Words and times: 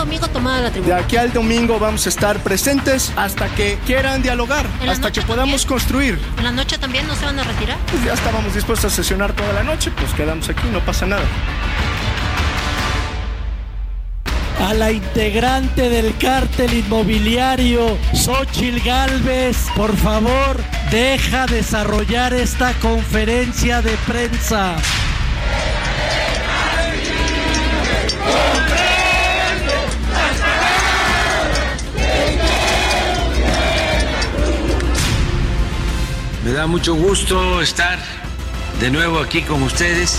Domingo 0.00 0.28
tomada 0.28 0.60
la 0.62 0.70
tribuna. 0.70 0.96
De 0.96 1.02
aquí 1.02 1.16
al 1.16 1.32
domingo 1.32 1.78
vamos 1.78 2.06
a 2.06 2.08
estar 2.08 2.38
presentes 2.42 3.12
hasta 3.16 3.48
que 3.54 3.78
quieran 3.86 4.22
dialogar, 4.22 4.66
¿En 4.80 4.86
la 4.86 4.92
hasta 4.92 5.10
que 5.12 5.20
podamos 5.22 5.62
también? 5.62 5.68
construir. 5.68 6.18
¿En 6.38 6.44
la 6.44 6.52
noche 6.52 6.78
también 6.78 7.06
no 7.06 7.14
se 7.14 7.24
van 7.26 7.38
a 7.38 7.44
retirar? 7.44 7.76
Pues 7.90 8.04
ya 8.04 8.14
estábamos 8.14 8.54
dispuestos 8.54 8.92
a 8.92 8.96
sesionar 8.96 9.32
toda 9.32 9.52
la 9.52 9.62
noche, 9.62 9.90
pues 9.96 10.12
quedamos 10.14 10.48
aquí, 10.48 10.62
no 10.72 10.80
pasa 10.80 11.06
nada. 11.06 11.22
a 14.68 14.74
la 14.74 14.92
integrante 14.92 15.88
del 15.88 16.14
cártel 16.18 16.74
inmobiliario, 16.74 17.96
Xochil 18.12 18.80
Gálvez, 18.82 19.56
por 19.74 19.96
favor, 19.96 20.62
deja 20.90 21.46
desarrollar 21.46 22.34
esta 22.34 22.72
conferencia 22.74 23.80
de 23.80 23.92
prensa. 24.06 24.76
Me 36.42 36.52
da 36.52 36.66
mucho 36.66 36.94
gusto 36.94 37.60
estar 37.60 37.98
de 38.80 38.90
nuevo 38.90 39.18
aquí 39.18 39.42
con 39.42 39.62
ustedes. 39.62 40.18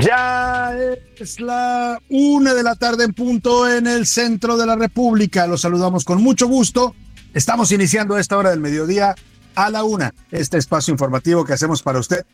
Ya 0.00 0.72
es 1.18 1.38
la 1.38 2.00
una 2.08 2.54
de 2.54 2.62
la 2.62 2.76
tarde 2.76 3.04
en 3.04 3.12
punto 3.12 3.70
en 3.70 3.86
el 3.86 4.06
centro 4.06 4.56
de 4.56 4.64
la 4.64 4.74
República. 4.74 5.46
Los 5.46 5.60
saludamos 5.60 6.06
con 6.06 6.22
mucho 6.22 6.46
gusto. 6.46 6.94
Estamos 7.34 7.72
iniciando 7.72 8.16
esta 8.16 8.38
hora 8.38 8.50
del 8.50 8.60
mediodía 8.60 9.14
a 9.54 9.70
la 9.70 9.84
una. 9.84 10.14
Este 10.30 10.56
espacio 10.56 10.92
informativo 10.92 11.44
que 11.44 11.52
hacemos 11.52 11.82
para 11.82 11.98
usted 11.98 12.24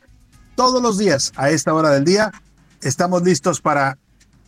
todos 0.54 0.80
los 0.80 0.98
días 0.98 1.32
a 1.36 1.50
esta 1.50 1.74
hora 1.74 1.90
del 1.90 2.04
día. 2.04 2.30
Estamos 2.80 3.22
listos 3.22 3.60
para 3.60 3.98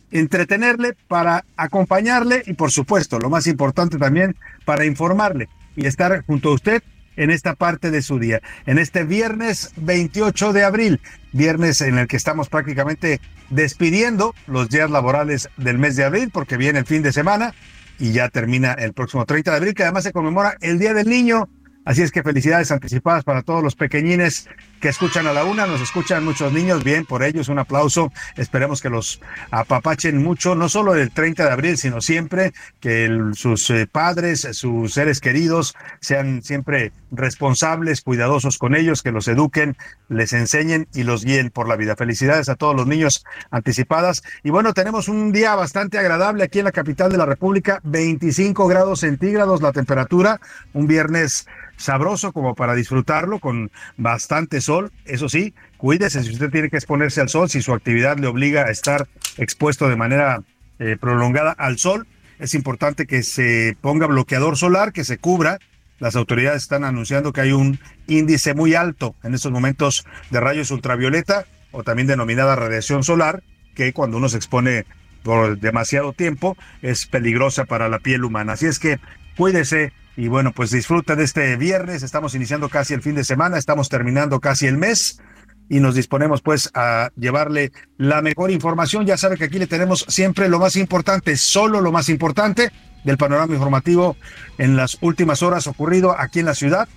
entretenerle, 0.09 0.95
para 1.09 1.43
acompañarle 1.57 2.43
y 2.45 2.53
por 2.53 2.71
supuesto, 2.71 3.19
lo 3.19 3.29
más 3.29 3.45
importante 3.45 3.97
también, 3.97 4.37
para 4.63 4.85
informarle 4.85 5.49
y 5.75 5.85
estar 5.85 6.23
junto 6.25 6.49
a 6.49 6.53
usted 6.53 6.81
en 7.17 7.29
esta 7.29 7.55
parte 7.55 7.91
de 7.91 8.01
su 8.01 8.17
día, 8.19 8.41
en 8.67 8.77
este 8.77 9.03
viernes 9.03 9.71
28 9.75 10.53
de 10.53 10.63
abril, 10.63 11.01
viernes 11.33 11.81
en 11.81 11.97
el 11.97 12.07
que 12.07 12.15
estamos 12.15 12.47
prácticamente 12.47 13.19
despidiendo 13.49 14.33
los 14.45 14.69
días 14.69 14.89
laborales 14.89 15.49
del 15.57 15.77
mes 15.77 15.95
de 15.95 16.05
abril, 16.05 16.29
porque 16.31 16.57
viene 16.57 16.79
el 16.79 16.85
fin 16.85 17.01
de 17.01 17.11
semana 17.11 17.53
y 17.99 18.11
ya 18.11 18.29
termina 18.29 18.73
el 18.73 18.93
próximo 18.93 19.25
30 19.25 19.51
de 19.51 19.57
abril, 19.57 19.73
que 19.73 19.83
además 19.83 20.03
se 20.03 20.11
conmemora 20.11 20.57
el 20.61 20.79
Día 20.79 20.93
del 20.93 21.09
Niño. 21.09 21.49
Así 21.85 22.01
es 22.01 22.11
que 22.11 22.21
felicidades 22.21 22.71
anticipadas 22.71 23.23
para 23.23 23.43
todos 23.43 23.63
los 23.63 23.75
pequeñines 23.75 24.49
que 24.79 24.89
escuchan 24.89 25.27
a 25.27 25.33
la 25.33 25.43
una, 25.43 25.65
nos 25.65 25.81
escuchan 25.81 26.23
muchos 26.23 26.51
niños, 26.53 26.83
bien 26.83 27.05
por 27.05 27.23
ellos, 27.23 27.49
un 27.49 27.59
aplauso. 27.59 28.11
Esperemos 28.35 28.81
que 28.81 28.89
los 28.89 29.21
apapachen 29.51 30.21
mucho, 30.21 30.55
no 30.55 30.69
solo 30.69 30.95
el 30.95 31.11
30 31.11 31.45
de 31.45 31.51
abril, 31.51 31.77
sino 31.77 32.01
siempre, 32.01 32.53
que 32.79 33.09
sus 33.33 33.69
eh, 33.69 33.87
padres, 33.91 34.47
sus 34.51 34.93
seres 34.93 35.19
queridos 35.19 35.75
sean 35.99 36.43
siempre 36.43 36.91
responsables, 37.11 38.01
cuidadosos 38.01 38.57
con 38.57 38.75
ellos, 38.75 39.01
que 39.01 39.11
los 39.11 39.27
eduquen, 39.27 39.77
les 40.09 40.33
enseñen 40.33 40.87
y 40.93 41.03
los 41.03 41.25
guíen 41.25 41.49
por 41.49 41.67
la 41.67 41.75
vida. 41.75 41.95
Felicidades 41.95 42.49
a 42.49 42.55
todos 42.55 42.75
los 42.75 42.87
niños 42.87 43.25
anticipadas. 43.51 44.23
Y 44.43 44.49
bueno, 44.49 44.73
tenemos 44.73 45.07
un 45.07 45.31
día 45.31 45.55
bastante 45.55 45.97
agradable 45.97 46.43
aquí 46.43 46.59
en 46.59 46.65
la 46.65 46.71
capital 46.71 47.11
de 47.11 47.17
la 47.17 47.25
República, 47.25 47.79
25 47.83 48.67
grados 48.67 49.01
centígrados 49.01 49.61
la 49.61 49.71
temperatura, 49.71 50.39
un 50.73 50.87
viernes 50.87 51.47
sabroso 51.77 52.31
como 52.33 52.55
para 52.55 52.73
disfrutarlo 52.73 53.39
con 53.39 53.71
bastante 53.97 54.61
sol. 54.67 54.91
Eso 55.05 55.29
sí, 55.29 55.55
cuídese 55.77 56.23
si 56.23 56.31
usted 56.31 56.51
tiene 56.51 56.69
que 56.69 56.77
exponerse 56.77 57.21
al 57.21 57.29
sol, 57.29 57.49
si 57.49 57.61
su 57.61 57.73
actividad 57.73 58.19
le 58.19 58.27
obliga 58.27 58.65
a 58.65 58.71
estar 58.71 59.07
expuesto 59.37 59.89
de 59.89 59.95
manera 59.95 60.43
eh, 60.77 60.97
prolongada 60.99 61.51
al 61.51 61.79
sol. 61.79 62.05
Es 62.37 62.53
importante 62.53 63.07
que 63.07 63.23
se 63.23 63.75
ponga 63.81 64.05
bloqueador 64.05 64.57
solar, 64.57 64.93
que 64.93 65.03
se 65.03 65.17
cubra. 65.17 65.57
Las 65.99 66.15
autoridades 66.15 66.61
están 66.61 66.83
anunciando 66.83 67.33
que 67.33 67.41
hay 67.41 67.51
un 67.53 67.79
índice 68.05 68.53
muy 68.53 68.75
alto 68.75 69.15
en 69.23 69.33
estos 69.33 69.51
momentos 69.51 70.05
de 70.29 70.39
rayos 70.39 70.69
ultravioleta 70.69 71.45
o 71.71 71.83
también 71.83 72.07
denominada 72.07 72.55
radiación 72.55 73.03
solar, 73.03 73.41
que 73.73 73.93
cuando 73.93 74.17
uno 74.17 74.29
se 74.29 74.37
expone 74.37 74.85
por 75.23 75.57
demasiado 75.59 76.13
tiempo 76.13 76.55
es 76.81 77.07
peligrosa 77.07 77.65
para 77.65 77.89
la 77.89 77.99
piel 77.99 78.23
humana. 78.23 78.53
Así 78.53 78.67
es 78.67 78.79
que 78.79 78.99
cuídese 79.35 79.93
y 80.17 80.27
bueno, 80.29 80.51
pues 80.51 80.71
disfruta 80.71 81.15
de 81.15 81.23
este 81.23 81.55
viernes. 81.57 82.01
Estamos 82.01 82.33
iniciando 82.33 82.69
casi 82.69 82.95
el 82.95 83.03
fin 83.03 83.13
de 83.13 83.23
semana, 83.23 83.57
estamos 83.57 83.87
terminando 83.87 84.39
casi 84.39 84.65
el 84.65 84.75
mes 84.75 85.21
y 85.69 85.79
nos 85.79 85.93
disponemos 85.93 86.41
pues 86.41 86.71
a 86.73 87.11
llevarle 87.15 87.71
la 87.97 88.23
mejor 88.23 88.49
información. 88.49 89.05
Ya 89.05 89.15
sabe 89.15 89.37
que 89.37 89.43
aquí 89.43 89.59
le 89.59 89.67
tenemos 89.67 90.05
siempre 90.09 90.49
lo 90.49 90.57
más 90.57 90.75
importante, 90.75 91.37
solo 91.37 91.81
lo 91.81 91.91
más 91.91 92.09
importante 92.09 92.71
del 93.03 93.17
panorama 93.17 93.53
informativo 93.53 94.17
en 94.57 94.75
las 94.75 94.97
últimas 95.01 95.43
horas 95.43 95.67
ocurrido 95.67 96.19
aquí 96.19 96.39
en 96.39 96.47
la 96.47 96.55
ciudad, 96.55 96.89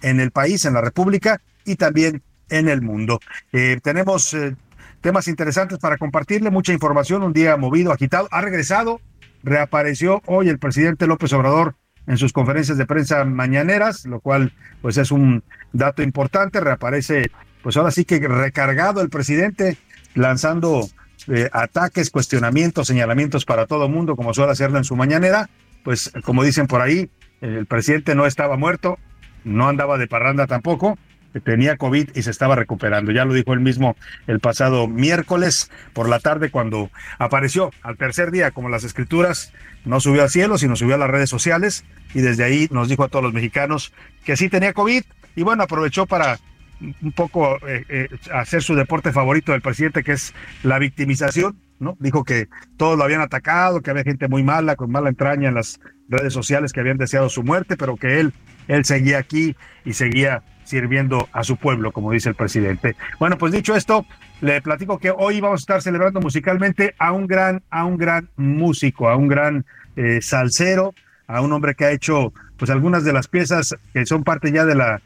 en 0.00 0.20
el 0.20 0.30
país, 0.30 0.64
en 0.64 0.74
la 0.74 0.80
República 0.80 1.40
y 1.64 1.74
también 1.74 2.22
en 2.48 2.68
el 2.68 2.80
mundo. 2.80 3.18
Eh, 3.52 3.80
tenemos 3.82 4.34
eh, 4.34 4.54
temas 5.00 5.26
interesantes 5.26 5.78
para 5.78 5.98
compartirle, 5.98 6.50
mucha 6.50 6.72
información, 6.72 7.24
un 7.24 7.32
día 7.32 7.56
movido, 7.56 7.90
agitado. 7.90 8.28
Ha 8.30 8.40
regresado, 8.40 9.00
reapareció 9.42 10.22
hoy 10.26 10.48
el 10.48 10.60
presidente 10.60 11.08
López 11.08 11.32
Obrador 11.32 11.74
en 12.08 12.16
sus 12.16 12.32
conferencias 12.32 12.78
de 12.78 12.86
prensa 12.86 13.24
mañaneras, 13.24 14.06
lo 14.06 14.20
cual 14.20 14.52
pues 14.82 14.96
es 14.96 15.12
un 15.12 15.44
dato 15.72 16.02
importante, 16.02 16.58
reaparece 16.60 17.30
pues 17.62 17.76
ahora 17.76 17.90
sí 17.90 18.04
que 18.04 18.18
recargado 18.18 19.02
el 19.02 19.10
presidente 19.10 19.76
lanzando 20.14 20.88
eh, 21.28 21.50
ataques, 21.52 22.10
cuestionamientos, 22.10 22.86
señalamientos 22.86 23.44
para 23.44 23.66
todo 23.66 23.88
mundo, 23.88 24.16
como 24.16 24.32
suele 24.32 24.52
hacerlo 24.52 24.78
en 24.78 24.84
su 24.84 24.96
mañanera, 24.96 25.50
pues 25.84 26.10
como 26.24 26.42
dicen 26.42 26.66
por 26.66 26.80
ahí, 26.80 27.10
el 27.42 27.66
presidente 27.66 28.14
no 28.14 28.24
estaba 28.26 28.56
muerto, 28.56 28.98
no 29.44 29.68
andaba 29.68 29.98
de 29.98 30.08
parranda 30.08 30.46
tampoco, 30.46 30.98
tenía 31.44 31.76
COVID 31.76 32.10
y 32.14 32.22
se 32.22 32.30
estaba 32.30 32.54
recuperando. 32.56 33.12
Ya 33.12 33.24
lo 33.24 33.34
dijo 33.34 33.52
él 33.52 33.60
mismo 33.60 33.96
el 34.26 34.40
pasado 34.40 34.88
miércoles 34.88 35.70
por 35.92 36.08
la 36.08 36.20
tarde 36.20 36.50
cuando 36.50 36.90
apareció 37.18 37.70
al 37.82 37.96
tercer 37.96 38.30
día, 38.30 38.50
como 38.50 38.68
las 38.68 38.84
escrituras, 38.84 39.52
no 39.84 40.00
subió 40.00 40.22
al 40.22 40.30
cielo, 40.30 40.58
sino 40.58 40.76
subió 40.76 40.94
a 40.94 40.98
las 40.98 41.10
redes 41.10 41.30
sociales 41.30 41.84
y 42.14 42.20
desde 42.20 42.44
ahí 42.44 42.68
nos 42.70 42.88
dijo 42.88 43.04
a 43.04 43.08
todos 43.08 43.24
los 43.24 43.32
mexicanos 43.32 43.92
que 44.24 44.36
sí 44.36 44.48
tenía 44.48 44.72
COVID 44.72 45.02
y 45.36 45.42
bueno, 45.42 45.62
aprovechó 45.62 46.06
para 46.06 46.38
un 46.80 47.12
poco 47.12 47.56
eh, 47.66 47.84
eh, 47.88 48.08
hacer 48.32 48.62
su 48.62 48.74
deporte 48.74 49.12
favorito 49.12 49.52
del 49.52 49.62
presidente, 49.62 50.04
que 50.04 50.12
es 50.12 50.34
la 50.62 50.78
victimización, 50.78 51.58
¿no? 51.80 51.96
Dijo 51.98 52.24
que 52.24 52.48
todos 52.76 52.96
lo 52.96 53.04
habían 53.04 53.20
atacado, 53.20 53.80
que 53.80 53.90
había 53.90 54.04
gente 54.04 54.28
muy 54.28 54.42
mala, 54.42 54.76
con 54.76 54.90
mala 54.90 55.08
entraña 55.08 55.48
en 55.48 55.54
las 55.54 55.80
redes 56.08 56.32
sociales 56.32 56.72
que 56.72 56.80
habían 56.80 56.96
deseado 56.96 57.28
su 57.28 57.42
muerte, 57.42 57.76
pero 57.76 57.96
que 57.96 58.20
él, 58.20 58.32
él 58.68 58.84
seguía 58.84 59.18
aquí 59.18 59.56
y 59.84 59.92
seguía 59.92 60.42
sirviendo 60.68 61.28
a 61.32 61.44
su 61.44 61.56
pueblo, 61.56 61.92
como 61.92 62.12
dice 62.12 62.28
el 62.28 62.34
presidente. 62.34 62.94
Bueno, 63.18 63.38
pues 63.38 63.52
dicho 63.52 63.74
esto, 63.74 64.04
le 64.40 64.60
platico 64.60 64.98
que 64.98 65.10
hoy 65.10 65.40
vamos 65.40 65.60
a 65.60 65.62
estar 65.62 65.82
celebrando 65.82 66.20
musicalmente 66.20 66.94
a 66.98 67.12
un 67.12 67.26
gran, 67.26 67.62
a 67.70 67.84
un 67.84 67.96
gran 67.96 68.28
músico, 68.36 69.08
a 69.08 69.16
un 69.16 69.28
gran 69.28 69.64
eh, 69.96 70.20
salsero, 70.20 70.94
a 71.26 71.40
un 71.40 71.52
hombre 71.52 71.74
que 71.74 71.86
ha 71.86 71.90
hecho 71.90 72.32
pues 72.58 72.70
algunas 72.70 73.04
de 73.04 73.12
las 73.12 73.28
piezas 73.28 73.76
que 73.92 74.04
son 74.04 74.24
parte 74.24 74.52
ya 74.52 74.64
de 74.64 74.74
la 74.74 75.00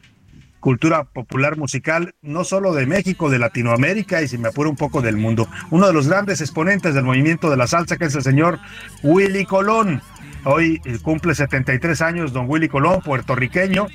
cultura 0.58 1.04
popular 1.04 1.56
musical, 1.56 2.14
no 2.22 2.44
solo 2.44 2.72
de 2.72 2.86
México, 2.86 3.30
de 3.30 3.38
Latinoamérica 3.38 4.22
y 4.22 4.28
si 4.28 4.38
me 4.38 4.48
apuro 4.48 4.70
un 4.70 4.76
poco 4.76 5.02
del 5.02 5.16
mundo. 5.16 5.48
Uno 5.70 5.86
de 5.86 5.92
los 5.92 6.08
grandes 6.08 6.40
exponentes 6.40 6.94
del 6.94 7.04
movimiento 7.04 7.50
de 7.50 7.56
la 7.56 7.66
salsa, 7.66 7.96
que 7.96 8.04
es 8.06 8.14
el 8.14 8.22
señor 8.22 8.58
Willy 9.02 9.44
Colón. 9.44 10.00
Hoy 10.44 10.80
eh, 10.84 10.98
cumple 11.02 11.34
73 11.34 12.00
años 12.00 12.32
don 12.32 12.48
Willy 12.48 12.68
Colón, 12.68 13.00
puertorriqueño. 13.00 13.88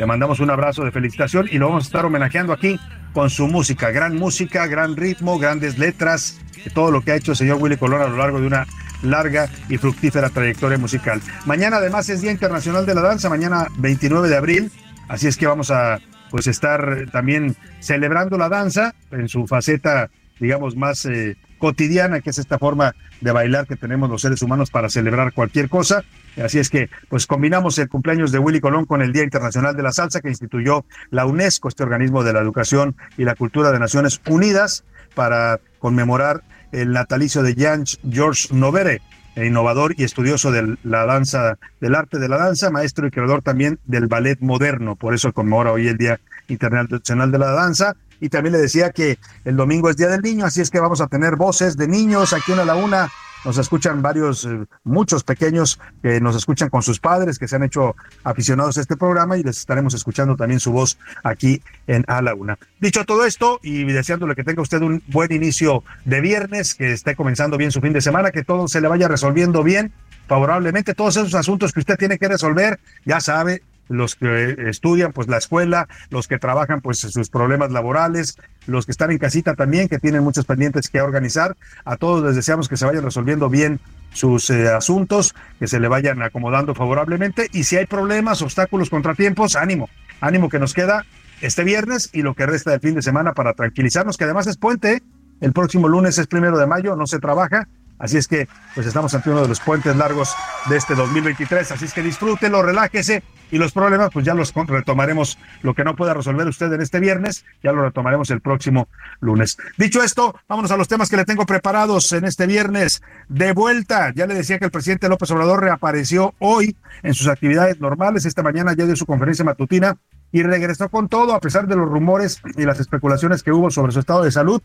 Le 0.00 0.06
mandamos 0.06 0.40
un 0.40 0.48
abrazo 0.48 0.82
de 0.82 0.92
felicitación 0.92 1.46
y 1.52 1.58
lo 1.58 1.66
vamos 1.66 1.84
a 1.84 1.88
estar 1.88 2.06
homenajeando 2.06 2.54
aquí 2.54 2.80
con 3.12 3.28
su 3.28 3.48
música. 3.48 3.90
Gran 3.90 4.16
música, 4.16 4.66
gran 4.66 4.96
ritmo, 4.96 5.38
grandes 5.38 5.76
letras, 5.76 6.40
todo 6.72 6.90
lo 6.90 7.02
que 7.02 7.12
ha 7.12 7.16
hecho 7.16 7.32
el 7.32 7.36
señor 7.36 7.58
Willy 7.60 7.76
Colón 7.76 8.00
a 8.00 8.06
lo 8.06 8.16
largo 8.16 8.40
de 8.40 8.46
una 8.46 8.66
larga 9.02 9.50
y 9.68 9.76
fructífera 9.76 10.30
trayectoria 10.30 10.78
musical. 10.78 11.20
Mañana 11.44 11.76
además 11.76 12.08
es 12.08 12.22
Día 12.22 12.30
Internacional 12.32 12.86
de 12.86 12.94
la 12.94 13.02
Danza, 13.02 13.28
mañana 13.28 13.66
29 13.76 14.30
de 14.30 14.36
abril, 14.38 14.72
así 15.06 15.26
es 15.26 15.36
que 15.36 15.46
vamos 15.46 15.70
a 15.70 15.98
pues 16.30 16.46
estar 16.46 17.04
también 17.12 17.54
celebrando 17.80 18.38
la 18.38 18.48
danza 18.48 18.94
en 19.10 19.28
su 19.28 19.46
faceta, 19.46 20.08
digamos, 20.38 20.76
más 20.76 21.04
eh, 21.04 21.36
cotidiana, 21.58 22.22
que 22.22 22.30
es 22.30 22.38
esta 22.38 22.58
forma 22.58 22.94
de 23.20 23.32
bailar 23.32 23.66
que 23.66 23.76
tenemos 23.76 24.08
los 24.08 24.22
seres 24.22 24.40
humanos 24.40 24.70
para 24.70 24.88
celebrar 24.88 25.34
cualquier 25.34 25.68
cosa. 25.68 26.04
Así 26.40 26.58
es 26.58 26.70
que, 26.70 26.90
pues 27.08 27.26
combinamos 27.26 27.78
el 27.78 27.88
cumpleaños 27.88 28.32
de 28.32 28.38
Willy 28.38 28.60
Colón 28.60 28.86
con 28.86 29.02
el 29.02 29.12
Día 29.12 29.24
Internacional 29.24 29.76
de 29.76 29.82
la 29.82 29.92
Salsa 29.92 30.20
que 30.20 30.28
instituyó 30.28 30.84
la 31.10 31.26
UNESCO, 31.26 31.68
este 31.68 31.82
organismo 31.82 32.24
de 32.24 32.32
la 32.32 32.40
educación 32.40 32.96
y 33.16 33.24
la 33.24 33.34
cultura 33.34 33.72
de 33.72 33.78
Naciones 33.78 34.20
Unidas, 34.28 34.84
para 35.14 35.60
conmemorar 35.78 36.42
el 36.72 36.92
natalicio 36.92 37.42
de 37.42 37.54
Jan 37.54 37.84
George 38.08 38.48
Novere, 38.52 39.02
innovador 39.36 39.94
y 39.96 40.04
estudioso 40.04 40.50
de 40.52 40.76
la 40.82 41.04
danza, 41.06 41.58
del 41.80 41.94
arte 41.94 42.18
de 42.18 42.28
la 42.28 42.36
danza, 42.36 42.70
maestro 42.70 43.06
y 43.06 43.10
creador 43.10 43.42
también 43.42 43.78
del 43.86 44.06
ballet 44.06 44.38
moderno. 44.40 44.96
Por 44.96 45.14
eso 45.14 45.32
conmemora 45.32 45.72
hoy 45.72 45.88
el 45.88 45.96
Día 45.96 46.20
Internacional 46.48 47.30
de 47.30 47.38
la 47.38 47.50
Danza. 47.52 47.96
Y 48.22 48.28
también 48.28 48.52
le 48.52 48.58
decía 48.58 48.90
que 48.90 49.18
el 49.46 49.56
domingo 49.56 49.88
es 49.88 49.96
Día 49.96 50.08
del 50.08 50.20
Niño, 50.20 50.44
así 50.44 50.60
es 50.60 50.70
que 50.70 50.78
vamos 50.78 51.00
a 51.00 51.06
tener 51.06 51.36
voces 51.36 51.78
de 51.78 51.88
niños 51.88 52.34
aquí 52.34 52.52
en 52.52 52.66
la 52.66 52.74
una 52.74 53.08
nos 53.44 53.58
escuchan 53.58 54.02
varios, 54.02 54.44
eh, 54.44 54.64
muchos 54.84 55.24
pequeños 55.24 55.78
que 56.02 56.20
nos 56.20 56.36
escuchan 56.36 56.68
con 56.68 56.82
sus 56.82 57.00
padres, 57.00 57.38
que 57.38 57.48
se 57.48 57.56
han 57.56 57.62
hecho 57.62 57.96
aficionados 58.24 58.78
a 58.78 58.80
este 58.80 58.96
programa 58.96 59.38
y 59.38 59.42
les 59.42 59.58
estaremos 59.58 59.94
escuchando 59.94 60.36
también 60.36 60.60
su 60.60 60.72
voz 60.72 60.98
aquí 61.22 61.62
en 61.86 62.04
A 62.08 62.22
la 62.22 62.34
Una. 62.34 62.58
Dicho 62.80 63.04
todo 63.04 63.24
esto 63.24 63.60
y 63.62 63.84
deseándole 63.84 64.34
que 64.34 64.44
tenga 64.44 64.62
usted 64.62 64.80
un 64.82 65.02
buen 65.08 65.32
inicio 65.32 65.84
de 66.04 66.20
viernes, 66.20 66.74
que 66.74 66.92
esté 66.92 67.16
comenzando 67.16 67.56
bien 67.56 67.72
su 67.72 67.80
fin 67.80 67.92
de 67.92 68.00
semana, 68.00 68.30
que 68.30 68.44
todo 68.44 68.68
se 68.68 68.80
le 68.80 68.88
vaya 68.88 69.08
resolviendo 69.08 69.62
bien, 69.62 69.92
favorablemente, 70.26 70.94
todos 70.94 71.16
esos 71.16 71.34
asuntos 71.34 71.72
que 71.72 71.80
usted 71.80 71.96
tiene 71.96 72.18
que 72.18 72.28
resolver, 72.28 72.78
ya 73.04 73.20
sabe, 73.20 73.62
los 73.90 74.14
que 74.14 74.56
estudian 74.68 75.12
pues 75.12 75.28
la 75.28 75.36
escuela, 75.36 75.88
los 76.10 76.28
que 76.28 76.38
trabajan 76.38 76.80
pues 76.80 76.98
sus 76.98 77.28
problemas 77.28 77.72
laborales, 77.72 78.38
los 78.66 78.86
que 78.86 78.92
están 78.92 79.10
en 79.10 79.18
casita 79.18 79.54
también, 79.54 79.88
que 79.88 79.98
tienen 79.98 80.22
muchos 80.22 80.46
pendientes 80.46 80.88
que 80.88 81.00
organizar. 81.00 81.56
A 81.84 81.96
todos 81.96 82.24
les 82.24 82.36
deseamos 82.36 82.68
que 82.68 82.76
se 82.76 82.86
vayan 82.86 83.04
resolviendo 83.04 83.50
bien 83.50 83.80
sus 84.12 84.48
eh, 84.50 84.68
asuntos, 84.68 85.34
que 85.58 85.66
se 85.66 85.80
le 85.80 85.88
vayan 85.88 86.22
acomodando 86.22 86.74
favorablemente. 86.74 87.48
Y 87.52 87.64
si 87.64 87.76
hay 87.76 87.86
problemas, 87.86 88.42
obstáculos, 88.42 88.90
contratiempos, 88.90 89.56
ánimo, 89.56 89.90
ánimo 90.20 90.48
que 90.48 90.60
nos 90.60 90.72
queda 90.72 91.04
este 91.40 91.64
viernes 91.64 92.10
y 92.12 92.22
lo 92.22 92.34
que 92.34 92.46
resta 92.46 92.70
del 92.70 92.80
fin 92.80 92.94
de 92.94 93.02
semana 93.02 93.32
para 93.32 93.54
tranquilizarnos, 93.54 94.16
que 94.16 94.24
además 94.24 94.46
es 94.46 94.56
puente, 94.56 95.02
el 95.40 95.52
próximo 95.52 95.88
lunes 95.88 96.16
es 96.18 96.26
primero 96.26 96.58
de 96.58 96.66
mayo, 96.66 96.94
no 96.96 97.06
se 97.06 97.18
trabaja, 97.18 97.66
Así 98.00 98.16
es 98.16 98.26
que, 98.26 98.48
pues 98.74 98.86
estamos 98.86 99.14
ante 99.14 99.30
uno 99.30 99.42
de 99.42 99.48
los 99.48 99.60
puentes 99.60 99.94
largos 99.94 100.34
de 100.70 100.76
este 100.78 100.94
2023. 100.94 101.70
Así 101.70 101.84
es 101.84 101.92
que 101.92 102.02
disfrútelo, 102.02 102.62
relájese 102.62 103.22
y 103.50 103.58
los 103.58 103.72
problemas, 103.72 104.08
pues 104.10 104.24
ya 104.24 104.32
los 104.34 104.54
retomaremos. 104.54 105.38
Lo 105.62 105.74
que 105.74 105.84
no 105.84 105.94
pueda 105.94 106.14
resolver 106.14 106.48
usted 106.48 106.72
en 106.72 106.80
este 106.80 106.98
viernes, 106.98 107.44
ya 107.62 107.72
lo 107.72 107.82
retomaremos 107.82 108.30
el 108.30 108.40
próximo 108.40 108.88
lunes. 109.20 109.58
Dicho 109.76 110.02
esto, 110.02 110.34
vámonos 110.48 110.70
a 110.70 110.78
los 110.78 110.88
temas 110.88 111.10
que 111.10 111.18
le 111.18 111.26
tengo 111.26 111.44
preparados 111.44 112.10
en 112.12 112.24
este 112.24 112.46
viernes. 112.46 113.02
De 113.28 113.52
vuelta, 113.52 114.12
ya 114.14 114.26
le 114.26 114.34
decía 114.34 114.58
que 114.58 114.64
el 114.64 114.70
presidente 114.70 115.08
López 115.10 115.30
Obrador 115.32 115.62
reapareció 115.62 116.34
hoy 116.38 116.76
en 117.02 117.12
sus 117.12 117.28
actividades 117.28 117.80
normales. 117.80 118.24
Esta 118.24 118.42
mañana 118.42 118.72
ya 118.72 118.86
dio 118.86 118.96
su 118.96 119.04
conferencia 119.04 119.44
matutina 119.44 119.98
y 120.32 120.42
regresó 120.42 120.88
con 120.88 121.08
todo, 121.08 121.34
a 121.34 121.40
pesar 121.40 121.66
de 121.66 121.76
los 121.76 121.86
rumores 121.86 122.40
y 122.56 122.64
las 122.64 122.80
especulaciones 122.80 123.42
que 123.42 123.52
hubo 123.52 123.70
sobre 123.70 123.92
su 123.92 124.00
estado 124.00 124.22
de 124.22 124.32
salud. 124.32 124.62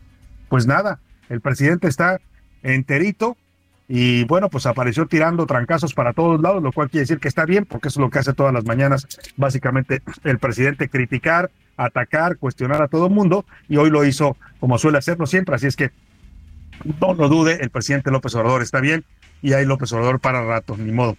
Pues 0.48 0.66
nada, 0.66 1.00
el 1.28 1.42
presidente 1.42 1.88
está 1.88 2.18
enterito 2.62 3.36
y 3.88 4.24
bueno, 4.24 4.48
pues 4.48 4.66
apareció 4.66 5.06
tirando 5.06 5.46
trancazos 5.46 5.94
para 5.94 6.12
todos 6.12 6.40
lados, 6.40 6.62
lo 6.62 6.72
cual 6.72 6.90
quiere 6.90 7.02
decir 7.02 7.18
que 7.20 7.28
está 7.28 7.44
bien, 7.44 7.64
porque 7.64 7.88
eso 7.88 8.00
es 8.00 8.04
lo 8.04 8.10
que 8.10 8.18
hace 8.18 8.32
todas 8.32 8.52
las 8.52 8.64
mañanas, 8.64 9.06
básicamente 9.36 10.02
el 10.24 10.38
presidente 10.38 10.88
criticar, 10.88 11.50
atacar, 11.76 12.36
cuestionar 12.36 12.82
a 12.82 12.88
todo 12.88 13.06
el 13.06 13.12
mundo, 13.12 13.44
y 13.68 13.76
hoy 13.76 13.90
lo 13.90 14.04
hizo 14.04 14.36
como 14.58 14.78
suele 14.78 14.98
hacerlo 14.98 15.26
siempre, 15.26 15.54
así 15.54 15.68
es 15.68 15.76
que 15.76 15.92
no 17.00 17.14
lo 17.14 17.28
dude, 17.28 17.58
el 17.60 17.70
presidente 17.70 18.10
López 18.10 18.34
Obrador 18.34 18.62
está 18.62 18.80
bien, 18.80 19.04
y 19.40 19.52
ahí 19.52 19.64
López 19.64 19.92
Obrador 19.92 20.18
para 20.18 20.44
rato, 20.44 20.76
ni 20.76 20.90
modo. 20.90 21.16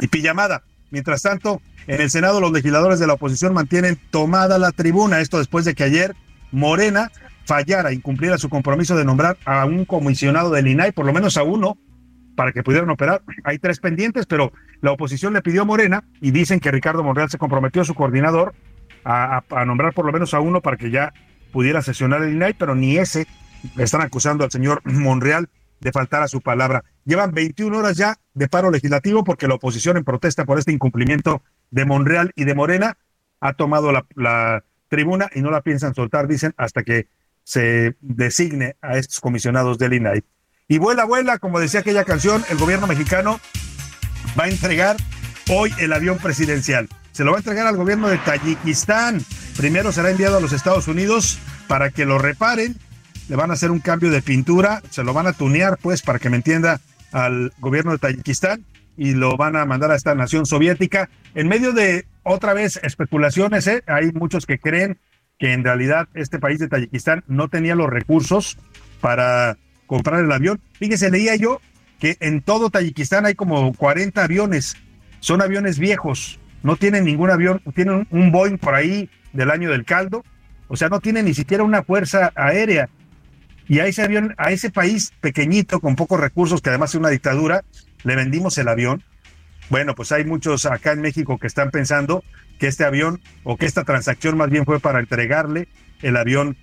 Y 0.00 0.08
pijamada, 0.08 0.62
mientras 0.90 1.22
tanto, 1.22 1.62
en 1.86 2.02
el 2.02 2.10
Senado 2.10 2.40
los 2.40 2.52
legisladores 2.52 2.98
de 2.98 3.06
la 3.06 3.14
oposición 3.14 3.54
mantienen 3.54 3.98
tomada 4.10 4.58
la 4.58 4.72
tribuna, 4.72 5.20
esto 5.20 5.38
después 5.38 5.64
de 5.64 5.74
que 5.74 5.84
ayer 5.84 6.14
Morena 6.52 7.10
fallara, 7.44 7.92
incumpliera 7.92 8.38
su 8.38 8.48
compromiso 8.48 8.96
de 8.96 9.04
nombrar 9.04 9.36
a 9.44 9.64
un 9.66 9.84
comisionado 9.84 10.50
del 10.50 10.66
INAI, 10.66 10.92
por 10.92 11.06
lo 11.06 11.12
menos 11.12 11.36
a 11.36 11.42
uno, 11.42 11.78
para 12.36 12.52
que 12.52 12.62
pudieran 12.62 12.90
operar. 12.90 13.22
Hay 13.44 13.58
tres 13.58 13.80
pendientes, 13.80 14.26
pero 14.26 14.52
la 14.80 14.92
oposición 14.92 15.32
le 15.34 15.42
pidió 15.42 15.62
a 15.62 15.64
Morena 15.64 16.04
y 16.20 16.30
dicen 16.30 16.60
que 16.60 16.70
Ricardo 16.70 17.04
Monreal 17.04 17.30
se 17.30 17.38
comprometió 17.38 17.82
a 17.82 17.84
su 17.84 17.94
coordinador 17.94 18.54
a, 19.04 19.42
nombrar 19.66 19.92
por 19.92 20.06
lo 20.06 20.12
menos 20.12 20.32
a 20.34 20.40
uno 20.40 20.62
para 20.62 20.76
que 20.76 20.90
ya 20.90 21.12
pudiera 21.52 21.82
sesionar 21.82 22.22
el 22.22 22.32
INAI, 22.32 22.54
pero 22.54 22.74
ni 22.74 22.96
ese 22.96 23.26
están 23.78 24.00
acusando 24.00 24.44
al 24.44 24.50
señor 24.50 24.80
Monreal 24.84 25.48
de 25.80 25.92
faltar 25.92 26.22
a 26.22 26.28
su 26.28 26.40
palabra. 26.40 26.84
Llevan 27.04 27.32
21 27.32 27.76
horas 27.76 27.96
ya 27.96 28.16
de 28.32 28.48
paro 28.48 28.70
legislativo 28.70 29.22
porque 29.22 29.46
la 29.46 29.54
oposición 29.54 29.96
en 29.96 30.04
protesta 30.04 30.44
por 30.44 30.58
este 30.58 30.72
incumplimiento 30.72 31.42
de 31.70 31.84
Monreal 31.84 32.32
y 32.36 32.44
de 32.44 32.54
Morena 32.54 32.96
ha 33.40 33.52
tomado 33.52 33.92
la 33.92 34.64
tribuna 34.88 35.28
y 35.34 35.42
no 35.42 35.50
la 35.50 35.60
piensan 35.60 35.94
soltar, 35.94 36.28
dicen, 36.28 36.54
hasta 36.56 36.82
que 36.82 37.08
se 37.44 37.96
designe 38.00 38.76
a 38.82 38.98
estos 38.98 39.20
comisionados 39.20 39.78
del 39.78 39.92
INAI. 39.94 40.24
Y 40.66 40.78
vuela, 40.78 41.04
vuela, 41.04 41.38
como 41.38 41.60
decía 41.60 41.80
aquella 41.80 42.04
canción, 42.04 42.42
el 42.48 42.56
gobierno 42.56 42.86
mexicano 42.86 43.38
va 44.38 44.44
a 44.44 44.48
entregar 44.48 44.96
hoy 45.50 45.70
el 45.78 45.92
avión 45.92 46.18
presidencial. 46.18 46.88
Se 47.12 47.22
lo 47.22 47.30
va 47.30 47.36
a 47.36 47.40
entregar 47.40 47.66
al 47.66 47.76
gobierno 47.76 48.08
de 48.08 48.18
Tayikistán. 48.18 49.20
Primero 49.56 49.92
será 49.92 50.10
enviado 50.10 50.38
a 50.38 50.40
los 50.40 50.52
Estados 50.52 50.88
Unidos 50.88 51.38
para 51.68 51.90
que 51.90 52.06
lo 52.06 52.18
reparen. 52.18 52.76
Le 53.28 53.36
van 53.36 53.50
a 53.50 53.54
hacer 53.54 53.70
un 53.70 53.78
cambio 53.78 54.10
de 54.10 54.22
pintura, 54.22 54.82
se 54.90 55.04
lo 55.04 55.12
van 55.12 55.26
a 55.26 55.32
tunear, 55.32 55.78
pues, 55.80 56.02
para 56.02 56.18
que 56.18 56.28
me 56.28 56.36
entienda, 56.36 56.80
al 57.12 57.52
gobierno 57.60 57.92
de 57.92 57.98
Tayikistán 57.98 58.64
y 58.96 59.12
lo 59.12 59.36
van 59.36 59.56
a 59.56 59.64
mandar 59.64 59.90
a 59.90 59.96
esta 59.96 60.14
nación 60.14 60.46
soviética. 60.46 61.08
En 61.34 61.48
medio 61.48 61.72
de 61.72 62.06
otra 62.22 62.54
vez 62.54 62.80
especulaciones, 62.82 63.66
¿eh? 63.66 63.82
hay 63.86 64.12
muchos 64.12 64.46
que 64.46 64.58
creen 64.58 64.98
que 65.38 65.52
en 65.52 65.64
realidad 65.64 66.08
este 66.14 66.38
país 66.38 66.58
de 66.58 66.68
Tayikistán 66.68 67.24
no 67.26 67.48
tenía 67.48 67.74
los 67.74 67.90
recursos 67.90 68.58
para 69.00 69.56
comprar 69.86 70.20
el 70.20 70.32
avión. 70.32 70.60
Fíjese, 70.74 71.10
leía 71.10 71.36
yo 71.36 71.60
que 71.98 72.16
en 72.20 72.42
todo 72.42 72.70
Tayikistán 72.70 73.26
hay 73.26 73.34
como 73.34 73.72
40 73.74 74.22
aviones, 74.22 74.76
son 75.20 75.42
aviones 75.42 75.78
viejos, 75.78 76.38
no 76.62 76.76
tienen 76.76 77.04
ningún 77.04 77.30
avión, 77.30 77.62
tienen 77.74 78.06
un 78.10 78.32
Boeing 78.32 78.58
por 78.58 78.74
ahí 78.74 79.10
del 79.32 79.50
año 79.50 79.70
del 79.70 79.84
caldo, 79.84 80.24
o 80.68 80.76
sea, 80.76 80.88
no 80.88 81.00
tienen 81.00 81.26
ni 81.26 81.34
siquiera 81.34 81.62
una 81.62 81.82
fuerza 81.82 82.32
aérea. 82.34 82.88
Y 83.68 83.78
a 83.78 83.86
ese 83.86 84.02
avión, 84.02 84.34
a 84.36 84.50
ese 84.50 84.70
país 84.70 85.12
pequeñito, 85.20 85.80
con 85.80 85.96
pocos 85.96 86.20
recursos, 86.20 86.60
que 86.60 86.70
además 86.70 86.90
es 86.90 86.96
una 86.96 87.08
dictadura, 87.08 87.64
le 88.02 88.16
vendimos 88.16 88.58
el 88.58 88.68
avión. 88.68 89.02
Bueno, 89.70 89.94
pues 89.94 90.12
hay 90.12 90.24
muchos 90.24 90.66
acá 90.66 90.92
en 90.92 91.00
México 91.00 91.38
que 91.38 91.46
están 91.46 91.70
pensando 91.70 92.22
que 92.58 92.66
este 92.66 92.84
avión 92.84 93.20
o 93.42 93.56
que 93.56 93.66
esta 93.66 93.84
transacción 93.84 94.36
más 94.36 94.50
bien 94.50 94.64
fue 94.64 94.80
para 94.80 95.00
entregarle 95.00 95.68
el 96.02 96.16
avión 96.16 96.56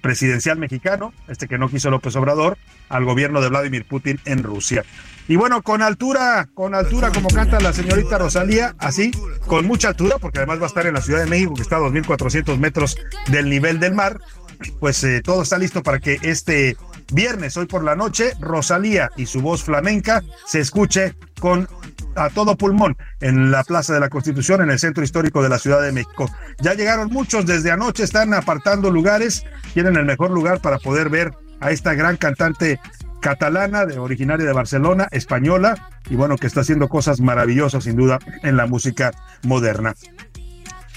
presidencial 0.00 0.58
mexicano, 0.58 1.12
este 1.26 1.48
que 1.48 1.58
no 1.58 1.68
quiso 1.68 1.90
López 1.90 2.14
Obrador, 2.16 2.58
al 2.88 3.04
gobierno 3.04 3.40
de 3.40 3.48
Vladimir 3.48 3.84
Putin 3.84 4.20
en 4.24 4.42
Rusia. 4.42 4.84
Y 5.28 5.34
bueno, 5.34 5.62
con 5.62 5.82
altura, 5.82 6.48
con 6.54 6.74
altura, 6.74 7.10
como 7.10 7.28
canta 7.28 7.58
la 7.58 7.72
señorita 7.72 8.16
Rosalía, 8.16 8.76
así, 8.78 9.10
con 9.46 9.66
mucha 9.66 9.88
altura, 9.88 10.18
porque 10.20 10.38
además 10.38 10.60
va 10.60 10.64
a 10.64 10.68
estar 10.68 10.86
en 10.86 10.94
la 10.94 11.00
Ciudad 11.00 11.20
de 11.20 11.26
México, 11.26 11.54
que 11.54 11.62
está 11.62 11.76
a 11.76 11.80
2.400 11.80 12.56
metros 12.58 12.96
del 13.28 13.50
nivel 13.50 13.80
del 13.80 13.94
mar, 13.94 14.20
pues 14.78 15.02
eh, 15.02 15.22
todo 15.22 15.42
está 15.42 15.58
listo 15.58 15.82
para 15.82 15.98
que 15.98 16.18
este 16.22 16.76
viernes, 17.12 17.56
hoy 17.56 17.66
por 17.66 17.82
la 17.82 17.96
noche, 17.96 18.32
Rosalía 18.40 19.10
y 19.16 19.26
su 19.26 19.40
voz 19.40 19.64
flamenca 19.64 20.22
se 20.46 20.60
escuche 20.60 21.14
con 21.40 21.68
a 22.16 22.30
todo 22.30 22.56
pulmón 22.56 22.96
en 23.20 23.50
la 23.50 23.62
Plaza 23.64 23.94
de 23.94 24.00
la 24.00 24.08
Constitución, 24.08 24.62
en 24.62 24.70
el 24.70 24.78
centro 24.78 25.04
histórico 25.04 25.42
de 25.42 25.48
la 25.48 25.58
Ciudad 25.58 25.82
de 25.82 25.92
México. 25.92 26.30
Ya 26.60 26.74
llegaron 26.74 27.08
muchos 27.10 27.46
desde 27.46 27.70
anoche, 27.70 28.02
están 28.02 28.34
apartando 28.34 28.90
lugares, 28.90 29.44
tienen 29.74 29.96
el 29.96 30.04
mejor 30.04 30.30
lugar 30.30 30.60
para 30.60 30.78
poder 30.78 31.10
ver 31.10 31.32
a 31.60 31.70
esta 31.70 31.94
gran 31.94 32.16
cantante 32.16 32.80
catalana, 33.20 33.86
de, 33.86 33.98
originaria 33.98 34.46
de 34.46 34.52
Barcelona, 34.52 35.08
española, 35.10 35.90
y 36.08 36.16
bueno, 36.16 36.36
que 36.36 36.46
está 36.46 36.60
haciendo 36.60 36.88
cosas 36.88 37.20
maravillosas 37.20 37.84
sin 37.84 37.96
duda 37.96 38.18
en 38.42 38.56
la 38.56 38.66
música 38.66 39.12
moderna. 39.42 39.94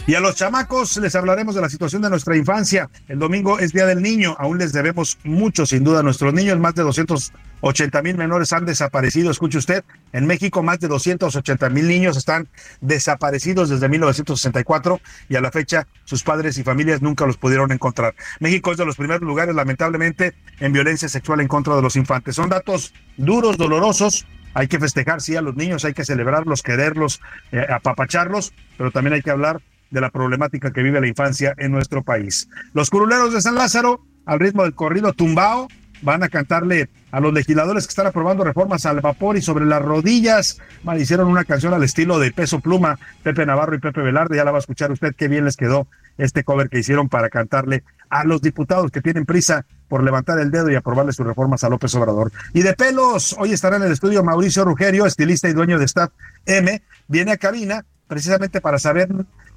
Y 0.09 0.15
a 0.15 0.19
los 0.19 0.33
chamacos 0.33 0.97
les 0.97 1.13
hablaremos 1.13 1.53
de 1.53 1.61
la 1.61 1.69
situación 1.69 2.01
de 2.01 2.09
nuestra 2.09 2.35
infancia. 2.35 2.89
El 3.07 3.19
domingo 3.19 3.59
es 3.59 3.73
Día 3.73 3.85
del 3.85 4.01
Niño, 4.01 4.35
aún 4.39 4.57
les 4.57 4.73
debemos 4.73 5.19
mucho, 5.23 5.67
sin 5.67 5.83
duda, 5.83 5.99
a 5.99 6.01
nuestros 6.01 6.33
niños. 6.33 6.57
Más 6.57 6.73
de 6.73 6.81
280 6.81 8.01
mil 8.01 8.17
menores 8.17 8.51
han 8.51 8.65
desaparecido. 8.65 9.29
Escuche 9.29 9.59
usted, 9.59 9.83
en 10.11 10.25
México 10.25 10.63
más 10.63 10.79
de 10.79 10.87
280 10.87 11.69
mil 11.69 11.87
niños 11.87 12.17
están 12.17 12.47
desaparecidos 12.81 13.69
desde 13.69 13.87
1964 13.87 14.99
y 15.29 15.35
a 15.35 15.41
la 15.41 15.51
fecha 15.51 15.85
sus 16.05 16.23
padres 16.23 16.57
y 16.57 16.63
familias 16.63 17.03
nunca 17.03 17.27
los 17.27 17.37
pudieron 17.37 17.71
encontrar. 17.71 18.15
México 18.39 18.71
es 18.71 18.79
de 18.79 18.85
los 18.85 18.95
primeros 18.95 19.21
lugares, 19.21 19.53
lamentablemente, 19.53 20.33
en 20.59 20.73
violencia 20.73 21.07
sexual 21.07 21.39
en 21.39 21.47
contra 21.47 21.75
de 21.75 21.83
los 21.83 21.95
infantes. 21.95 22.35
Son 22.35 22.49
datos 22.49 22.95
duros, 23.17 23.57
dolorosos, 23.57 24.25
hay 24.55 24.67
que 24.67 24.79
festejar, 24.79 25.21
sí, 25.21 25.35
a 25.35 25.43
los 25.43 25.55
niños, 25.55 25.85
hay 25.85 25.93
que 25.93 26.03
celebrarlos, 26.03 26.63
quererlos, 26.63 27.21
eh, 27.51 27.63
apapacharlos, 27.69 28.53
pero 28.75 28.89
también 28.89 29.13
hay 29.13 29.21
que 29.21 29.29
hablar 29.29 29.61
de 29.91 30.01
la 30.01 30.09
problemática 30.09 30.71
que 30.71 30.83
vive 30.83 31.01
la 31.01 31.07
infancia 31.07 31.53
en 31.57 31.71
nuestro 31.71 32.03
país. 32.03 32.49
Los 32.73 32.89
curuleros 32.89 33.33
de 33.33 33.41
San 33.41 33.55
Lázaro, 33.55 34.05
al 34.25 34.39
ritmo 34.39 34.63
del 34.63 34.75
corrido 34.75 35.13
tumbao, 35.13 35.67
van 36.01 36.23
a 36.23 36.29
cantarle 36.29 36.89
a 37.11 37.19
los 37.19 37.33
legisladores 37.33 37.85
que 37.85 37.91
están 37.91 38.07
aprobando 38.07 38.43
reformas 38.43 38.85
al 38.85 39.01
vapor 39.01 39.37
y 39.37 39.41
sobre 39.41 39.65
las 39.65 39.81
rodillas. 39.81 40.59
hicieron 40.97 41.27
una 41.27 41.43
canción 41.43 41.73
al 41.73 41.83
estilo 41.83 42.19
de 42.19 42.31
Peso 42.31 42.59
Pluma, 42.59 42.99
Pepe 43.23 43.45
Navarro 43.45 43.75
y 43.75 43.79
Pepe 43.79 44.01
Velarde. 44.01 44.37
Ya 44.37 44.43
la 44.43 44.51
va 44.51 44.57
a 44.57 44.61
escuchar 44.61 44.91
usted, 44.91 45.15
qué 45.15 45.27
bien 45.27 45.45
les 45.45 45.57
quedó 45.57 45.87
este 46.17 46.43
cover 46.43 46.69
que 46.69 46.79
hicieron 46.79 47.09
para 47.09 47.29
cantarle 47.29 47.83
a 48.09 48.23
los 48.25 48.41
diputados 48.41 48.91
que 48.91 49.01
tienen 49.01 49.25
prisa 49.25 49.65
por 49.87 50.03
levantar 50.03 50.39
el 50.39 50.51
dedo 50.51 50.69
y 50.69 50.75
aprobarle 50.75 51.13
sus 51.13 51.25
reformas 51.25 51.63
a 51.63 51.69
López 51.69 51.93
Obrador. 51.95 52.31
Y 52.53 52.61
de 52.61 52.73
pelos, 52.73 53.35
hoy 53.39 53.53
estará 53.53 53.77
en 53.77 53.83
el 53.83 53.91
estudio 53.91 54.23
Mauricio 54.23 54.65
Rugerio, 54.65 55.05
estilista 55.05 55.49
y 55.49 55.53
dueño 55.53 55.79
de 55.79 55.85
Staff 55.85 56.11
M, 56.45 56.81
viene 57.07 57.31
a 57.31 57.37
cabina 57.37 57.85
precisamente 58.07 58.59
para 58.59 58.79
saber 58.79 59.09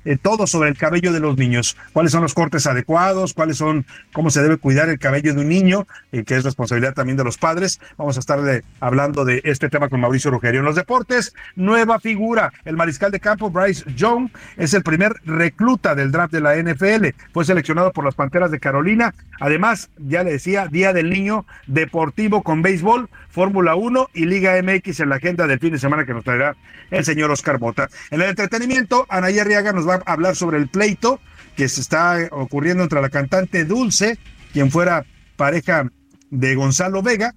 eh, 0.04 0.16
todo 0.16 0.46
sobre 0.46 0.68
el 0.68 0.76
cabello 0.76 1.12
de 1.12 1.20
los 1.20 1.36
niños, 1.36 1.76
cuáles 1.92 2.12
son 2.12 2.22
los 2.22 2.34
cortes 2.34 2.66
adecuados, 2.66 3.34
cuáles 3.34 3.56
son, 3.56 3.86
cómo 4.12 4.30
se 4.30 4.42
debe 4.42 4.56
cuidar 4.56 4.88
el 4.88 4.98
cabello 4.98 5.34
de 5.34 5.40
un 5.40 5.48
niño, 5.48 5.86
eh, 6.12 6.24
que 6.24 6.36
es 6.36 6.44
responsabilidad 6.44 6.94
también 6.94 7.16
de 7.16 7.24
los 7.24 7.38
padres. 7.38 7.80
Vamos 7.96 8.16
a 8.16 8.20
estar 8.20 8.40
hablando 8.80 9.24
de 9.24 9.40
este 9.44 9.68
tema 9.68 9.88
con 9.88 10.00
Mauricio 10.00 10.30
Rugerio. 10.30 10.60
En 10.60 10.66
los 10.66 10.76
deportes, 10.76 11.34
nueva 11.56 12.00
figura, 12.00 12.52
el 12.64 12.76
mariscal 12.76 13.10
de 13.10 13.20
campo 13.20 13.50
Bryce 13.50 13.84
Young 13.94 14.30
es 14.56 14.74
el 14.74 14.82
primer 14.82 15.14
recluta 15.24 15.94
del 15.94 16.10
draft 16.10 16.32
de 16.32 16.40
la 16.40 16.56
NFL, 16.56 17.08
fue 17.32 17.44
seleccionado 17.44 17.92
por 17.92 18.04
las 18.04 18.14
Panteras 18.14 18.50
de 18.50 18.60
Carolina. 18.60 19.14
Además, 19.40 19.90
ya 19.98 20.22
le 20.22 20.32
decía, 20.32 20.68
Día 20.68 20.92
del 20.92 21.10
Niño 21.10 21.46
Deportivo 21.66 22.42
con 22.42 22.62
béisbol, 22.62 23.08
Fórmula 23.30 23.74
1 23.74 24.10
y 24.14 24.26
Liga 24.26 24.60
MX 24.62 25.00
en 25.00 25.08
la 25.08 25.16
agenda 25.16 25.46
del 25.46 25.58
fin 25.58 25.72
de 25.72 25.78
semana 25.78 26.04
que 26.04 26.12
nos 26.12 26.24
traerá 26.24 26.54
el 26.90 27.04
señor 27.04 27.30
Oscar 27.30 27.58
Mota. 27.58 27.88
En 28.10 28.20
el 28.20 28.28
entretenimiento, 28.28 29.06
Anaí 29.08 29.38
Arriaga 29.38 29.72
nos 29.72 29.88
va 29.88 29.91
hablar 30.06 30.36
sobre 30.36 30.58
el 30.58 30.68
pleito 30.68 31.20
que 31.56 31.68
se 31.68 31.80
está 31.80 32.16
ocurriendo 32.30 32.82
entre 32.82 33.00
la 33.00 33.10
cantante 33.10 33.64
Dulce, 33.64 34.18
quien 34.52 34.70
fuera 34.70 35.04
pareja 35.36 35.90
de 36.30 36.54
Gonzalo 36.54 37.02
Vega, 37.02 37.34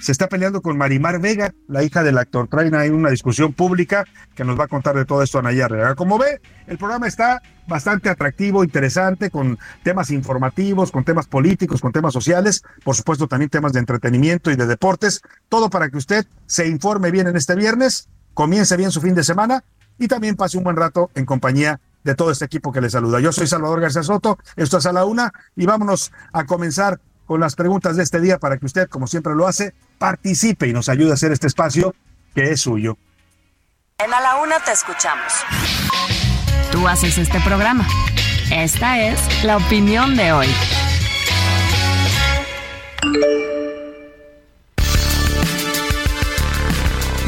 se 0.00 0.12
está 0.12 0.28
peleando 0.28 0.62
con 0.62 0.78
Marimar 0.78 1.20
Vega, 1.20 1.52
la 1.66 1.82
hija 1.82 2.02
del 2.02 2.18
actor. 2.18 2.48
Traen 2.48 2.74
ahí 2.74 2.88
una 2.88 3.10
discusión 3.10 3.52
pública 3.52 4.04
que 4.34 4.44
nos 4.44 4.58
va 4.58 4.64
a 4.64 4.68
contar 4.68 4.94
de 4.96 5.04
todo 5.04 5.22
esto 5.22 5.38
Anaya 5.38 5.64
Arriaga. 5.64 5.94
Como 5.96 6.18
ve, 6.18 6.40
el 6.66 6.78
programa 6.78 7.08
está 7.08 7.42
bastante 7.66 8.08
atractivo, 8.08 8.62
interesante, 8.62 9.30
con 9.30 9.58
temas 9.82 10.10
informativos, 10.10 10.92
con 10.92 11.04
temas 11.04 11.26
políticos, 11.26 11.80
con 11.80 11.92
temas 11.92 12.12
sociales, 12.12 12.62
por 12.84 12.94
supuesto 12.94 13.26
también 13.26 13.50
temas 13.50 13.72
de 13.72 13.80
entretenimiento 13.80 14.50
y 14.50 14.56
de 14.56 14.66
deportes. 14.66 15.20
Todo 15.48 15.68
para 15.68 15.88
que 15.88 15.96
usted 15.96 16.26
se 16.46 16.68
informe 16.68 17.10
bien 17.10 17.26
en 17.26 17.36
este 17.36 17.56
viernes, 17.56 18.08
comience 18.34 18.76
bien 18.76 18.92
su 18.92 19.00
fin 19.00 19.14
de 19.14 19.24
semana 19.24 19.64
y 19.98 20.06
también 20.06 20.36
pase 20.36 20.58
un 20.58 20.64
buen 20.64 20.76
rato 20.76 21.10
en 21.16 21.26
compañía 21.26 21.80
de 22.08 22.14
todo 22.14 22.30
este 22.30 22.46
equipo 22.46 22.72
que 22.72 22.80
le 22.80 22.88
saluda. 22.88 23.20
Yo 23.20 23.32
soy 23.32 23.46
Salvador 23.46 23.82
García 23.82 24.02
Soto, 24.02 24.38
esto 24.56 24.78
es 24.78 24.86
a 24.86 24.92
la 24.92 25.04
una 25.04 25.30
y 25.54 25.66
vámonos 25.66 26.10
a 26.32 26.46
comenzar 26.46 27.00
con 27.26 27.38
las 27.38 27.54
preguntas 27.54 27.96
de 27.96 28.02
este 28.02 28.18
día 28.18 28.38
para 28.38 28.56
que 28.56 28.64
usted, 28.64 28.88
como 28.88 29.06
siempre 29.06 29.34
lo 29.34 29.46
hace, 29.46 29.74
participe 29.98 30.66
y 30.66 30.72
nos 30.72 30.88
ayude 30.88 31.10
a 31.10 31.14
hacer 31.14 31.32
este 31.32 31.46
espacio 31.46 31.94
que 32.34 32.50
es 32.50 32.62
suyo. 32.62 32.96
En 33.98 34.14
A 34.14 34.20
la 34.20 34.36
Una 34.36 34.58
te 34.60 34.72
escuchamos. 34.72 35.34
Tú 36.72 36.88
haces 36.88 37.18
este 37.18 37.40
programa. 37.40 37.86
Esta 38.50 39.00
es 39.00 39.44
la 39.44 39.58
opinión 39.58 40.16
de 40.16 40.32
hoy. 40.32 40.48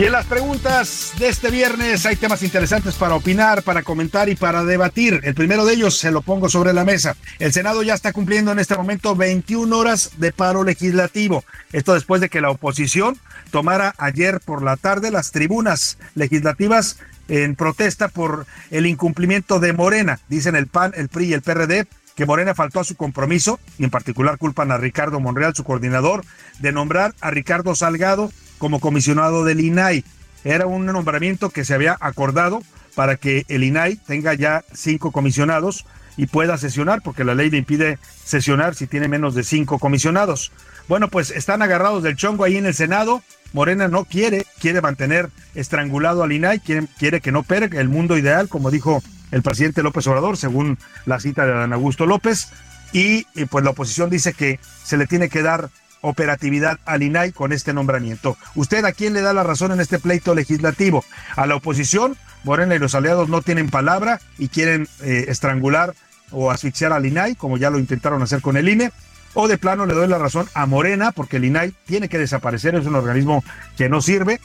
Y 0.01 0.05
en 0.07 0.13
las 0.13 0.25
preguntas 0.25 1.13
de 1.19 1.29
este 1.29 1.51
viernes 1.51 2.07
hay 2.07 2.17
temas 2.17 2.43
interesantes 2.43 2.95
para 2.95 3.15
opinar, 3.15 3.63
para 3.63 3.83
comentar 3.83 4.31
y 4.31 4.35
para 4.35 4.65
debatir. 4.65 5.21
El 5.25 5.35
primero 5.35 5.67
de 5.67 5.75
ellos 5.75 5.99
se 5.99 6.11
lo 6.11 6.23
pongo 6.23 6.49
sobre 6.49 6.73
la 6.73 6.87
mesa. 6.87 7.17
El 7.39 7.53
Senado 7.53 7.83
ya 7.83 7.93
está 7.93 8.15
cumpliendo 8.15 8.51
en 8.51 8.61
este 8.61 8.75
momento 8.75 9.15
21 9.15 9.77
horas 9.77 10.13
de 10.17 10.33
paro 10.33 10.65
legislativo. 10.65 11.45
Esto 11.75 11.93
después 11.93 12.23
de 12.23 12.31
que 12.31 12.41
la 12.41 12.49
oposición 12.49 13.19
tomara 13.51 13.95
ayer 13.99 14.41
por 14.41 14.63
la 14.63 14.79
tarde 14.79 15.11
las 15.11 15.33
tribunas 15.33 15.99
legislativas 16.15 16.97
en 17.29 17.55
protesta 17.55 18.09
por 18.09 18.47
el 18.71 18.87
incumplimiento 18.87 19.61
de 19.61 19.75
Morena. 19.75 20.19
Dicen 20.31 20.57
el 20.57 20.67
PAN, 20.67 20.95
el 20.97 21.11
PRI 21.11 21.27
y 21.27 21.33
el 21.35 21.43
PRD 21.43 21.87
que 22.15 22.25
Morena 22.25 22.55
faltó 22.55 22.81
a 22.81 22.85
su 22.85 22.97
compromiso 22.97 23.61
y 23.79 23.85
en 23.85 23.91
particular 23.91 24.39
culpan 24.39 24.73
a 24.73 24.79
Ricardo 24.79 25.21
Monreal, 25.21 25.55
su 25.55 25.65
coordinador, 25.65 26.25
de 26.59 26.73
nombrar 26.73 27.15
a 27.21 27.31
Ricardo 27.31 27.75
Salgado 27.75 28.33
como 28.61 28.79
comisionado 28.79 29.45
del 29.45 29.59
INAI. 29.59 30.05
Era 30.45 30.67
un 30.67 30.87
nombramiento 30.87 31.51
que 31.51 31.65
se 31.65 31.75
había 31.75 31.97
acordado 31.99 32.63
para 32.95 33.17
que 33.17 33.45
el 33.49 33.65
INAI 33.65 33.97
tenga 33.97 34.35
ya 34.35 34.65
cinco 34.73 35.11
comisionados 35.11 35.87
y 36.17 36.27
pueda 36.27 36.59
sesionar, 36.59 37.01
porque 37.03 37.25
la 37.25 37.35
ley 37.35 37.49
le 37.51 37.57
impide 37.57 37.99
sesionar 38.25 38.75
si 38.75 38.87
tiene 38.87 39.09
menos 39.09 39.35
de 39.35 39.43
cinco 39.43 39.79
comisionados. 39.79 40.53
Bueno, 40.87 41.09
pues 41.09 41.31
están 41.31 41.63
agarrados 41.63 42.03
del 42.03 42.17
chongo 42.17 42.45
ahí 42.45 42.59
en 42.59 42.67
el 42.67 42.75
Senado. 42.75 43.23
Morena 43.55 43.89
no 43.89 44.05
quiere, 44.05 44.45
quiere 44.61 44.83
mantener 44.83 45.31
estrangulado 45.55 46.23
al 46.23 46.33
INAI, 46.33 46.61
quiere, 46.61 46.87
quiere 46.99 47.21
que 47.21 47.33
no 47.33 47.43
perque 47.43 47.79
el 47.79 47.89
mundo 47.89 48.19
ideal, 48.19 48.49
como 48.49 48.71
dijo 48.71 49.03
el 49.31 49.43
presidente 49.43 49.83
López 49.83 50.07
Obrador, 50.07 50.37
según 50.37 50.79
la 51.07 51.19
cita 51.19 51.47
de 51.47 51.53
Dan 51.53 51.73
Augusto 51.73 52.05
López. 52.05 52.49
Y, 52.93 53.27
y 53.35 53.47
pues 53.47 53.65
la 53.65 53.71
oposición 53.71 54.11
dice 54.11 54.35
que 54.35 54.61
se 54.85 54.99
le 54.99 55.07
tiene 55.07 55.31
que 55.31 55.43
dar 55.43 55.71
operatividad 56.01 56.79
al 56.85 57.03
INAI 57.03 57.33
con 57.33 57.53
este 57.53 57.73
nombramiento. 57.73 58.37
¿Usted 58.55 58.85
a 58.85 58.93
quién 58.93 59.13
le 59.13 59.21
da 59.21 59.33
la 59.33 59.43
razón 59.43 59.73
en 59.73 59.81
este 59.81 59.99
pleito 59.99 60.35
legislativo? 60.35 61.05
¿A 61.37 61.47
la 61.47 61.57
oposición? 61.57 62.17
Morena 62.45 62.75
y 62.75 62.79
los 62.79 62.95
aliados 62.95 63.29
no 63.29 63.43
tienen 63.43 63.69
palabra 63.69 64.21
y 64.39 64.49
quieren 64.49 64.89
eh, 65.03 65.27
estrangular 65.29 65.95
o 66.31 66.51
asfixiar 66.51 66.93
al 66.93 67.07
INAI, 67.07 67.35
como 67.35 67.59
ya 67.59 67.71
lo 67.71 67.79
intentaron 67.79 68.23
hacer 68.23 68.41
con 68.41 68.57
el 68.57 68.69
INE. 68.69 68.93
O 69.35 69.47
de 69.47 69.59
plano 69.59 69.87
le 69.87 69.95
doy 69.95 70.09
la 70.09 70.19
razón 70.19 70.49
a 70.55 70.67
Morena, 70.67 71.13
porque 71.13 71.37
el 71.37 71.45
INAI 71.45 71.73
tiene 71.87 72.09
que 72.09 72.19
desaparecer, 72.19 72.75
es 72.75 72.87
un 72.87 72.97
organismo 72.97 73.45
que 73.77 73.89
no 73.89 74.01
sirve. 74.01 74.41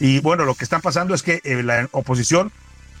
Y 0.00 0.20
bueno, 0.20 0.44
lo 0.44 0.54
que 0.54 0.64
está 0.64 0.78
pasando 0.78 1.14
es 1.14 1.22
que 1.22 1.40
eh, 1.44 1.62
la 1.62 1.88
oposición 1.92 2.50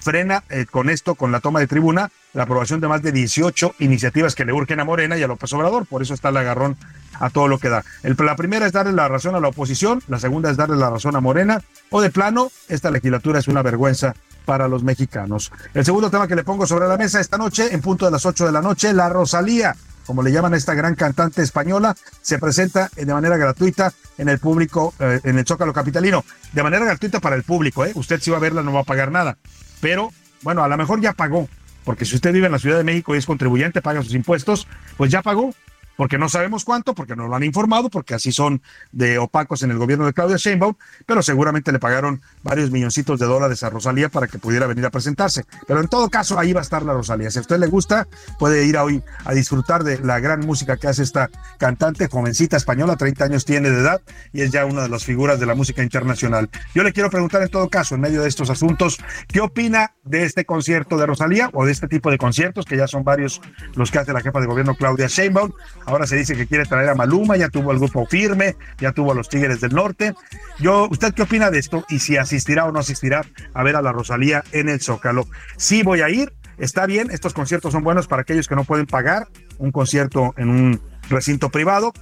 frena 0.02 0.44
eh, 0.50 0.66
con 0.70 0.90
esto, 0.90 1.14
con 1.14 1.32
la 1.32 1.40
toma 1.40 1.60
de 1.60 1.66
tribuna, 1.66 2.10
la 2.34 2.44
aprobación 2.44 2.80
de 2.80 2.88
más 2.88 3.02
de 3.02 3.12
18 3.12 3.76
iniciativas 3.78 4.34
que 4.34 4.44
le 4.44 4.52
urgen 4.52 4.80
a 4.80 4.84
Morena 4.84 5.16
y 5.16 5.22
a 5.22 5.28
López 5.28 5.52
Obrador. 5.52 5.86
Por 5.86 6.02
eso 6.02 6.14
está 6.14 6.30
el 6.30 6.36
agarrón 6.36 6.76
a 7.20 7.30
todo 7.30 7.48
lo 7.48 7.58
que 7.58 7.68
da. 7.68 7.84
El, 8.02 8.16
la 8.18 8.36
primera 8.36 8.66
es 8.66 8.72
darle 8.72 8.92
la 8.92 9.08
razón 9.08 9.34
a 9.34 9.40
la 9.40 9.48
oposición, 9.48 10.02
la 10.08 10.18
segunda 10.18 10.50
es 10.50 10.56
darle 10.56 10.76
la 10.76 10.90
razón 10.90 11.16
a 11.16 11.20
Morena, 11.20 11.62
o 11.90 12.00
de 12.00 12.10
plano, 12.10 12.50
esta 12.68 12.90
legislatura 12.90 13.38
es 13.38 13.48
una 13.48 13.62
vergüenza 13.62 14.14
para 14.44 14.68
los 14.68 14.82
mexicanos. 14.82 15.52
El 15.74 15.84
segundo 15.84 16.10
tema 16.10 16.26
que 16.26 16.34
le 16.34 16.44
pongo 16.44 16.66
sobre 16.66 16.88
la 16.88 16.96
mesa 16.96 17.20
esta 17.20 17.38
noche, 17.38 17.72
en 17.72 17.80
punto 17.80 18.04
de 18.06 18.10
las 18.10 18.26
8 18.26 18.46
de 18.46 18.52
la 18.52 18.60
noche, 18.60 18.92
la 18.92 19.08
Rosalía, 19.08 19.76
como 20.06 20.22
le 20.22 20.32
llaman 20.32 20.54
a 20.54 20.56
esta 20.56 20.74
gran 20.74 20.94
cantante 20.94 21.42
española, 21.42 21.94
se 22.20 22.38
presenta 22.38 22.90
de 22.96 23.06
manera 23.06 23.36
gratuita 23.36 23.92
en 24.18 24.28
el 24.28 24.38
público, 24.38 24.94
eh, 24.98 25.20
en 25.24 25.38
el 25.38 25.46
Zócalo 25.46 25.72
Capitalino. 25.72 26.24
De 26.52 26.62
manera 26.62 26.84
gratuita 26.84 27.20
para 27.20 27.36
el 27.36 27.44
público, 27.44 27.84
¿eh? 27.84 27.92
Usted 27.94 28.20
si 28.20 28.30
va 28.30 28.38
a 28.38 28.40
verla 28.40 28.62
no 28.62 28.72
va 28.72 28.80
a 28.80 28.84
pagar 28.84 29.10
nada. 29.10 29.36
Pero, 29.82 30.12
bueno, 30.42 30.62
a 30.62 30.68
lo 30.68 30.76
mejor 30.76 31.00
ya 31.00 31.12
pagó, 31.12 31.48
porque 31.84 32.04
si 32.04 32.14
usted 32.14 32.32
vive 32.32 32.46
en 32.46 32.52
la 32.52 32.60
Ciudad 32.60 32.78
de 32.78 32.84
México 32.84 33.14
y 33.14 33.18
es 33.18 33.26
contribuyente, 33.26 33.82
paga 33.82 34.00
sus 34.02 34.14
impuestos, 34.14 34.68
pues 34.96 35.10
ya 35.10 35.22
pagó 35.22 35.52
porque 35.96 36.18
no 36.18 36.28
sabemos 36.28 36.64
cuánto, 36.64 36.94
porque 36.94 37.16
no 37.16 37.28
lo 37.28 37.36
han 37.36 37.42
informado, 37.42 37.90
porque 37.90 38.14
así 38.14 38.32
son 38.32 38.62
de 38.92 39.18
opacos 39.18 39.62
en 39.62 39.70
el 39.70 39.78
gobierno 39.78 40.06
de 40.06 40.12
Claudia 40.12 40.36
Sheinbaum, 40.36 40.74
pero 41.06 41.22
seguramente 41.22 41.72
le 41.72 41.78
pagaron 41.78 42.22
varios 42.42 42.70
milloncitos 42.70 43.18
de 43.18 43.26
dólares 43.26 43.62
a 43.62 43.70
Rosalía 43.70 44.08
para 44.08 44.26
que 44.26 44.38
pudiera 44.38 44.66
venir 44.66 44.86
a 44.86 44.90
presentarse. 44.90 45.44
Pero 45.66 45.80
en 45.80 45.88
todo 45.88 46.08
caso, 46.08 46.38
ahí 46.38 46.52
va 46.52 46.60
a 46.60 46.62
estar 46.62 46.82
la 46.82 46.92
Rosalía. 46.92 47.30
Si 47.30 47.38
a 47.38 47.42
usted 47.42 47.58
le 47.58 47.66
gusta, 47.66 48.08
puede 48.38 48.64
ir 48.66 48.76
hoy 48.76 49.02
a 49.24 49.32
disfrutar 49.32 49.84
de 49.84 49.98
la 49.98 50.20
gran 50.20 50.40
música 50.40 50.76
que 50.76 50.88
hace 50.88 51.02
esta 51.02 51.30
cantante, 51.58 52.08
jovencita 52.08 52.56
española, 52.56 52.96
30 52.96 53.24
años 53.24 53.44
tiene 53.44 53.70
de 53.70 53.80
edad 53.80 54.00
y 54.32 54.42
es 54.42 54.50
ya 54.50 54.64
una 54.64 54.82
de 54.82 54.88
las 54.88 55.04
figuras 55.04 55.38
de 55.40 55.46
la 55.46 55.54
música 55.54 55.82
internacional. 55.82 56.48
Yo 56.74 56.82
le 56.82 56.92
quiero 56.92 57.10
preguntar 57.10 57.42
en 57.42 57.48
todo 57.48 57.68
caso, 57.68 57.94
en 57.94 58.00
medio 58.00 58.22
de 58.22 58.28
estos 58.28 58.50
asuntos, 58.50 58.98
¿qué 59.28 59.40
opina 59.40 59.94
de 60.04 60.24
este 60.24 60.44
concierto 60.44 60.96
de 60.96 61.06
Rosalía 61.06 61.50
o 61.52 61.64
de 61.64 61.72
este 61.72 61.88
tipo 61.88 62.10
de 62.10 62.18
conciertos, 62.18 62.64
que 62.64 62.76
ya 62.76 62.86
son 62.86 63.04
varios 63.04 63.40
los 63.74 63.90
que 63.90 63.98
hace 63.98 64.12
la 64.12 64.20
jefa 64.20 64.40
de 64.40 64.46
gobierno 64.46 64.74
Claudia 64.74 65.06
Sheinbaum? 65.06 65.52
Ahora 65.92 66.06
se 66.06 66.16
dice 66.16 66.34
que 66.34 66.46
quiere 66.46 66.64
traer 66.64 66.88
a 66.88 66.94
Maluma, 66.94 67.36
ya 67.36 67.50
tuvo 67.50 67.70
el 67.70 67.78
grupo 67.78 68.06
firme, 68.06 68.56
ya 68.78 68.92
tuvo 68.92 69.12
a 69.12 69.14
los 69.14 69.28
Tigres 69.28 69.60
del 69.60 69.74
Norte. 69.74 70.14
Yo, 70.58 70.88
¿usted 70.90 71.12
qué 71.12 71.20
opina 71.20 71.50
de 71.50 71.58
esto? 71.58 71.84
Y 71.90 71.98
si 71.98 72.16
asistirá 72.16 72.64
o 72.64 72.72
no 72.72 72.78
asistirá 72.78 73.26
a 73.52 73.62
ver 73.62 73.76
a 73.76 73.82
la 73.82 73.92
Rosalía 73.92 74.42
en 74.52 74.70
el 74.70 74.80
Zócalo. 74.80 75.28
Sí 75.58 75.82
voy 75.82 76.00
a 76.00 76.08
ir, 76.08 76.32
está 76.56 76.86
bien, 76.86 77.10
estos 77.10 77.34
conciertos 77.34 77.72
son 77.72 77.84
buenos 77.84 78.06
para 78.06 78.22
aquellos 78.22 78.48
que 78.48 78.56
no 78.56 78.64
pueden 78.64 78.86
pagar 78.86 79.28
un 79.58 79.70
concierto 79.70 80.32
en 80.38 80.48
un 80.48 80.80
recinto 81.10 81.50
privado. 81.50 81.92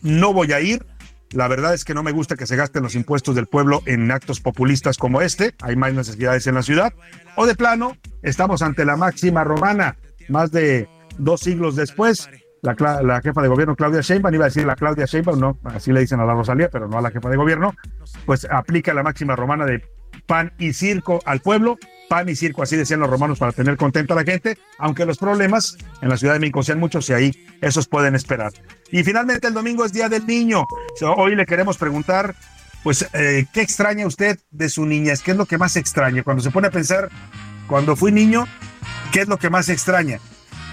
No 0.00 0.32
voy 0.32 0.54
a 0.54 0.62
ir, 0.62 0.86
la 1.32 1.46
verdad 1.46 1.74
es 1.74 1.84
que 1.84 1.92
no 1.92 2.02
me 2.02 2.12
gusta 2.12 2.36
que 2.36 2.46
se 2.46 2.56
gasten 2.56 2.82
los 2.82 2.94
impuestos 2.94 3.34
del 3.34 3.46
pueblo 3.46 3.82
en 3.84 4.10
actos 4.10 4.40
populistas 4.40 4.96
como 4.96 5.20
este. 5.20 5.54
Hay 5.60 5.76
más 5.76 5.92
necesidades 5.92 6.46
en 6.46 6.54
la 6.54 6.62
ciudad. 6.62 6.94
O 7.36 7.44
de 7.44 7.54
plano, 7.54 7.98
estamos 8.22 8.62
ante 8.62 8.86
la 8.86 8.96
máxima 8.96 9.44
romana, 9.44 9.98
más 10.30 10.50
de 10.50 10.88
dos 11.18 11.42
siglos 11.42 11.76
después 11.76 12.30
la, 12.64 13.20
jefa 13.20 13.42
de 13.42 13.48
gobierno 13.48 13.76
Claudia 13.76 14.00
Sheinbaum, 14.00 14.34
iba 14.34 14.44
a 14.46 14.48
decir 14.48 14.64
la 14.64 14.74
Claudia 14.74 15.04
Sheinbaum, 15.04 15.38
no, 15.38 15.58
así 15.64 15.92
le 15.92 16.00
dicen 16.00 16.20
a 16.20 16.24
la 16.24 16.32
Rosalía, 16.32 16.70
pero 16.70 16.88
no 16.88 16.98
a 16.98 17.02
la 17.02 17.10
jefa 17.10 17.28
de 17.28 17.36
gobierno, 17.36 17.74
pues 18.24 18.46
aplica 18.50 18.94
la 18.94 19.02
máxima 19.02 19.36
romana 19.36 19.66
de 19.66 19.82
pan 20.26 20.52
y 20.58 20.72
circo 20.72 21.20
al 21.26 21.40
pueblo, 21.40 21.78
pan 22.08 22.28
y 22.28 22.36
circo, 22.36 22.62
así 22.62 22.76
decían 22.76 23.00
los 23.00 23.10
romanos 23.10 23.38
para 23.38 23.52
tener 23.52 23.76
contenta 23.76 24.14
a 24.14 24.16
la 24.16 24.24
gente, 24.24 24.56
aunque 24.78 25.04
los 25.04 25.18
problemas 25.18 25.76
en 26.00 26.08
la 26.08 26.16
Ciudad 26.16 26.34
de 26.34 26.40
México 26.40 26.62
sean 26.62 26.80
muchos 26.80 27.08
y 27.10 27.12
ahí 27.12 27.46
esos 27.60 27.86
pueden 27.86 28.14
esperar. 28.14 28.52
Y 28.90 29.04
finalmente 29.04 29.48
el 29.48 29.54
domingo 29.54 29.84
es 29.84 29.92
Día 29.92 30.08
del 30.08 30.26
Niño. 30.26 30.64
Hoy 31.16 31.34
le 31.34 31.44
queremos 31.44 31.76
preguntar, 31.76 32.34
pues, 32.82 33.06
eh, 33.12 33.46
¿qué 33.52 33.60
extraña 33.60 34.06
usted 34.06 34.38
de 34.50 34.68
su 34.68 34.86
niñez? 34.86 35.22
¿Qué 35.22 35.32
es 35.32 35.36
lo 35.36 35.46
que 35.46 35.58
más 35.58 35.76
extraña? 35.76 36.22
Cuando 36.22 36.42
se 36.42 36.50
pone 36.50 36.68
a 36.68 36.70
pensar, 36.70 37.10
cuando 37.66 37.96
fui 37.96 38.12
niño, 38.12 38.46
¿qué 39.12 39.22
es 39.22 39.28
lo 39.28 39.38
que 39.38 39.50
más 39.50 39.68
extraña? 39.68 40.20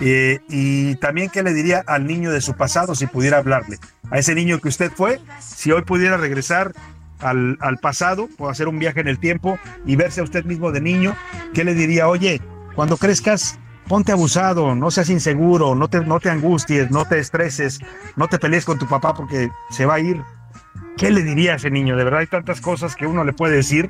Eh, 0.01 0.39
y 0.49 0.95
también, 0.95 1.29
¿qué 1.29 1.43
le 1.43 1.53
diría 1.53 1.83
al 1.85 2.07
niño 2.07 2.31
de 2.31 2.41
su 2.41 2.55
pasado 2.55 2.95
si 2.95 3.05
pudiera 3.05 3.37
hablarle? 3.37 3.77
A 4.09 4.17
ese 4.17 4.33
niño 4.33 4.59
que 4.59 4.67
usted 4.67 4.91
fue, 4.91 5.19
si 5.39 5.71
hoy 5.71 5.83
pudiera 5.83 6.17
regresar 6.17 6.73
al, 7.19 7.57
al 7.61 7.77
pasado 7.77 8.27
o 8.39 8.49
hacer 8.49 8.67
un 8.67 8.79
viaje 8.79 8.99
en 8.99 9.07
el 9.07 9.19
tiempo 9.19 9.59
y 9.85 9.95
verse 9.95 10.21
a 10.21 10.23
usted 10.23 10.43
mismo 10.43 10.71
de 10.71 10.81
niño, 10.81 11.15
¿qué 11.53 11.63
le 11.63 11.75
diría? 11.75 12.07
Oye, 12.07 12.41
cuando 12.75 12.97
crezcas, 12.97 13.59
ponte 13.87 14.11
abusado, 14.11 14.73
no 14.73 14.89
seas 14.89 15.09
inseguro, 15.09 15.75
no 15.75 15.87
te, 15.87 15.99
no 16.01 16.19
te 16.19 16.31
angusties, 16.31 16.89
no 16.89 17.05
te 17.05 17.19
estreses, 17.19 17.79
no 18.15 18.27
te 18.27 18.39
pelees 18.39 18.65
con 18.65 18.79
tu 18.79 18.87
papá 18.87 19.13
porque 19.13 19.51
se 19.69 19.85
va 19.85 19.95
a 19.95 19.99
ir. 19.99 20.21
¿Qué 20.97 21.11
le 21.11 21.21
diría 21.21 21.53
a 21.53 21.55
ese 21.55 21.69
niño? 21.69 21.95
De 21.95 22.03
verdad 22.03 22.21
hay 22.21 22.27
tantas 22.27 22.59
cosas 22.59 22.95
que 22.95 23.05
uno 23.05 23.23
le 23.23 23.33
puede 23.33 23.55
decir 23.55 23.89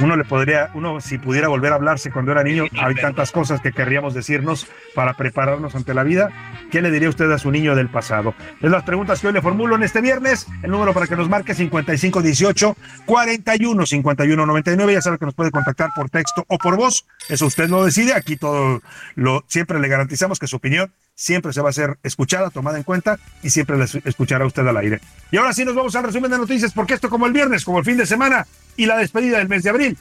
uno 0.00 0.16
le 0.16 0.24
podría, 0.24 0.70
uno 0.74 1.00
si 1.00 1.18
pudiera 1.18 1.48
volver 1.48 1.72
a 1.72 1.76
hablarse 1.76 2.10
cuando 2.10 2.32
era 2.32 2.42
niño, 2.42 2.64
hay 2.76 2.94
tantas 2.94 3.30
cosas 3.30 3.60
que 3.60 3.72
querríamos 3.72 4.14
decirnos 4.14 4.66
para 4.94 5.14
prepararnos 5.14 5.74
ante 5.74 5.94
la 5.94 6.02
vida. 6.02 6.30
¿Qué 6.70 6.82
le 6.82 6.90
diría 6.90 7.08
usted 7.08 7.30
a 7.30 7.38
su 7.38 7.50
niño 7.50 7.74
del 7.74 7.88
pasado? 7.88 8.34
Es 8.60 8.70
las 8.70 8.82
preguntas 8.82 9.20
que 9.20 9.28
hoy 9.28 9.32
le 9.32 9.42
formulo 9.42 9.76
en 9.76 9.82
este 9.82 10.00
viernes. 10.00 10.46
El 10.62 10.70
número 10.70 10.92
para 10.92 11.06
que 11.06 11.16
nos 11.16 11.28
marque 11.28 11.54
5518 11.54 12.76
41 13.06 13.86
51 13.86 14.46
99. 14.46 14.92
Ya 14.92 15.02
sabe 15.02 15.18
que 15.18 15.26
nos 15.26 15.34
puede 15.34 15.50
contactar 15.50 15.90
por 15.94 16.10
texto 16.10 16.44
o 16.48 16.58
por 16.58 16.76
voz. 16.76 17.06
Eso 17.28 17.46
usted 17.46 17.68
lo 17.68 17.84
decide. 17.84 18.14
Aquí 18.14 18.36
todo 18.36 18.82
lo 19.14 19.44
siempre 19.46 19.78
le 19.78 19.88
garantizamos 19.88 20.38
que 20.38 20.46
su 20.46 20.56
opinión 20.56 20.92
siempre 21.14 21.52
se 21.52 21.60
va 21.60 21.70
a 21.70 21.72
ser 21.72 21.98
escuchada, 22.02 22.50
tomada 22.50 22.76
en 22.76 22.82
cuenta 22.82 23.18
y 23.42 23.50
siempre 23.50 23.78
la 23.78 23.84
escuchará 23.84 24.46
usted 24.46 24.66
al 24.66 24.76
aire. 24.76 25.00
Y 25.30 25.36
ahora 25.36 25.52
sí 25.52 25.64
nos 25.64 25.74
vamos 25.74 25.94
al 25.94 26.04
resumen 26.04 26.30
de 26.30 26.38
noticias 26.38 26.72
porque 26.72 26.94
esto 26.94 27.08
como 27.08 27.26
el 27.26 27.32
viernes, 27.32 27.64
como 27.64 27.78
el 27.78 27.84
fin 27.84 27.96
de 27.96 28.06
semana, 28.06 28.46
y 28.76 28.86
la 28.86 28.96
despedida 28.96 29.38
del 29.38 29.48
mes 29.48 29.62
de 29.62 29.70
abril 29.70 29.98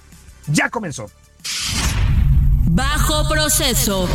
ya 0.47 0.69
comenzó. 0.69 1.09
Bajo 2.65 3.27
proceso. 3.27 4.09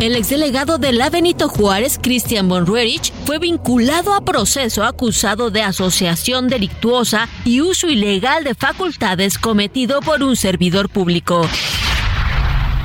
El 0.00 0.14
exdelegado 0.14 0.76
de 0.76 0.92
la 0.92 1.08
Benito 1.08 1.48
Juárez, 1.48 1.98
Christian 2.02 2.48
von 2.48 2.66
fue 2.66 3.38
vinculado 3.38 4.12
a 4.14 4.20
proceso 4.20 4.84
acusado 4.84 5.50
de 5.50 5.62
asociación 5.62 6.48
delictuosa 6.48 7.28
y 7.44 7.62
uso 7.62 7.88
ilegal 7.88 8.44
de 8.44 8.54
facultades 8.54 9.38
cometido 9.38 10.00
por 10.00 10.22
un 10.22 10.36
servidor 10.36 10.90
público. 10.90 11.48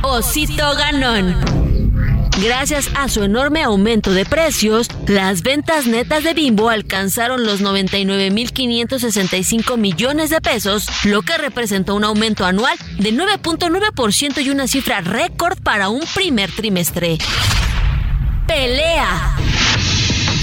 Osito 0.04 0.74
Ganón. 0.76 1.61
Gracias 2.42 2.90
a 2.96 3.08
su 3.08 3.24
enorme 3.24 3.62
aumento 3.62 4.12
de 4.14 4.26
precios, 4.26 4.88
las 5.08 5.44
ventas 5.44 5.86
netas 5.86 6.24
de 6.24 6.34
Bimbo 6.34 6.70
alcanzaron 6.70 7.46
los 7.46 7.62
99.565 7.62 9.78
millones 9.78 10.32
de 10.32 10.42
pesos, 10.42 10.88
lo 11.06 11.22
que 11.22 11.38
representó 11.38 11.94
un 11.94 12.04
aumento 12.04 12.44
anual 12.44 12.76
de 12.98 13.14
9.9% 13.14 14.44
y 14.44 14.50
una 14.50 14.68
cifra 14.68 15.02
récord 15.02 15.62
para 15.62 15.90
un 15.90 16.02
primer 16.16 16.52
trimestre. 16.52 17.20
Pelea. 18.48 19.36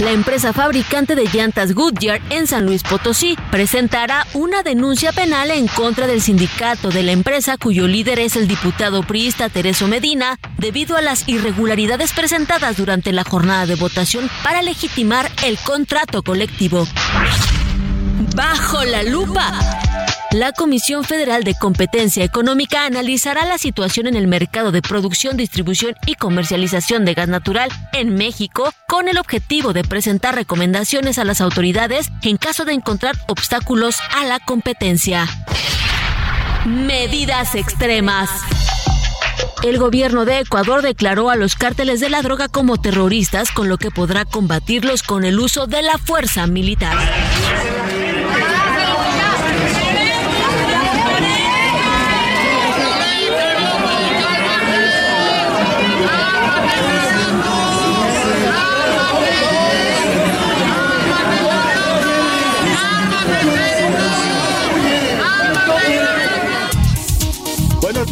La 0.00 0.12
empresa 0.12 0.52
fabricante 0.52 1.16
de 1.16 1.24
llantas 1.26 1.74
Goodyear 1.74 2.20
en 2.30 2.46
San 2.46 2.64
Luis 2.64 2.84
Potosí 2.84 3.36
presentará 3.50 4.28
una 4.32 4.62
denuncia 4.62 5.10
penal 5.10 5.50
en 5.50 5.66
contra 5.66 6.06
del 6.06 6.22
sindicato 6.22 6.90
de 6.90 7.02
la 7.02 7.10
empresa 7.10 7.56
cuyo 7.56 7.88
líder 7.88 8.20
es 8.20 8.36
el 8.36 8.46
diputado 8.46 9.02
priista 9.02 9.48
Tereso 9.48 9.88
Medina 9.88 10.38
debido 10.56 10.96
a 10.96 11.02
las 11.02 11.28
irregularidades 11.28 12.12
presentadas 12.12 12.76
durante 12.76 13.12
la 13.12 13.24
jornada 13.24 13.66
de 13.66 13.74
votación 13.74 14.30
para 14.44 14.62
legitimar 14.62 15.28
el 15.44 15.58
contrato 15.58 16.22
colectivo. 16.22 16.86
Bajo 18.34 18.84
la 18.84 19.02
lupa. 19.04 19.52
La 20.32 20.52
Comisión 20.52 21.04
Federal 21.04 21.44
de 21.44 21.54
Competencia 21.54 22.24
Económica 22.24 22.84
analizará 22.84 23.46
la 23.46 23.58
situación 23.58 24.08
en 24.08 24.16
el 24.16 24.26
mercado 24.26 24.72
de 24.72 24.82
producción, 24.82 25.36
distribución 25.36 25.94
y 26.04 26.16
comercialización 26.16 27.04
de 27.04 27.14
gas 27.14 27.28
natural 27.28 27.70
en 27.92 28.14
México 28.14 28.72
con 28.88 29.08
el 29.08 29.18
objetivo 29.18 29.72
de 29.72 29.84
presentar 29.84 30.34
recomendaciones 30.34 31.18
a 31.18 31.24
las 31.24 31.40
autoridades 31.40 32.08
en 32.22 32.36
caso 32.36 32.64
de 32.64 32.72
encontrar 32.72 33.16
obstáculos 33.28 33.96
a 34.14 34.24
la 34.24 34.40
competencia. 34.40 35.26
Medidas 36.66 37.54
extremas. 37.54 38.30
El 39.62 39.78
gobierno 39.78 40.24
de 40.24 40.40
Ecuador 40.40 40.82
declaró 40.82 41.30
a 41.30 41.36
los 41.36 41.54
cárteles 41.54 42.00
de 42.00 42.10
la 42.10 42.22
droga 42.22 42.48
como 42.48 42.78
terroristas, 42.78 43.50
con 43.50 43.68
lo 43.68 43.78
que 43.78 43.90
podrá 43.90 44.24
combatirlos 44.24 45.02
con 45.02 45.24
el 45.24 45.38
uso 45.38 45.66
de 45.66 45.82
la 45.82 45.98
fuerza 45.98 46.46
militar. 46.46 46.96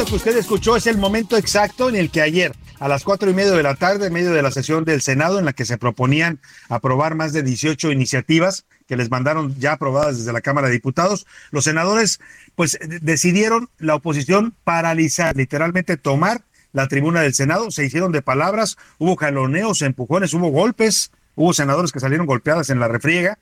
Que 0.06 0.14
usted 0.14 0.36
escuchó 0.36 0.76
es 0.76 0.86
el 0.86 0.98
momento 0.98 1.36
exacto 1.36 1.88
en 1.88 1.96
el 1.96 2.10
que 2.10 2.22
ayer, 2.22 2.52
a 2.78 2.86
las 2.86 3.02
cuatro 3.02 3.28
y 3.28 3.34
media 3.34 3.50
de 3.50 3.62
la 3.62 3.74
tarde, 3.74 4.06
en 4.06 4.12
medio 4.12 4.30
de 4.30 4.40
la 4.40 4.52
sesión 4.52 4.84
del 4.84 5.02
Senado, 5.02 5.40
en 5.40 5.44
la 5.44 5.52
que 5.52 5.64
se 5.64 5.78
proponían 5.78 6.38
aprobar 6.68 7.16
más 7.16 7.32
de 7.32 7.42
18 7.42 7.90
iniciativas 7.90 8.66
que 8.86 8.96
les 8.96 9.10
mandaron 9.10 9.56
ya 9.58 9.72
aprobadas 9.72 10.18
desde 10.18 10.32
la 10.32 10.42
Cámara 10.42 10.68
de 10.68 10.74
Diputados, 10.74 11.26
los 11.50 11.64
senadores 11.64 12.20
pues 12.54 12.78
decidieron 13.00 13.68
la 13.78 13.96
oposición 13.96 14.54
paralizar, 14.62 15.34
literalmente 15.34 15.96
tomar 15.96 16.44
la 16.72 16.86
tribuna 16.86 17.22
del 17.22 17.34
Senado, 17.34 17.72
se 17.72 17.84
hicieron 17.84 18.12
de 18.12 18.22
palabras, 18.22 18.76
hubo 18.98 19.16
jaloneos, 19.16 19.82
empujones, 19.82 20.34
hubo 20.34 20.50
golpes, 20.50 21.10
hubo 21.34 21.52
senadores 21.52 21.90
que 21.90 22.00
salieron 22.00 22.26
golpeadas 22.26 22.70
en 22.70 22.78
la 22.78 22.86
refriega, 22.86 23.38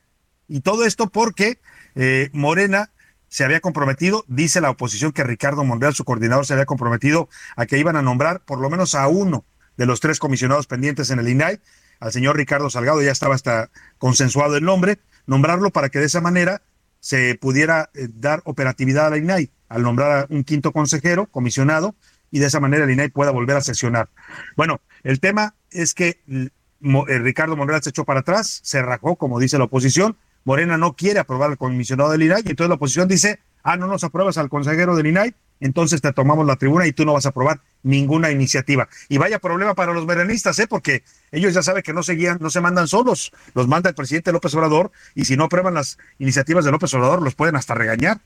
y 0.48 0.60
todo 0.60 0.86
esto 0.86 1.08
porque 1.08 1.58
eh, 1.94 2.30
Morena 2.32 2.90
se 3.34 3.42
había 3.42 3.58
comprometido, 3.58 4.24
dice 4.28 4.60
la 4.60 4.70
oposición 4.70 5.10
que 5.10 5.24
Ricardo 5.24 5.64
Monreal, 5.64 5.92
su 5.92 6.04
coordinador, 6.04 6.46
se 6.46 6.52
había 6.52 6.66
comprometido 6.66 7.28
a 7.56 7.66
que 7.66 7.78
iban 7.78 7.96
a 7.96 8.00
nombrar 8.00 8.44
por 8.44 8.60
lo 8.60 8.70
menos 8.70 8.94
a 8.94 9.08
uno 9.08 9.44
de 9.76 9.86
los 9.86 9.98
tres 9.98 10.20
comisionados 10.20 10.68
pendientes 10.68 11.10
en 11.10 11.18
el 11.18 11.28
INAI, 11.28 11.58
al 11.98 12.12
señor 12.12 12.36
Ricardo 12.36 12.70
Salgado, 12.70 13.02
ya 13.02 13.10
estaba 13.10 13.34
hasta 13.34 13.72
consensuado 13.98 14.56
el 14.56 14.62
nombre, 14.62 15.00
nombrarlo 15.26 15.70
para 15.70 15.88
que 15.88 15.98
de 15.98 16.04
esa 16.04 16.20
manera 16.20 16.62
se 17.00 17.34
pudiera 17.34 17.90
eh, 17.94 18.06
dar 18.08 18.40
operatividad 18.44 19.08
a 19.08 19.10
la 19.10 19.18
INAI, 19.18 19.50
al 19.68 19.82
nombrar 19.82 20.12
a 20.12 20.26
un 20.30 20.44
quinto 20.44 20.70
consejero, 20.70 21.26
comisionado, 21.26 21.96
y 22.30 22.38
de 22.38 22.46
esa 22.46 22.60
manera 22.60 22.84
el 22.84 22.90
INAI 22.92 23.08
pueda 23.08 23.32
volver 23.32 23.56
a 23.56 23.62
sesionar. 23.62 24.10
Bueno, 24.56 24.80
el 25.02 25.18
tema 25.18 25.56
es 25.72 25.92
que 25.92 26.22
eh, 26.28 27.18
Ricardo 27.18 27.56
Monreal 27.56 27.82
se 27.82 27.90
echó 27.90 28.04
para 28.04 28.20
atrás, 28.20 28.60
se 28.62 28.80
rajó, 28.80 29.16
como 29.16 29.40
dice 29.40 29.58
la 29.58 29.64
oposición. 29.64 30.18
Morena 30.44 30.76
no 30.76 30.94
quiere 30.94 31.20
aprobar 31.20 31.50
al 31.50 31.58
comisionado 31.58 32.10
del 32.10 32.22
INAI, 32.22 32.42
y 32.44 32.50
entonces 32.50 32.68
la 32.68 32.76
oposición 32.76 33.08
dice, 33.08 33.40
ah, 33.62 33.76
no 33.76 33.86
nos 33.86 34.04
apruebas 34.04 34.38
al 34.38 34.48
consejero 34.48 34.94
del 34.96 35.06
INAI, 35.06 35.34
entonces 35.60 36.02
te 36.02 36.12
tomamos 36.12 36.46
la 36.46 36.56
tribuna 36.56 36.86
y 36.86 36.92
tú 36.92 37.04
no 37.04 37.12
vas 37.12 37.26
a 37.26 37.30
aprobar 37.30 37.60
ninguna 37.82 38.30
iniciativa. 38.30 38.88
Y 39.08 39.18
vaya 39.18 39.38
problema 39.38 39.74
para 39.74 39.92
los 39.92 40.04
merenistas, 40.06 40.58
¿eh? 40.58 40.66
porque 40.66 41.04
ellos 41.32 41.54
ya 41.54 41.62
saben 41.62 41.82
que 41.82 41.92
no 41.92 42.02
se 42.02 42.14
guían, 42.14 42.38
no 42.40 42.50
se 42.50 42.60
mandan 42.60 42.88
solos, 42.88 43.32
los 43.54 43.68
manda 43.68 43.88
el 43.88 43.94
presidente 43.94 44.32
López 44.32 44.54
Obrador, 44.54 44.92
y 45.14 45.24
si 45.24 45.36
no 45.36 45.44
aprueban 45.44 45.74
las 45.74 45.98
iniciativas 46.18 46.64
de 46.64 46.72
López 46.72 46.92
Obrador, 46.94 47.22
los 47.22 47.34
pueden 47.34 47.56
hasta 47.56 47.74
regañar. 47.74 48.20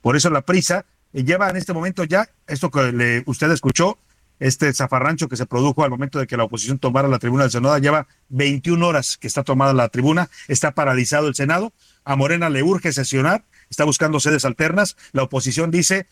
Por 0.00 0.16
eso 0.16 0.30
la 0.30 0.40
prisa 0.40 0.86
eh, 1.12 1.24
lleva 1.24 1.50
en 1.50 1.56
este 1.56 1.72
momento 1.72 2.04
ya, 2.04 2.28
esto 2.46 2.70
que 2.70 3.22
usted 3.26 3.50
escuchó, 3.50 3.98
este 4.40 4.72
zafarrancho 4.72 5.28
que 5.28 5.36
se 5.36 5.46
produjo 5.46 5.84
al 5.84 5.90
momento 5.90 6.18
de 6.18 6.26
que 6.26 6.36
la 6.36 6.44
oposición 6.44 6.78
tomara 6.78 7.08
la 7.08 7.18
tribuna 7.18 7.44
del 7.44 7.52
Senado, 7.52 7.78
lleva 7.78 8.08
21 8.30 8.84
horas 8.84 9.16
que 9.16 9.26
está 9.26 9.44
tomada 9.44 9.72
la 9.72 9.88
tribuna, 9.90 10.30
está 10.48 10.72
paralizado 10.72 11.28
el 11.28 11.34
Senado, 11.34 11.72
a 12.04 12.16
Morena 12.16 12.50
le 12.50 12.62
urge 12.62 12.92
sesionar, 12.92 13.44
está 13.68 13.84
buscando 13.84 14.18
sedes 14.18 14.44
alternas, 14.44 14.96
la 15.12 15.22
oposición 15.22 15.70
dice 15.70 16.06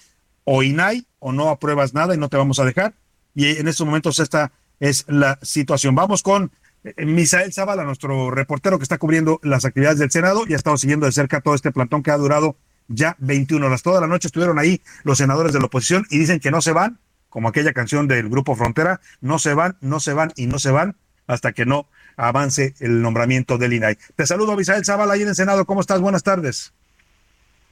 o 0.44 0.62
INAI 0.62 1.06
o 1.18 1.32
no 1.32 1.48
apruebas 1.48 1.94
nada 1.94 2.14
y 2.14 2.18
no 2.18 2.28
te 2.28 2.36
vamos 2.36 2.58
a 2.60 2.64
dejar, 2.64 2.94
y 3.34 3.46
en 3.46 3.66
estos 3.66 3.86
momentos 3.86 4.18
esta 4.18 4.52
es 4.78 5.04
la 5.08 5.38
situación. 5.42 5.94
Vamos 5.94 6.22
con 6.22 6.52
eh, 6.84 7.04
Misael 7.04 7.52
Zavala, 7.52 7.84
nuestro 7.84 8.30
reportero 8.30 8.78
que 8.78 8.84
está 8.84 8.98
cubriendo 8.98 9.40
las 9.42 9.64
actividades 9.64 9.98
del 9.98 10.10
Senado 10.10 10.44
y 10.46 10.52
ha 10.52 10.56
estado 10.56 10.76
siguiendo 10.76 11.06
de 11.06 11.12
cerca 11.12 11.40
todo 11.40 11.54
este 11.54 11.72
plantón 11.72 12.02
que 12.02 12.10
ha 12.10 12.16
durado 12.16 12.56
ya 12.88 13.16
21 13.18 13.66
horas. 13.66 13.82
Toda 13.82 14.00
la 14.00 14.06
noche 14.06 14.28
estuvieron 14.28 14.58
ahí 14.58 14.80
los 15.02 15.18
senadores 15.18 15.52
de 15.52 15.60
la 15.60 15.66
oposición 15.66 16.06
y 16.10 16.18
dicen 16.18 16.40
que 16.40 16.50
no 16.50 16.62
se 16.62 16.72
van 16.72 16.98
como 17.28 17.48
aquella 17.48 17.72
canción 17.72 18.08
del 18.08 18.28
Grupo 18.28 18.54
Frontera, 18.54 19.00
no 19.20 19.38
se 19.38 19.54
van, 19.54 19.76
no 19.80 20.00
se 20.00 20.12
van 20.12 20.32
y 20.36 20.46
no 20.46 20.58
se 20.58 20.70
van 20.70 20.96
hasta 21.26 21.52
que 21.52 21.66
no 21.66 21.86
avance 22.16 22.74
el 22.80 23.00
nombramiento 23.00 23.58
del 23.58 23.74
INAI. 23.74 23.96
Te 24.16 24.26
saludo, 24.26 24.56
Misael 24.56 24.84
Zavala, 24.84 25.14
ahí 25.14 25.22
en 25.22 25.28
el 25.28 25.34
Senado. 25.34 25.64
¿Cómo 25.64 25.80
estás? 25.80 26.00
Buenas 26.00 26.22
tardes. 26.22 26.74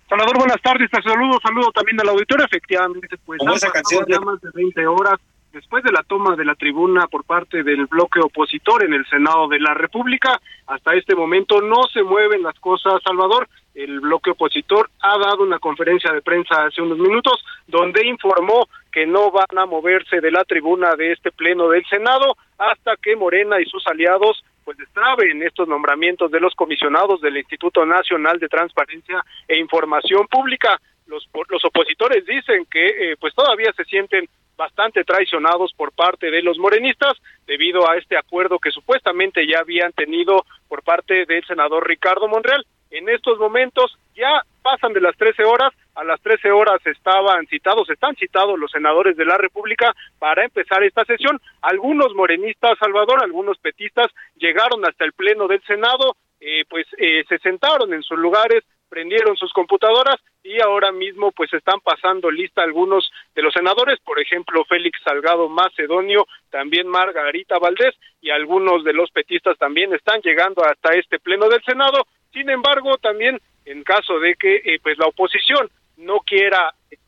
Salvador, 0.08 0.38
buenas 0.38 0.62
tardes. 0.62 0.88
Te 0.90 1.02
saludo, 1.02 1.40
saludo 1.42 1.72
también 1.72 2.00
al 2.00 2.08
auditorio. 2.10 2.46
Efectivamente, 2.46 3.16
pues 3.24 3.38
Como 3.38 3.54
esa 3.54 3.70
canción 3.70 4.04
ya 4.08 4.20
más 4.20 4.40
de 4.40 4.50
20 4.54 4.86
horas 4.86 5.18
después 5.52 5.82
de 5.82 5.90
la 5.90 6.02
toma 6.02 6.36
de 6.36 6.44
la 6.44 6.54
tribuna 6.54 7.06
por 7.06 7.24
parte 7.24 7.62
del 7.62 7.86
bloque 7.86 8.20
opositor 8.20 8.84
en 8.84 8.92
el 8.92 9.06
Senado 9.06 9.48
de 9.48 9.58
la 9.58 9.74
República. 9.74 10.40
Hasta 10.66 10.94
este 10.94 11.16
momento 11.16 11.62
no 11.62 11.84
se 11.92 12.02
mueven 12.02 12.42
las 12.42 12.58
cosas, 12.60 13.02
Salvador. 13.02 13.48
El 13.74 14.00
bloque 14.00 14.30
opositor 14.30 14.90
ha 15.00 15.18
dado 15.18 15.42
una 15.42 15.58
conferencia 15.58 16.12
de 16.12 16.20
prensa 16.20 16.66
hace 16.66 16.82
unos 16.82 16.98
minutos 16.98 17.42
donde 17.66 18.06
informó 18.06 18.68
que 18.96 19.04
no 19.04 19.30
van 19.30 19.58
a 19.58 19.66
moverse 19.66 20.22
de 20.22 20.30
la 20.30 20.42
tribuna 20.44 20.96
de 20.96 21.12
este 21.12 21.30
pleno 21.30 21.68
del 21.68 21.84
Senado 21.84 22.34
hasta 22.56 22.96
que 22.96 23.14
Morena 23.14 23.60
y 23.60 23.66
sus 23.66 23.86
aliados 23.86 24.42
pues 24.64 24.78
destraben 24.78 25.42
estos 25.42 25.68
nombramientos 25.68 26.30
de 26.30 26.40
los 26.40 26.54
comisionados 26.54 27.20
del 27.20 27.36
Instituto 27.36 27.84
Nacional 27.84 28.38
de 28.38 28.48
Transparencia 28.48 29.22
e 29.46 29.58
Información 29.58 30.26
Pública. 30.28 30.80
Los, 31.08 31.28
los 31.50 31.62
opositores 31.66 32.24
dicen 32.24 32.64
que 32.70 32.86
eh, 32.86 33.16
pues 33.20 33.34
todavía 33.34 33.70
se 33.76 33.84
sienten 33.84 34.30
bastante 34.56 35.04
traicionados 35.04 35.74
por 35.74 35.92
parte 35.92 36.30
de 36.30 36.40
los 36.40 36.56
morenistas 36.56 37.18
debido 37.46 37.90
a 37.90 37.98
este 37.98 38.16
acuerdo 38.16 38.58
que 38.58 38.70
supuestamente 38.70 39.46
ya 39.46 39.58
habían 39.58 39.92
tenido 39.92 40.46
por 40.68 40.82
parte 40.82 41.26
del 41.26 41.44
senador 41.44 41.86
Ricardo 41.86 42.28
Monreal. 42.28 42.64
En 42.90 43.10
estos 43.10 43.38
momentos 43.38 43.98
ya 44.14 44.40
pasan 44.66 44.92
de 44.92 45.00
las 45.00 45.16
13 45.16 45.44
horas, 45.44 45.72
a 45.94 46.02
las 46.02 46.20
13 46.22 46.50
horas 46.50 46.84
estaban 46.84 47.46
citados, 47.46 47.88
están 47.88 48.16
citados 48.16 48.58
los 48.58 48.72
senadores 48.72 49.16
de 49.16 49.24
la 49.24 49.38
República 49.38 49.94
para 50.18 50.42
empezar 50.42 50.82
esta 50.82 51.04
sesión. 51.04 51.40
Algunos 51.62 52.12
morenistas, 52.16 52.76
Salvador, 52.80 53.22
algunos 53.22 53.58
petistas 53.58 54.08
llegaron 54.34 54.84
hasta 54.84 55.04
el 55.04 55.12
pleno 55.12 55.46
del 55.46 55.62
Senado, 55.62 56.16
eh, 56.40 56.64
pues 56.68 56.84
eh, 56.98 57.22
se 57.28 57.38
sentaron 57.38 57.94
en 57.94 58.02
sus 58.02 58.18
lugares, 58.18 58.64
prendieron 58.88 59.36
sus 59.36 59.52
computadoras 59.52 60.16
y 60.42 60.60
ahora 60.60 60.90
mismo 60.90 61.30
pues 61.30 61.52
están 61.52 61.80
pasando 61.80 62.28
lista 62.28 62.62
algunos 62.62 63.08
de 63.36 63.42
los 63.42 63.54
senadores, 63.54 64.00
por 64.00 64.18
ejemplo 64.20 64.64
Félix 64.64 64.98
Salgado 65.04 65.48
Macedonio, 65.48 66.26
también 66.50 66.88
Margarita 66.88 67.58
Valdés 67.60 67.94
y 68.20 68.30
algunos 68.30 68.82
de 68.82 68.94
los 68.94 69.12
petistas 69.12 69.56
también 69.58 69.94
están 69.94 70.20
llegando 70.22 70.64
hasta 70.64 70.90
este 70.94 71.20
pleno 71.20 71.48
del 71.48 71.62
Senado. 71.62 72.06
Sin 72.36 72.50
embargo, 72.50 72.98
también 72.98 73.40
en 73.64 73.82
caso 73.82 74.20
de 74.20 74.34
que 74.34 74.56
eh, 74.56 74.78
pues 74.82 74.98
la 74.98 75.06
oposición 75.06 75.70
no 75.96 76.18
quiera 76.20 76.70
eh, 76.90 76.98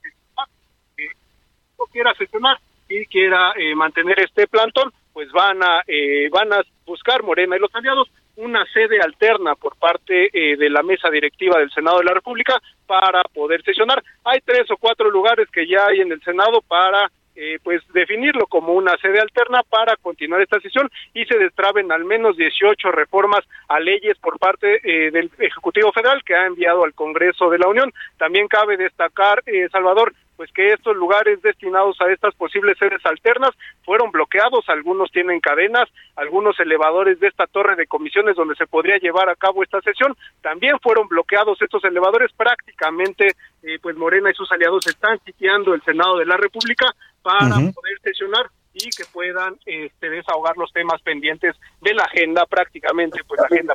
no 1.79 1.85
quiera 1.93 2.15
sesionar 2.15 2.59
y 2.89 3.05
quiera 3.05 3.53
eh, 3.55 3.75
mantener 3.75 4.19
este 4.21 4.47
plantón, 4.47 4.91
pues 5.13 5.31
van 5.33 5.63
a 5.63 5.83
van 6.31 6.55
a 6.55 6.63
buscar 6.87 7.23
Morena 7.23 7.57
y 7.57 7.61
los 7.61 7.75
aliados 7.75 8.09
una 8.39 8.65
sede 8.73 9.01
alterna 9.01 9.57
por 9.57 9.77
parte 9.77 10.31
eh, 10.33 10.57
de 10.57 10.71
la 10.71 10.83
mesa 10.83 11.11
directiva 11.11 11.59
del 11.59 11.73
Senado 11.73 11.99
de 11.99 12.05
la 12.05 12.15
República 12.15 12.59
para 12.87 13.23
poder 13.35 13.63
sesionar. 13.65 14.03
Hay 14.25 14.41
tres 14.45 14.71
o 14.71 14.77
cuatro 14.77 15.11
lugares 15.11 15.49
que 15.51 15.67
ya 15.67 15.87
hay 15.87 16.01
en 16.01 16.13
el 16.13 16.23
Senado 16.23 16.63
para 16.63 17.11
eh, 17.41 17.61
pues 17.63 17.83
definirlo 17.93 18.49
como 18.49 18.73
una 18.73 18.97
sede 18.97 19.21
alterna 19.21 19.63
para 19.63 19.95
continuar 19.97 20.43
esta 20.43 20.59
sesión 20.59 20.91
y 21.15 21.25
se 21.25 21.39
destraben 21.39 21.93
al 21.93 22.05
menos 22.05 22.37
18 22.37 22.91
reformas 22.91 23.45
a 23.69 23.79
leyes 23.79 24.19
por 24.19 24.41
parte 24.41 24.81
eh, 24.83 25.13
del 25.13 25.31
Ejecutivo 25.39 25.93
Federal 25.93 26.25
que 26.25 26.35
ha 26.35 26.47
enviado 26.47 26.83
al 26.83 26.95
Congreso 26.95 27.49
de 27.49 27.59
la 27.59 27.69
Unión. 27.69 27.93
También 28.17 28.49
cabe 28.49 28.77
destacar, 28.77 29.45
Salvador, 29.71 30.15
pues 30.39 30.53
que 30.53 30.69
estos 30.69 30.97
lugares 30.97 31.43
destinados 31.43 32.01
a 32.01 32.13
estas 32.13 32.33
posibles 32.37 32.79
sedes 32.79 33.05
alternas 33.05 33.51
fueron 33.85 34.13
bloqueados, 34.13 34.69
algunos 34.69 35.11
tienen 35.11 35.41
cadenas, 35.41 35.89
algunos 36.15 36.59
elevadores 36.61 37.19
de 37.19 37.27
esta 37.27 37.49
torre 37.49 37.75
de 37.75 37.89
comisiones 37.89 38.37
donde 38.37 38.55
se 38.55 38.69
podría 38.69 38.99
llevar 38.99 39.29
a 39.29 39.35
cabo 39.35 39.65
esta 39.65 39.81
sesión, 39.81 40.17
también 40.41 40.79
fueron 40.81 41.09
bloqueados 41.09 41.61
estos 41.61 41.85
elevadores, 41.85 42.31
prácticamente 42.37 43.33
eh, 43.65 43.81
pues 43.83 43.97
Morena 43.97 44.31
y 44.31 44.35
sus 44.35 44.51
aliados 44.53 44.87
están 44.87 45.19
sitiando 45.25 45.75
el 45.75 45.83
Senado 45.83 46.19
de 46.19 46.27
la 46.27 46.37
República 46.37 46.87
para 47.29 47.57
poder 47.57 47.99
sesionar 48.03 48.51
y 48.73 48.91
que 48.91 49.05
puedan 49.13 49.55
este, 49.67 50.09
desahogar 50.09 50.57
los 50.57 50.73
temas 50.73 51.01
pendientes 51.03 51.55
de 51.83 51.95
la 51.95 52.05
agenda 52.05 52.47
prácticamente, 52.47 53.21
pues 53.27 53.41
la 53.41 53.47
agenda 53.47 53.75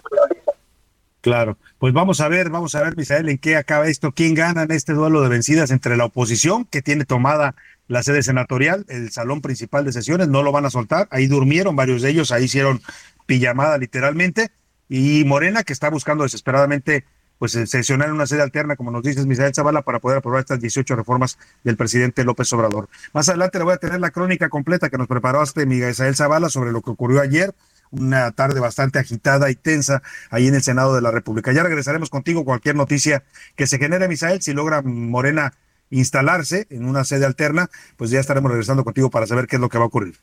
Claro, 1.22 1.58
pues 1.78 1.94
vamos 1.94 2.20
a 2.20 2.28
ver, 2.28 2.50
vamos 2.50 2.76
a 2.76 2.84
ver, 2.84 2.98
Misael, 2.98 3.30
en 3.30 3.38
qué 3.38 3.56
acaba 3.56 3.88
esto, 3.88 4.12
quién 4.12 4.34
gana 4.34 4.64
en 4.64 4.72
este 4.72 4.92
duelo 4.92 5.22
de 5.22 5.30
vencidas 5.30 5.72
entre 5.72 5.96
la 5.96 6.06
oposición, 6.06 6.66
que 6.66 6.82
tiene 6.82 7.06
tomada 7.06 7.56
la 7.88 8.04
sede 8.04 8.24
senatorial, 8.24 8.86
el 8.90 9.10
salón 9.10 9.42
principal 9.42 9.86
de 9.86 9.94
sesiones, 9.94 10.28
no 10.28 10.44
lo 10.44 10.52
van 10.52 10.66
a 10.66 10.70
soltar, 10.70 11.08
ahí 11.12 11.28
durmieron 11.28 11.78
varios 11.78 12.02
de 12.02 12.10
ellos, 12.10 12.32
ahí 12.32 12.46
hicieron 12.46 12.82
pijamada 13.26 13.78
literalmente, 13.78 14.52
y 14.90 15.24
Morena, 15.24 15.64
que 15.64 15.72
está 15.72 15.90
buscando 15.90 16.24
desesperadamente 16.24 17.06
pues 17.44 17.52
sesionar 17.52 18.08
en 18.08 18.14
una 18.14 18.26
sede 18.26 18.42
alterna, 18.42 18.78
como 18.78 18.90
nos 18.90 19.04
dices, 19.04 19.26
Misael 19.26 19.54
Zavala, 19.54 19.82
para 19.82 20.00
poder 20.00 20.20
aprobar 20.20 20.40
estas 20.40 20.62
18 20.62 20.96
reformas 20.96 21.38
del 21.66 21.76
presidente 21.76 22.24
López 22.24 22.54
Obrador. 22.54 22.88
Más 23.12 23.28
adelante 23.28 23.58
le 23.58 23.66
voy 23.66 23.74
a 23.74 23.78
tener 23.80 24.00
la 24.00 24.12
crónica 24.12 24.48
completa 24.48 24.90
que 24.90 24.98
nos 24.98 25.10
preparó 25.10 25.44
este 25.44 25.66
Misael 25.66 26.16
Zavala 26.16 26.48
sobre 26.48 26.72
lo 26.72 26.82
que 26.82 26.92
ocurrió 26.92 27.20
ayer 27.20 27.54
una 27.92 28.32
tarde 28.32 28.62
bastante 28.62 28.98
agitada 28.98 29.52
y 29.52 29.56
tensa 29.56 30.02
ahí 30.32 30.48
en 30.48 30.56
el 30.56 30.62
Senado 30.62 30.96
de 30.96 31.02
la 31.02 31.12
República. 31.12 31.52
Ya 31.52 31.64
regresaremos 31.64 32.10
contigo 32.10 32.46
cualquier 32.46 32.78
noticia 32.78 33.24
que 33.58 33.68
se 33.68 33.78
genere, 33.78 34.08
Misael, 34.08 34.42
si 34.42 34.54
logra 34.54 34.82
Morena 34.82 35.52
instalarse 35.90 36.68
en 36.70 36.88
una 36.88 37.04
sede 37.04 37.26
alterna, 37.26 37.68
pues 37.98 38.10
ya 38.10 38.22
estaremos 38.22 38.52
regresando 38.52 38.86
contigo 38.86 39.10
para 39.10 39.28
saber 39.28 39.48
qué 39.48 39.58
es 39.58 39.62
lo 39.62 39.68
que 39.68 39.80
va 39.80 39.84
a 39.84 39.88
ocurrir. 39.88 40.16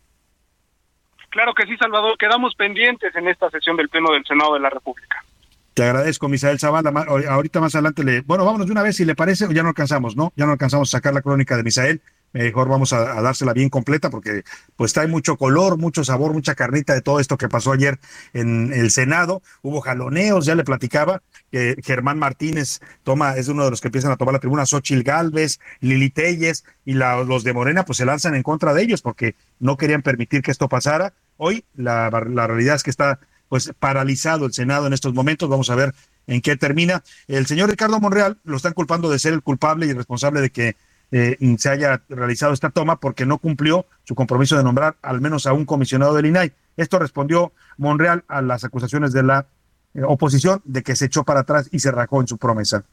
Claro 1.28 1.52
que 1.52 1.66
sí, 1.66 1.76
Salvador. 1.76 2.16
Quedamos 2.16 2.54
pendientes 2.54 3.14
en 3.14 3.28
esta 3.28 3.50
sesión 3.50 3.76
del 3.76 3.90
Pleno 3.90 4.10
del 4.10 4.24
Senado 4.24 4.54
de 4.54 4.60
la 4.60 4.70
República. 4.70 5.22
Te 5.74 5.84
agradezco, 5.84 6.28
Misael 6.28 6.58
Zavala. 6.58 6.90
Ahorita 7.28 7.60
más 7.60 7.74
adelante 7.74 8.04
le. 8.04 8.20
Bueno, 8.22 8.44
vámonos 8.44 8.66
de 8.66 8.72
una 8.72 8.82
vez 8.82 8.96
si 8.96 9.04
le 9.04 9.14
parece, 9.14 9.46
o 9.46 9.52
ya 9.52 9.62
no 9.62 9.68
alcanzamos, 9.68 10.16
¿no? 10.16 10.32
Ya 10.36 10.46
no 10.46 10.52
alcanzamos 10.52 10.88
a 10.88 10.98
sacar 10.98 11.14
la 11.14 11.22
crónica 11.22 11.56
de 11.56 11.62
Misael 11.62 12.02
mejor 12.32 12.68
vamos 12.68 12.92
a, 12.92 13.20
dársela 13.20 13.52
bien 13.52 13.68
completa 13.68 14.10
porque 14.10 14.44
pues 14.76 14.92
trae 14.92 15.06
mucho 15.06 15.36
color, 15.36 15.78
mucho 15.78 16.04
sabor, 16.04 16.32
mucha 16.32 16.54
carnita 16.54 16.94
de 16.94 17.02
todo 17.02 17.20
esto 17.20 17.36
que 17.36 17.48
pasó 17.48 17.72
ayer 17.72 17.98
en 18.32 18.72
el 18.72 18.90
Senado. 18.90 19.42
Hubo 19.62 19.80
jaloneos, 19.80 20.46
ya 20.46 20.54
le 20.54 20.64
platicaba, 20.64 21.22
que 21.50 21.76
Germán 21.82 22.18
Martínez 22.18 22.80
toma, 23.02 23.36
es 23.36 23.48
uno 23.48 23.64
de 23.64 23.70
los 23.70 23.80
que 23.80 23.88
empiezan 23.88 24.12
a 24.12 24.16
tomar 24.16 24.34
la 24.34 24.40
tribuna, 24.40 24.66
Xochil 24.66 25.02
Galvez, 25.02 25.58
Lili 25.80 26.10
Telles 26.10 26.64
y 26.84 26.94
los 26.94 27.44
de 27.44 27.52
Morena 27.52 27.84
pues 27.84 27.98
se 27.98 28.04
lanzan 28.04 28.34
en 28.34 28.42
contra 28.42 28.74
de 28.74 28.82
ellos 28.82 29.02
porque 29.02 29.34
no 29.58 29.76
querían 29.76 30.02
permitir 30.02 30.42
que 30.42 30.50
esto 30.50 30.68
pasara. 30.68 31.12
Hoy 31.36 31.64
la 31.74 32.10
realidad 32.10 32.76
es 32.76 32.82
que 32.82 32.90
está 32.90 33.18
pues 33.50 33.72
paralizado 33.78 34.46
el 34.46 34.52
Senado 34.52 34.86
en 34.86 34.92
estos 34.92 35.12
momentos. 35.12 35.48
Vamos 35.48 35.68
a 35.70 35.74
ver 35.74 35.92
en 36.28 36.40
qué 36.40 36.56
termina. 36.56 37.02
El 37.26 37.46
señor 37.46 37.68
Ricardo 37.68 37.98
Monreal 37.98 38.38
lo 38.44 38.56
están 38.56 38.72
culpando 38.74 39.10
de 39.10 39.18
ser 39.18 39.34
el 39.34 39.42
culpable 39.42 39.86
y 39.86 39.92
responsable 39.92 40.40
de 40.40 40.50
que 40.50 40.76
eh, 41.10 41.36
se 41.58 41.68
haya 41.68 42.00
realizado 42.08 42.52
esta 42.52 42.70
toma 42.70 43.00
porque 43.00 43.26
no 43.26 43.38
cumplió 43.38 43.86
su 44.04 44.14
compromiso 44.14 44.56
de 44.56 44.62
nombrar 44.62 44.96
al 45.02 45.20
menos 45.20 45.46
a 45.46 45.52
un 45.52 45.64
comisionado 45.64 46.14
del 46.14 46.26
INAI. 46.26 46.52
Esto 46.76 47.00
respondió 47.00 47.52
Monreal 47.76 48.24
a 48.28 48.40
las 48.40 48.62
acusaciones 48.62 49.12
de 49.12 49.24
la 49.24 49.46
eh, 49.94 50.02
oposición 50.06 50.62
de 50.64 50.84
que 50.84 50.94
se 50.94 51.06
echó 51.06 51.24
para 51.24 51.40
atrás 51.40 51.68
y 51.72 51.80
se 51.80 51.90
rajó 51.90 52.20
en 52.20 52.28
su 52.28 52.38
promesa. 52.38 52.84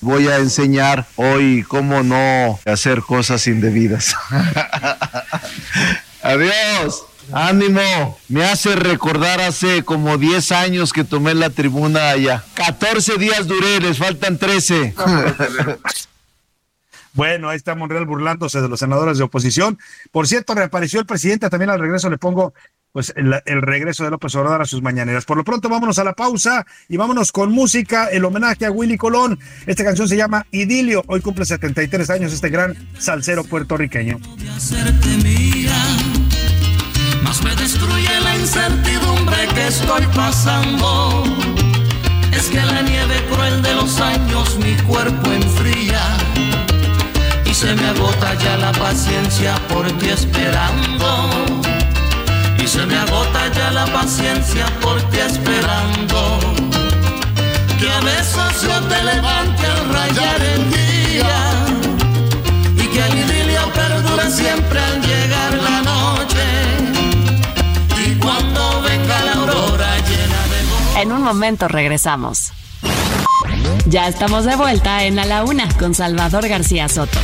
Voy 0.00 0.28
a 0.28 0.38
enseñar 0.38 1.06
hoy 1.16 1.64
cómo 1.64 2.04
no 2.04 2.60
hacer 2.66 3.02
cosas 3.02 3.48
indebidas. 3.48 4.14
Adiós. 6.22 7.06
Ánimo, 7.32 8.18
me 8.28 8.44
hace 8.44 8.74
recordar 8.74 9.40
hace 9.40 9.84
como 9.84 10.18
10 10.18 10.52
años 10.52 10.92
que 10.92 11.04
tomé 11.04 11.34
la 11.34 11.50
tribuna 11.50 12.10
allá. 12.10 12.44
14 12.54 13.16
días 13.18 13.46
duré, 13.46 13.80
les 13.80 13.98
faltan 13.98 14.38
13. 14.38 14.94
Bueno, 17.14 17.50
ahí 17.50 17.56
está 17.56 17.74
Monreal 17.74 18.06
burlándose 18.06 18.62
de 18.62 18.70
los 18.70 18.80
senadores 18.80 19.18
de 19.18 19.24
oposición. 19.24 19.78
Por 20.10 20.26
cierto, 20.26 20.54
reapareció 20.54 20.98
el 20.98 21.04
presidente, 21.04 21.50
también 21.50 21.68
al 21.68 21.78
regreso 21.78 22.08
le 22.08 22.16
pongo 22.16 22.54
pues 22.92 23.12
el, 23.16 23.34
el, 23.46 23.62
regreso 23.62 24.04
de 24.04 24.10
López 24.10 24.34
Obrador 24.34 24.62
a 24.62 24.64
sus 24.66 24.82
mañaneras. 24.82 25.24
Por 25.24 25.36
lo 25.36 25.44
pronto, 25.44 25.68
vámonos 25.68 25.98
a 25.98 26.04
la 26.04 26.12
pausa 26.12 26.66
y 26.88 26.96
vámonos 26.96 27.32
con 27.32 27.50
música, 27.50 28.06
el 28.06 28.24
homenaje 28.24 28.66
a 28.66 28.70
Willy 28.70 28.98
Colón. 28.98 29.38
Esta 29.66 29.84
canción 29.84 30.08
se 30.08 30.16
llama 30.16 30.46
Idilio. 30.50 31.02
Hoy 31.06 31.20
cumple 31.20 31.44
73 31.44 32.10
años 32.10 32.32
este 32.32 32.50
gran 32.50 32.76
salsero 32.98 33.44
puertorriqueño. 33.44 34.18
Me 37.40 37.56
destruye 37.56 38.20
la 38.20 38.36
incertidumbre 38.36 39.48
que 39.54 39.68
estoy 39.68 40.06
pasando. 40.14 41.24
Es 42.32 42.48
que 42.48 42.60
la 42.60 42.82
nieve 42.82 43.24
cruel 43.30 43.62
de 43.62 43.74
los 43.74 44.00
años 44.00 44.58
mi 44.58 44.74
cuerpo 44.82 45.32
enfría. 45.32 46.00
Y 47.46 47.54
se 47.54 47.74
me 47.74 47.86
agota 47.88 48.34
ya 48.34 48.56
la 48.58 48.72
paciencia 48.72 49.54
por 49.68 49.90
ti 49.98 50.10
esperando 50.10 51.62
y 52.62 52.68
se 52.68 52.86
me 52.86 52.96
agota 52.96 53.48
ya 53.52 53.70
la 53.72 53.86
paciencia 53.86 54.66
por 54.80 55.00
ti 55.10 55.18
esperando. 55.18 56.38
Que 57.78 57.90
a 57.90 58.00
veces 58.00 58.62
yo 58.62 58.80
te 58.88 59.02
levante 59.02 59.66
al 59.66 59.88
rayar 59.92 60.40
el 60.42 60.70
día 60.70 61.51
En 71.02 71.10
un 71.10 71.20
momento 71.20 71.66
regresamos. 71.66 72.52
Ya 73.86 74.06
estamos 74.06 74.44
de 74.44 74.54
vuelta 74.54 75.02
en 75.02 75.18
A 75.18 75.24
la 75.24 75.42
Una 75.42 75.68
con 75.76 75.96
Salvador 75.96 76.46
García 76.46 76.88
Soto. 76.88 77.18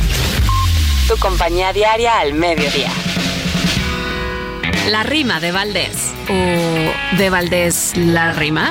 Tu 1.07 1.15
compañía 1.15 1.71
diaria 1.71 2.19
al 2.19 2.33
mediodía. 2.33 2.91
La 4.89 5.03
rima 5.03 5.39
de 5.39 5.53
Valdés. 5.53 6.13
¿O 6.27 7.17
de 7.17 7.29
Valdés 7.29 7.93
la 7.95 8.33
rima? 8.33 8.69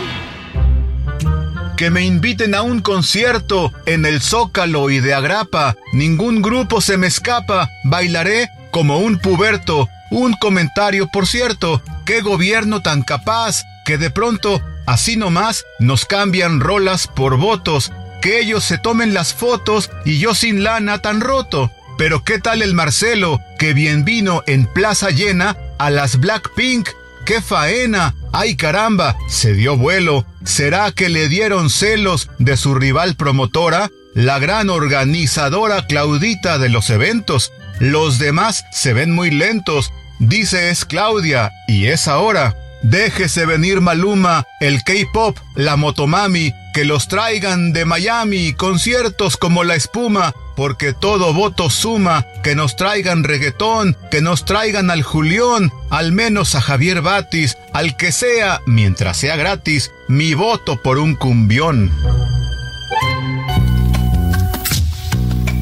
Que 1.79 1.89
me 1.89 2.05
inviten 2.05 2.55
a 2.55 2.61
un 2.61 2.83
concierto 2.83 3.73
en 3.87 4.05
el 4.05 4.21
Zócalo 4.21 4.91
y 4.91 5.01
de 5.01 5.15
Agrapa. 5.15 5.75
Ningún 5.95 6.43
grupo 6.43 6.83
se 6.83 6.99
me 6.99 7.07
escapa. 7.07 7.71
Bailaré 7.85 8.51
como 8.73 8.99
un 8.99 9.19
puberto. 9.19 9.89
Un 10.11 10.35
comentario, 10.35 11.09
por 11.11 11.27
cierto. 11.27 11.81
Qué 12.05 12.21
gobierno 12.21 12.83
tan 12.83 13.01
capaz 13.01 13.65
que 13.87 13.97
de 13.97 14.11
pronto, 14.11 14.61
así 14.89 15.17
nomás, 15.17 15.65
nos 15.79 16.05
cambian 16.05 16.61
rolas 16.61 17.07
por 17.07 17.37
votos. 17.37 17.93
Que 18.21 18.41
ellos 18.41 18.65
se 18.65 18.79
tomen 18.79 19.15
las 19.15 19.33
fotos 19.33 19.91
y 20.05 20.19
yo 20.19 20.35
sin 20.35 20.65
lana 20.65 20.99
tan 20.99 21.21
roto. 21.21 21.71
Pero 21.97 22.25
qué 22.25 22.39
tal 22.39 22.63
el 22.63 22.75
Marcelo, 22.75 23.41
que 23.59 23.75
bien 23.75 24.05
vino 24.05 24.43
en 24.47 24.67
plaza 24.67 25.11
llena 25.11 25.57
a 25.79 25.91
las 25.91 26.19
Blackpink. 26.19 26.89
¡Qué 27.25 27.43
faena! 27.43 28.15
¡Ay 28.33 28.57
caramba! 28.57 29.17
Se 29.29 29.53
dio 29.53 29.77
vuelo. 29.77 30.25
¿Será 30.45 30.91
que 30.93 31.09
le 31.09 31.29
dieron 31.29 31.71
celos 31.71 32.31
de 32.39 32.57
su 32.57 32.75
rival 32.75 33.17
promotora? 33.17 33.91
La 34.15 34.39
gran 34.39 34.71
organizadora 34.71 35.87
Claudita 35.87 36.59
de 36.59 36.71
los 36.71 36.91
eventos. 36.91 37.53
Los 37.81 38.19
demás 38.19 38.65
se 38.73 38.93
ven 38.93 39.13
muy 39.13 39.31
lentos. 39.31 39.93
Dice 40.19 40.71
es 40.71 40.85
Claudia 40.85 41.53
y 41.69 41.87
es 41.87 42.09
ahora. 42.09 42.57
Déjese 42.83 43.45
venir 43.45 43.81
Maluma, 43.81 44.47
el 44.61 44.83
K-Pop, 44.85 45.37
la 45.57 45.77
Motomami, 45.77 46.53
que 46.73 46.85
los 46.85 47.09
traigan 47.09 47.73
de 47.73 47.85
Miami, 47.85 48.53
conciertos 48.53 49.37
como 49.37 49.65
la 49.65 49.75
espuma, 49.75 50.33
porque 50.57 50.93
todo 50.93 51.35
voto 51.35 51.71
suma, 51.71 52.25
que 52.43 52.55
nos 52.55 52.77
traigan 52.77 53.25
reggaetón, 53.25 53.97
que 54.11 54.21
nos 54.21 54.45
traigan 54.45 54.91
al 54.91 55.03
Julión, 55.03 55.73
al 55.91 56.13
menos 56.13 56.55
a 56.55 56.61
Javier 56.61 57.03
Batis, 57.03 57.57
al 57.73 57.97
que 57.97 58.13
sea, 58.13 58.61
mientras 58.67 59.17
sea 59.17 59.37
gratis, 59.37 59.91
mi 60.09 60.35
voto 60.35 60.81
por 60.83 60.99
un 60.99 61.15
cumbión. 61.15 61.91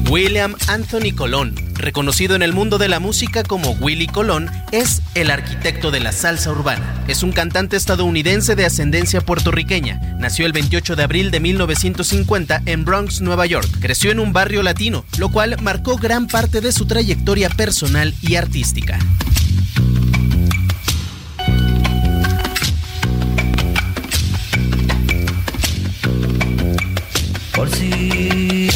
William 0.09 0.55
Anthony 0.67 1.13
Colón, 1.13 1.53
reconocido 1.73 2.35
en 2.35 2.41
el 2.41 2.53
mundo 2.53 2.77
de 2.77 2.87
la 2.87 3.01
música 3.01 3.43
como 3.43 3.71
Willy 3.71 4.07
Colón, 4.07 4.49
es 4.71 5.01
el 5.15 5.29
arquitecto 5.29 5.91
de 5.91 5.99
la 5.99 6.13
salsa 6.13 6.49
urbana. 6.49 7.03
Es 7.09 7.23
un 7.23 7.33
cantante 7.33 7.75
estadounidense 7.75 8.55
de 8.55 8.65
ascendencia 8.65 9.19
puertorriqueña. 9.19 9.99
Nació 10.17 10.45
el 10.45 10.53
28 10.53 10.95
de 10.95 11.03
abril 11.03 11.29
de 11.29 11.41
1950 11.41 12.61
en 12.65 12.85
Bronx, 12.85 13.19
Nueva 13.19 13.45
York. 13.47 13.67
Creció 13.81 14.11
en 14.11 14.21
un 14.21 14.31
barrio 14.31 14.63
latino, 14.63 15.03
lo 15.17 15.29
cual 15.29 15.57
marcó 15.61 15.97
gran 15.97 16.27
parte 16.27 16.61
de 16.61 16.71
su 16.71 16.85
trayectoria 16.85 17.49
personal 17.49 18.15
y 18.21 18.35
artística. 18.35 18.97
Por 27.53 27.69
si 27.71 28.69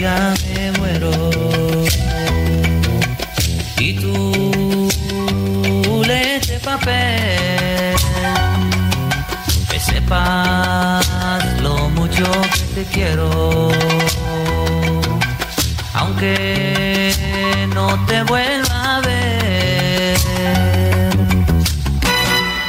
día 0.00 0.34
me 0.54 0.72
muero 0.78 1.10
y 3.78 3.92
tú 4.00 4.88
lees 6.06 6.40
este 6.40 6.58
papel, 6.60 7.96
que 9.70 9.78
sepas 9.78 11.60
lo 11.60 11.90
mucho 11.90 12.24
que 12.54 12.64
te 12.76 12.84
quiero, 12.94 13.68
aunque 15.92 17.14
no 17.74 17.86
te 18.06 18.22
vuelva 18.22 18.96
a 18.96 19.00
ver. 19.00 20.16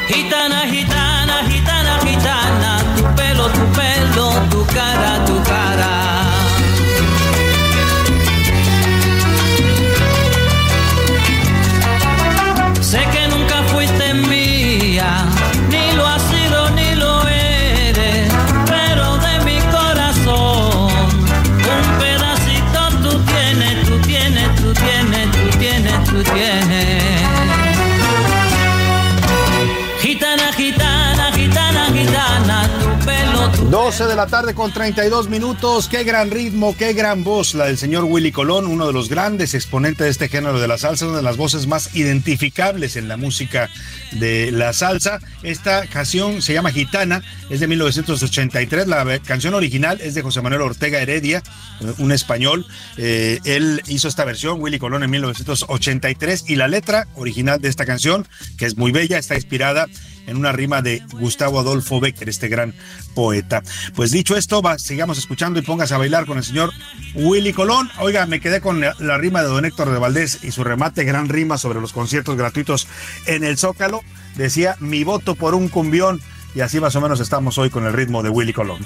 Gitana, 0.10 0.62
gitana, 0.70 1.36
gitana, 1.50 1.94
gitana, 2.06 2.72
tu 2.98 3.04
pelo, 3.16 3.46
tu 3.58 3.66
pelo, 3.80 4.26
tu 4.52 4.66
cara, 4.74 5.24
tu 5.26 5.31
12 33.92 34.06
de 34.06 34.16
la 34.16 34.28
tarde 34.28 34.56
con 34.56 34.72
32 34.72 35.28
minutos. 35.28 35.90
Qué 35.90 36.06
gran 36.06 36.32
ritmo, 36.32 36.78
qué 36.78 36.94
gran 36.94 37.26
voz 37.26 37.54
la 37.56 37.66
del 37.66 37.78
señor 37.78 38.06
Willy 38.06 38.32
Colón, 38.32 38.66
uno 38.68 38.88
de 38.88 38.94
los 38.94 39.10
grandes 39.10 39.54
exponentes 39.54 40.06
de 40.06 40.10
este 40.12 40.30
género 40.30 40.62
de 40.62 40.68
la 40.70 40.78
salsa, 40.78 41.08
una 41.08 41.18
de 41.18 41.24
las 41.24 41.36
voces 41.36 41.68
más 41.68 41.94
identificables 41.94 42.96
en 42.96 43.10
la 43.10 43.18
música 43.18 43.70
de 44.14 44.50
la 44.54 44.72
salsa. 44.72 45.20
Esta 45.44 45.88
canción 45.88 46.42
se 46.42 46.54
llama 46.54 46.72
Gitana, 46.72 47.22
es 47.50 47.60
de 47.60 47.68
1983. 47.68 48.88
La 48.88 49.20
canción 49.20 49.56
original 49.56 50.00
es 50.00 50.14
de 50.14 50.22
José 50.22 50.42
Manuel 50.42 50.62
Ortega 50.62 51.02
Heredia, 51.02 51.44
un 51.98 52.14
español. 52.14 52.66
Eh, 52.96 53.40
él 53.44 53.82
hizo 53.90 54.08
esta 54.08 54.24
versión, 54.24 54.62
Willy 54.62 54.80
Colón, 54.80 55.04
en 55.04 55.10
1983. 55.10 56.46
Y 56.48 56.56
la 56.56 56.70
letra 56.70 57.10
original 57.16 57.60
de 57.60 57.68
esta 57.68 57.86
canción, 57.86 58.26
que 58.58 58.68
es 58.68 58.78
muy 58.78 58.94
bella, 58.94 59.18
está 59.18 59.36
inspirada 59.36 59.88
en 60.32 60.38
una 60.38 60.52
rima 60.52 60.82
de 60.82 61.04
Gustavo 61.12 61.60
Adolfo 61.60 62.00
Becker, 62.00 62.30
este 62.30 62.48
gran 62.48 62.74
poeta. 63.14 63.62
Pues 63.96 64.12
dicho 64.12 64.36
esto, 64.38 64.62
va, 64.62 64.80
sigamos 64.80 65.18
escuchando 65.18 65.60
y 65.60 65.62
póngase 65.62 65.94
a 65.94 65.98
bailar 65.98 66.26
con 66.26 66.38
el 66.38 66.44
señor 66.44 66.72
Willy 67.14 67.54
Colón. 67.54 67.90
Oiga, 68.00 68.26
me 68.26 68.40
quedé 68.40 68.62
con 68.62 68.80
la, 68.80 68.96
la 69.00 69.18
rima 69.18 69.42
de 69.44 69.50
don 69.50 69.66
Héctor 69.66 69.92
de 69.92 70.00
Valdés 70.00 70.40
y 70.44 70.52
su 70.52 70.64
remate, 70.64 71.04
gran 71.04 71.28
rima 71.30 71.58
sobre 71.58 71.82
los 71.82 71.92
conciertos 71.92 72.38
gratuitos 72.38 72.88
en 73.28 73.44
el 73.44 73.58
Zócalo. 73.58 74.02
Decía, 74.38 74.78
mi 74.80 75.04
voto 75.04 75.36
por 75.36 75.54
un 75.54 75.68
cumbión. 75.68 76.22
Y 76.56 76.62
así 76.62 76.80
más 76.80 76.96
o 76.96 77.02
menos 77.02 77.20
estamos 77.20 77.58
hoy 77.58 77.70
con 77.70 77.86
el 77.86 77.94
ritmo 77.94 78.24
de 78.24 78.30
Willy 78.30 78.54
Colón. 78.54 78.86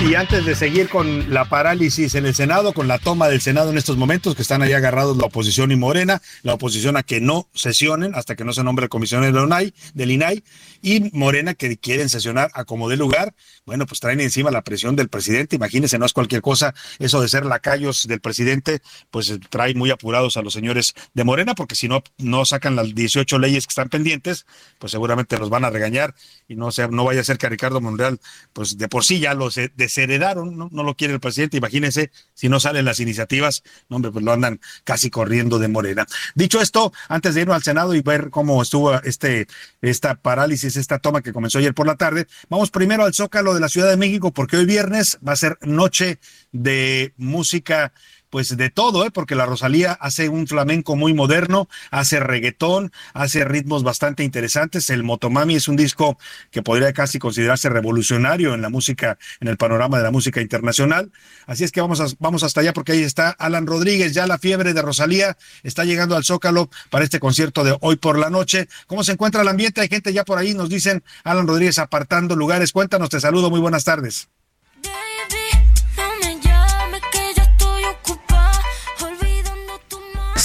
Y 0.00 0.14
antes 0.14 0.46
de 0.46 0.54
seguir 0.54 0.88
con 0.88 1.34
la 1.34 1.46
parálisis 1.46 2.14
en 2.14 2.24
el 2.24 2.34
Senado, 2.34 2.72
con 2.72 2.86
la 2.86 2.98
toma 2.98 3.28
del 3.28 3.40
Senado 3.40 3.70
en 3.70 3.78
estos 3.78 3.96
momentos, 3.96 4.36
que 4.36 4.42
están 4.42 4.62
ahí 4.62 4.72
agarrados 4.72 5.16
la 5.16 5.26
oposición 5.26 5.72
y 5.72 5.76
Morena, 5.76 6.22
la 6.42 6.54
oposición 6.54 6.96
a 6.96 7.02
que 7.02 7.20
no 7.20 7.48
sesionen 7.52 8.14
hasta 8.14 8.36
que 8.36 8.44
no 8.44 8.52
se 8.52 8.62
nombre 8.62 8.84
el 8.84 8.88
comisionero 8.88 9.46
del 9.94 10.10
INAI, 10.10 10.44
y 10.80 11.10
Morena 11.12 11.54
que 11.54 11.76
quieren 11.78 12.08
sesionar 12.08 12.50
a 12.54 12.64
como 12.64 12.88
de 12.88 12.96
lugar, 12.96 13.34
bueno, 13.66 13.86
pues 13.86 13.98
traen 13.98 14.20
encima 14.20 14.52
la 14.52 14.62
presión 14.62 14.94
del 14.94 15.08
presidente. 15.08 15.56
Imagínense, 15.56 15.98
no 15.98 16.06
es 16.06 16.12
cualquier 16.12 16.42
cosa 16.42 16.74
eso 17.00 17.20
de 17.20 17.28
ser 17.28 17.44
lacayos 17.44 18.06
del 18.06 18.20
presidente, 18.20 18.80
pues 19.10 19.36
trae 19.50 19.74
muy 19.74 19.90
apurados 19.90 20.36
a 20.36 20.42
los 20.42 20.52
señores 20.52 20.94
de 21.12 21.24
Morena, 21.24 21.56
porque 21.56 21.74
si 21.74 21.88
no, 21.88 22.04
no 22.18 22.44
sacan 22.44 22.76
las 22.76 22.94
18 22.94 23.38
leyes 23.40 23.66
que 23.66 23.72
están 23.72 23.88
pendientes, 23.88 24.46
pues 24.78 24.92
seguramente 24.92 25.36
los 25.38 25.50
van 25.50 25.64
a 25.64 25.70
regañar 25.70 26.14
y 26.46 26.54
no, 26.54 26.70
sea, 26.70 26.86
no 26.86 27.04
vaya 27.04 27.20
a 27.20 27.24
ser 27.24 27.36
que 27.36 27.46
a 27.46 27.50
Ricardo 27.50 27.80
Monreal, 27.80 28.20
pues 28.52 28.78
de 28.78 28.88
por 28.88 29.04
sí 29.04 29.18
ya 29.18 29.34
los 29.34 29.58
desheredaron, 29.88 30.56
¿no? 30.56 30.68
no 30.70 30.82
lo 30.82 30.94
quiere 30.94 31.14
el 31.14 31.20
presidente. 31.20 31.56
Imagínense 31.56 32.10
si 32.34 32.48
no 32.48 32.60
salen 32.60 32.84
las 32.84 33.00
iniciativas, 33.00 33.62
no, 33.88 33.96
hombre, 33.96 34.12
pues 34.12 34.24
lo 34.24 34.32
andan 34.32 34.60
casi 34.84 35.10
corriendo 35.10 35.58
de 35.58 35.68
Morena. 35.68 36.06
Dicho 36.34 36.60
esto, 36.60 36.92
antes 37.08 37.34
de 37.34 37.40
irnos 37.40 37.56
al 37.56 37.62
Senado 37.62 37.94
y 37.94 38.02
ver 38.02 38.30
cómo 38.30 38.62
estuvo 38.62 38.94
este, 39.02 39.48
esta 39.80 40.14
parálisis, 40.14 40.76
esta 40.76 40.98
toma 40.98 41.22
que 41.22 41.32
comenzó 41.32 41.58
ayer 41.58 41.74
por 41.74 41.86
la 41.86 41.96
tarde, 41.96 42.26
vamos 42.48 42.70
primero 42.70 43.04
al 43.04 43.14
Zócalo 43.14 43.54
de 43.54 43.60
la 43.60 43.68
Ciudad 43.68 43.88
de 43.88 43.96
México, 43.96 44.32
porque 44.32 44.58
hoy 44.58 44.66
viernes 44.66 45.18
va 45.26 45.32
a 45.32 45.36
ser 45.36 45.58
noche 45.62 46.18
de 46.52 47.14
música 47.16 47.92
pues 48.30 48.56
de 48.56 48.70
todo, 48.70 49.04
¿eh? 49.04 49.10
porque 49.10 49.34
la 49.34 49.46
Rosalía 49.46 49.92
hace 49.92 50.28
un 50.28 50.46
flamenco 50.46 50.96
muy 50.96 51.14
moderno, 51.14 51.68
hace 51.90 52.20
reggaetón, 52.20 52.92
hace 53.14 53.44
ritmos 53.44 53.82
bastante 53.82 54.24
interesantes. 54.24 54.90
El 54.90 55.04
Motomami 55.04 55.54
es 55.54 55.68
un 55.68 55.76
disco 55.76 56.18
que 56.50 56.62
podría 56.62 56.92
casi 56.92 57.18
considerarse 57.18 57.68
revolucionario 57.68 58.54
en 58.54 58.62
la 58.62 58.68
música, 58.68 59.18
en 59.40 59.48
el 59.48 59.56
panorama 59.56 59.98
de 59.98 60.04
la 60.04 60.10
música 60.10 60.40
internacional. 60.40 61.10
Así 61.46 61.64
es 61.64 61.72
que 61.72 61.80
vamos, 61.80 62.16
vamos 62.18 62.42
hasta 62.42 62.60
allá 62.60 62.72
porque 62.72 62.92
ahí 62.92 63.02
está 63.02 63.30
Alan 63.30 63.66
Rodríguez, 63.66 64.14
ya 64.14 64.26
la 64.26 64.38
fiebre 64.38 64.74
de 64.74 64.82
Rosalía 64.82 65.36
está 65.62 65.84
llegando 65.84 66.16
al 66.16 66.24
Zócalo 66.24 66.70
para 66.90 67.04
este 67.04 67.20
concierto 67.20 67.64
de 67.64 67.76
hoy 67.80 67.96
por 67.96 68.18
la 68.18 68.30
noche. 68.30 68.68
¿Cómo 68.86 69.04
se 69.04 69.12
encuentra 69.12 69.42
el 69.42 69.48
ambiente? 69.48 69.80
Hay 69.80 69.88
gente 69.88 70.12
ya 70.12 70.24
por 70.24 70.38
ahí, 70.38 70.54
nos 70.54 70.68
dicen 70.68 71.02
Alan 71.24 71.46
Rodríguez 71.46 71.78
apartando 71.78 72.36
lugares. 72.36 72.72
Cuéntanos, 72.72 73.08
te 73.08 73.20
saludo, 73.20 73.50
muy 73.50 73.60
buenas 73.60 73.84
tardes. 73.84 74.28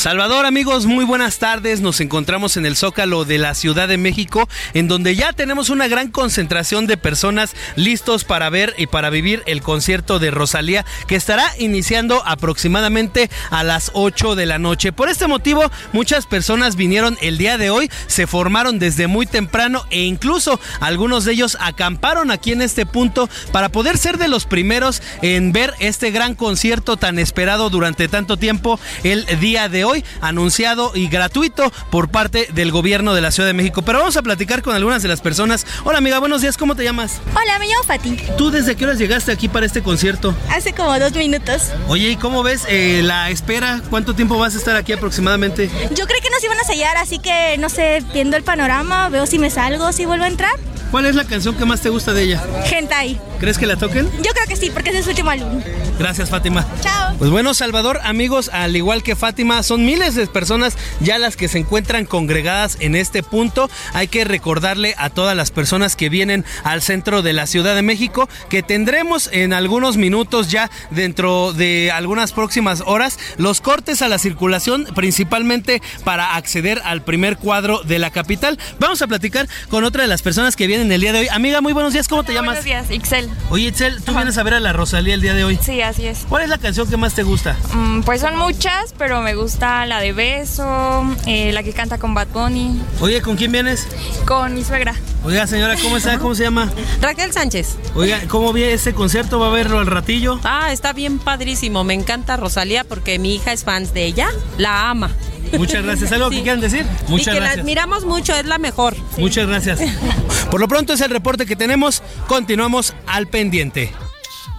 Salvador, 0.03 0.45
amigos, 0.45 0.85
muy 0.85 1.05
buenas 1.05 1.39
tardes. 1.39 1.79
Nos 1.79 2.01
encontramos 2.01 2.57
en 2.57 2.65
el 2.65 2.75
Zócalo 2.75 3.23
de 3.23 3.37
la 3.37 3.55
Ciudad 3.55 3.87
de 3.87 3.97
México, 3.97 4.49
en 4.73 4.89
donde 4.89 5.15
ya 5.15 5.31
tenemos 5.31 5.69
una 5.69 5.87
gran 5.87 6.11
concentración 6.11 6.87
de 6.87 6.97
personas 6.97 7.55
listos 7.77 8.25
para 8.25 8.49
ver 8.49 8.75
y 8.77 8.87
para 8.87 9.09
vivir 9.09 9.43
el 9.45 9.61
concierto 9.61 10.19
de 10.19 10.29
Rosalía, 10.29 10.83
que 11.07 11.15
estará 11.15 11.45
iniciando 11.57 12.21
aproximadamente 12.25 13.29
a 13.49 13.63
las 13.63 13.91
8 13.93 14.35
de 14.35 14.45
la 14.45 14.59
noche. 14.59 14.91
Por 14.91 15.07
este 15.07 15.27
motivo, 15.27 15.71
muchas 15.93 16.25
personas 16.25 16.75
vinieron 16.75 17.17
el 17.21 17.37
día 17.37 17.57
de 17.57 17.69
hoy, 17.69 17.89
se 18.07 18.27
formaron 18.27 18.79
desde 18.79 19.07
muy 19.07 19.25
temprano 19.25 19.85
e 19.89 20.01
incluso 20.01 20.59
algunos 20.81 21.23
de 21.23 21.31
ellos 21.31 21.55
acamparon 21.61 22.29
aquí 22.29 22.51
en 22.51 22.61
este 22.61 22.85
punto 22.85 23.29
para 23.53 23.69
poder 23.69 23.97
ser 23.97 24.17
de 24.17 24.27
los 24.27 24.47
primeros 24.47 25.01
en 25.21 25.53
ver 25.53 25.73
este 25.79 26.11
gran 26.11 26.35
concierto 26.35 26.97
tan 26.97 27.19
esperado 27.19 27.69
durante 27.69 28.09
tanto 28.09 28.35
tiempo 28.35 28.81
el 29.05 29.25
día 29.39 29.69
de 29.69 29.85
hoy 29.85 29.92
anunciado 30.21 30.91
y 30.95 31.07
gratuito 31.07 31.71
por 31.89 32.09
parte 32.09 32.47
del 32.53 32.71
gobierno 32.71 33.13
de 33.13 33.21
la 33.21 33.31
Ciudad 33.31 33.47
de 33.47 33.53
México. 33.53 33.81
Pero 33.81 33.99
vamos 33.99 34.17
a 34.17 34.21
platicar 34.21 34.61
con 34.61 34.75
algunas 34.75 35.03
de 35.03 35.09
las 35.09 35.21
personas. 35.21 35.65
Hola 35.83 35.97
amiga, 35.99 36.19
buenos 36.19 36.41
días, 36.41 36.57
¿cómo 36.57 36.75
te 36.75 36.83
llamas? 36.83 37.19
Hola, 37.35 37.59
me 37.59 37.67
llamo 37.67 37.83
Fati. 37.83 38.17
¿Tú 38.37 38.49
desde 38.51 38.75
qué 38.75 38.85
horas 38.85 38.97
llegaste 38.97 39.31
aquí 39.31 39.47
para 39.47 39.65
este 39.65 39.83
concierto? 39.83 40.33
Hace 40.49 40.73
como 40.73 40.97
dos 40.97 41.13
minutos. 41.13 41.71
Oye, 41.87 42.11
¿y 42.11 42.15
cómo 42.15 42.43
ves 42.43 42.65
eh, 42.67 43.01
la 43.03 43.29
espera? 43.29 43.81
¿Cuánto 43.89 44.15
tiempo 44.15 44.37
vas 44.37 44.55
a 44.55 44.57
estar 44.57 44.75
aquí 44.75 44.93
aproximadamente? 44.93 45.69
Yo 45.95 46.07
creo 46.07 46.21
que 46.21 46.29
nos 46.29 46.43
iban 46.43 46.59
a 46.59 46.63
sellar, 46.63 46.97
así 46.97 47.19
que 47.19 47.57
no 47.59 47.69
sé, 47.69 48.03
viendo 48.13 48.37
el 48.37 48.43
panorama, 48.43 49.09
veo 49.09 49.25
si 49.25 49.39
me 49.39 49.49
salgo, 49.49 49.91
si 49.91 50.05
vuelvo 50.05 50.25
a 50.25 50.27
entrar. 50.27 50.53
¿Cuál 50.93 51.07
es 51.07 51.15
la 51.15 51.25
canción 51.25 51.55
que 51.55 51.65
más 51.65 51.81
te 51.81 51.89
gusta 51.89 52.13
de 52.13 52.21
ella? 52.21 52.43
Gentai. 52.65 53.19
¿Crees 53.39 53.57
que 53.57 53.65
la 53.65 53.75
toquen? 53.77 54.05
Yo 54.21 54.31
creo 54.31 54.45
que 54.47 54.55
sí, 54.55 54.69
porque 54.71 54.91
es 54.91 55.03
su 55.03 55.09
último 55.09 55.31
álbum. 55.31 55.59
Gracias, 56.03 56.29
Fátima. 56.29 56.67
Chao. 56.81 57.15
Pues 57.17 57.31
bueno, 57.31 57.53
Salvador, 57.53 58.01
amigos, 58.03 58.49
al 58.51 58.75
igual 58.75 59.03
que 59.03 59.15
Fátima, 59.15 59.63
son 59.63 59.85
miles 59.85 60.15
de 60.15 60.27
personas 60.27 60.77
ya 60.99 61.17
las 61.17 61.37
que 61.37 61.47
se 61.47 61.59
encuentran 61.59 62.05
congregadas 62.05 62.75
en 62.81 62.97
este 62.97 63.23
punto. 63.23 63.69
Hay 63.93 64.09
que 64.09 64.25
recordarle 64.25 64.95
a 64.97 65.09
todas 65.09 65.33
las 65.33 65.51
personas 65.51 65.95
que 65.95 66.09
vienen 66.09 66.43
al 66.65 66.81
centro 66.81 67.21
de 67.21 67.31
la 67.31 67.47
Ciudad 67.47 67.73
de 67.73 67.83
México 67.83 68.27
que 68.49 68.63
tendremos 68.63 69.29
en 69.31 69.53
algunos 69.53 69.95
minutos 69.95 70.51
ya 70.51 70.69
dentro 70.89 71.53
de 71.53 71.89
algunas 71.89 72.33
próximas 72.33 72.83
horas 72.85 73.17
los 73.37 73.61
cortes 73.61 74.01
a 74.01 74.09
la 74.09 74.19
circulación, 74.19 74.85
principalmente 74.95 75.81
para 76.03 76.35
acceder 76.35 76.81
al 76.83 77.03
primer 77.03 77.37
cuadro 77.37 77.81
de 77.83 77.99
la 77.99 78.11
capital. 78.11 78.59
Vamos 78.77 79.01
a 79.01 79.07
platicar 79.07 79.47
con 79.69 79.85
otra 79.85 80.01
de 80.01 80.09
las 80.09 80.21
personas 80.21 80.57
que 80.57 80.67
vienen 80.67 80.91
el 80.91 80.99
día 80.99 81.13
de 81.13 81.19
hoy. 81.19 81.27
Amiga, 81.31 81.61
muy 81.61 81.71
buenos 81.71 81.93
días, 81.93 82.09
¿cómo 82.09 82.25
te 82.25 82.33
llamas? 82.33 82.61
Buenos 82.61 82.65
días, 82.65 82.91
Ixel. 82.91 83.29
Oye, 83.51 83.67
Itzel, 83.67 84.03
tú 84.03 84.13
vienes 84.13 84.37
a 84.37 84.43
ver 84.43 84.55
a 84.55 84.59
la 84.59 84.73
Rosalía 84.73 85.13
el 85.13 85.21
día 85.21 85.33
de 85.33 85.45
hoy. 85.45 85.57
Sí, 85.61 85.81
así 85.81 85.92
es. 85.99 86.25
¿Cuál 86.29 86.43
es 86.43 86.49
la 86.49 86.57
canción 86.57 86.87
que 86.89 86.97
más 86.97 87.13
te 87.13 87.23
gusta? 87.23 87.55
Mm, 87.73 88.01
pues 88.01 88.21
son 88.21 88.37
muchas, 88.37 88.93
pero 88.97 89.21
me 89.21 89.35
gusta 89.35 89.85
la 89.85 89.99
de 89.99 90.13
Beso, 90.13 91.03
eh, 91.25 91.51
la 91.51 91.63
que 91.63 91.73
canta 91.73 91.97
con 91.97 92.13
Bad 92.13 92.27
Bunny. 92.33 92.81
Oye, 92.99 93.21
¿con 93.21 93.35
quién 93.35 93.51
vienes? 93.51 93.87
Con 94.25 94.53
mi 94.53 94.63
suegra. 94.63 94.95
Oiga, 95.23 95.47
señora, 95.47 95.75
¿cómo 95.81 95.97
está? 95.97 96.17
¿Cómo 96.19 96.35
se 96.35 96.43
llama? 96.43 96.71
Raquel 97.01 97.31
Sánchez. 97.31 97.77
Oiga, 97.95 98.19
¿cómo 98.27 98.51
vi 98.51 98.63
este 98.63 98.93
concierto? 98.93 99.39
¿Va 99.39 99.47
a 99.47 99.51
verlo 99.51 99.79
al 99.79 99.87
ratillo? 99.87 100.39
Ah, 100.43 100.71
está 100.71 100.93
bien 100.93 101.19
padrísimo. 101.19 101.83
Me 101.83 101.93
encanta 101.93 102.35
Rosalía 102.37 102.83
porque 102.83 103.19
mi 103.19 103.35
hija 103.35 103.53
es 103.53 103.63
fan 103.63 103.91
de 103.93 104.05
ella. 104.05 104.27
La 104.57 104.89
ama. 104.89 105.11
Muchas 105.57 105.83
gracias. 105.83 106.11
¿Algo 106.11 106.29
que 106.29 106.41
quieran 106.41 106.59
decir? 106.61 106.85
Muchas 107.07 107.27
y 107.27 107.31
que 107.31 107.35
gracias. 107.37 107.55
la 107.57 107.61
admiramos 107.61 108.05
mucho, 108.05 108.33
es 108.35 108.45
la 108.45 108.57
mejor. 108.57 108.95
Muchas 109.17 109.47
gracias. 109.47 109.79
Por 110.51 110.59
lo 110.59 110.67
pronto 110.67 110.93
es 110.93 111.01
el 111.01 111.09
reporte 111.09 111.45
que 111.45 111.55
tenemos. 111.55 112.01
Continuamos 112.27 112.93
al 113.07 113.27
pendiente. 113.27 113.91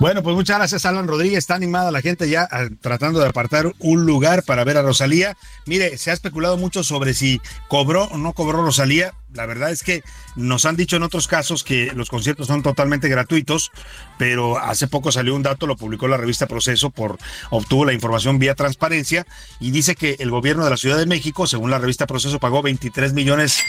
Bueno, 0.00 0.24
pues 0.24 0.34
muchas 0.34 0.58
gracias, 0.58 0.86
Alan 0.86 1.06
Rodríguez. 1.06 1.38
Está 1.38 1.54
animada 1.54 1.92
la 1.92 2.02
gente 2.02 2.28
ya 2.28 2.48
ah, 2.50 2.66
tratando 2.80 3.20
de 3.20 3.28
apartar 3.28 3.72
un 3.78 4.04
lugar 4.04 4.42
para 4.42 4.64
ver 4.64 4.76
a 4.76 4.82
Rosalía. 4.82 5.36
Mire, 5.66 5.96
se 5.98 6.10
ha 6.10 6.14
especulado 6.14 6.56
mucho 6.56 6.82
sobre 6.82 7.14
si 7.14 7.40
cobró 7.68 8.04
o 8.04 8.18
no 8.18 8.32
cobró 8.32 8.64
Rosalía. 8.64 9.14
La 9.34 9.46
verdad 9.46 9.70
es 9.70 9.82
que 9.82 10.02
nos 10.36 10.64
han 10.64 10.76
dicho 10.76 10.96
en 10.96 11.02
otros 11.02 11.28
casos 11.28 11.64
que 11.64 11.92
los 11.94 12.08
conciertos 12.08 12.46
son 12.46 12.62
totalmente 12.62 13.08
gratuitos, 13.08 13.72
pero 14.16 14.58
hace 14.58 14.86
poco 14.86 15.10
salió 15.10 15.34
un 15.34 15.42
dato, 15.42 15.66
lo 15.66 15.76
publicó 15.76 16.08
la 16.08 16.16
revista 16.16 16.46
Proceso, 16.46 16.90
por 16.90 17.18
obtuvo 17.50 17.84
la 17.84 17.92
información 17.92 18.38
vía 18.38 18.54
transparencia 18.54 19.26
y 19.60 19.72
dice 19.72 19.96
que 19.96 20.16
el 20.20 20.30
gobierno 20.30 20.64
de 20.64 20.70
la 20.70 20.76
Ciudad 20.76 20.98
de 20.98 21.06
México, 21.06 21.46
según 21.46 21.70
la 21.70 21.78
revista 21.78 22.06
Proceso, 22.06 22.38
pagó 22.38 22.62
23 22.62 23.12
millones 23.12 23.60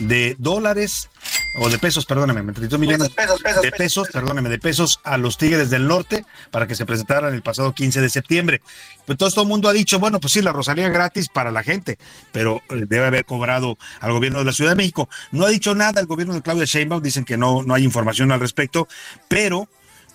de 0.00 0.34
dólares 0.38 1.08
o 1.54 1.68
de 1.68 1.78
pesos, 1.78 2.06
perdóneme, 2.06 2.42
23 2.42 2.80
millones 2.80 3.08
de 3.08 3.70
pesos, 3.70 4.08
perdóneme, 4.10 4.48
de 4.48 4.58
pesos 4.58 5.00
a 5.04 5.18
los 5.18 5.36
Tigres 5.36 5.70
del 5.70 5.86
Norte 5.86 6.24
para 6.50 6.66
que 6.66 6.74
se 6.74 6.86
presentaran 6.86 7.34
el 7.34 7.42
pasado 7.42 7.72
15 7.74 8.00
de 8.00 8.08
septiembre. 8.08 8.62
Pues 9.06 9.18
todo, 9.18 9.30
todo 9.30 9.42
el 9.42 9.48
mundo 9.48 9.68
ha 9.68 9.72
dicho, 9.72 9.98
bueno, 9.98 10.18
pues 10.18 10.32
sí, 10.32 10.42
la 10.42 10.52
Rosalía 10.52 10.88
gratis 10.88 11.28
para 11.28 11.50
la 11.50 11.62
gente, 11.62 11.98
pero 12.32 12.62
eh, 12.70 12.86
debe 12.88 13.06
haber 13.06 13.24
cobrado 13.24 13.76
al 14.00 14.12
gobierno 14.12 14.38
de 14.38 14.46
la 14.46 14.52
Ciudad 14.52 14.70
de 14.70 14.76
México. 14.76 15.08
No 15.30 15.44
ha 15.44 15.48
dicho 15.48 15.74
nada 15.74 16.00
el 16.00 16.06
gobierno 16.06 16.34
de 16.34 16.42
Claudia 16.42 16.64
Sheinbaum, 16.64 17.02
dicen 17.02 17.24
que 17.24 17.36
no, 17.36 17.62
no 17.62 17.74
hay 17.74 17.84
información 17.84 18.32
al 18.32 18.40
respecto, 18.40 18.88
pero, 19.28 19.68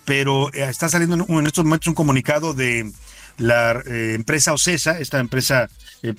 pero 0.04 0.52
eh, 0.52 0.64
está 0.68 0.88
saliendo 0.88 1.24
en, 1.28 1.46
estos 1.46 1.64
momentos 1.64 1.88
un 1.88 1.94
comunicado 1.94 2.54
de 2.54 2.90
la 3.36 3.72
eh, 3.86 4.14
empresa 4.14 4.52
Ocesa, 4.52 4.98
esta 4.98 5.18
empresa 5.18 5.68
eh, 6.02 6.14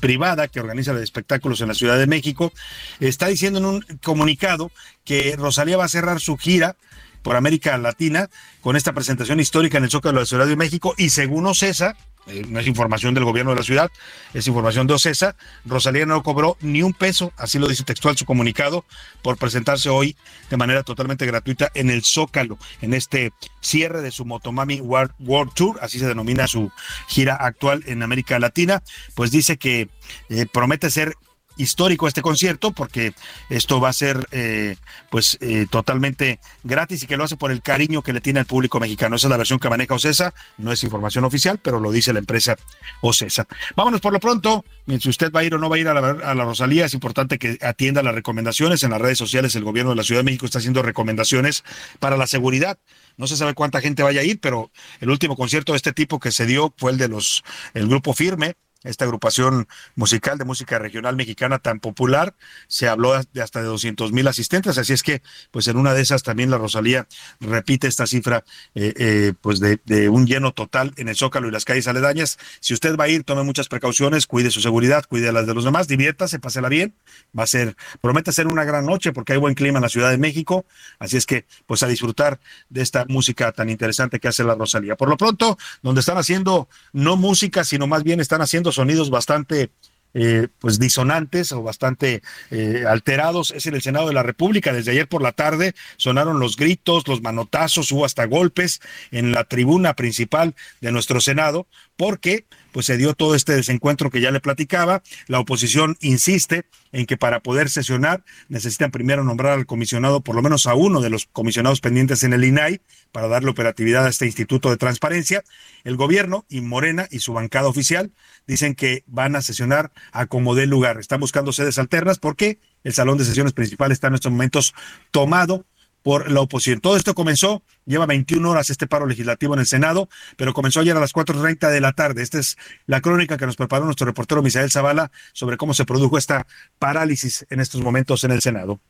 privada 0.00 0.48
que 0.48 0.60
organiza 0.60 0.92
los 0.92 1.02
espectáculos 1.02 1.60
en 1.60 1.68
la 1.68 1.74
Ciudad 1.74 1.98
de 1.98 2.06
México, 2.06 2.52
está 3.00 3.28
diciendo 3.28 3.58
en 3.58 3.64
un 3.64 3.84
comunicado 4.02 4.70
que 5.04 5.34
Rosalía 5.36 5.76
va 5.76 5.84
a 5.84 5.88
cerrar 5.88 6.20
su 6.20 6.36
gira 6.36 6.76
por 7.22 7.36
América 7.36 7.78
Latina 7.78 8.28
con 8.60 8.76
esta 8.76 8.92
presentación 8.92 9.40
histórica 9.40 9.78
en 9.78 9.84
el 9.84 9.90
Zócalo 9.90 10.18
de 10.18 10.22
la 10.22 10.26
Ciudad 10.26 10.46
de 10.46 10.56
México 10.56 10.94
y 10.98 11.08
según 11.10 11.46
Ocesa, 11.46 11.96
eh, 12.26 12.44
no 12.48 12.60
es 12.60 12.66
información 12.66 13.14
del 13.14 13.24
gobierno 13.24 13.52
de 13.52 13.58
la 13.58 13.62
ciudad, 13.62 13.90
es 14.32 14.46
información 14.46 14.86
de 14.86 14.94
Ocesa, 14.94 15.36
Rosalía 15.64 16.06
no 16.06 16.22
cobró 16.22 16.56
ni 16.60 16.82
un 16.82 16.92
peso, 16.92 17.32
así 17.36 17.58
lo 17.58 17.68
dice 17.68 17.84
textual 17.84 18.16
su 18.16 18.24
comunicado, 18.24 18.84
por 19.22 19.36
presentarse 19.36 19.88
hoy 19.88 20.16
de 20.50 20.56
manera 20.56 20.82
totalmente 20.82 21.26
gratuita 21.26 21.70
en 21.74 21.90
el 21.90 22.04
Zócalo, 22.04 22.58
en 22.80 22.94
este 22.94 23.32
cierre 23.60 24.02
de 24.02 24.10
su 24.10 24.24
Motomami 24.24 24.80
World, 24.80 25.12
Tour, 25.54 25.78
así 25.82 25.98
se 25.98 26.06
denomina 26.06 26.46
su 26.46 26.70
gira 27.08 27.34
actual 27.34 27.84
en 27.86 28.02
América 28.02 28.38
Latina, 28.38 28.82
pues 29.14 29.30
dice 29.30 29.56
que 29.56 29.88
eh, 30.28 30.46
promete 30.50 30.90
ser 30.90 31.14
histórico 31.56 32.08
este 32.08 32.22
concierto 32.22 32.72
porque 32.72 33.14
esto 33.50 33.80
va 33.80 33.90
a 33.90 33.92
ser 33.92 34.26
eh, 34.32 34.76
pues 35.10 35.38
eh, 35.40 35.66
totalmente 35.70 36.40
gratis 36.62 37.02
y 37.02 37.06
que 37.06 37.16
lo 37.16 37.24
hace 37.24 37.36
por 37.36 37.50
el 37.50 37.62
cariño 37.62 38.02
que 38.02 38.12
le 38.12 38.20
tiene 38.20 38.40
al 38.40 38.46
público 38.46 38.80
mexicano. 38.80 39.16
Esa 39.16 39.26
es 39.26 39.30
la 39.30 39.36
versión 39.36 39.58
que 39.58 39.68
maneja 39.68 39.94
Ocesa, 39.94 40.34
no 40.58 40.72
es 40.72 40.82
información 40.84 41.24
oficial, 41.24 41.58
pero 41.62 41.80
lo 41.80 41.90
dice 41.92 42.12
la 42.12 42.18
empresa 42.18 42.56
Ocesa. 43.00 43.46
Vámonos 43.76 44.00
por 44.00 44.12
lo 44.12 44.20
pronto, 44.20 44.64
mientras 44.86 45.10
usted 45.10 45.32
va 45.32 45.40
a 45.40 45.44
ir 45.44 45.54
o 45.54 45.58
no 45.58 45.68
va 45.68 45.76
a 45.76 45.78
ir 45.78 45.88
a 45.88 45.94
la, 45.94 46.10
a 46.10 46.34
la 46.34 46.44
Rosalía, 46.44 46.86
es 46.86 46.94
importante 46.94 47.38
que 47.38 47.58
atienda 47.62 48.02
las 48.02 48.14
recomendaciones 48.14 48.82
en 48.82 48.90
las 48.90 49.00
redes 49.00 49.18
sociales. 49.18 49.54
El 49.54 49.64
gobierno 49.64 49.90
de 49.90 49.96
la 49.96 50.02
Ciudad 50.02 50.20
de 50.20 50.24
México 50.24 50.46
está 50.46 50.58
haciendo 50.58 50.82
recomendaciones 50.82 51.64
para 51.98 52.16
la 52.16 52.26
seguridad. 52.26 52.78
No 53.16 53.26
se 53.26 53.36
sabe 53.36 53.54
cuánta 53.54 53.80
gente 53.80 54.02
vaya 54.02 54.20
a 54.20 54.24
ir, 54.24 54.40
pero 54.40 54.70
el 55.00 55.10
último 55.10 55.36
concierto 55.36 55.72
de 55.72 55.76
este 55.76 55.92
tipo 55.92 56.18
que 56.18 56.32
se 56.32 56.46
dio 56.46 56.74
fue 56.76 56.90
el 56.92 56.98
de 56.98 57.08
los 57.08 57.44
el 57.74 57.86
grupo 57.88 58.12
Firme, 58.12 58.56
esta 58.84 59.04
agrupación 59.04 59.66
musical 59.96 60.38
de 60.38 60.44
música 60.44 60.78
regional 60.78 61.16
mexicana 61.16 61.58
tan 61.58 61.80
popular. 61.80 62.34
Se 62.68 62.88
habló 62.88 63.14
de 63.32 63.42
hasta 63.42 63.60
de 63.60 63.66
200 63.66 64.12
mil 64.12 64.28
asistentes, 64.28 64.78
así 64.78 64.92
es 64.92 65.02
que, 65.02 65.22
pues 65.50 65.66
en 65.68 65.76
una 65.76 65.94
de 65.94 66.02
esas 66.02 66.22
también 66.22 66.50
la 66.50 66.58
Rosalía 66.58 67.06
repite 67.40 67.88
esta 67.88 68.06
cifra, 68.06 68.44
eh, 68.74 68.94
eh, 68.96 69.32
pues 69.40 69.60
de, 69.60 69.80
de, 69.84 70.08
un 70.08 70.26
lleno 70.26 70.52
total 70.52 70.92
en 70.96 71.08
el 71.08 71.16
Zócalo 71.16 71.48
y 71.48 71.50
las 71.50 71.64
calles 71.64 71.88
aledañas. 71.88 72.38
Si 72.60 72.74
usted 72.74 72.96
va 72.96 73.04
a 73.04 73.08
ir, 73.08 73.24
tome 73.24 73.42
muchas 73.42 73.68
precauciones, 73.68 74.26
cuide 74.26 74.50
su 74.50 74.60
seguridad, 74.60 75.04
cuide 75.08 75.32
las 75.32 75.46
de 75.46 75.54
los 75.54 75.64
demás, 75.64 75.88
diviértase, 75.88 76.38
pásela 76.38 76.68
bien. 76.68 76.94
Va 77.36 77.44
a 77.44 77.46
ser, 77.46 77.76
promete 78.00 78.32
ser 78.32 78.46
una 78.46 78.64
gran 78.64 78.86
noche 78.86 79.12
porque 79.12 79.32
hay 79.32 79.38
buen 79.38 79.54
clima 79.54 79.78
en 79.78 79.82
la 79.82 79.88
Ciudad 79.88 80.10
de 80.10 80.18
México, 80.18 80.66
así 80.98 81.16
es 81.16 81.26
que, 81.26 81.46
pues 81.66 81.82
a 81.82 81.88
disfrutar 81.88 82.38
de 82.68 82.82
esta 82.82 83.04
música 83.08 83.52
tan 83.52 83.70
interesante 83.70 84.20
que 84.20 84.28
hace 84.28 84.44
la 84.44 84.54
Rosalía. 84.54 84.96
Por 84.96 85.08
lo 85.08 85.16
pronto, 85.16 85.58
donde 85.82 86.00
están 86.00 86.18
haciendo 86.18 86.68
no 86.92 87.16
música, 87.16 87.64
sino 87.64 87.86
más 87.86 88.02
bien 88.02 88.20
están 88.20 88.42
haciendo 88.42 88.72
sonidos 88.74 89.10
bastante 89.10 89.70
eh, 90.16 90.46
pues 90.60 90.78
disonantes 90.78 91.50
o 91.50 91.64
bastante 91.64 92.22
eh, 92.52 92.84
alterados 92.88 93.50
es 93.50 93.66
en 93.66 93.74
el 93.74 93.82
Senado 93.82 94.06
de 94.06 94.14
la 94.14 94.22
República. 94.22 94.72
Desde 94.72 94.92
ayer 94.92 95.08
por 95.08 95.22
la 95.22 95.32
tarde 95.32 95.74
sonaron 95.96 96.38
los 96.38 96.56
gritos, 96.56 97.08
los 97.08 97.20
manotazos, 97.20 97.90
hubo 97.90 98.04
hasta 98.04 98.24
golpes 98.26 98.80
en 99.10 99.32
la 99.32 99.42
tribuna 99.42 99.94
principal 99.94 100.54
de 100.80 100.92
nuestro 100.92 101.20
Senado, 101.20 101.66
porque 101.96 102.46
pues 102.72 102.86
se 102.86 102.96
dio 102.96 103.14
todo 103.14 103.34
este 103.34 103.54
desencuentro 103.54 104.10
que 104.10 104.20
ya 104.20 104.30
le 104.30 104.40
platicaba. 104.40 105.02
La 105.28 105.38
oposición 105.38 105.96
insiste 106.00 106.66
en 106.92 107.06
que 107.06 107.16
para 107.16 107.40
poder 107.40 107.70
sesionar 107.70 108.24
necesitan 108.48 108.90
primero 108.90 109.22
nombrar 109.22 109.52
al 109.52 109.66
comisionado, 109.66 110.20
por 110.20 110.34
lo 110.34 110.42
menos 110.42 110.66
a 110.66 110.74
uno 110.74 111.00
de 111.00 111.10
los 111.10 111.26
comisionados 111.26 111.80
pendientes 111.80 112.24
en 112.24 112.32
el 112.32 112.44
INAI, 112.44 112.80
para 113.12 113.28
darle 113.28 113.50
operatividad 113.50 114.06
a 114.06 114.08
este 114.08 114.26
Instituto 114.26 114.70
de 114.70 114.76
Transparencia. 114.76 115.44
El 115.84 115.96
gobierno 115.96 116.44
y 116.48 116.62
Morena 116.62 117.06
y 117.10 117.20
su 117.20 117.32
bancada 117.32 117.68
oficial 117.68 118.12
dicen 118.46 118.74
que 118.74 119.04
van 119.06 119.36
a 119.36 119.42
sesionar 119.42 119.92
a 120.10 120.26
como 120.26 120.56
dé 120.56 120.66
lugar. 120.66 120.98
Están 120.98 121.20
buscando 121.20 121.52
sedes 121.52 121.78
alternas 121.78 122.18
porque 122.18 122.58
el 122.82 122.92
salón 122.92 123.18
de 123.18 123.24
sesiones 123.24 123.52
principal 123.52 123.92
está 123.92 124.08
en 124.08 124.14
estos 124.14 124.32
momentos 124.32 124.74
tomado 125.12 125.64
por 126.04 126.30
la 126.30 126.40
oposición. 126.40 126.80
Todo 126.80 126.96
esto 126.98 127.14
comenzó, 127.14 127.62
lleva 127.86 128.04
21 128.04 128.48
horas 128.48 128.68
este 128.68 128.86
paro 128.86 129.06
legislativo 129.06 129.54
en 129.54 129.60
el 129.60 129.66
Senado, 129.66 130.10
pero 130.36 130.52
comenzó 130.52 130.80
ayer 130.80 130.94
a 130.94 131.00
las 131.00 131.14
4.30 131.14 131.70
de 131.70 131.80
la 131.80 131.92
tarde. 131.94 132.22
Esta 132.22 132.38
es 132.38 132.58
la 132.86 133.00
crónica 133.00 133.38
que 133.38 133.46
nos 133.46 133.56
preparó 133.56 133.86
nuestro 133.86 134.06
reportero 134.06 134.42
Misael 134.42 134.70
Zavala 134.70 135.10
sobre 135.32 135.56
cómo 135.56 135.72
se 135.72 135.86
produjo 135.86 136.18
esta 136.18 136.46
parálisis 136.78 137.46
en 137.48 137.58
estos 137.58 137.80
momentos 137.80 138.22
en 138.22 138.32
el 138.32 138.42
Senado. 138.42 138.80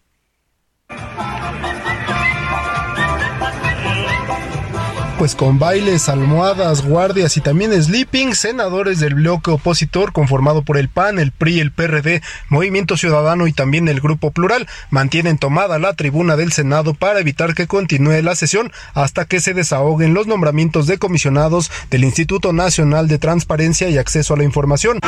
Pues 5.18 5.34
con 5.34 5.58
bailes, 5.58 6.08
almohadas, 6.08 6.84
guardias 6.84 7.36
y 7.36 7.40
también 7.40 7.72
sleeping, 7.72 8.34
senadores 8.34 9.00
del 9.00 9.14
bloque 9.14 9.50
opositor 9.50 10.12
conformado 10.12 10.62
por 10.62 10.76
el 10.76 10.88
PAN, 10.88 11.18
el 11.18 11.32
PRI, 11.32 11.60
el 11.60 11.72
PRD, 11.72 12.22
Movimiento 12.48 12.96
Ciudadano 12.96 13.46
y 13.46 13.52
también 13.52 13.88
el 13.88 14.00
Grupo 14.00 14.30
Plural 14.30 14.66
mantienen 14.90 15.38
tomada 15.38 15.78
la 15.78 15.94
tribuna 15.94 16.36
del 16.36 16.52
Senado 16.52 16.94
para 16.94 17.20
evitar 17.20 17.54
que 17.54 17.66
continúe 17.66 18.22
la 18.22 18.34
sesión 18.34 18.72
hasta 18.94 19.24
que 19.24 19.40
se 19.40 19.54
desahoguen 19.54 20.14
los 20.14 20.26
nombramientos 20.26 20.86
de 20.86 20.98
comisionados 20.98 21.70
del 21.90 22.04
Instituto 22.04 22.52
Nacional 22.52 23.08
de 23.08 23.18
Transparencia 23.18 23.88
y 23.88 23.98
Acceso 23.98 24.34
a 24.34 24.36
la 24.36 24.44
Información. 24.44 24.98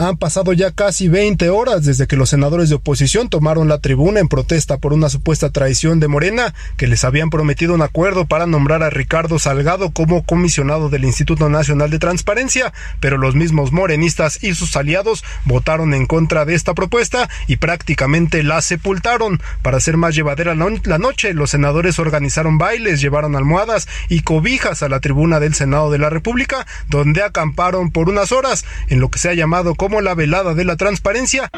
Han 0.00 0.16
pasado 0.16 0.52
ya 0.52 0.70
casi 0.70 1.08
20 1.08 1.50
horas 1.50 1.84
desde 1.84 2.06
que 2.06 2.14
los 2.14 2.30
senadores 2.30 2.68
de 2.68 2.76
oposición 2.76 3.28
tomaron 3.28 3.66
la 3.66 3.80
tribuna 3.80 4.20
en 4.20 4.28
protesta 4.28 4.78
por 4.78 4.92
una 4.92 5.08
supuesta 5.08 5.50
traición 5.50 5.98
de 5.98 6.06
Morena, 6.06 6.54
que 6.76 6.86
les 6.86 7.02
habían 7.02 7.30
prometido 7.30 7.74
un 7.74 7.82
acuerdo 7.82 8.24
para 8.24 8.46
nombrar 8.46 8.84
a 8.84 8.90
Ricardo 8.90 9.40
Salgado 9.40 9.90
como 9.90 10.22
comisionado 10.22 10.88
del 10.88 11.02
Instituto 11.02 11.48
Nacional 11.48 11.90
de 11.90 11.98
Transparencia, 11.98 12.72
pero 13.00 13.18
los 13.18 13.34
mismos 13.34 13.72
morenistas 13.72 14.40
y 14.40 14.54
sus 14.54 14.76
aliados 14.76 15.24
votaron 15.46 15.92
en 15.92 16.06
contra 16.06 16.44
de 16.44 16.54
esta 16.54 16.74
propuesta 16.74 17.28
y 17.48 17.56
prácticamente 17.56 18.44
la 18.44 18.62
sepultaron. 18.62 19.42
Para 19.62 19.78
hacer 19.78 19.96
más 19.96 20.14
llevadera 20.14 20.54
la 20.54 20.98
noche, 20.98 21.34
los 21.34 21.50
senadores 21.50 21.98
organizaron 21.98 22.56
bailes, 22.56 23.00
llevaron 23.00 23.34
almohadas 23.34 23.88
y 24.08 24.20
cobijas 24.20 24.84
a 24.84 24.88
la 24.88 25.00
tribuna 25.00 25.40
del 25.40 25.54
Senado 25.54 25.90
de 25.90 25.98
la 25.98 26.08
República, 26.08 26.68
donde 26.88 27.24
acamparon 27.24 27.90
por 27.90 28.08
unas 28.08 28.30
horas 28.30 28.64
en 28.86 29.00
lo 29.00 29.08
que 29.08 29.18
se 29.18 29.28
ha 29.28 29.34
llamado 29.34 29.74
como 29.88 30.02
la 30.02 30.14
velada 30.14 30.52
de 30.52 30.66
la 30.66 30.76
transparencia. 30.76 31.48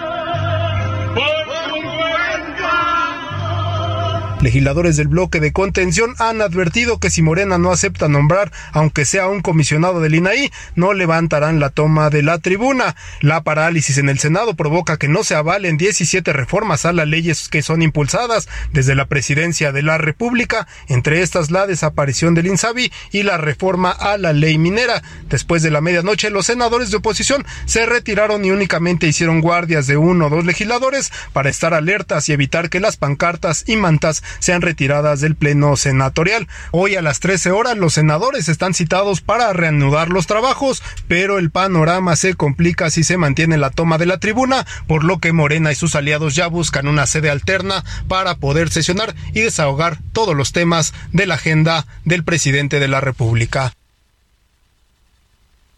Legisladores 4.42 4.96
del 4.96 5.08
bloque 5.08 5.38
de 5.38 5.52
contención 5.52 6.14
han 6.18 6.40
advertido 6.40 6.98
que 6.98 7.10
si 7.10 7.20
Morena 7.20 7.58
no 7.58 7.72
acepta 7.72 8.08
nombrar, 8.08 8.50
aunque 8.72 9.04
sea 9.04 9.28
un 9.28 9.42
comisionado 9.42 10.00
del 10.00 10.14
INAI, 10.14 10.50
no 10.74 10.94
levantarán 10.94 11.60
la 11.60 11.68
toma 11.68 12.08
de 12.08 12.22
la 12.22 12.38
tribuna. 12.38 12.96
La 13.20 13.42
parálisis 13.42 13.98
en 13.98 14.08
el 14.08 14.18
Senado 14.18 14.54
provoca 14.54 14.96
que 14.96 15.08
no 15.08 15.24
se 15.24 15.34
avalen 15.34 15.76
17 15.76 16.32
reformas 16.32 16.86
a 16.86 16.94
las 16.94 17.06
leyes 17.06 17.50
que 17.50 17.60
son 17.60 17.82
impulsadas 17.82 18.48
desde 18.72 18.94
la 18.94 19.04
presidencia 19.04 19.72
de 19.72 19.82
la 19.82 19.98
República, 19.98 20.66
entre 20.88 21.20
estas 21.20 21.50
la 21.50 21.66
desaparición 21.66 22.34
del 22.34 22.46
INSABI 22.46 22.90
y 23.12 23.24
la 23.24 23.36
reforma 23.36 23.90
a 23.90 24.16
la 24.16 24.32
ley 24.32 24.56
minera. 24.56 25.02
Después 25.28 25.62
de 25.62 25.70
la 25.70 25.82
medianoche, 25.82 26.30
los 26.30 26.46
senadores 26.46 26.90
de 26.90 26.96
oposición 26.96 27.44
se 27.66 27.84
retiraron 27.84 28.42
y 28.46 28.52
únicamente 28.52 29.06
hicieron 29.06 29.42
guardias 29.42 29.86
de 29.86 29.98
uno 29.98 30.28
o 30.28 30.30
dos 30.30 30.46
legisladores 30.46 31.12
para 31.34 31.50
estar 31.50 31.74
alertas 31.74 32.30
y 32.30 32.32
evitar 32.32 32.70
que 32.70 32.80
las 32.80 32.96
pancartas 32.96 33.64
y 33.66 33.76
mantas 33.76 34.22
sean 34.38 34.62
retiradas 34.62 35.20
del 35.20 35.36
Pleno 35.36 35.76
Senatorial. 35.76 36.48
Hoy 36.70 36.94
a 36.94 37.02
las 37.02 37.20
13 37.20 37.50
horas 37.50 37.76
los 37.76 37.94
senadores 37.94 38.48
están 38.48 38.74
citados 38.74 39.20
para 39.20 39.52
reanudar 39.52 40.08
los 40.08 40.26
trabajos, 40.26 40.82
pero 41.08 41.38
el 41.38 41.50
panorama 41.50 42.16
se 42.16 42.34
complica 42.34 42.90
si 42.90 43.04
se 43.04 43.16
mantiene 43.16 43.58
la 43.58 43.70
toma 43.70 43.98
de 43.98 44.06
la 44.06 44.18
tribuna, 44.18 44.66
por 44.86 45.04
lo 45.04 45.18
que 45.18 45.32
Morena 45.32 45.72
y 45.72 45.74
sus 45.74 45.94
aliados 45.94 46.34
ya 46.34 46.46
buscan 46.46 46.86
una 46.86 47.06
sede 47.06 47.30
alterna 47.30 47.84
para 48.08 48.36
poder 48.36 48.70
sesionar 48.70 49.14
y 49.32 49.40
desahogar 49.40 49.98
todos 50.12 50.36
los 50.36 50.52
temas 50.52 50.94
de 51.12 51.26
la 51.26 51.34
agenda 51.34 51.86
del 52.04 52.24
presidente 52.24 52.80
de 52.80 52.88
la 52.88 53.00
República. 53.00 53.72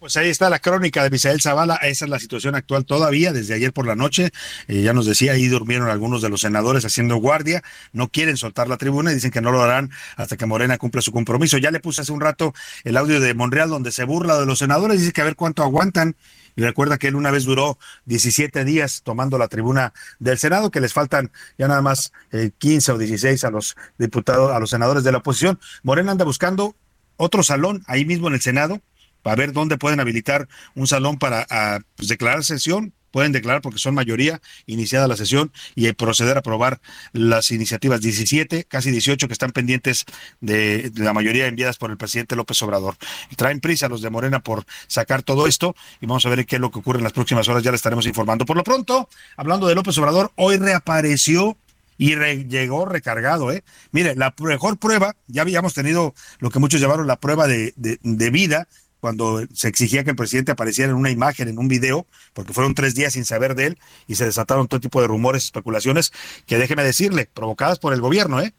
Pues 0.03 0.17
ahí 0.17 0.31
está 0.31 0.51
la 0.51 0.59
crónica 0.59 1.05
de 1.05 1.11
Misael 1.11 1.41
Zavala. 1.41 1.77
Esa 1.77 2.07
es 2.07 2.11
la 2.11 2.19
situación 2.19 2.57
actual 2.57 2.85
todavía, 2.85 3.33
desde 3.33 3.55
ayer 3.55 3.73
por 3.73 3.87
la 3.87 3.95
noche. 3.95 4.33
Eh, 4.67 4.83
ya 4.83 4.93
nos 4.93 5.07
decía, 5.07 5.31
ahí 5.31 5.47
durmieron 5.47 5.89
algunos 5.89 6.23
de 6.23 6.29
los 6.29 6.41
senadores 6.41 6.85
haciendo 6.85 7.15
guardia. 7.19 7.63
No 7.93 8.09
quieren 8.09 8.37
soltar 8.37 8.67
la 8.67 8.79
tribuna 8.79 9.13
y 9.13 9.15
dicen 9.15 9.31
que 9.31 9.41
no 9.41 9.53
lo 9.53 9.63
harán 9.63 9.93
hasta 10.17 10.37
que 10.37 10.45
Morena 10.45 10.77
cumpla 10.77 11.03
su 11.03 11.13
compromiso. 11.13 11.57
Ya 11.57 11.71
le 11.71 11.79
puse 11.79 12.01
hace 12.01 12.11
un 12.11 12.21
rato 12.21 12.53
el 12.83 12.97
audio 12.97 13.21
de 13.21 13.33
Monreal 13.35 13.71
donde 13.71 13.93
se 13.93 14.03
burla 14.03 14.41
de 14.41 14.45
los 14.45 14.59
senadores. 14.59 14.99
Dice 14.99 15.13
que 15.13 15.21
a 15.21 15.25
ver 15.25 15.37
cuánto 15.37 15.63
aguantan. 15.63 16.17
Y 16.57 16.63
recuerda 16.63 16.99
que 16.99 17.07
él 17.07 17.15
una 17.15 17.31
vez 17.31 17.45
duró 17.45 17.79
17 18.07 18.65
días 18.65 19.03
tomando 19.05 19.39
la 19.39 19.47
tribuna 19.47 19.93
del 20.19 20.37
Senado, 20.37 20.73
que 20.73 20.81
les 20.81 20.93
faltan 20.93 21.31
ya 21.59 21.69
nada 21.69 21.81
más 21.81 22.13
eh, 22.33 22.51
15 22.59 22.91
o 22.91 22.99
16 22.99 23.45
a 23.45 23.53
los 23.53 23.77
diputados, 23.99 24.51
a 24.51 24.59
los 24.59 24.71
senadores 24.71 25.05
de 25.05 25.13
la 25.13 25.19
oposición. 25.19 25.61
Morena 25.85 26.11
anda 26.11 26.25
buscando 26.25 26.75
otro 27.19 27.45
salón 27.45 27.85
ahí 27.87 28.05
mismo 28.05 28.27
en 28.27 28.35
el 28.35 28.41
Senado 28.41 28.81
para 29.23 29.37
ver 29.37 29.53
dónde 29.53 29.79
pueden 29.79 30.01
habilitar 30.01 30.49
un 30.75 30.87
salón 30.87 31.19
para 31.19 31.47
pues, 31.97 32.09
declarar 32.09 32.45
sesión. 32.45 32.93
Pueden 33.11 33.33
declarar 33.33 33.61
porque 33.61 33.79
son 33.79 33.95
mayoría 33.95 34.41
iniciada 34.65 35.07
la 35.07 35.19
sesión 35.19 35.53
y 35.75 35.93
proceder 35.93 36.37
a 36.37 36.41
aprobar 36.41 36.81
las 37.13 37.51
iniciativas 37.51 38.01
17, 38.01 38.65
casi 38.65 38.91
18 38.91 39.27
que 39.27 39.35
están 39.35 39.53
pendientes 39.53 40.07
de, 40.41 40.91
la 40.95 41.13
mayoría 41.13 41.47
enviadas 41.47 41.77
por 41.77 41.91
el 41.91 41.99
presidente 41.99 42.37
López 42.37 42.63
Obrador. 42.63 42.97
Traen 43.37 43.61
prisa 43.61 43.89
los 43.89 44.01
de 44.01 44.09
Morena 44.09 44.41
por 44.41 44.65
sacar 44.87 45.23
todo 45.23 45.47
esto 45.47 45.77
y 46.01 46.07
vamos 46.07 46.25
a 46.25 46.31
ver 46.31 46.47
qué 46.47 46.57
es 46.57 46.61
lo 46.61 46.71
que 46.71 46.79
ocurre 46.79 47.01
en 47.01 47.05
las 47.05 47.13
próximas 47.13 47.47
horas. 47.49 47.63
Ya 47.63 47.71
le 47.71 47.77
estaremos 47.77 48.07
informando. 48.07 48.47
Por 48.47 48.57
lo 48.57 48.65
pronto, 48.65 49.11
hablando 49.37 49.67
de 49.67 49.75
López 49.75 49.99
Obrador, 49.99 50.33
hoy 50.37 50.57
reapareció 50.57 51.59
y 51.99 52.17
llegó 52.49 52.85
recargado, 52.85 53.53
¿eh? 53.53 53.63
Mire, 53.93 54.17
la 54.17 54.35
mejor 54.41 54.79
prueba, 54.79 55.15
ya 55.29 55.43
habíamos 55.43 55.75
tenido 55.75 56.15
lo 56.39 56.51
que 56.51 56.59
muchos 56.59 56.81
llamaron 56.81 57.07
la 57.07 57.17
prueba 57.17 57.47
de, 57.47 57.75
de 57.77 58.31
vida, 58.31 58.67
cuando 59.03 59.45
se 59.53 59.67
exigía 59.67 60.05
que 60.05 60.11
el 60.11 60.17
presidente 60.17 60.53
apareciera 60.53 60.93
en 60.93 60.97
una 60.97 61.11
imagen, 61.11 61.49
en 61.49 61.59
un 61.59 61.67
video, 61.67 62.07
porque 62.35 62.53
fueron 62.53 62.73
tres 62.73 62.95
días 62.95 63.15
sin 63.15 63.25
saber 63.25 63.57
de 63.57 63.67
él 63.67 63.79
y 64.07 64.15
se 64.15 64.25
desataron 64.25 64.69
todo 64.69 64.79
tipo 64.79 65.01
de 65.01 65.09
rumores, 65.09 65.43
especulaciones, 65.43 66.13
que 66.47 66.57
déjeme 66.57 66.85
decirle, 66.85 67.29
provocadas 67.35 67.81
por 67.81 67.93
el 67.95 68.01
gobierno, 68.01 68.41
¿eh? 68.41 68.55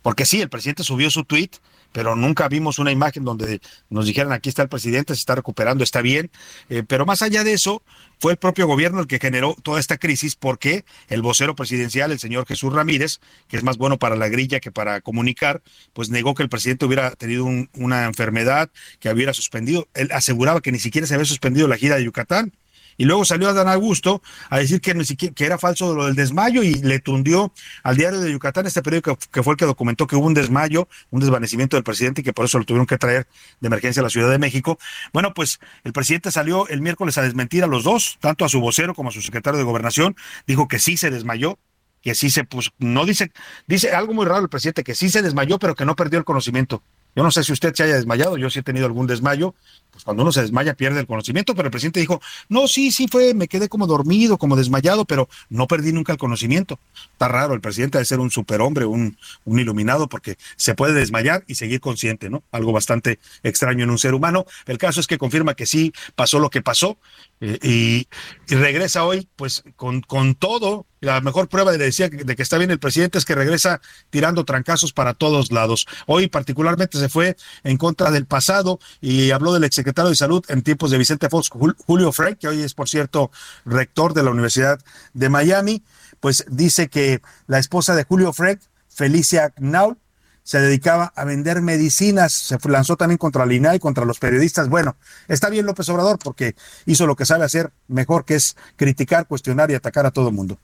Porque 0.00 0.24
sí, 0.24 0.40
el 0.40 0.48
presidente 0.48 0.84
subió 0.84 1.10
su 1.10 1.24
tweet 1.24 1.50
pero 1.94 2.16
nunca 2.16 2.48
vimos 2.48 2.80
una 2.80 2.90
imagen 2.90 3.24
donde 3.24 3.60
nos 3.88 4.06
dijeran 4.06 4.32
aquí 4.32 4.48
está 4.48 4.62
el 4.62 4.68
presidente, 4.68 5.14
se 5.14 5.20
está 5.20 5.36
recuperando, 5.36 5.84
está 5.84 6.02
bien. 6.02 6.28
Eh, 6.68 6.82
pero 6.82 7.06
más 7.06 7.22
allá 7.22 7.44
de 7.44 7.52
eso, 7.52 7.84
fue 8.18 8.32
el 8.32 8.36
propio 8.36 8.66
gobierno 8.66 8.98
el 8.98 9.06
que 9.06 9.20
generó 9.20 9.54
toda 9.62 9.78
esta 9.78 9.96
crisis 9.96 10.34
porque 10.34 10.84
el 11.08 11.22
vocero 11.22 11.54
presidencial, 11.54 12.10
el 12.10 12.18
señor 12.18 12.46
Jesús 12.46 12.72
Ramírez, 12.72 13.20
que 13.46 13.56
es 13.56 13.62
más 13.62 13.76
bueno 13.76 13.96
para 13.96 14.16
la 14.16 14.28
grilla 14.28 14.58
que 14.58 14.72
para 14.72 15.02
comunicar, 15.02 15.62
pues 15.92 16.10
negó 16.10 16.34
que 16.34 16.42
el 16.42 16.48
presidente 16.48 16.84
hubiera 16.84 17.12
tenido 17.12 17.44
una 17.74 18.06
enfermedad, 18.06 18.70
que 18.98 19.08
hubiera 19.10 19.32
suspendido. 19.32 19.86
Él 19.94 20.08
aseguraba 20.10 20.62
que 20.62 20.72
ni 20.72 20.80
siquiera 20.80 21.06
se 21.06 21.14
había 21.14 21.26
suspendido 21.26 21.68
la 21.68 21.76
gira 21.76 21.94
de 21.94 22.04
Yucatán 22.04 22.52
y 22.96 23.04
luego 23.04 23.24
salió 23.24 23.52
Dan 23.52 23.68
Augusto 23.68 24.22
a 24.50 24.58
decir 24.58 24.80
que, 24.80 24.94
que 25.34 25.44
era 25.44 25.58
falso 25.58 25.94
lo 25.94 26.06
del 26.06 26.14
desmayo 26.14 26.62
y 26.62 26.74
le 26.74 26.98
tundió 26.98 27.52
al 27.82 27.96
diario 27.96 28.20
de 28.20 28.32
Yucatán, 28.32 28.66
este 28.66 28.82
periódico 28.82 29.18
que, 29.30 29.42
fue 29.42 29.54
el 29.54 29.56
que 29.56 29.64
documentó 29.64 30.06
que 30.06 30.16
hubo 30.16 30.26
un 30.26 30.34
desmayo, 30.34 30.88
un 31.10 31.20
desvanecimiento 31.20 31.76
del 31.76 31.84
presidente 31.84 32.20
y 32.20 32.24
que 32.24 32.32
por 32.32 32.44
eso 32.44 32.58
lo 32.58 32.64
tuvieron 32.64 32.86
que 32.86 32.98
traer 32.98 33.26
de 33.60 33.66
emergencia 33.66 34.00
a 34.00 34.04
la 34.04 34.10
Ciudad 34.10 34.30
de 34.30 34.38
México. 34.38 34.78
Bueno, 35.12 35.34
pues 35.34 35.60
el 35.84 35.92
presidente 35.92 36.30
salió 36.30 36.68
el 36.68 36.80
miércoles 36.80 37.18
a 37.18 37.22
desmentir 37.22 37.64
a 37.64 37.66
los 37.66 37.84
dos, 37.84 38.18
tanto 38.20 38.44
a 38.44 38.48
su 38.48 38.60
vocero 38.60 38.94
como 38.94 39.08
a 39.08 39.12
su 39.12 39.22
secretario 39.22 39.58
de 39.58 39.64
gobernación, 39.64 40.16
dijo 40.46 40.68
que 40.68 40.78
sí 40.78 40.96
se 40.96 41.10
desmayó, 41.10 41.58
que 42.02 42.14
sí 42.14 42.30
se, 42.30 42.44
pues 42.44 42.70
no 42.78 43.06
dice, 43.06 43.32
dice 43.66 43.92
algo 43.92 44.12
muy 44.12 44.26
raro 44.26 44.42
el 44.42 44.48
presidente, 44.48 44.84
que 44.84 44.94
sí 44.94 45.08
se 45.08 45.22
desmayó, 45.22 45.58
pero 45.58 45.74
que 45.74 45.84
no 45.84 45.96
perdió 45.96 46.18
el 46.18 46.24
conocimiento. 46.24 46.82
Yo 47.16 47.22
no 47.22 47.30
sé 47.30 47.44
si 47.44 47.52
usted 47.52 47.72
se 47.74 47.84
haya 47.84 47.94
desmayado, 47.94 48.36
yo 48.36 48.50
sí 48.50 48.58
he 48.58 48.62
tenido 48.62 48.86
algún 48.86 49.06
desmayo, 49.06 49.54
pues 49.94 50.02
cuando 50.02 50.24
uno 50.24 50.32
se 50.32 50.42
desmaya 50.42 50.74
pierde 50.74 50.98
el 50.98 51.06
conocimiento, 51.06 51.54
pero 51.54 51.68
el 51.68 51.70
presidente 51.70 52.00
dijo, 52.00 52.20
no, 52.48 52.66
sí, 52.66 52.90
sí 52.90 53.06
fue, 53.06 53.32
me 53.32 53.46
quedé 53.46 53.68
como 53.68 53.86
dormido, 53.86 54.38
como 54.38 54.56
desmayado, 54.56 55.04
pero 55.04 55.28
no 55.48 55.68
perdí 55.68 55.92
nunca 55.92 56.10
el 56.10 56.18
conocimiento. 56.18 56.80
Está 57.12 57.28
raro, 57.28 57.54
el 57.54 57.60
presidente 57.60 57.98
debe 57.98 58.04
ser 58.04 58.18
un 58.18 58.32
superhombre, 58.32 58.86
un, 58.86 59.16
un 59.44 59.58
iluminado, 59.60 60.08
porque 60.08 60.36
se 60.56 60.74
puede 60.74 60.94
desmayar 60.94 61.44
y 61.46 61.54
seguir 61.54 61.80
consciente, 61.80 62.28
¿no? 62.28 62.42
Algo 62.50 62.72
bastante 62.72 63.20
extraño 63.44 63.84
en 63.84 63.90
un 63.90 63.98
ser 63.98 64.14
humano. 64.14 64.46
El 64.66 64.78
caso 64.78 64.98
es 64.98 65.06
que 65.06 65.16
confirma 65.16 65.54
que 65.54 65.66
sí 65.66 65.92
pasó 66.16 66.40
lo 66.40 66.50
que 66.50 66.60
pasó 66.60 66.98
eh, 67.40 67.58
y, 67.62 68.08
y, 68.52 68.56
regresa 68.56 69.04
hoy, 69.04 69.28
pues 69.36 69.62
con, 69.76 70.00
con 70.00 70.34
todo, 70.34 70.86
la 71.04 71.20
mejor 71.20 71.48
prueba 71.48 71.70
de, 71.70 71.78
decía, 71.78 72.08
de 72.08 72.36
que 72.36 72.42
está 72.42 72.58
bien 72.58 72.70
el 72.70 72.78
presidente 72.78 73.18
es 73.18 73.24
que 73.24 73.34
regresa 73.34 73.80
tirando 74.10 74.44
trancazos 74.44 74.92
para 74.92 75.14
todos 75.14 75.52
lados. 75.52 75.86
Hoy 76.06 76.28
particularmente 76.28 76.98
se 76.98 77.08
fue 77.08 77.36
en 77.62 77.76
contra 77.76 78.10
del 78.10 78.26
pasado 78.26 78.80
y 79.00 79.30
habló 79.30 79.52
del 79.52 79.64
exsecretario 79.84 80.10
de 80.10 80.16
Salud 80.16 80.44
en 80.48 80.62
tiempos 80.62 80.90
de 80.90 80.98
Vicente 80.98 81.28
Fox, 81.28 81.50
Julio 81.50 82.10
Frey, 82.10 82.36
que 82.36 82.48
hoy 82.48 82.62
es, 82.62 82.72
por 82.72 82.88
cierto, 82.88 83.30
rector 83.66 84.14
de 84.14 84.22
la 84.22 84.30
Universidad 84.30 84.80
de 85.12 85.28
Miami, 85.28 85.82
pues 86.20 86.46
dice 86.48 86.88
que 86.88 87.20
la 87.46 87.58
esposa 87.58 87.94
de 87.94 88.04
Julio 88.04 88.32
Frey, 88.32 88.58
Felicia 88.88 89.50
Knaul, 89.50 89.98
se 90.42 90.60
dedicaba 90.60 91.12
a 91.16 91.24
vender 91.24 91.62
medicinas, 91.62 92.32
se 92.32 92.58
lanzó 92.68 92.96
también 92.96 93.18
contra 93.18 93.46
la 93.46 93.54
INAI, 93.54 93.78
contra 93.78 94.04
los 94.04 94.18
periodistas. 94.18 94.68
Bueno, 94.68 94.96
está 95.28 95.48
bien 95.48 95.66
López 95.66 95.88
Obrador 95.88 96.18
porque 96.18 96.54
hizo 96.86 97.06
lo 97.06 97.16
que 97.16 97.24
sabe 97.24 97.44
hacer 97.44 97.72
mejor, 97.88 98.24
que 98.24 98.34
es 98.36 98.56
criticar, 98.76 99.26
cuestionar 99.26 99.70
y 99.70 99.74
atacar 99.74 100.04
a 100.06 100.10
todo 100.10 100.28
el 100.28 100.34
mundo. 100.34 100.58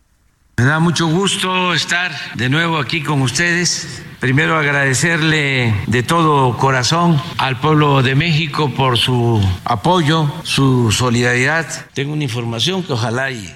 Me 0.61 0.67
da 0.67 0.79
mucho 0.79 1.07
gusto 1.07 1.73
estar 1.73 2.13
de 2.35 2.51
nuevo 2.51 2.77
aquí 2.77 3.03
con 3.03 3.23
ustedes. 3.23 4.03
Primero 4.19 4.59
agradecerle 4.59 5.75
de 5.87 6.03
todo 6.03 6.55
corazón 6.59 7.19
al 7.39 7.59
pueblo 7.59 8.03
de 8.03 8.15
México 8.15 8.71
por 8.75 8.99
su 8.99 9.43
apoyo, 9.65 10.31
su 10.43 10.93
solidaridad. 10.93 11.67
Tengo 11.95 12.13
una 12.13 12.25
información 12.25 12.83
que 12.83 12.93
ojalá 12.93 13.31
y 13.31 13.51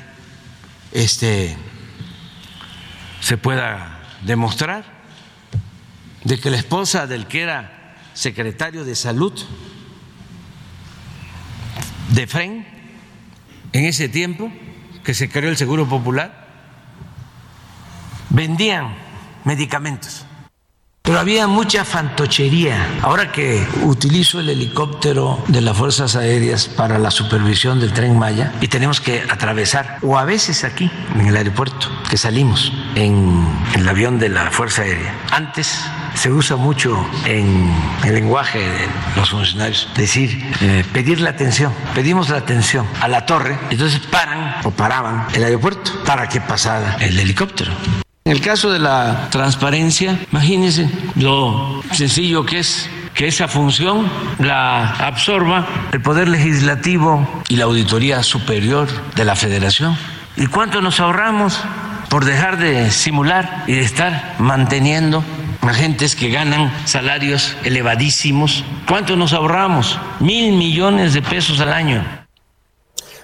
este 0.92 1.59
se 3.20 3.36
pueda 3.36 4.00
demostrar 4.22 4.86
de 6.24 6.40
que 6.40 6.48
la 6.48 6.57
esposa 6.57 7.07
del 7.07 7.26
que 7.26 7.42
era 7.42 7.98
secretario 8.14 8.82
de 8.86 8.94
salud 8.94 9.34
de 12.14 12.26
FREN 12.26 12.66
en 13.74 13.84
ese 13.84 14.09
tiempo 14.09 14.50
que 15.05 15.12
se 15.12 15.28
creó 15.28 15.50
el 15.50 15.59
Seguro 15.59 15.86
Popular 15.86 16.43
vendían 18.35 18.95
medicamentos. 19.45 20.26
Pero 21.03 21.20
había 21.20 21.47
mucha 21.47 21.85
fantochería. 21.85 23.01
Ahora 23.03 23.30
que 23.30 23.66
utilizo 23.82 24.41
el 24.41 24.49
helicóptero 24.49 25.45
de 25.49 25.61
las 25.61 25.76
Fuerzas 25.76 26.16
Aéreas 26.16 26.66
para 26.66 26.99
la 26.99 27.11
supervisión 27.11 27.78
del 27.78 27.93
tren 27.93 28.18
Maya 28.18 28.55
y 28.62 28.68
tenemos 28.68 29.03
que 29.03 29.22
atravesar, 29.28 29.99
o 30.01 30.16
a 30.16 30.24
veces 30.24 30.64
aquí, 30.64 30.91
en 31.14 31.26
el 31.26 31.37
aeropuerto, 31.37 31.91
que 32.09 32.16
salimos 32.16 32.72
en 32.95 33.47
el 33.74 33.87
avión 33.87 34.18
de 34.18 34.30
la 34.30 34.51
Fuerza 34.51 34.80
Aérea. 34.80 35.14
Antes 35.30 35.78
se 36.14 36.30
usa 36.30 36.57
mucho 36.57 37.07
en 37.26 37.70
el 38.03 38.14
lenguaje 38.14 38.61
de 38.61 38.89
los 39.16 39.28
funcionarios 39.28 39.89
decir, 39.95 40.43
eh, 40.62 40.85
pedir 40.91 41.20
la 41.20 41.30
atención. 41.30 41.74
Pedimos 41.95 42.30
la 42.30 42.39
atención 42.39 42.87
a 43.03 43.09
la 43.09 43.26
torre, 43.26 43.59
entonces 43.68 44.01
paran 44.11 44.55
o 44.64 44.70
paraban 44.70 45.26
el 45.35 45.45
aeropuerto 45.45 45.93
para 46.07 46.30
que 46.30 46.41
pasara 46.41 46.97
el 47.01 47.18
helicóptero. 47.20 47.72
En 48.26 48.32
el 48.32 48.40
caso 48.40 48.70
de 48.70 48.78
la 48.78 49.28
transparencia, 49.28 50.18
imagínense 50.32 50.88
lo 51.14 51.82
sencillo 51.92 52.46
que 52.46 52.60
es 52.60 52.88
que 53.12 53.26
esa 53.26 53.48
función 53.48 54.10
la 54.38 54.92
absorba 54.92 55.66
el 55.92 56.00
Poder 56.00 56.28
Legislativo 56.28 57.28
y 57.50 57.56
la 57.56 57.64
Auditoría 57.64 58.22
Superior 58.22 58.88
de 59.14 59.26
la 59.26 59.36
Federación. 59.36 59.94
¿Y 60.38 60.46
cuánto 60.46 60.80
nos 60.80 61.00
ahorramos 61.00 61.60
por 62.08 62.24
dejar 62.24 62.56
de 62.56 62.90
simular 62.90 63.64
y 63.66 63.74
de 63.74 63.82
estar 63.82 64.36
manteniendo 64.38 65.22
agentes 65.60 66.16
que 66.16 66.30
ganan 66.30 66.72
salarios 66.86 67.58
elevadísimos? 67.62 68.64
¿Cuánto 68.88 69.16
nos 69.16 69.34
ahorramos? 69.34 69.98
Mil 70.20 70.56
millones 70.56 71.12
de 71.12 71.20
pesos 71.20 71.60
al 71.60 71.74
año. 71.74 72.23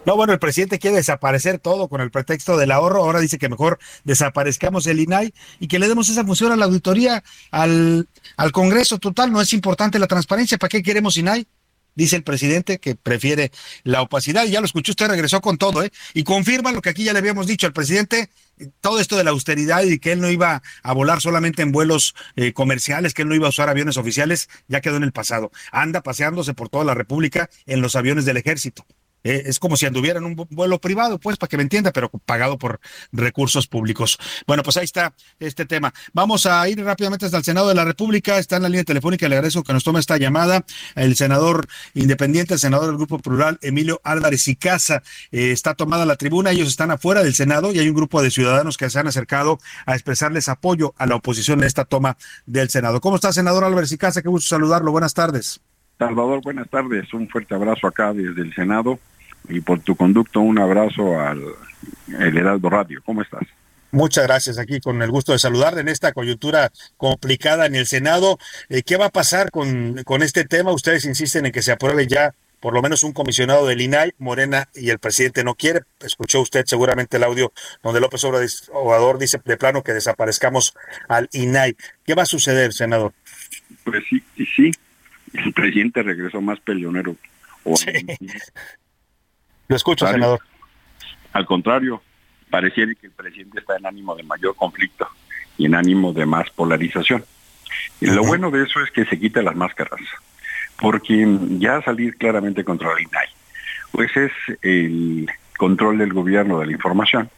No, 0.06 0.16
bueno, 0.16 0.32
el 0.32 0.38
presidente 0.38 0.78
quiere 0.78 0.96
desaparecer 0.96 1.58
todo 1.58 1.88
con 1.88 2.00
el 2.00 2.10
pretexto 2.10 2.56
del 2.56 2.70
ahorro. 2.72 3.04
Ahora 3.04 3.20
dice 3.20 3.38
que 3.38 3.48
mejor 3.50 3.78
desaparezcamos 4.04 4.86
el 4.86 4.98
INAI 4.98 5.34
y 5.58 5.68
que 5.68 5.78
le 5.78 5.88
demos 5.88 6.08
esa 6.08 6.24
función 6.24 6.52
a 6.52 6.56
la 6.56 6.64
auditoría, 6.64 7.22
al, 7.50 8.08
al 8.36 8.52
Congreso. 8.52 8.98
Total, 8.98 9.30
no 9.30 9.40
es 9.40 9.52
importante 9.52 9.98
la 9.98 10.06
transparencia. 10.06 10.56
¿Para 10.56 10.70
qué 10.70 10.82
queremos 10.82 11.16
INAI? 11.18 11.46
Dice 11.94 12.16
el 12.16 12.22
presidente 12.22 12.78
que 12.78 12.94
prefiere 12.94 13.50
la 13.82 14.00
opacidad. 14.00 14.46
Y 14.46 14.52
ya 14.52 14.60
lo 14.60 14.66
escuchó 14.66 14.92
usted, 14.92 15.08
regresó 15.08 15.40
con 15.42 15.58
todo, 15.58 15.82
¿eh? 15.82 15.92
Y 16.14 16.24
confirma 16.24 16.72
lo 16.72 16.80
que 16.80 16.88
aquí 16.88 17.04
ya 17.04 17.12
le 17.12 17.18
habíamos 17.18 17.46
dicho 17.46 17.66
al 17.66 17.72
presidente, 17.72 18.30
todo 18.80 19.00
esto 19.00 19.16
de 19.16 19.24
la 19.24 19.30
austeridad 19.30 19.82
y 19.82 19.98
que 19.98 20.12
él 20.12 20.20
no 20.20 20.30
iba 20.30 20.62
a 20.82 20.92
volar 20.92 21.20
solamente 21.20 21.62
en 21.62 21.72
vuelos 21.72 22.14
eh, 22.36 22.52
comerciales, 22.52 23.12
que 23.12 23.22
él 23.22 23.28
no 23.28 23.34
iba 23.34 23.46
a 23.46 23.50
usar 23.50 23.68
aviones 23.68 23.96
oficiales, 23.96 24.48
ya 24.66 24.80
quedó 24.80 24.96
en 24.96 25.02
el 25.02 25.12
pasado. 25.12 25.50
Anda 25.72 26.02
paseándose 26.02 26.54
por 26.54 26.68
toda 26.68 26.84
la 26.84 26.94
República 26.94 27.50
en 27.66 27.82
los 27.82 27.96
aviones 27.96 28.24
del 28.24 28.38
ejército. 28.38 28.86
Eh, 29.24 29.42
es 29.46 29.58
como 29.58 29.76
si 29.76 29.86
anduviera 29.86 30.18
en 30.18 30.24
un 30.24 30.34
vuelo 30.50 30.80
privado, 30.80 31.18
pues, 31.18 31.36
para 31.36 31.48
que 31.48 31.56
me 31.56 31.62
entienda, 31.62 31.92
pero 31.92 32.10
pagado 32.24 32.58
por 32.58 32.80
recursos 33.12 33.66
públicos. 33.66 34.18
Bueno, 34.46 34.62
pues 34.62 34.76
ahí 34.76 34.84
está 34.84 35.14
este 35.38 35.66
tema. 35.66 35.92
Vamos 36.12 36.46
a 36.46 36.68
ir 36.68 36.82
rápidamente 36.82 37.26
hasta 37.26 37.38
el 37.38 37.44
Senado 37.44 37.68
de 37.68 37.74
la 37.74 37.84
República. 37.84 38.38
Está 38.38 38.56
en 38.56 38.62
la 38.62 38.68
línea 38.68 38.84
telefónica. 38.84 39.28
Le 39.28 39.36
agradezco 39.36 39.62
que 39.62 39.72
nos 39.72 39.84
tome 39.84 40.00
esta 40.00 40.16
llamada. 40.16 40.64
El 40.94 41.16
senador 41.16 41.66
independiente, 41.94 42.54
el 42.54 42.60
senador 42.60 42.86
del 42.86 42.96
Grupo 42.96 43.18
Plural, 43.18 43.58
Emilio 43.62 44.00
Álvarez 44.04 44.48
y 44.48 44.56
Casa, 44.56 45.02
eh, 45.32 45.50
está 45.50 45.74
tomada 45.74 46.06
la 46.06 46.16
tribuna. 46.16 46.50
Ellos 46.50 46.68
están 46.68 46.90
afuera 46.90 47.22
del 47.22 47.34
Senado 47.34 47.72
y 47.72 47.78
hay 47.78 47.88
un 47.88 47.94
grupo 47.94 48.22
de 48.22 48.30
ciudadanos 48.30 48.76
que 48.76 48.88
se 48.90 48.98
han 48.98 49.06
acercado 49.06 49.58
a 49.86 49.94
expresarles 49.94 50.48
apoyo 50.48 50.94
a 50.96 51.06
la 51.06 51.16
oposición 51.16 51.60
en 51.60 51.66
esta 51.66 51.84
toma 51.84 52.16
del 52.46 52.70
Senado. 52.70 53.00
¿Cómo 53.00 53.16
está, 53.16 53.32
senador 53.32 53.64
Álvarez 53.64 53.92
y 53.92 53.98
Casa? 53.98 54.22
Qué 54.22 54.28
gusto 54.28 54.48
saludarlo. 54.48 54.92
Buenas 54.92 55.14
tardes. 55.14 55.60
Salvador, 55.98 56.40
buenas 56.42 56.68
tardes. 56.70 57.12
Un 57.12 57.28
fuerte 57.28 57.54
abrazo 57.54 57.86
acá 57.86 58.14
desde 58.14 58.40
el 58.40 58.54
Senado 58.54 58.98
y 59.50 59.60
por 59.60 59.80
tu 59.80 59.96
conducto 59.96 60.40
un 60.40 60.58
abrazo 60.58 61.20
al 61.20 61.42
el 62.18 62.36
Heraldo 62.36 62.70
Radio. 62.70 63.00
¿Cómo 63.04 63.22
estás? 63.22 63.42
Muchas 63.92 64.24
gracias 64.24 64.58
aquí 64.58 64.80
con 64.80 65.02
el 65.02 65.10
gusto 65.10 65.32
de 65.32 65.38
saludar 65.38 65.76
en 65.78 65.88
esta 65.88 66.12
coyuntura 66.12 66.70
complicada 66.96 67.66
en 67.66 67.74
el 67.74 67.86
Senado. 67.86 68.38
Eh, 68.68 68.82
¿Qué 68.82 68.96
va 68.96 69.06
a 69.06 69.10
pasar 69.10 69.50
con, 69.50 70.02
con 70.04 70.22
este 70.22 70.44
tema? 70.44 70.72
Ustedes 70.72 71.04
insisten 71.04 71.46
en 71.46 71.52
que 71.52 71.62
se 71.62 71.72
apruebe 71.72 72.06
ya 72.06 72.34
por 72.60 72.74
lo 72.74 72.82
menos 72.82 73.02
un 73.02 73.12
comisionado 73.12 73.66
del 73.66 73.80
INAI, 73.80 74.12
Morena 74.18 74.68
y 74.74 74.90
el 74.90 74.98
presidente 74.98 75.42
no 75.42 75.54
quiere. 75.54 75.80
Escuchó 76.00 76.40
usted 76.40 76.64
seguramente 76.66 77.16
el 77.16 77.24
audio 77.24 77.52
donde 77.82 78.00
López 78.00 78.22
Obrador 78.24 79.18
dice 79.18 79.40
de 79.44 79.56
plano 79.56 79.82
que 79.82 79.92
desaparezcamos 79.92 80.74
al 81.08 81.28
INAI. 81.32 81.76
¿Qué 82.04 82.14
va 82.14 82.22
a 82.22 82.26
suceder, 82.26 82.72
senador? 82.72 83.12
Pues 83.82 84.04
sí, 84.08 84.22
sí, 84.54 84.70
el 85.32 85.52
presidente 85.52 86.02
regresó 86.02 86.40
más 86.40 86.60
peleonero. 86.60 87.16
Lo 89.70 89.76
escucho, 89.76 90.04
senador. 90.04 90.40
Al 91.32 91.46
contrario, 91.46 92.02
pareciera 92.50 92.92
que 92.92 93.06
el 93.06 93.12
presidente 93.12 93.60
está 93.60 93.76
en 93.76 93.86
ánimo 93.86 94.16
de 94.16 94.24
mayor 94.24 94.56
conflicto 94.56 95.08
y 95.56 95.66
en 95.66 95.76
ánimo 95.76 96.12
de 96.12 96.26
más 96.26 96.50
polarización. 96.50 97.24
Y 98.00 98.06
lo 98.06 98.24
bueno 98.24 98.50
de 98.50 98.64
eso 98.64 98.80
es 98.80 98.90
que 98.90 99.04
se 99.04 99.16
quita 99.16 99.42
las 99.42 99.54
máscaras, 99.54 100.00
porque 100.80 101.24
ya 101.60 101.80
salir 101.82 102.16
claramente 102.16 102.64
contra 102.64 102.90
el 102.94 103.02
INAI, 103.02 103.28
pues 103.92 104.16
es 104.16 104.32
el 104.62 105.30
control 105.56 105.98
del 105.98 106.12
gobierno 106.14 106.58
de 106.58 106.66
la 106.66 106.72
información 106.72 107.30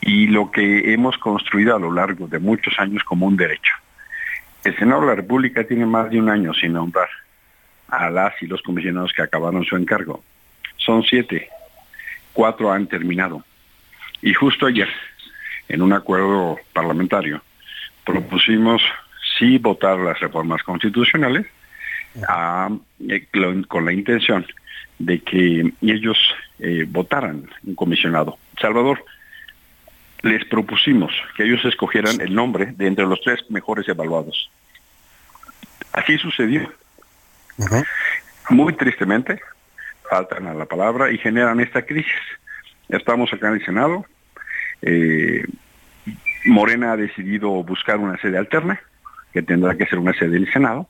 y 0.00 0.26
lo 0.26 0.50
que 0.50 0.92
hemos 0.92 1.16
construido 1.18 1.76
a 1.76 1.78
lo 1.78 1.92
largo 1.92 2.26
de 2.26 2.40
muchos 2.40 2.74
años 2.80 3.04
como 3.04 3.26
un 3.26 3.36
derecho. 3.36 3.74
El 4.64 4.76
Senado 4.76 5.02
de 5.02 5.06
la 5.06 5.14
República 5.14 5.62
tiene 5.62 5.86
más 5.86 6.10
de 6.10 6.18
un 6.18 6.30
año 6.30 6.52
sin 6.52 6.72
nombrar 6.72 7.10
a 7.86 8.10
las 8.10 8.34
y 8.42 8.48
los 8.48 8.60
comisionados 8.62 9.12
que 9.12 9.22
acabaron 9.22 9.64
su 9.64 9.76
encargo. 9.76 10.24
Son 10.84 11.02
siete, 11.02 11.48
cuatro 12.32 12.72
han 12.72 12.86
terminado. 12.86 13.44
Y 14.22 14.34
justo 14.34 14.66
ayer, 14.66 14.88
en 15.68 15.82
un 15.82 15.92
acuerdo 15.92 16.58
parlamentario, 16.72 17.42
propusimos 18.04 18.82
sí 19.38 19.58
votar 19.58 19.98
las 19.98 20.20
reformas 20.20 20.62
constitucionales 20.62 21.46
a, 22.28 22.70
eh, 23.08 23.26
con 23.68 23.84
la 23.84 23.92
intención 23.92 24.46
de 24.98 25.20
que 25.20 25.72
ellos 25.82 26.18
eh, 26.58 26.84
votaran 26.86 27.50
un 27.64 27.74
comisionado. 27.74 28.38
Salvador, 28.60 29.04
les 30.22 30.44
propusimos 30.46 31.12
que 31.36 31.44
ellos 31.44 31.64
escogieran 31.64 32.20
el 32.20 32.34
nombre 32.34 32.72
de 32.76 32.86
entre 32.86 33.06
los 33.06 33.20
tres 33.20 33.40
mejores 33.50 33.88
evaluados. 33.88 34.50
Así 35.92 36.16
sucedió. 36.18 36.72
Muy 38.48 38.72
tristemente, 38.74 39.40
faltan 40.14 40.46
a 40.46 40.54
la 40.54 40.66
palabra 40.66 41.10
y 41.10 41.18
generan 41.18 41.58
esta 41.58 41.82
crisis. 41.82 42.22
Estamos 42.88 43.32
acá 43.32 43.48
en 43.48 43.54
el 43.54 43.64
Senado. 43.64 44.06
eh, 44.82 45.44
Morena 46.44 46.92
ha 46.92 46.96
decidido 46.96 47.48
buscar 47.64 47.96
una 47.96 48.16
sede 48.18 48.38
alterna, 48.38 48.80
que 49.32 49.42
tendrá 49.42 49.76
que 49.76 49.86
ser 49.86 49.98
una 49.98 50.12
sede 50.12 50.38
del 50.38 50.52
Senado, 50.52 50.88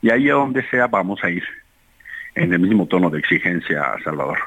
y 0.00 0.08
ahí 0.08 0.30
a 0.30 0.34
donde 0.34 0.66
sea 0.70 0.86
vamos 0.86 1.22
a 1.22 1.28
ir, 1.28 1.44
en 2.34 2.50
el 2.54 2.60
mismo 2.60 2.86
tono 2.86 3.10
de 3.10 3.18
exigencia, 3.18 3.94
Salvador. 4.02 4.38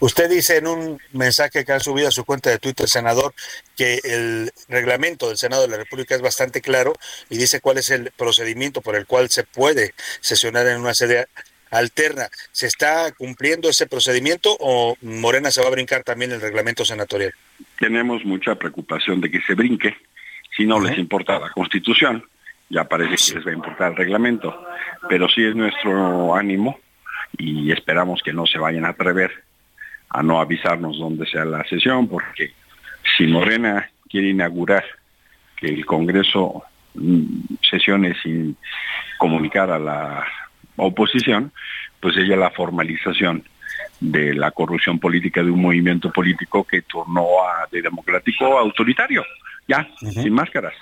Usted 0.00 0.28
dice 0.28 0.56
en 0.56 0.66
un 0.66 1.00
mensaje 1.12 1.64
que 1.64 1.72
ha 1.72 1.78
subido 1.78 2.08
a 2.08 2.10
su 2.10 2.24
cuenta 2.24 2.50
de 2.50 2.58
Twitter, 2.58 2.88
senador, 2.88 3.32
que 3.76 4.00
el 4.02 4.50
reglamento 4.68 5.28
del 5.28 5.36
Senado 5.36 5.62
de 5.62 5.68
la 5.68 5.76
República 5.76 6.16
es 6.16 6.22
bastante 6.22 6.60
claro 6.60 6.92
y 7.30 7.36
dice 7.36 7.60
cuál 7.60 7.78
es 7.78 7.90
el 7.90 8.10
procedimiento 8.16 8.80
por 8.80 8.96
el 8.96 9.06
cual 9.06 9.30
se 9.30 9.44
puede 9.44 9.94
sesionar 10.20 10.66
en 10.66 10.80
una 10.80 10.94
sede 10.94 11.28
alterna. 11.72 12.28
¿Se 12.52 12.66
está 12.66 13.12
cumpliendo 13.12 13.68
ese 13.68 13.86
procedimiento 13.86 14.56
o 14.60 14.96
Morena 15.02 15.50
se 15.50 15.60
va 15.60 15.68
a 15.68 15.72
brincar 15.72 16.04
también 16.04 16.30
el 16.30 16.40
reglamento 16.40 16.84
senatorial? 16.84 17.34
Tenemos 17.78 18.24
mucha 18.24 18.54
preocupación 18.54 19.20
de 19.20 19.30
que 19.30 19.40
se 19.40 19.54
brinque, 19.54 19.96
si 20.56 20.64
no 20.66 20.78
les 20.78 20.96
importa 20.98 21.40
la 21.40 21.50
Constitución, 21.50 22.24
ya 22.68 22.84
parece 22.84 23.16
que 23.16 23.38
les 23.38 23.46
va 23.46 23.50
a 23.50 23.54
importar 23.54 23.90
el 23.92 23.96
reglamento, 23.96 24.66
pero 25.08 25.28
sí 25.28 25.42
es 25.44 25.54
nuestro 25.56 26.34
ánimo 26.34 26.78
y 27.38 27.72
esperamos 27.72 28.22
que 28.22 28.32
no 28.32 28.46
se 28.46 28.58
vayan 28.58 28.84
a 28.84 28.90
atrever 28.90 29.32
a 30.10 30.22
no 30.22 30.40
avisarnos 30.40 30.98
dónde 30.98 31.26
sea 31.26 31.44
la 31.46 31.64
sesión, 31.64 32.06
porque 32.06 32.52
si 33.16 33.26
Morena 33.26 33.90
quiere 34.10 34.28
inaugurar 34.28 34.84
que 35.56 35.68
el 35.68 35.86
Congreso 35.86 36.64
mm, 36.94 37.54
sesione 37.68 38.14
sin 38.22 38.56
comunicar 39.16 39.70
a 39.70 39.78
la 39.78 40.26
oposición, 40.76 41.52
pues 42.00 42.16
ella 42.16 42.36
la 42.36 42.50
formalización 42.50 43.44
de 44.00 44.34
la 44.34 44.50
corrupción 44.50 44.98
política 44.98 45.42
de 45.42 45.50
un 45.50 45.62
movimiento 45.62 46.10
político 46.10 46.64
que 46.64 46.82
turnó 46.82 47.22
a, 47.44 47.68
de 47.70 47.82
democrático 47.82 48.58
a 48.58 48.60
autoritario, 48.60 49.24
ya, 49.68 49.88
sin 49.98 50.32
máscaras. 50.32 50.74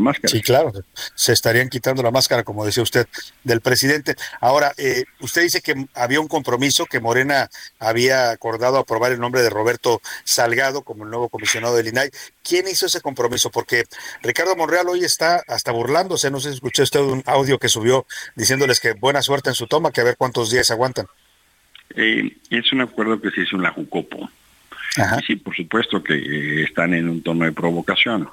Máscaras. 0.00 0.32
Sí, 0.32 0.42
claro, 0.42 0.72
se 1.14 1.32
estarían 1.32 1.68
quitando 1.68 2.02
la 2.02 2.10
máscara, 2.10 2.42
como 2.42 2.64
decía 2.64 2.82
usted, 2.82 3.06
del 3.42 3.60
presidente. 3.60 4.16
Ahora, 4.40 4.72
eh, 4.76 5.04
usted 5.20 5.42
dice 5.42 5.60
que 5.60 5.86
había 5.94 6.20
un 6.20 6.28
compromiso, 6.28 6.86
que 6.86 7.00
Morena 7.00 7.48
había 7.78 8.30
acordado 8.30 8.78
aprobar 8.78 9.12
el 9.12 9.20
nombre 9.20 9.42
de 9.42 9.50
Roberto 9.50 10.00
Salgado 10.24 10.82
como 10.82 11.04
el 11.04 11.10
nuevo 11.10 11.28
comisionado 11.28 11.76
del 11.76 11.88
INAI. 11.88 12.10
¿Quién 12.42 12.66
hizo 12.68 12.86
ese 12.86 13.00
compromiso? 13.00 13.50
Porque 13.50 13.84
Ricardo 14.22 14.56
Monreal 14.56 14.88
hoy 14.88 15.04
está 15.04 15.42
hasta 15.46 15.72
burlándose, 15.72 16.30
no 16.30 16.40
sé 16.40 16.50
si 16.50 16.54
escuchó 16.56 16.82
usted 16.82 17.00
un 17.00 17.22
audio 17.26 17.58
que 17.58 17.68
subió 17.68 18.06
diciéndoles 18.36 18.80
que 18.80 18.92
buena 18.92 19.22
suerte 19.22 19.50
en 19.50 19.54
su 19.54 19.66
toma, 19.66 19.92
que 19.92 20.00
a 20.00 20.04
ver 20.04 20.16
cuántos 20.16 20.50
días 20.50 20.70
aguantan. 20.70 21.06
Eh, 21.96 22.36
es 22.50 22.72
un 22.72 22.80
acuerdo 22.80 23.20
que 23.20 23.30
se 23.30 23.42
hizo 23.42 23.56
en 23.56 23.62
la 23.62 23.70
Jucopo. 23.70 24.28
Sí, 25.26 25.36
por 25.36 25.56
supuesto 25.56 26.02
que 26.02 26.14
eh, 26.14 26.64
están 26.64 26.94
en 26.94 27.08
un 27.08 27.22
tono 27.22 27.44
de 27.44 27.52
provocación. 27.52 28.28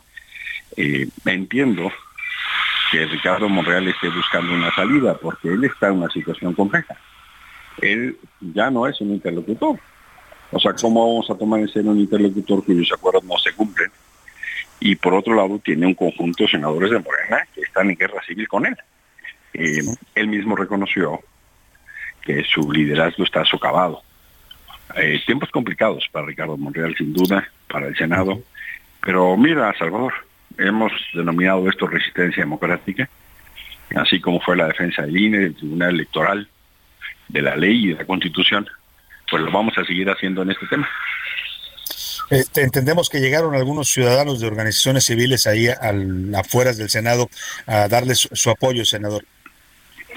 Eh, 0.78 1.08
entiendo 1.26 1.92
que 2.92 3.06
Ricardo 3.06 3.48
Monreal 3.48 3.88
esté 3.88 4.10
buscando 4.10 4.54
una 4.54 4.74
salida 4.74 5.18
porque 5.18 5.50
él 5.50 5.64
está 5.64 5.88
en 5.88 5.98
una 5.98 6.10
situación 6.10 6.54
compleja. 6.54 6.96
Él 7.82 8.18
ya 8.40 8.70
no 8.70 8.88
es 8.88 9.00
un 9.02 9.12
interlocutor. 9.12 9.80
O 10.52 10.60
sea, 10.60 10.74
¿cómo 10.74 11.08
vamos 11.08 11.30
a 11.30 11.36
tomar 11.36 11.62
en 11.62 11.70
serio 11.70 11.92
un 11.92 12.00
interlocutor 12.00 12.64
cuyos 12.66 12.92
acuerdos 12.92 13.24
no 13.24 13.38
se 13.38 13.54
cumplen? 13.54 13.90
Y 14.82 14.96
por 14.96 15.14
otro 15.14 15.36
lado, 15.36 15.60
tiene 15.60 15.86
un 15.86 15.94
conjunto 15.94 16.44
de 16.44 16.50
senadores 16.50 16.92
de 16.92 17.00
Morena 17.00 17.48
que 17.54 17.62
están 17.62 17.90
en 17.90 17.96
guerra 17.96 18.22
civil 18.28 18.48
con 18.48 18.66
él. 18.66 18.76
Eh, 19.54 19.82
él 20.16 20.28
mismo 20.28 20.56
reconoció 20.56 21.22
que 22.22 22.44
su 22.44 22.72
liderazgo 22.72 23.24
está 23.24 23.46
socavado. 23.46 24.02
Eh, 24.96 25.22
tiempos 25.26 25.50
complicados 25.52 26.08
para 26.12 26.26
Ricardo 26.26 26.58
Monreal, 26.58 26.96
sin 26.98 27.14
duda, 27.14 27.48
para 27.70 27.88
el 27.88 27.96
Senado. 27.96 28.42
Pero 29.02 29.38
mira, 29.38 29.74
Salvador, 29.78 30.14
hemos 30.58 30.92
denominado 31.14 31.70
esto 31.70 31.88
resistencia 31.88 32.44
democrática, 32.44 33.10
así 33.96 34.20
como 34.20 34.40
fue 34.40 34.56
la 34.56 34.68
defensa 34.68 35.04
del 35.04 35.18
INE, 35.18 35.40
del 35.40 35.56
Tribunal 35.56 35.96
Electoral, 35.96 36.48
de 37.28 37.42
la 37.42 37.56
ley 37.56 37.86
y 37.86 37.88
de 37.90 37.96
la 37.96 38.06
Constitución, 38.06 38.68
pues 39.30 39.44
lo 39.44 39.52
vamos 39.52 39.78
a 39.78 39.86
seguir 39.86 40.10
haciendo 40.10 40.42
en 40.42 40.52
este 40.52 40.68
tema. 40.68 40.90
Este, 42.30 42.62
entendemos 42.62 43.10
que 43.10 43.20
llegaron 43.20 43.56
algunos 43.56 43.90
ciudadanos 43.90 44.40
de 44.40 44.48
organizaciones 44.48 45.06
civiles 45.06 45.48
ahí 45.48 45.68
al, 45.68 46.34
afuera 46.36 46.74
del 46.74 46.90
Senado 46.90 47.30
a 47.68 47.88
darles 47.90 48.20
su, 48.20 48.30
su 48.34 48.50
apoyo, 48.50 48.86
senador. 48.86 49.26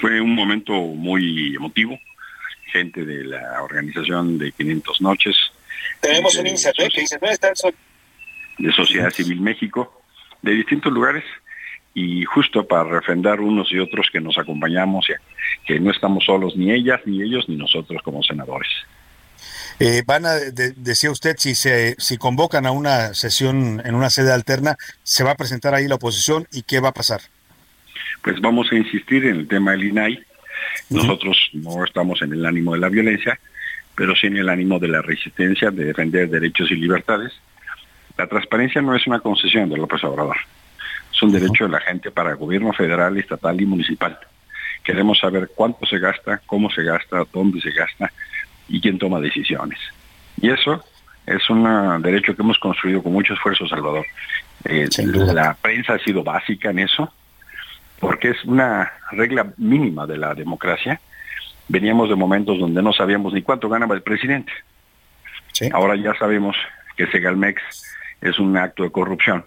Fue 0.01 0.20
un 0.20 0.35
momento 0.35 0.72
muy 0.72 1.55
emotivo, 1.57 1.99
gente 2.66 3.05
de 3.05 3.24
la 3.24 3.62
organización 3.62 4.39
de 4.39 4.53
500 4.53 5.01
Noches. 5.01 5.37
Tenemos 6.01 6.35
de, 6.35 6.41
un 6.41 6.45
que 6.47 7.01
dice, 7.01 7.18
¿dónde 7.20 7.35
está 7.35 7.49
el 7.49 7.57
sol? 7.57 7.74
de 8.59 8.72
Sociedad 8.72 9.11
Civil 9.11 9.41
México, 9.41 10.03
de 10.45 10.53
distintos 10.53 10.92
lugares, 10.92 11.24
y 11.95 12.24
justo 12.24 12.66
para 12.66 12.84
refrendar 12.84 13.40
unos 13.40 13.72
y 13.72 13.78
otros 13.78 14.09
que 14.12 14.20
nos 14.20 14.36
acompañamos, 14.36 15.07
que 15.64 15.80
no 15.80 15.90
estamos 15.90 16.24
solos 16.24 16.57
ni 16.57 16.72
ellas, 16.72 17.01
ni 17.07 17.22
ellos, 17.22 17.49
ni 17.49 17.57
nosotros 17.57 18.03
como 18.03 18.22
senadores. 18.22 18.68
Eh, 19.80 20.03
van 20.07 20.26
a, 20.26 20.34
de, 20.34 20.72
decía 20.76 21.11
usted, 21.11 21.36
si 21.38 21.55
se 21.55 21.97
si 21.99 22.16
convocan 22.16 22.66
a 22.66 22.70
una 22.70 23.14
sesión 23.14 23.82
en 23.84 23.95
una 23.95 24.11
sede 24.11 24.32
alterna, 24.32 24.76
se 25.03 25.24
va 25.24 25.32
a 25.32 25.36
presentar 25.36 25.74
ahí 25.74 25.88
la 25.88 25.97
oposición 25.97 26.47
y 26.53 26.62
qué 26.62 26.80
va 26.80 26.90
a 26.90 26.95
pasar. 26.95 27.20
Pues 28.22 28.40
vamos 28.40 28.70
a 28.72 28.76
insistir 28.76 29.24
en 29.26 29.36
el 29.36 29.49
tema 29.49 29.72
del 29.72 29.84
INAI. 29.84 30.24
Nosotros 30.90 31.36
no 31.53 31.84
estamos 31.84 32.22
en 32.22 32.32
el 32.32 32.47
ánimo 32.47 32.74
de 32.74 32.80
la 32.80 32.88
violencia, 32.88 33.38
pero 33.95 34.14
sí 34.16 34.28
en 34.28 34.36
el 34.36 34.49
ánimo 34.49 34.78
de 34.78 34.88
la 34.88 35.03
resistencia, 35.03 35.70
de 35.70 35.84
defender 35.84 36.28
derechos 36.28 36.70
y 36.70 36.76
libertades. 36.76 37.32
La 38.17 38.27
transparencia 38.27 38.81
no 38.81 38.95
es 38.95 39.07
una 39.07 39.21
concesión 39.21 39.69
de 39.69 39.77
López 39.77 40.05
Obrador, 40.05 40.37
es 41.12 41.23
un 41.23 41.33
derecho 41.33 41.65
de 41.65 41.71
la 41.71 41.81
gente 41.81 42.11
para 42.11 42.31
el 42.31 42.37
gobierno 42.37 42.73
federal, 42.73 43.17
estatal 43.17 43.61
y 43.61 43.67
municipal. 43.67 44.19
Queremos 44.83 45.19
saber 45.19 45.51
cuánto 45.55 45.87
se 45.87 45.99
gasta, 45.99 46.41
cómo 46.47 46.71
se 46.71 46.83
gasta, 46.83 47.25
dónde 47.33 47.61
se 47.61 47.71
gasta 47.71 48.12
y 48.69 48.81
quién 48.81 48.99
toma 48.99 49.21
decisiones. 49.21 49.79
Y 50.41 50.51
eso 50.51 50.85
es 51.27 51.49
un 51.49 52.03
derecho 52.03 52.37
que 52.37 52.43
hemos 52.43 52.59
construido 52.59 53.03
con 53.03 53.12
mucho 53.12 53.35
esfuerzo, 53.35 53.67
Salvador. 53.67 54.05
Eh, 54.65 54.89
la 54.99 55.55
prensa 55.55 55.95
ha 55.95 55.99
sido 55.99 56.23
básica 56.23 56.71
en 56.71 56.81
eso, 56.81 57.12
porque 57.99 58.31
es 58.31 58.45
una 58.45 58.93
regla 59.12 59.53
mínima 59.57 60.07
de 60.07 60.19
la 60.19 60.35
democracia. 60.35 61.01
Veníamos 61.69 62.11
de 62.11 62.15
momentos 62.15 62.59
donde 62.59 62.83
no 62.83 62.93
sabíamos 62.93 63.33
ni 63.33 63.43
cuánto 63.43 63.69
ganaba 63.69 63.95
el 63.95 64.03
presidente. 64.03 64.53
Ahora 65.73 65.97
ya 65.97 66.15
sabemos 66.19 66.57
que 66.97 67.07
Segalmex 67.07 67.62
es 68.25 68.39
un 68.39 68.57
acto 68.57 68.83
de 68.83 68.91
corrupción. 68.91 69.45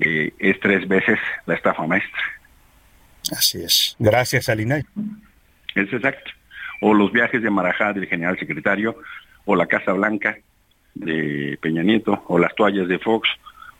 Eh, 0.00 0.32
es 0.38 0.60
tres 0.60 0.86
veces 0.86 1.18
la 1.46 1.54
estafa 1.54 1.86
maestra. 1.86 2.20
Así 3.32 3.62
es. 3.62 3.96
Gracias 3.98 4.48
al 4.48 4.60
INAI. 4.60 4.84
Es 5.74 5.92
exacto. 5.92 6.30
O 6.80 6.94
los 6.94 7.12
viajes 7.12 7.42
de 7.42 7.50
Marajá 7.50 7.92
del 7.92 8.06
general 8.06 8.38
secretario, 8.38 8.96
o 9.44 9.56
la 9.56 9.66
Casa 9.66 9.92
Blanca 9.92 10.38
de 10.94 11.58
Peña 11.60 11.82
Nieto, 11.82 12.24
o 12.28 12.38
las 12.38 12.54
toallas 12.54 12.88
de 12.88 12.98
Fox, 12.98 13.28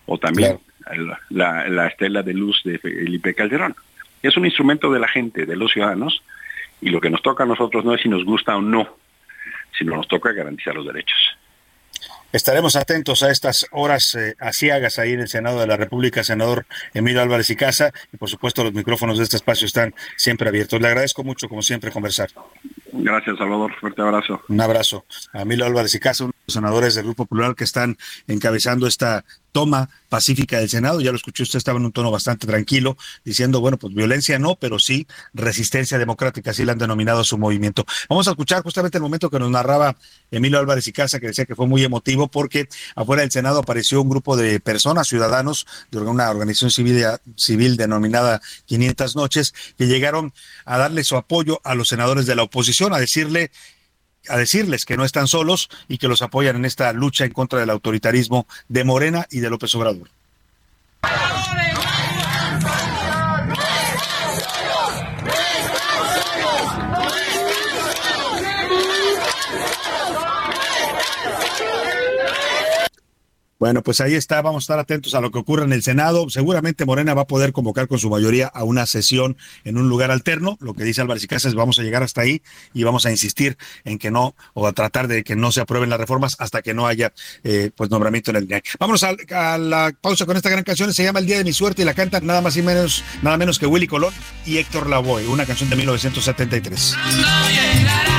o 0.07 0.19
también 0.19 0.59
la, 0.97 1.21
la, 1.31 1.69
la 1.69 1.87
estela 1.87 2.23
de 2.23 2.35
luz 2.35 2.63
de 2.65 2.79
Felipe 2.79 3.35
Calderón. 3.35 3.75
Es 4.23 4.37
un 4.37 4.45
instrumento 4.45 4.93
de 4.93 5.01
la 5.01 5.09
gente, 5.09 5.47
de 5.47 5.57
los 5.57 5.73
ciudadanos, 5.73 6.23
y 6.81 6.91
lo 6.91 7.01
que 7.01 7.11
nos 7.11 7.23
toca 7.23 7.45
a 7.45 7.47
nosotros 7.47 7.85
no 7.85 7.95
es 7.95 8.03
si 8.03 8.09
nos 8.09 8.25
gusta 8.25 8.57
o 8.57 8.63
no, 8.63 8.97
sino 9.77 9.97
nos 9.97 10.09
toca 10.09 10.33
garantizar 10.33 10.75
los 10.75 10.87
derechos. 10.87 11.39
Estaremos 12.31 12.77
atentos 12.77 13.23
a 13.23 13.31
estas 13.31 13.67
horas 13.71 14.15
eh, 14.15 14.37
asiagas 14.39 14.99
ahí 14.99 15.13
en 15.13 15.21
el 15.21 15.29
Senado 15.29 15.61
de 15.61 15.67
la 15.67 15.79
República, 15.79 16.23
senador 16.23 16.67
Emilio 16.93 17.23
Álvarez 17.23 17.49
y 17.49 17.57
Casa, 17.57 17.91
y 18.13 18.19
por 18.19 18.29
supuesto 18.29 18.63
los 18.63 18.75
micrófonos 18.75 19.17
de 19.17 19.25
este 19.25 19.37
espacio 19.37 19.65
están 19.65 19.95
siempre 20.17 20.49
abiertos. 20.49 20.79
Le 20.79 20.89
agradezco 20.89 21.25
mucho, 21.25 21.49
como 21.49 21.63
siempre, 21.63 21.91
conversar. 21.91 22.29
Gracias, 22.93 23.39
Salvador. 23.39 23.73
Fuerte 23.81 24.03
abrazo. 24.03 24.43
Un 24.47 24.61
abrazo 24.61 25.07
a 25.33 25.43
Emilio 25.43 25.65
Álvarez 25.65 25.95
y 25.95 26.01
Casa. 26.01 26.29
senadores 26.47 26.95
del 26.95 27.05
Grupo 27.05 27.25
Popular 27.25 27.55
que 27.55 27.65
están 27.65 27.97
encabezando 28.27 28.87
esta 28.87 29.25
toma 29.53 29.89
pacífica 30.09 30.59
del 30.59 30.69
Senado. 30.69 31.01
Ya 31.01 31.11
lo 31.11 31.17
escuché, 31.17 31.43
usted 31.43 31.59
estaba 31.59 31.79
en 31.79 31.85
un 31.85 31.93
tono 31.93 32.11
bastante 32.11 32.47
tranquilo, 32.47 32.97
diciendo, 33.25 33.61
bueno, 33.61 33.77
pues 33.77 33.95
violencia 33.95 34.39
no, 34.39 34.57
pero 34.57 34.79
sí 34.79 35.07
resistencia 35.35 35.99
democrática, 35.99 36.51
así 36.51 36.65
le 36.65 36.73
han 36.73 36.79
denominado 36.79 37.25
su 37.25 37.39
movimiento. 37.39 37.85
Vamos 38.09 38.29
a 38.29 38.33
escuchar 38.33 38.63
justamente 38.63 38.99
el 38.99 39.03
momento 39.03 39.31
que 39.31 39.39
nos 39.39 39.51
narraba 39.51 39.97
Emilio 40.31 40.59
Álvarez 40.59 40.87
y 40.87 40.93
Casa, 40.93 41.21
que 41.21 41.29
decía 41.29 41.45
que 41.45 41.55
fue 41.55 41.67
muy 41.67 41.85
emotivo 41.85 42.29
porque 42.29 42.69
afuera 42.95 43.23
del 43.23 43.31
Senado 43.31 43.61
apareció 43.61 44.01
un 44.01 44.09
grupo 44.09 44.37
de 44.37 44.61
personas, 44.61 45.09
ciudadanos, 45.09 45.67
de 45.91 45.99
una 45.99 46.31
organización 46.31 46.71
civil, 46.71 47.05
civil 47.37 47.77
denominada 47.77 48.41
500 48.67 49.17
Noches, 49.17 49.55
que 49.77 49.87
llegaron 49.87 50.33
a 50.65 50.79
darle 50.79 51.05
su 51.05 51.17
apoyo 51.17 51.61
a 51.65 51.75
los 51.75 51.89
senadores 51.89 52.27
de 52.27 52.35
la 52.35 52.43
oposición, 52.43 52.93
a 52.93 52.99
decirle 52.99 53.51
a 54.29 54.37
decirles 54.37 54.85
que 54.85 54.97
no 54.97 55.05
están 55.05 55.29
solos 55.29 55.69
y 55.89 55.99
que 55.99 56.09
los 56.09 56.23
apoyan 56.23 56.57
en 56.57 56.65
esta 56.65 56.93
lucha 56.93 57.25
en 57.25 57.33
contra 57.33 57.61
del 57.61 57.71
autoritarismo 57.71 58.47
de 58.69 58.85
Morena 58.85 59.27
y 59.31 59.41
de 59.41 59.51
López 59.51 59.75
Obrador. 59.75 60.11
Bueno, 73.59 73.83
pues 73.83 74.01
ahí 74.01 74.15
está, 74.15 74.41
vamos 74.41 74.63
a 74.63 74.65
estar 74.65 74.79
atentos 74.79 75.15
a 75.15 75.21
lo 75.21 75.33
que 75.33 75.39
ocurra 75.39 75.65
en 75.65 75.73
el 75.73 75.83
Senado. 75.83 76.31
Seguramente 76.31 76.85
Morena 76.85 77.15
va 77.15 77.23
a 77.23 77.27
poder 77.27 77.53
convocar 77.53 77.89
con 77.89 77.99
su 77.99 78.09
mayoría 78.09 78.47
a 78.47 78.63
una 78.63 78.87
sesión 78.87 79.37
en 79.65 79.79
un 79.79 79.89
lugar 79.89 80.13
alterno. 80.13 80.57
Lo 80.61 80.75
que 80.75 80.85
dice 80.85 81.01
Álvarez 81.01 81.25
y 81.25 81.55
vamos 81.55 81.79
a 81.79 81.83
llegar 81.83 82.03
hasta 82.05 82.21
ahí 82.21 82.41
y 82.73 82.85
vamos 82.85 83.05
a 83.07 83.11
insistir 83.11 83.59
en 83.85 83.99
que 83.99 84.11
no, 84.11 84.37
o 84.55 84.67
a 84.67 84.73
tratar 84.73 85.09
de 85.09 85.25
que 85.25 85.35
no 85.35 85.51
se 85.51 85.61
aprueben 85.61 85.91
las 85.91 85.99
reformas 85.99 86.37
hasta 86.39 86.63
que 86.63 86.73
no 86.73 86.87
haya 86.87 87.13
eh, 87.43 87.71
pues 87.75 87.91
nombramiento 87.91 88.31
en 88.31 88.37
el 88.37 88.47
día. 88.47 88.63
Vámonos 88.79 89.03
a, 89.03 89.59
la 89.59 89.93
pausa 90.01 90.25
con 90.25 90.37
esta 90.37 90.51
gran 90.51 90.63
canción, 90.63 90.95
se 90.95 91.03
llama 91.03 91.19
El 91.19 91.27
Día 91.27 91.39
de 91.39 91.45
mi 91.45 91.53
Suerte 91.53 91.83
y 91.83 91.85
la 91.85 91.95
cantan 91.95 92.27
nada 92.27 92.41
más 92.41 92.57
y 92.57 92.63
menos, 92.63 93.03
nada 93.23 93.37
menos 93.37 93.59
que 93.59 93.67
Willy 93.67 93.89
Colón 93.89 94.15
y 94.47 94.59
Héctor 94.59 94.89
Lavoe, 94.89 95.27
una 95.27 95.47
canción 95.47 95.69
de 95.69 95.77
1973. 95.77 96.97
No 96.97 97.49
llegará 97.49 98.13
el 98.13 98.18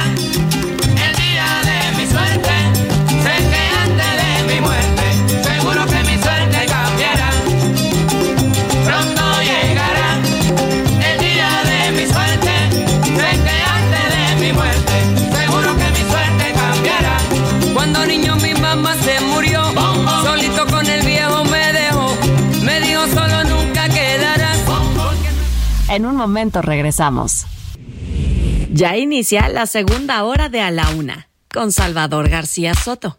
Cuando 17.91 18.05
niño 18.05 18.35
mi 18.35 18.53
mamá 18.53 18.95
se 18.97 19.19
murió, 19.19 19.63
solito 20.23 20.67
con 20.67 20.85
el 20.85 21.03
viejo 21.03 21.43
me 21.45 21.73
dejó, 21.73 22.15
me 22.61 22.79
dijo 22.81 23.07
solo 23.07 23.43
nunca 23.45 23.89
quedarás. 23.89 24.59
En 25.87 26.05
un 26.05 26.15
momento 26.15 26.61
regresamos. 26.61 27.47
Ya 28.71 28.95
inicia 28.95 29.49
la 29.49 29.65
segunda 29.65 30.23
hora 30.23 30.49
de 30.49 30.61
A 30.61 30.69
la 30.69 30.87
Una 30.91 31.29
con 31.51 31.71
Salvador 31.71 32.29
García 32.29 32.75
Soto. 32.75 33.17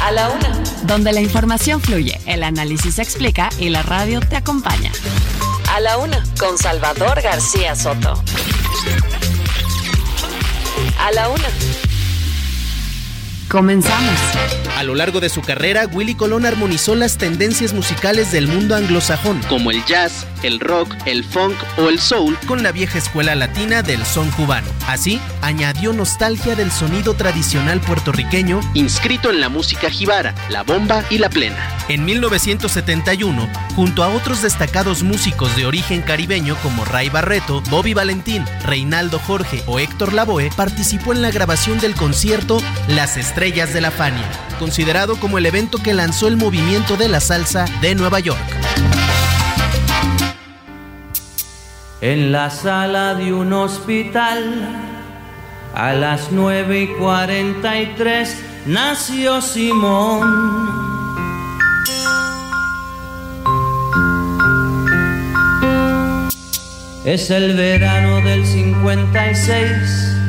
A 0.00 0.12
la 0.12 0.28
Una, 0.28 0.62
donde 0.84 1.12
la 1.12 1.20
información 1.20 1.80
fluye, 1.80 2.20
el 2.26 2.44
análisis 2.44 2.94
se 2.94 3.02
explica 3.02 3.48
y 3.58 3.70
la 3.70 3.82
radio 3.82 4.20
te 4.20 4.36
acompaña. 4.36 4.92
A 5.74 5.80
la 5.80 5.98
Una 5.98 6.22
con 6.38 6.56
Salvador 6.58 7.20
García 7.22 7.74
Soto. 7.74 8.22
A 11.00 11.10
la 11.10 11.28
Una. 11.28 11.89
Comenzamos. 13.50 14.14
A 14.76 14.84
lo 14.84 14.94
largo 14.94 15.18
de 15.18 15.28
su 15.28 15.42
carrera, 15.42 15.86
Willy 15.92 16.14
Colón 16.14 16.46
armonizó 16.46 16.94
las 16.94 17.18
tendencias 17.18 17.74
musicales 17.74 18.30
del 18.30 18.46
mundo 18.46 18.76
anglosajón, 18.76 19.40
como 19.48 19.72
el 19.72 19.84
jazz, 19.84 20.24
el 20.44 20.60
rock, 20.60 20.94
el 21.04 21.24
funk 21.24 21.56
o 21.76 21.88
el 21.88 21.98
soul, 21.98 22.38
con 22.46 22.62
la 22.62 22.70
vieja 22.70 22.96
escuela 22.96 23.34
latina 23.34 23.82
del 23.82 24.06
son 24.06 24.30
cubano. 24.30 24.68
Así, 24.86 25.20
añadió 25.42 25.92
nostalgia 25.92 26.54
del 26.54 26.70
sonido 26.70 27.14
tradicional 27.14 27.80
puertorriqueño, 27.80 28.60
inscrito 28.74 29.30
en 29.30 29.40
la 29.40 29.48
música 29.48 29.90
jibara, 29.90 30.34
la 30.48 30.62
bomba 30.62 31.04
y 31.10 31.18
la 31.18 31.28
plena. 31.28 31.58
En 31.88 32.04
1971, 32.04 33.50
junto 33.74 34.04
a 34.04 34.08
otros 34.08 34.42
destacados 34.42 35.02
músicos 35.02 35.54
de 35.56 35.66
origen 35.66 36.02
caribeño 36.02 36.56
como 36.62 36.84
Ray 36.84 37.10
Barreto, 37.10 37.62
Bobby 37.68 37.94
Valentín, 37.94 38.44
Reinaldo 38.64 39.18
Jorge 39.18 39.62
o 39.66 39.80
Héctor 39.80 40.12
Lavoe, 40.12 40.50
participó 40.56 41.12
en 41.12 41.20
la 41.20 41.32
grabación 41.32 41.80
del 41.80 41.94
concierto 41.94 42.62
Las 42.86 43.16
Estrellas 43.16 43.39
de 43.40 43.80
la 43.80 43.90
Fania, 43.90 44.28
considerado 44.58 45.16
como 45.16 45.38
el 45.38 45.46
evento 45.46 45.78
que 45.78 45.94
lanzó 45.94 46.28
el 46.28 46.36
movimiento 46.36 46.98
de 46.98 47.08
la 47.08 47.20
salsa 47.20 47.64
de 47.80 47.94
Nueva 47.94 48.20
York. 48.20 48.38
En 52.02 52.32
la 52.32 52.50
sala 52.50 53.14
de 53.14 53.32
un 53.32 53.54
hospital, 53.54 54.68
a 55.74 55.94
las 55.94 56.30
9 56.30 56.82
y 56.82 56.86
43, 56.88 58.36
nació 58.66 59.40
Simón. 59.40 60.20
Es 67.06 67.30
el 67.30 67.56
verano 67.56 68.20
del 68.20 68.44
56, 68.46 70.19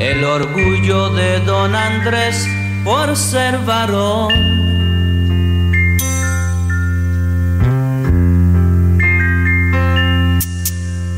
el 0.00 0.22
orgullo 0.24 1.10
de 1.10 1.40
don 1.40 1.74
Andrés 1.74 2.46
por 2.84 3.16
ser 3.16 3.58
varón. 3.58 4.32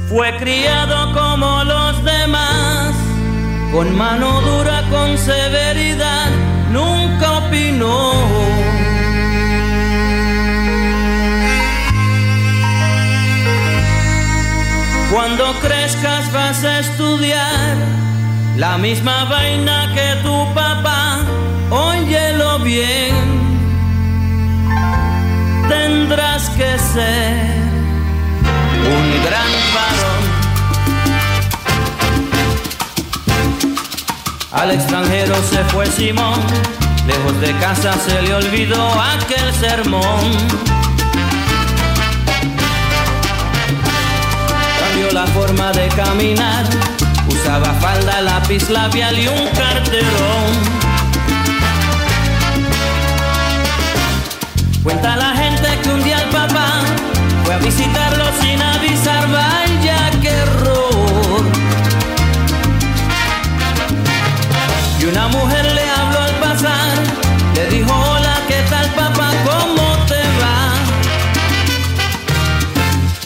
Fue 0.08 0.36
criado 0.38 1.12
como 1.12 1.64
los 1.64 2.04
demás, 2.04 2.94
con 3.70 3.96
mano 3.96 4.40
dura, 4.40 4.82
con 4.90 5.16
severidad, 5.18 6.30
nunca 6.72 7.38
opinó. 7.38 8.12
Cuando 15.12 15.52
crezcas 15.60 16.32
vas 16.32 16.64
a 16.64 16.80
estudiar 16.80 18.00
la 18.60 18.76
misma 18.76 19.24
vaina 19.24 19.90
que 19.94 20.16
tu 20.22 20.36
papá, 20.52 21.20
óyelo 21.70 22.58
bien. 22.58 23.14
Tendrás 25.66 26.50
que 26.50 26.78
ser 26.78 27.56
un 28.96 29.04
gran 29.24 29.52
varón. 29.76 30.22
Al 34.52 34.70
extranjero 34.72 35.36
se 35.50 35.64
fue 35.70 35.86
Simón, 35.86 36.38
lejos 37.06 37.40
de 37.40 37.52
casa 37.60 37.94
se 37.94 38.20
le 38.20 38.34
olvidó 38.34 38.84
aquel 39.14 39.54
sermón. 39.54 40.20
Cambió 44.80 45.12
la 45.12 45.26
forma 45.28 45.72
de 45.72 45.88
caminar, 45.88 46.66
usaba 47.30 47.72
falda, 47.74 48.20
lápiz 48.20 48.68
labial 48.68 49.18
y 49.18 49.28
un 49.28 49.48
carterón. 49.48 50.80
Cuenta 54.82 55.16
la 55.16 55.34
gente 55.36 55.68
que 55.82 55.88
un 55.90 56.02
día 56.02 56.22
el 56.22 56.28
papá 56.30 56.80
fue 57.44 57.54
a 57.54 57.58
visitarlo 57.58 58.24
sin 58.40 58.60
avisar, 58.62 59.28
vaya 59.30 60.10
qué 60.22 60.30
error. 60.30 61.42
Y 65.00 65.04
una 65.04 65.28
mujer 65.28 65.64
le 65.74 65.90
habló 65.90 66.20
al 66.20 66.34
pasar, 66.36 66.92
le 67.54 67.66
dijo, 67.68 67.92
hola, 67.92 68.36
¿qué 68.48 68.62
tal 68.70 68.88
papá? 68.94 69.30
¿Cómo 69.44 70.06
te 70.06 70.22
va? 70.40 70.74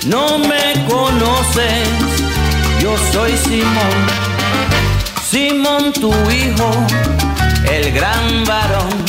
No 0.06 0.38
me 0.38 0.84
conoces, 0.88 1.88
soy 3.12 3.36
Simón, 3.36 4.06
Simón 5.28 5.92
tu 5.92 6.12
hijo, 6.30 6.70
el 7.70 7.92
gran 7.92 8.44
varón. 8.44 9.04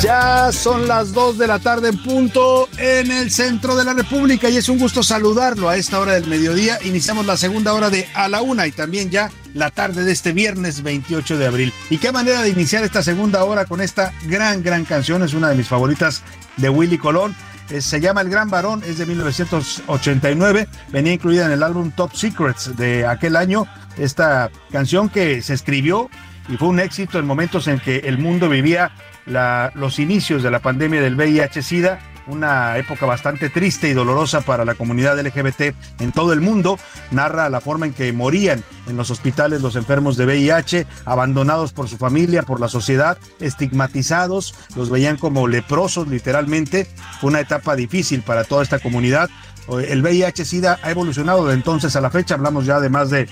Ya 0.00 0.50
son 0.50 0.88
las 0.88 1.12
2 1.12 1.36
de 1.36 1.46
la 1.46 1.58
tarde 1.58 1.90
en 1.90 2.02
punto 2.02 2.68
en 2.78 3.10
el 3.10 3.30
centro 3.30 3.76
de 3.76 3.84
la 3.84 3.92
República 3.92 4.48
y 4.48 4.56
es 4.56 4.70
un 4.70 4.78
gusto 4.78 5.02
saludarlo 5.02 5.68
a 5.68 5.76
esta 5.76 6.00
hora 6.00 6.14
del 6.14 6.26
mediodía. 6.26 6.78
Iniciamos 6.84 7.26
la 7.26 7.36
segunda 7.36 7.74
hora 7.74 7.90
de 7.90 8.08
A 8.14 8.28
la 8.28 8.40
Una 8.40 8.66
y 8.66 8.72
también 8.72 9.10
ya 9.10 9.30
la 9.52 9.70
tarde 9.70 10.04
de 10.04 10.12
este 10.12 10.32
viernes 10.32 10.82
28 10.82 11.36
de 11.36 11.46
abril. 11.46 11.72
Y 11.90 11.98
qué 11.98 12.12
manera 12.12 12.40
de 12.40 12.48
iniciar 12.48 12.82
esta 12.82 13.02
segunda 13.02 13.44
hora 13.44 13.66
con 13.66 13.82
esta 13.82 14.12
gran, 14.24 14.62
gran 14.62 14.86
canción. 14.86 15.22
Es 15.22 15.34
una 15.34 15.50
de 15.50 15.56
mis 15.56 15.68
favoritas 15.68 16.22
de 16.56 16.70
Willy 16.70 16.96
Colón. 16.96 17.36
Eh, 17.70 17.80
se 17.80 18.00
llama 18.00 18.22
El 18.22 18.30
Gran 18.30 18.50
Varón, 18.50 18.82
es 18.84 18.98
de 18.98 19.06
1989, 19.06 20.66
venía 20.88 21.12
incluida 21.12 21.46
en 21.46 21.52
el 21.52 21.62
álbum 21.62 21.92
Top 21.92 22.12
Secrets 22.14 22.76
de 22.76 23.06
aquel 23.06 23.36
año, 23.36 23.66
esta 23.96 24.50
canción 24.72 25.08
que 25.08 25.40
se 25.40 25.54
escribió 25.54 26.10
y 26.48 26.56
fue 26.56 26.68
un 26.68 26.80
éxito 26.80 27.18
en 27.20 27.26
momentos 27.26 27.68
en 27.68 27.78
que 27.78 27.98
el 27.98 28.18
mundo 28.18 28.48
vivía 28.48 28.90
los 29.74 30.00
inicios 30.00 30.42
de 30.42 30.50
la 30.50 30.58
pandemia 30.58 31.00
del 31.00 31.14
VIH-Sida 31.14 32.00
una 32.30 32.76
época 32.78 33.06
bastante 33.06 33.50
triste 33.50 33.88
y 33.88 33.92
dolorosa 33.92 34.40
para 34.40 34.64
la 34.64 34.74
comunidad 34.74 35.20
LGBT 35.20 35.74
en 36.00 36.12
todo 36.12 36.32
el 36.32 36.40
mundo. 36.40 36.78
Narra 37.10 37.48
la 37.48 37.60
forma 37.60 37.86
en 37.86 37.92
que 37.92 38.12
morían 38.12 38.62
en 38.86 38.96
los 38.96 39.10
hospitales 39.10 39.62
los 39.62 39.76
enfermos 39.76 40.16
de 40.16 40.26
VIH, 40.26 40.86
abandonados 41.04 41.72
por 41.72 41.88
su 41.88 41.96
familia, 41.96 42.42
por 42.42 42.60
la 42.60 42.68
sociedad, 42.68 43.18
estigmatizados, 43.40 44.54
los 44.76 44.90
veían 44.90 45.16
como 45.16 45.48
leprosos 45.48 46.08
literalmente. 46.08 46.86
Fue 47.20 47.28
una 47.28 47.40
etapa 47.40 47.76
difícil 47.76 48.22
para 48.22 48.44
toda 48.44 48.62
esta 48.62 48.78
comunidad. 48.78 49.28
El 49.68 50.02
VIH-Sida 50.02 50.80
ha 50.82 50.90
evolucionado 50.90 51.46
de 51.46 51.54
entonces 51.54 51.94
a 51.94 52.00
la 52.00 52.10
fecha, 52.10 52.34
hablamos 52.34 52.66
ya 52.66 52.80
de 52.80 52.88
más 52.88 53.10
de 53.10 53.28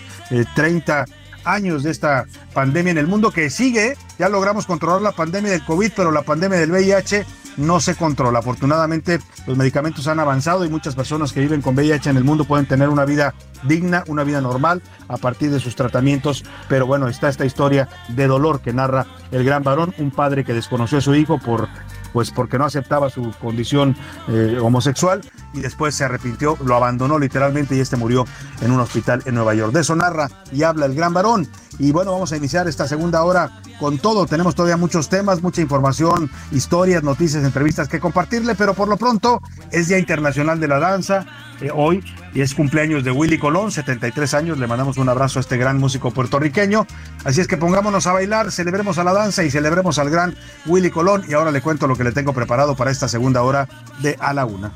30 0.55 1.05
años 1.45 1.83
de 1.83 1.91
esta 1.91 2.27
pandemia 2.53 2.93
en 2.93 2.99
el 2.99 3.07
mundo 3.07 3.31
que 3.31 3.51
sigue. 3.51 3.97
Ya 4.19 4.29
logramos 4.29 4.67
controlar 4.67 5.01
la 5.01 5.13
pandemia 5.13 5.51
del 5.51 5.65
COVID, 5.65 5.93
pero 5.97 6.13
la 6.13 6.23
pandemia 6.23 6.59
del 6.59 6.71
VIH 6.71 7.27
no 7.59 7.81
se 7.81 7.95
controla. 7.95 8.39
Afortunadamente, 8.39 9.19
los 9.47 9.57
medicamentos 9.57 10.07
han 10.09 10.21
avanzado 10.21 10.65
y 10.65 10.71
muchas 10.71 10.95
personas 10.95 11.33
que 11.33 11.41
viven 11.41 11.61
con 11.61 11.75
VIH 11.75 12.11
en 12.11 12.17
el 12.17 12.25
mundo 12.25 12.45
pueden 12.45 12.67
tener 12.67 12.89
una 12.89 13.05
vida 13.05 13.35
digna, 13.65 14.05
una 14.07 14.25
vida 14.25 14.41
normal 14.41 14.83
a 15.09 15.19
partir 15.19 15.51
de 15.51 15.61
sus 15.61 15.77
tratamientos. 15.77 16.45
Pero 16.69 16.87
bueno, 16.87 17.09
está 17.09 17.29
esta 17.29 17.45
historia 17.45 17.89
de 18.09 18.27
dolor 18.27 18.61
que 18.61 18.73
narra 18.73 19.07
el 19.31 19.45
gran 19.45 19.63
varón, 19.63 19.95
un 19.99 20.11
padre 20.11 20.45
que 20.45 20.55
desconoció 20.55 20.99
a 20.99 21.03
su 21.03 21.15
hijo 21.15 21.39
por 21.39 21.69
pues 22.13 22.31
porque 22.31 22.59
no 22.59 22.65
aceptaba 22.65 23.11
su 23.11 23.33
condición 23.41 23.95
eh, 24.29 24.59
homosexual 24.61 25.21
y 25.53 25.61
después 25.61 25.95
se 25.95 26.05
arrepintió, 26.05 26.57
lo 26.65 26.75
abandonó 26.75 27.19
literalmente 27.19 27.77
y 27.77 27.81
este 27.81 27.97
murió 27.97 28.25
en 28.61 28.71
un 28.71 28.81
hospital 28.81 29.23
en 29.27 29.35
Nueva 29.35 29.55
York. 29.55 29.73
De 29.73 29.81
eso 29.81 29.95
narra 29.95 30.31
y 30.53 30.63
habla 30.63 30.87
el 30.87 30.95
gran 30.95 31.13
varón. 31.13 31.49
Y 31.79 31.93
bueno, 31.93 32.13
vamos 32.13 32.33
a 32.33 32.37
iniciar 32.37 32.67
esta 32.69 32.89
segunda 32.89 33.23
hora 33.23 33.51
con 33.79 33.99
todo. 33.99 34.27
Tenemos 34.27 34.55
todavía 34.55 34.77
muchos 34.77 35.09
temas, 35.09 35.43
mucha 35.43 35.61
información, 35.61 36.31
historias, 36.51 37.03
noticias, 37.03 37.45
entrevistas 37.45 37.89
que 37.89 38.01
compartirle, 38.01 38.55
pero 38.55 38.75
por 38.75 38.89
lo 38.89 38.97
pronto 38.97 39.41
es 39.71 39.89
Día 39.89 39.99
Internacional 39.99 40.59
de 40.61 40.69
la 40.69 40.79
Danza. 40.79 41.27
Eh, 41.61 41.71
hoy 41.75 42.05
y 42.35 42.41
es 42.41 42.55
cumpleaños 42.55 43.03
de 43.05 43.11
Willy 43.11 43.39
Colón, 43.39 43.71
73 43.71 44.35
años. 44.35 44.59
Le 44.59 44.67
mandamos 44.67 44.97
un 44.99 45.09
abrazo 45.09 45.39
a 45.39 45.43
este 45.43 45.57
gran 45.57 45.79
músico 45.79 46.11
puertorriqueño. 46.11 46.87
Así 47.25 47.41
es 47.41 47.49
que 47.49 47.57
pongámonos 47.57 48.07
a 48.07 48.13
bailar, 48.13 48.53
celebremos 48.53 48.99
a 48.99 49.05
la 49.05 49.13
danza 49.13 49.45
y 49.45 49.51
celebremos 49.51 49.99
al 49.99 50.11
gran 50.11 50.37
Willy 50.67 50.91
Colón. 50.91 51.25
Y 51.29 51.35
ahora 51.35 51.51
le 51.51 51.61
cuento 51.61 51.87
lo 51.87 51.97
que 51.97 52.05
le 52.05 52.13
tengo 52.13 52.33
preparado 52.33 52.77
para 52.77 52.91
esta 52.91 53.09
segunda 53.09 53.43
hora 53.43 53.69
de 54.01 54.17
A 54.21 54.33
la 54.35 54.45
Una. 54.45 54.73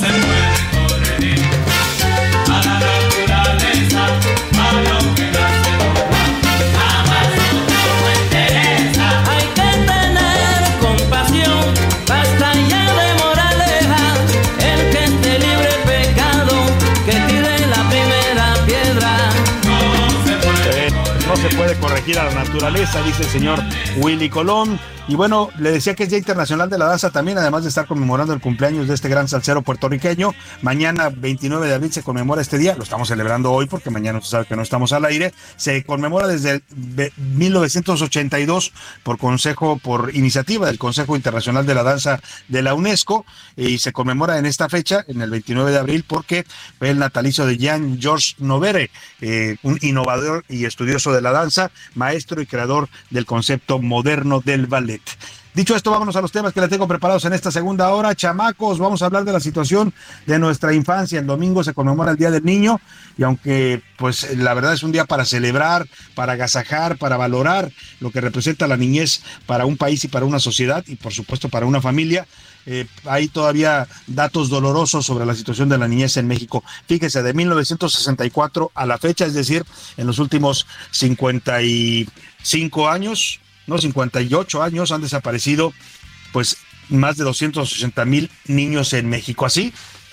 se 0.00 0.41
puede 21.56 21.78
corregir 21.78 22.18
a 22.18 22.24
la 22.24 22.34
naturaleza, 22.34 23.02
dice 23.02 23.22
el 23.22 23.28
señor 23.28 23.60
Willy 23.98 24.28
Colón. 24.28 24.78
Y 25.08 25.16
bueno, 25.16 25.50
le 25.58 25.72
decía 25.72 25.94
que 25.94 26.04
es 26.04 26.10
Día 26.10 26.18
Internacional 26.18 26.70
de 26.70 26.78
la 26.78 26.86
Danza 26.86 27.10
también, 27.10 27.36
además 27.36 27.64
de 27.64 27.70
estar 27.70 27.86
conmemorando 27.86 28.32
el 28.32 28.40
cumpleaños 28.40 28.86
de 28.86 28.94
este 28.94 29.08
gran 29.08 29.26
salsero 29.26 29.60
puertorriqueño. 29.62 30.32
Mañana, 30.62 31.10
29 31.10 31.66
de 31.66 31.74
abril, 31.74 31.92
se 31.92 32.04
conmemora 32.04 32.40
este 32.40 32.56
día. 32.56 32.76
Lo 32.76 32.84
estamos 32.84 33.08
celebrando 33.08 33.50
hoy 33.50 33.66
porque 33.66 33.90
mañana 33.90 34.20
se 34.20 34.28
sabe 34.28 34.46
que 34.46 34.54
no 34.54 34.62
estamos 34.62 34.92
al 34.92 35.04
aire. 35.04 35.34
Se 35.56 35.82
conmemora 35.82 36.28
desde 36.28 36.62
1982 37.16 38.72
por 39.02 39.18
consejo, 39.18 39.76
por 39.76 40.14
iniciativa 40.14 40.66
del 40.66 40.78
Consejo 40.78 41.16
Internacional 41.16 41.66
de 41.66 41.74
la 41.74 41.82
Danza 41.82 42.20
de 42.46 42.62
la 42.62 42.74
UNESCO. 42.74 43.26
Y 43.56 43.78
se 43.78 43.92
conmemora 43.92 44.38
en 44.38 44.46
esta 44.46 44.68
fecha, 44.68 45.04
en 45.08 45.20
el 45.20 45.30
29 45.30 45.72
de 45.72 45.78
abril, 45.78 46.04
porque 46.06 46.46
fue 46.78 46.90
el 46.90 47.00
natalicio 47.00 47.44
de 47.44 47.58
Jean 47.58 48.00
Georges 48.00 48.36
Novere, 48.38 48.90
eh, 49.20 49.56
un 49.64 49.78
innovador 49.82 50.44
y 50.48 50.64
estudioso 50.64 51.12
de 51.12 51.22
la 51.22 51.32
danza, 51.32 51.41
maestro 51.94 52.40
y 52.40 52.46
creador 52.46 52.88
del 53.10 53.26
concepto 53.26 53.78
moderno 53.78 54.40
del 54.40 54.66
ballet. 54.66 55.02
Dicho 55.54 55.76
esto, 55.76 55.90
vámonos 55.90 56.16
a 56.16 56.22
los 56.22 56.32
temas 56.32 56.54
que 56.54 56.62
le 56.62 56.68
tengo 56.68 56.88
preparados 56.88 57.26
en 57.26 57.34
esta 57.34 57.50
segunda 57.50 57.90
hora. 57.90 58.14
Chamacos, 58.14 58.78
vamos 58.78 59.02
a 59.02 59.06
hablar 59.06 59.24
de 59.24 59.32
la 59.32 59.40
situación 59.40 59.92
de 60.24 60.38
nuestra 60.38 60.72
infancia. 60.72 61.20
El 61.20 61.26
domingo 61.26 61.62
se 61.62 61.74
conmemora 61.74 62.12
el 62.12 62.16
Día 62.16 62.30
del 62.30 62.42
Niño 62.42 62.80
y 63.18 63.22
aunque 63.22 63.82
pues 63.98 64.34
la 64.38 64.54
verdad 64.54 64.72
es 64.72 64.82
un 64.82 64.92
día 64.92 65.04
para 65.04 65.26
celebrar, 65.26 65.86
para 66.14 66.32
agasajar, 66.32 66.96
para 66.96 67.18
valorar 67.18 67.70
lo 68.00 68.10
que 68.10 68.22
representa 68.22 68.66
la 68.66 68.78
niñez 68.78 69.22
para 69.44 69.66
un 69.66 69.76
país 69.76 70.02
y 70.04 70.08
para 70.08 70.24
una 70.24 70.38
sociedad 70.38 70.84
y 70.86 70.96
por 70.96 71.12
supuesto 71.12 71.50
para 71.50 71.66
una 71.66 71.82
familia, 71.82 72.26
eh, 72.66 72.86
hay 73.04 73.28
todavía 73.28 73.88
datos 74.06 74.48
dolorosos 74.48 75.04
sobre 75.04 75.26
la 75.26 75.34
situación 75.34 75.68
de 75.68 75.78
la 75.78 75.88
niñez 75.88 76.16
en 76.16 76.28
México. 76.28 76.62
Fíjese, 76.86 77.22
de 77.22 77.34
1964 77.34 78.70
a 78.74 78.86
la 78.86 78.98
fecha, 78.98 79.26
es 79.26 79.34
decir, 79.34 79.64
en 79.96 80.06
los 80.06 80.18
últimos 80.18 80.66
55 80.90 82.88
años, 82.88 83.40
no 83.66 83.78
58 83.78 84.62
años 84.62 84.92
han 84.92 85.02
desaparecido 85.02 85.72
pues 86.32 86.56
más 86.88 87.16
de 87.16 87.24
280 87.24 88.04
mil 88.04 88.30
niños 88.46 88.92
en 88.92 89.08
México. 89.08 89.46
Así, 89.46 89.72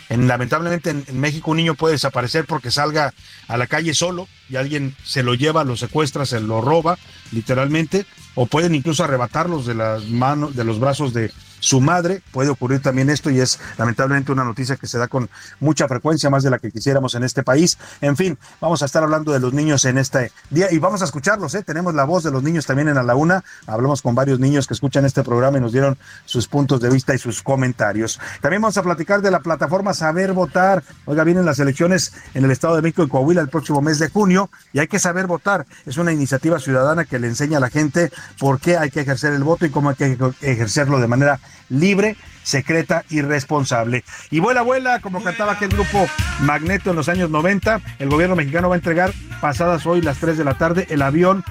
en, 0.09 0.27
lamentablemente 0.27 0.89
en, 0.89 1.05
México 1.19 1.51
un 1.51 1.57
niño 1.57 1.75
puede 1.75 1.93
desaparecer 1.93 2.45
porque 2.45 2.71
salga 2.71 3.13
a 3.47 3.57
la 3.57 3.67
calle 3.67 3.93
solo 3.93 4.27
y 4.49 4.55
alguien 4.55 4.95
se 5.03 5.21
lo 5.23 5.35
lleva, 5.35 5.63
lo 5.63 5.77
secuestra, 5.77 6.25
se 6.25 6.39
lo 6.39 6.61
roba, 6.61 6.97
literalmente, 7.31 8.05
o 8.33 8.47
pueden 8.47 8.73
incluso 8.73 9.03
arrebatarlos 9.03 9.65
de 9.65 9.75
las 9.75 10.05
manos, 10.05 10.55
de 10.55 10.63
los 10.63 10.79
brazos 10.79 11.13
de, 11.13 11.31
su 11.59 11.81
madre. 11.81 12.21
Puede 12.31 12.49
ocurrir 12.49 12.81
también 12.81 13.09
esto 13.09 13.29
y 13.29 13.39
es 13.39 13.59
lamentablemente 13.77 14.31
una 14.31 14.43
noticia 14.43 14.75
que 14.75 14.87
se 14.87 14.97
da 14.97 15.07
con 15.07 15.29
mucha 15.59 15.87
frecuencia, 15.87 16.29
más 16.29 16.43
de 16.43 16.49
la 16.49 16.59
que 16.59 16.71
quisiéramos 16.71 17.15
en 17.15 17.23
este 17.23 17.43
país. 17.43 17.77
En 18.01 18.15
fin, 18.15 18.37
vamos 18.61 18.81
a 18.81 18.85
estar 18.85 19.03
hablando 19.03 19.31
de 19.31 19.39
los 19.39 19.53
niños 19.53 19.85
en 19.85 19.97
este 19.97 20.31
día 20.49 20.71
y 20.71 20.79
vamos 20.79 21.01
a 21.01 21.05
escucharlos. 21.05 21.55
¿eh? 21.55 21.63
Tenemos 21.63 21.93
la 21.93 22.03
voz 22.03 22.23
de 22.23 22.31
los 22.31 22.43
niños 22.43 22.65
también 22.65 22.89
en 22.89 22.97
A 22.97 23.03
la 23.03 23.15
Una. 23.15 23.43
Hablamos 23.67 24.01
con 24.01 24.15
varios 24.15 24.39
niños 24.39 24.67
que 24.67 24.73
escuchan 24.73 25.05
este 25.05 25.23
programa 25.23 25.57
y 25.57 25.61
nos 25.61 25.71
dieron 25.71 25.97
sus 26.25 26.47
puntos 26.47 26.81
de 26.81 26.89
vista 26.89 27.13
y 27.13 27.17
sus 27.17 27.41
comentarios. 27.41 28.19
También 28.41 28.61
vamos 28.61 28.77
a 28.77 28.83
platicar 28.83 29.21
de 29.21 29.31
la 29.31 29.39
plataforma 29.39 29.93
Saber 29.93 30.33
Votar. 30.33 30.83
Oiga, 31.05 31.23
vienen 31.23 31.45
las 31.45 31.59
elecciones 31.59 32.13
en 32.33 32.45
el 32.45 32.51
Estado 32.51 32.75
de 32.75 32.81
México 32.81 33.03
y 33.03 33.09
Coahuila 33.09 33.41
el 33.41 33.49
próximo 33.49 33.81
mes 33.81 33.99
de 33.99 34.09
junio 34.09 34.49
y 34.73 34.79
hay 34.79 34.87
que 34.87 34.99
saber 34.99 35.27
votar. 35.27 35.65
Es 35.85 35.97
una 35.97 36.11
iniciativa 36.11 36.59
ciudadana 36.59 37.05
que 37.05 37.19
le 37.19 37.27
enseña 37.27 37.57
a 37.57 37.61
la 37.61 37.69
gente 37.69 38.11
por 38.39 38.59
qué 38.59 38.77
hay 38.77 38.89
que 38.89 39.01
ejercer 39.01 39.33
el 39.33 39.43
voto 39.43 39.65
y 39.65 39.69
cómo 39.69 39.89
hay 39.89 39.95
que 39.95 40.17
ejercerlo 40.41 40.99
de 40.99 41.07
manera 41.07 41.39
libre, 41.69 42.15
secreta 42.43 43.03
y 43.09 43.21
responsable. 43.21 44.03
Y 44.31 44.39
vuela, 44.39 44.61
vuela, 44.61 44.99
como 44.99 45.23
cantaba 45.23 45.53
aquel 45.53 45.69
grupo 45.69 46.07
Magneto 46.41 46.89
en 46.89 46.95
los 46.95 47.09
años 47.09 47.29
90, 47.29 47.81
el 47.99 48.09
gobierno 48.09 48.35
mexicano 48.35 48.69
va 48.69 48.75
a 48.75 48.77
entregar 48.77 49.13
pasadas 49.41 49.85
hoy 49.85 50.01
las 50.01 50.17
3 50.17 50.37
de 50.37 50.43
la 50.43 50.57
tarde 50.57 50.87
el 50.89 51.01
avión 51.01 51.43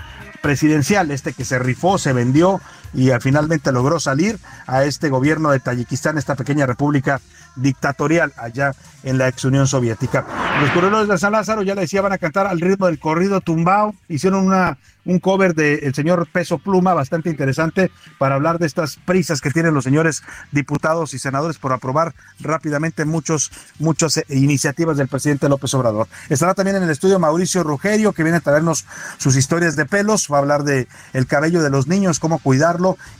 presidencial, 0.43 1.11
este 1.11 1.33
que 1.33 1.45
se 1.45 1.59
rifó, 1.59 1.99
se 1.99 2.13
vendió 2.13 2.61
y 2.95 3.11
finalmente 3.21 3.73
logró 3.73 4.01
salir 4.01 4.39
a 4.67 4.85
este 4.85 5.09
gobierno 5.09 5.51
de 5.51 5.61
Tayikistán, 5.61 6.19
esta 6.19 6.35
pequeña 6.35 6.67
república 6.67 7.21
dictatorial 7.57 8.33
allá 8.37 8.73
en 9.03 9.19
la 9.19 9.29
ex 9.29 9.45
Unión 9.45 9.67
Soviética. 9.67 10.25
Los 10.61 10.71
corredores 10.71 11.09
de 11.09 11.19
San 11.19 11.33
Lázaro 11.33 11.63
ya 11.63 11.75
le 11.75 11.83
decía 11.83 12.03
van 12.03 12.13
a 12.13 12.19
cantar 12.19 12.47
al 12.47 12.61
ritmo 12.61 12.87
del 12.87 12.99
corrido 12.99 13.41
tumbao, 13.41 13.95
hicieron 14.09 14.47
una 14.47 14.79
un 15.09 15.19
cover 15.21 15.55
del 15.55 15.95
señor 15.95 16.29
Peso 16.31 16.59
Pluma 16.59 16.93
bastante 16.93 17.31
interesante 17.31 17.91
para 18.19 18.35
hablar 18.35 18.59
de 18.59 18.67
estas 18.67 18.97
prisas 18.97 19.41
que 19.41 19.51
tienen 19.51 19.73
los 19.73 19.85
señores 19.85 20.23
diputados 20.53 21.15
y 21.15 21.19
senadores 21.19 21.57
por 21.57 21.73
aprobar 21.73 22.15
rápidamente 22.41 23.07
muchos, 23.07 23.51
muchas 23.79 24.23
iniciativas 24.29 24.99
del 24.99 25.09
presidente 25.09 25.49
López 25.49 25.73
Obrador. 25.73 26.09
Estará 26.29 26.53
también 26.53 26.77
en 26.77 26.83
el 26.83 26.91
estudio 26.91 27.19
Mauricio 27.19 27.63
Rugerio, 27.63 28.13
que 28.13 28.23
viene 28.23 28.39
a 28.39 28.43
traernos 28.43 28.85
sus 29.17 29.35
historias 29.37 29.77
de 29.77 29.87
pelos, 29.87 30.29
va 30.31 30.37
a 30.37 30.41
hablar 30.41 30.63
de 30.63 30.89
el 31.15 31.27
cabello 31.27 31.63
de 31.63 31.71
los 31.71 31.87
niños, 31.87 32.21
cómo 32.21 32.39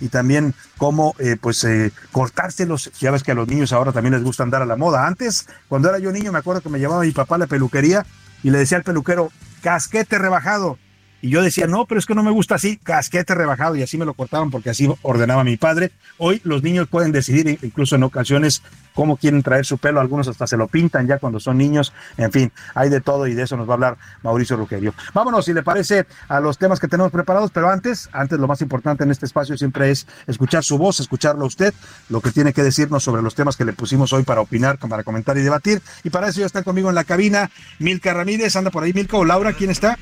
y 0.01 0.09
también 0.09 0.55
cómo 0.77 1.15
eh, 1.19 1.37
pues 1.41 1.65
eh, 1.65 1.93
cortárselos. 2.13 2.91
Ya 3.01 3.11
ves 3.11 3.23
que 3.23 3.33
a 3.33 3.35
los 3.35 3.49
niños 3.49 3.73
ahora 3.73 3.93
también 3.93 4.15
les 4.15 4.23
gusta 4.23 4.43
andar 4.43 4.63
a 4.63 4.67
la 4.67 4.77
moda. 4.77 5.07
Antes, 5.07 5.49
cuando 5.69 5.89
era 5.89 5.99
yo 5.99 6.13
niño, 6.13 6.33
me 6.33 6.39
acuerdo 6.39 6.61
que 6.61 6.69
me 6.69 6.79
llevaba 6.79 7.03
mi 7.03 7.13
papá 7.13 7.37
a 7.37 7.39
la 7.39 7.47
peluquería 7.47 8.07
y 8.43 8.51
le 8.51 8.59
decía 8.59 8.79
al 8.79 8.85
peluquero, 8.85 9.31
casquete 9.63 10.19
rebajado 10.19 10.79
y 11.21 11.31
yo 11.31 11.43
decía, 11.43 11.67
no, 11.67 11.87
pero 11.87 11.99
es 11.99 12.07
que 12.07 12.15
no 12.15 12.23
me 12.23 12.31
gusta 12.31 12.55
así, 12.55 12.77
casquete 12.77 13.35
rebajado 13.35 13.75
y 13.75 13.83
así 13.83 13.99
me 13.99 14.05
lo 14.05 14.15
cortaban 14.15 14.51
porque 14.51 14.71
así 14.71 14.89
ordenaba 15.03 15.43
mi 15.43 15.57
padre. 15.57 15.91
Hoy 16.17 16.41
los 16.45 16.63
niños 16.63 16.87
pueden 16.89 17.11
decidir, 17.11 17.59
incluso 17.63 17.97
en 17.97 18.05
ocasiones, 18.05 18.63
cómo 18.99 19.17
quieren 19.17 19.45
traer 19.45 19.65
su 19.65 19.79
pelo, 19.79 20.01
algunos 20.01 20.27
hasta 20.27 20.49
se 20.49 20.57
lo 20.57 20.67
pintan 20.67 21.07
ya 21.07 21.19
cuando 21.19 21.39
son 21.39 21.57
niños, 21.57 21.93
en 22.17 22.33
fin, 22.33 22.53
hay 22.75 22.89
de 22.89 23.01
todo 23.01 23.29
y 23.29 23.35
de 23.35 23.45
eso 23.45 23.57
nos 23.57 23.69
va 23.69 23.75
a 23.75 23.75
hablar 23.75 23.97
Mauricio 24.25 24.57
Rugerio. 24.57 24.93
Vámonos, 25.15 25.45
si 25.45 25.53
le 25.53 25.63
parece, 25.63 26.05
a 26.27 26.41
los 26.41 26.59
temas 26.59 26.81
que 26.81 26.89
tenemos 26.89 27.13
preparados, 27.13 27.53
pero 27.53 27.71
antes, 27.71 28.09
antes 28.13 28.41
lo 28.41 28.49
más 28.49 28.61
importante 28.61 29.05
en 29.05 29.13
este 29.13 29.25
espacio 29.25 29.57
siempre 29.57 29.93
es 29.93 30.09
escuchar 30.27 30.65
su 30.65 30.79
voz, 30.79 30.99
escucharlo 30.99 31.45
a 31.45 31.47
usted, 31.47 31.73
lo 32.09 32.21
que 32.21 32.33
tiene 32.33 32.53
que 32.53 32.65
decirnos 32.65 33.05
sobre 33.05 33.23
los 33.23 33.37
temas 33.37 33.57
que 33.57 33.65
le 33.65 33.73
pusimos 33.73 34.13
hoy 34.13 34.25
para 34.25 34.41
opinar, 34.41 34.79
para 34.79 35.05
comentar 35.05 35.39
y 35.39 35.43
debatir. 35.43 35.81
Y 36.03 36.11
para 36.11 36.27
eso 36.31 36.41
ya 36.41 36.47
está 36.47 36.65
conmigo 36.65 36.89
en 36.89 36.97
la 36.97 37.05
cabina 37.05 37.53
Milka 37.79 38.13
Ramírez, 38.13 38.57
anda 38.57 38.73
por 38.73 38.83
ahí 38.83 38.93
Milka 38.93 39.17
o 39.17 39.25
Laura, 39.25 39.53
¿quién 39.53 39.71
está? 39.71 39.97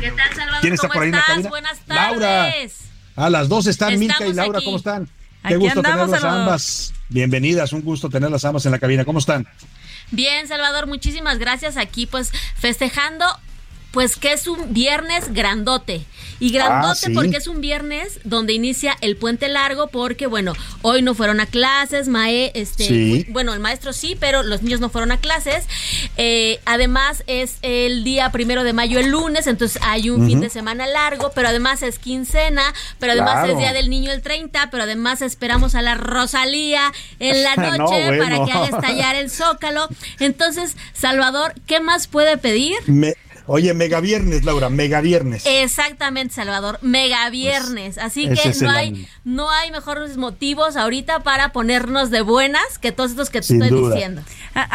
¿Qué 0.00 0.10
tal, 0.10 0.34
Salvador? 0.34 0.60
¿Quién 0.62 0.74
está 0.74 0.88
¿Cómo 0.88 0.94
por 0.94 1.02
ahí 1.04 1.08
en 1.10 1.14
la 1.14 1.20
estás? 1.20 1.34
cabina? 1.36 1.48
Buenas 1.50 1.78
tardes. 1.86 2.74
Laura. 3.14 3.26
A 3.28 3.30
las 3.30 3.48
dos 3.48 3.68
están 3.68 3.96
Milka 4.00 4.26
y 4.26 4.32
Laura, 4.32 4.58
aquí. 4.58 4.64
¿cómo 4.64 4.78
están? 4.78 5.06
Qué 5.06 5.54
Aquí 5.54 5.56
gusto 5.58 5.78
andamos, 5.78 6.06
tenerlas 6.06 6.20
Salvador. 6.22 6.40
ambas. 6.42 6.92
Bienvenidas, 7.08 7.72
un 7.72 7.82
gusto 7.82 8.08
tenerlas 8.10 8.44
ambas 8.44 8.66
en 8.66 8.72
la 8.72 8.78
cabina. 8.78 9.04
¿Cómo 9.04 9.20
están? 9.20 9.46
Bien, 10.10 10.48
Salvador, 10.48 10.86
muchísimas 10.86 11.38
gracias 11.38 11.76
aquí, 11.76 12.06
pues 12.06 12.32
festejando, 12.56 13.24
pues 13.92 14.16
que 14.16 14.32
es 14.32 14.46
un 14.46 14.72
viernes 14.72 15.32
grandote. 15.32 16.04
Y 16.38 16.50
grandote 16.50 17.00
Ah, 17.04 17.06
sí. 17.08 17.14
porque 17.14 17.36
es 17.38 17.46
un 17.46 17.60
viernes 17.60 18.20
donde 18.24 18.52
inicia 18.52 18.96
el 19.00 19.16
puente 19.16 19.48
largo, 19.48 19.88
porque 19.88 20.26
bueno, 20.26 20.52
hoy 20.82 21.00
no 21.02 21.14
fueron 21.14 21.40
a 21.40 21.46
clases, 21.46 22.08
Mae, 22.08 22.50
este, 22.54 22.86
Sí. 22.86 23.26
bueno, 23.30 23.54
el 23.54 23.60
maestro 23.60 23.92
sí, 23.92 24.16
pero 24.20 24.42
los 24.42 24.62
niños 24.62 24.80
no 24.80 24.90
fueron 24.90 25.12
a 25.12 25.18
clases. 25.18 25.64
Eh, 26.16 26.60
además 26.66 27.24
es 27.26 27.56
el 27.62 28.04
día 28.04 28.30
primero 28.32 28.64
de 28.64 28.72
mayo, 28.72 28.98
el 28.98 29.08
lunes, 29.08 29.46
entonces 29.46 29.80
hay 29.82 30.10
un 30.10 30.26
fin 30.26 30.40
de 30.40 30.50
semana 30.50 30.86
largo, 30.86 31.32
pero 31.34 31.48
además 31.48 31.82
es 31.82 31.98
quincena, 31.98 32.74
pero 32.98 33.12
además 33.12 33.34
Claro. 33.34 33.52
es 33.52 33.58
día 33.58 33.72
del 33.72 33.88
niño 33.90 34.12
el 34.12 34.22
30, 34.22 34.70
pero 34.70 34.82
además 34.82 35.22
esperamos 35.22 35.74
a 35.74 35.82
la 35.82 35.94
Rosalía 35.94 36.92
en 37.18 37.42
la 37.42 37.54
No, 37.56 37.78
noche 37.78 38.18
para 38.18 38.44
que 38.44 38.52
haga 38.52 38.66
estallar 38.66 39.16
el 39.16 39.30
zócalo. 39.30 39.88
Entonces, 40.20 40.76
Salvador, 40.92 41.54
¿qué 41.66 41.80
más 41.80 42.06
puede 42.08 42.36
pedir? 42.36 42.76
Me- 42.86 43.14
oye, 43.46 43.74
mega 43.74 44.00
viernes, 44.00 44.44
Laura, 44.44 44.68
mega 44.70 45.00
viernes. 45.00 45.44
Exactamente, 45.46 46.34
Salvador, 46.34 46.78
mega 46.82 47.28
viernes. 47.30 47.98
Así 47.98 48.28
que 48.28 48.52
no 48.62 48.70
hay, 48.70 48.88
ánimo. 48.88 49.06
no 49.24 49.50
hay 49.50 49.70
mejores 49.70 50.16
motivos 50.16 50.76
ahorita 50.76 51.20
para 51.22 51.52
ponernos 51.52 52.10
de 52.10 52.22
buenas 52.22 52.78
que 52.80 52.92
todos 52.92 53.10
estos 53.12 53.30
que 53.30 53.40
te 53.40 53.46
Sin 53.48 53.62
estoy 53.62 53.78
duda. 53.78 53.94
diciendo. 53.94 54.22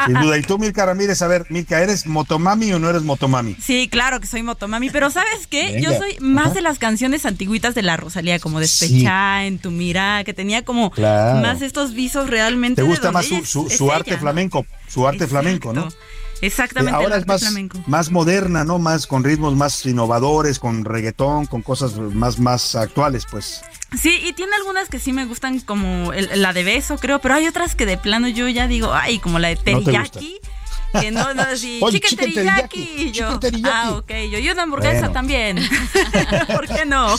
Sin 0.06 0.14
duda. 0.22 0.38
¿Y 0.38 0.42
tú, 0.44 0.58
Milka 0.58 0.86
Ramírez? 0.86 1.22
A 1.22 1.28
ver, 1.28 1.46
Milka, 1.50 1.82
¿eres 1.82 2.06
motomami 2.06 2.72
o 2.74 2.80
no 2.80 2.90
eres 2.90 3.04
motomami? 3.04 3.56
Sí, 3.62 3.88
claro 3.90 4.20
que 4.20 4.28
soy 4.28 4.44
motomami, 4.44 4.90
pero 4.90 5.10
¿sabes 5.10 5.48
qué? 5.48 5.74
Venga. 5.74 5.80
Yo 5.92 5.98
soy 5.98 6.18
más 6.20 6.48
Ajá. 6.48 6.54
de 6.56 6.62
las 6.62 6.80
canciones 6.80 7.26
antiguitas 7.26 7.76
de 7.76 7.82
la 7.82 7.98
Rosalía, 7.98 8.40
como 8.40 8.60
Despechá, 8.60 9.46
En 9.46 9.60
tu 9.60 9.72
mira, 9.72 10.24
que 10.24 10.34
tenía 10.34 10.64
como 10.64 10.92
Claro. 10.92 11.40
más 11.42 11.62
estos 11.62 11.94
visos 11.94 12.30
realmente. 12.30 12.82
¿Te 12.82 12.88
gusta 12.88 13.12
más 13.12 13.26
su, 13.26 13.46
su, 13.46 13.70
su 13.70 13.92
arte 13.92 14.12
ella. 14.12 14.20
flamenco? 14.20 14.66
Su 14.88 15.08
arte 15.08 15.28
flamenco, 15.28 15.74
¿no? 15.74 15.88
Exactamente. 16.42 17.00
Eh, 17.00 17.04
ahora 17.04 17.18
es 17.18 17.28
más, 17.28 17.42
flamenco. 17.42 17.80
más 17.88 18.12
moderna, 18.12 18.64
¿no? 18.64 18.80
Más 18.80 19.08
con 19.08 19.24
ritmos 19.24 19.56
más 19.56 19.86
innovadores, 19.86 20.60
con 20.60 20.84
reggaetón, 20.86 21.46
con 21.46 21.62
cosas 21.62 21.96
más, 21.98 22.40
más 22.40 22.76
actuales, 22.76 23.26
pues. 23.30 23.62
Sí, 23.98 24.20
y 24.24 24.34
tiene 24.34 24.56
algunas 24.56 24.90
que 24.90 25.00
sí 25.00 25.12
me 25.14 25.26
gustan, 25.26 25.60
como 25.60 26.14
el- 26.14 26.42
la 26.42 26.54
de 26.54 26.64
beso, 26.64 26.98
creo, 26.98 27.20
pero 27.20 27.36
hay 27.36 27.48
otras 27.48 27.76
que 27.76 27.86
de 27.86 27.98
plano 27.98 28.28
yo 28.28 28.48
ya 28.48 28.68
digo, 28.68 28.94
ay, 28.94 29.20
como 29.20 29.38
la 29.40 29.50
de 29.50 29.56
No 29.56 29.62
teriyaki. 29.82 30.40
Que 31.00 31.12
no, 31.12 31.34
no, 31.34 31.42
así, 31.44 31.80
Oye, 31.84 32.00
teriyaki. 32.00 33.12
yo, 33.12 33.40
ah, 33.66 33.92
ok, 33.98 34.12
yo, 34.32 34.40
y 34.40 34.50
una 34.50 34.64
hamburguesa 34.64 35.00
Bueno. 35.00 35.14
también. 35.14 35.58
¿Por 36.48 36.68
qué 36.68 36.86
no? 36.86 37.16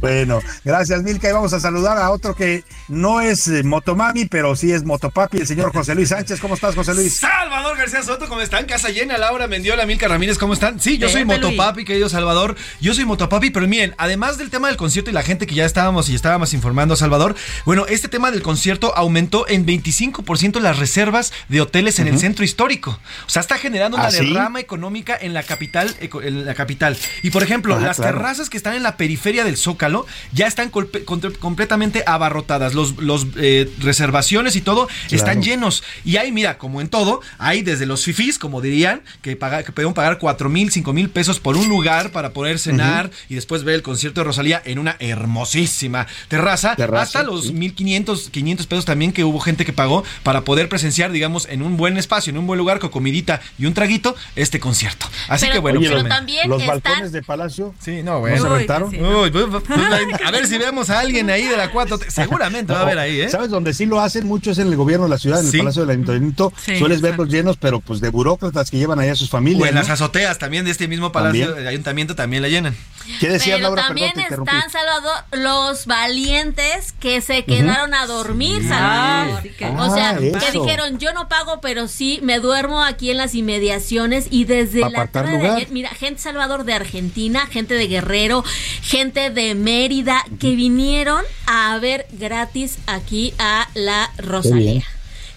Bueno, 0.00 0.40
gracias 0.64 1.02
Milka 1.02 1.28
y 1.28 1.32
vamos 1.32 1.52
a 1.52 1.60
saludar 1.60 1.98
a 1.98 2.10
otro 2.10 2.34
que 2.34 2.64
no 2.88 3.20
es 3.20 3.48
eh, 3.48 3.62
motomami, 3.62 4.26
pero 4.26 4.54
sí 4.56 4.72
es 4.72 4.84
motopapi, 4.84 5.38
el 5.38 5.46
señor 5.46 5.72
José 5.72 5.94
Luis 5.94 6.10
Sánchez. 6.10 6.40
¿Cómo 6.40 6.54
estás, 6.54 6.74
José 6.74 6.94
Luis? 6.94 7.16
Salvador 7.16 7.76
García 7.76 8.02
Soto, 8.02 8.28
¿cómo 8.28 8.40
están? 8.40 8.66
Casa 8.66 8.88
llena, 8.90 9.18
Laura 9.18 9.46
Mendiola, 9.46 9.86
Milka 9.86 10.08
Ramírez, 10.08 10.38
¿cómo 10.38 10.54
están? 10.54 10.80
Sí, 10.80 10.98
yo 10.98 11.08
soy 11.08 11.24
Pepe 11.24 11.38
Luis. 11.38 11.56
motopapi, 11.56 11.84
querido 11.84 12.08
Salvador. 12.08 12.56
Yo 12.80 12.94
soy 12.94 13.04
motopapi, 13.04 13.50
pero 13.50 13.66
miren, 13.66 13.94
además 13.98 14.38
del 14.38 14.50
tema 14.50 14.68
del 14.68 14.76
concierto 14.76 15.10
y 15.10 15.14
la 15.14 15.22
gente 15.22 15.46
que 15.46 15.54
ya 15.54 15.64
estábamos 15.64 16.08
y 16.08 16.14
estábamos 16.14 16.54
informando 16.54 16.94
a 16.94 16.96
Salvador, 16.96 17.34
bueno, 17.64 17.86
este 17.88 18.08
tema 18.08 18.30
del 18.30 18.42
concierto 18.42 18.94
aumentó 18.96 19.48
en 19.48 19.66
25% 19.66 20.60
las 20.60 20.78
reservas 20.78 21.32
de 21.48 21.60
hoteles 21.60 21.98
en 21.98 22.08
el 22.08 22.18
centro 22.18 22.44
histórico. 22.44 22.98
O 23.26 23.30
sea, 23.30 23.40
está 23.40 23.58
generando 23.58 23.96
una 23.96 24.06
¿Ah, 24.06 24.10
sí? 24.10 24.26
derrama 24.26 24.60
económica 24.60 25.16
en 25.20 25.34
la 25.34 25.42
capital, 25.42 25.94
en 26.00 26.44
la 26.44 26.54
capital. 26.54 26.96
Y 27.22 27.30
por 27.30 27.42
ejemplo, 27.42 27.78
las 27.78 27.96
claro. 27.96 28.16
terrazas 28.16 28.50
que 28.50 28.56
están 28.56 28.74
en 28.74 28.82
la 28.82 28.96
periferia 28.96 29.44
del 29.44 29.56
Zócalo 29.56 30.06
ya 30.32 30.46
están 30.46 30.70
completamente 30.70 32.02
abarrotadas. 32.06 32.74
Los, 32.74 32.96
los 32.98 33.26
eh, 33.36 33.70
reservaciones 33.80 34.56
y 34.56 34.60
todo 34.60 34.88
están 35.10 35.42
llenos. 35.42 35.82
Y 36.04 36.16
hay, 36.16 36.32
mira, 36.32 36.58
como 36.58 36.80
en 36.80 36.88
todo, 36.88 37.20
hay 37.38 37.62
desde 37.62 37.86
los 37.86 38.04
fifís, 38.04 38.38
como 38.38 38.60
dirían, 38.60 39.02
que, 39.22 39.36
paga, 39.36 39.62
que 39.62 39.72
pueden 39.72 39.94
pagar 39.94 40.18
4 40.18 40.48
mil, 40.48 40.70
5 40.70 40.92
mil 40.92 41.10
pesos 41.10 41.40
por 41.40 41.56
un 41.56 41.68
lugar 41.68 42.10
para 42.10 42.32
poder 42.32 42.58
cenar 42.58 43.10
y 43.28 43.34
después 43.34 43.64
ver 43.64 43.76
el 43.76 43.82
concierto 43.82 44.20
de 44.20 44.24
Rosalía 44.24 44.62
en 44.64 44.78
una 44.78 44.96
hermosísima 44.98 46.06
terraza, 46.28 46.76
Terraza, 46.76 47.20
hasta 47.20 47.22
los 47.22 47.46
sí. 47.46 47.52
1500, 47.52 48.30
500 48.30 48.66
pesos 48.66 48.84
también 48.84 49.12
que 49.12 49.24
hubo 49.24 49.40
gente 49.40 49.64
que 49.64 49.72
pagó 49.72 50.04
para 50.22 50.42
poder 50.42 50.68
presenciar, 50.68 51.12
digamos, 51.12 51.46
en 51.48 51.62
un 51.62 51.76
buen 51.76 51.96
espacio, 51.96 52.30
en 52.30 52.38
un 52.38 52.46
buen 52.46 52.58
lugar 52.58 52.78
con 52.78 52.90
comidita 53.06 53.40
y 53.56 53.66
un 53.66 53.74
traguito 53.74 54.16
este 54.34 54.58
concierto. 54.58 55.06
Así 55.28 55.42
Pero- 55.46 55.52
que 55.52 55.58
bueno, 55.60 55.80
pero 55.80 56.00
pues, 56.00 56.08
también 56.08 56.48
Los 56.50 56.60
están- 56.60 56.80
balcones 56.82 57.12
de 57.12 57.22
Palacio. 57.22 57.72
Sí, 57.80 58.02
no, 58.02 58.14
¿No 58.14 58.20
bueno. 58.20 58.42
se 58.42 58.48
rentaron? 58.48 58.88
Uy, 58.88 59.30
pues, 59.30 59.44
pues, 59.48 59.62
a 60.26 60.30
ver 60.32 60.46
si 60.48 60.58
vemos 60.58 60.90
a 60.90 60.98
alguien 60.98 61.30
ahí 61.30 61.44
de 61.44 61.56
la 61.56 61.70
4. 61.70 62.00
Seguramente 62.08 62.72
va 62.72 62.80
a 62.80 62.82
haber 62.82 62.98
ahí, 62.98 63.20
¿eh? 63.20 63.28
¿Sabes 63.28 63.50
dónde 63.50 63.74
sí 63.74 63.86
lo 63.86 64.00
hacen? 64.00 64.26
Mucho 64.26 64.50
es 64.50 64.58
en 64.58 64.66
el 64.66 64.76
gobierno 64.76 65.04
de 65.04 65.10
la 65.10 65.18
ciudad, 65.18 65.38
en 65.40 65.46
Sí. 65.50 65.56
el 65.58 65.62
Palacio 65.62 65.82
del 65.82 65.90
Ayuntamiento. 65.90 66.52
Sí, 66.60 66.78
Sueles 66.80 67.00
verlos 67.00 67.28
llenos, 67.28 67.56
pero 67.58 67.78
pues 67.80 68.00
de 68.00 68.08
burócratas 68.08 68.70
que 68.72 68.76
llevan 68.78 68.98
ahí 68.98 69.08
a 69.08 69.14
sus 69.14 69.30
familias. 69.30 69.62
O 69.62 69.66
en 69.66 69.74
las 69.76 69.88
azoteas 69.88 70.38
también 70.38 70.64
de 70.64 70.72
este 70.72 70.88
mismo 70.88 71.12
palacio 71.12 71.44
También. 71.46 71.64
de 71.64 71.68
ayuntamiento 71.70 72.16
también 72.16 72.42
la 72.42 72.48
llenan. 72.48 72.74
¿Qué 73.20 73.28
decía 73.28 73.54
Pero 73.54 73.68
Laura? 73.68 73.82
también 73.86 74.10
Perdón, 74.28 74.48
están, 74.48 74.68
Salvador, 74.68 75.22
los 75.30 75.86
valientes 75.86 76.92
que 76.98 77.20
se 77.20 77.44
quedaron 77.44 77.94
a 77.94 78.04
dormir, 78.06 78.62
Sí. 78.62 78.68
Salvador. 78.68 79.42
Ah, 79.62 79.86
o 79.86 79.94
sea, 79.94 80.10
Ah, 80.10 80.16
que 80.18 80.50
dijeron, 80.58 80.98
yo 80.98 81.12
no 81.12 81.28
pago, 81.28 81.60
pero 81.60 81.86
sí 81.86 82.18
me 82.24 82.40
duermo 82.40 82.82
aquí 82.82 82.95
en 83.02 83.16
las 83.16 83.34
inmediaciones 83.34 84.28
y 84.30 84.44
desde 84.44 84.88
la 84.88 85.06
tarde 85.06 85.32
de 85.32 85.38
lugar. 85.38 85.56
ayer, 85.56 85.68
mira, 85.70 85.90
gente 85.90 86.20
Salvador 86.20 86.64
de 86.64 86.72
Argentina, 86.72 87.46
gente 87.46 87.74
de 87.74 87.86
Guerrero, 87.86 88.44
gente 88.82 89.30
de 89.30 89.54
Mérida, 89.54 90.24
que 90.40 90.56
vinieron 90.56 91.22
a 91.46 91.78
ver 91.78 92.06
gratis 92.12 92.78
aquí 92.86 93.34
a 93.38 93.68
la 93.74 94.10
Rosalía. 94.18 94.84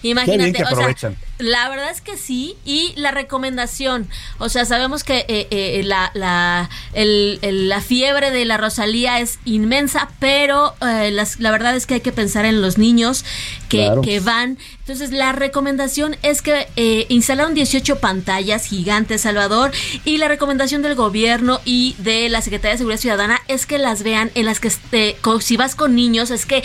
Imagínate, 0.02 0.52
que 0.52 0.62
o 0.64 0.66
sea, 0.96 1.12
la 1.38 1.68
verdad 1.68 1.90
es 1.90 2.00
que 2.00 2.16
sí, 2.16 2.56
y 2.64 2.92
la 2.96 3.10
recomendación, 3.10 4.08
o 4.38 4.48
sea, 4.48 4.64
sabemos 4.64 5.04
que 5.04 5.24
eh, 5.28 5.46
eh, 5.50 5.82
la, 5.84 6.10
la, 6.14 6.68
el- 6.92 7.38
el- 7.42 7.68
la 7.68 7.80
fiebre 7.80 8.30
de 8.30 8.44
la 8.44 8.56
Rosalía 8.56 9.20
es 9.20 9.38
inmensa, 9.44 10.08
pero 10.18 10.74
eh, 10.86 11.10
las- 11.10 11.40
la 11.40 11.50
verdad 11.50 11.74
es 11.76 11.86
que 11.86 11.94
hay 11.94 12.00
que 12.00 12.12
pensar 12.12 12.44
en 12.44 12.60
los 12.62 12.78
niños 12.78 13.24
que, 13.68 13.84
Claro. 13.86 14.00
que 14.02 14.20
van. 14.20 14.58
Entonces, 14.80 15.12
la 15.12 15.32
recomendación 15.32 16.16
es 16.22 16.42
que 16.42 16.66
instalaron 17.08 17.54
18 17.54 18.00
pantallas 18.00 18.64
gigantes, 18.66 19.20
Salvador, 19.22 19.70
y 20.04 20.18
la 20.18 20.28
recomendación 20.28 20.82
del 20.82 20.94
gobierno 20.96 21.60
y 21.64 21.94
de 21.98 22.28
la 22.28 22.40
Secretaría 22.42 22.72
de 22.72 22.78
Seguridad 22.78 23.00
Ciudadana 23.00 23.40
es 23.48 23.66
que 23.66 23.78
las 23.78 24.02
vean 24.02 24.30
en 24.34 24.46
las 24.46 24.58
que, 24.60 24.68
este, 24.68 25.16
si 25.40 25.56
vas 25.56 25.74
con 25.76 25.94
niños, 25.94 26.30
es 26.30 26.44
que 26.44 26.64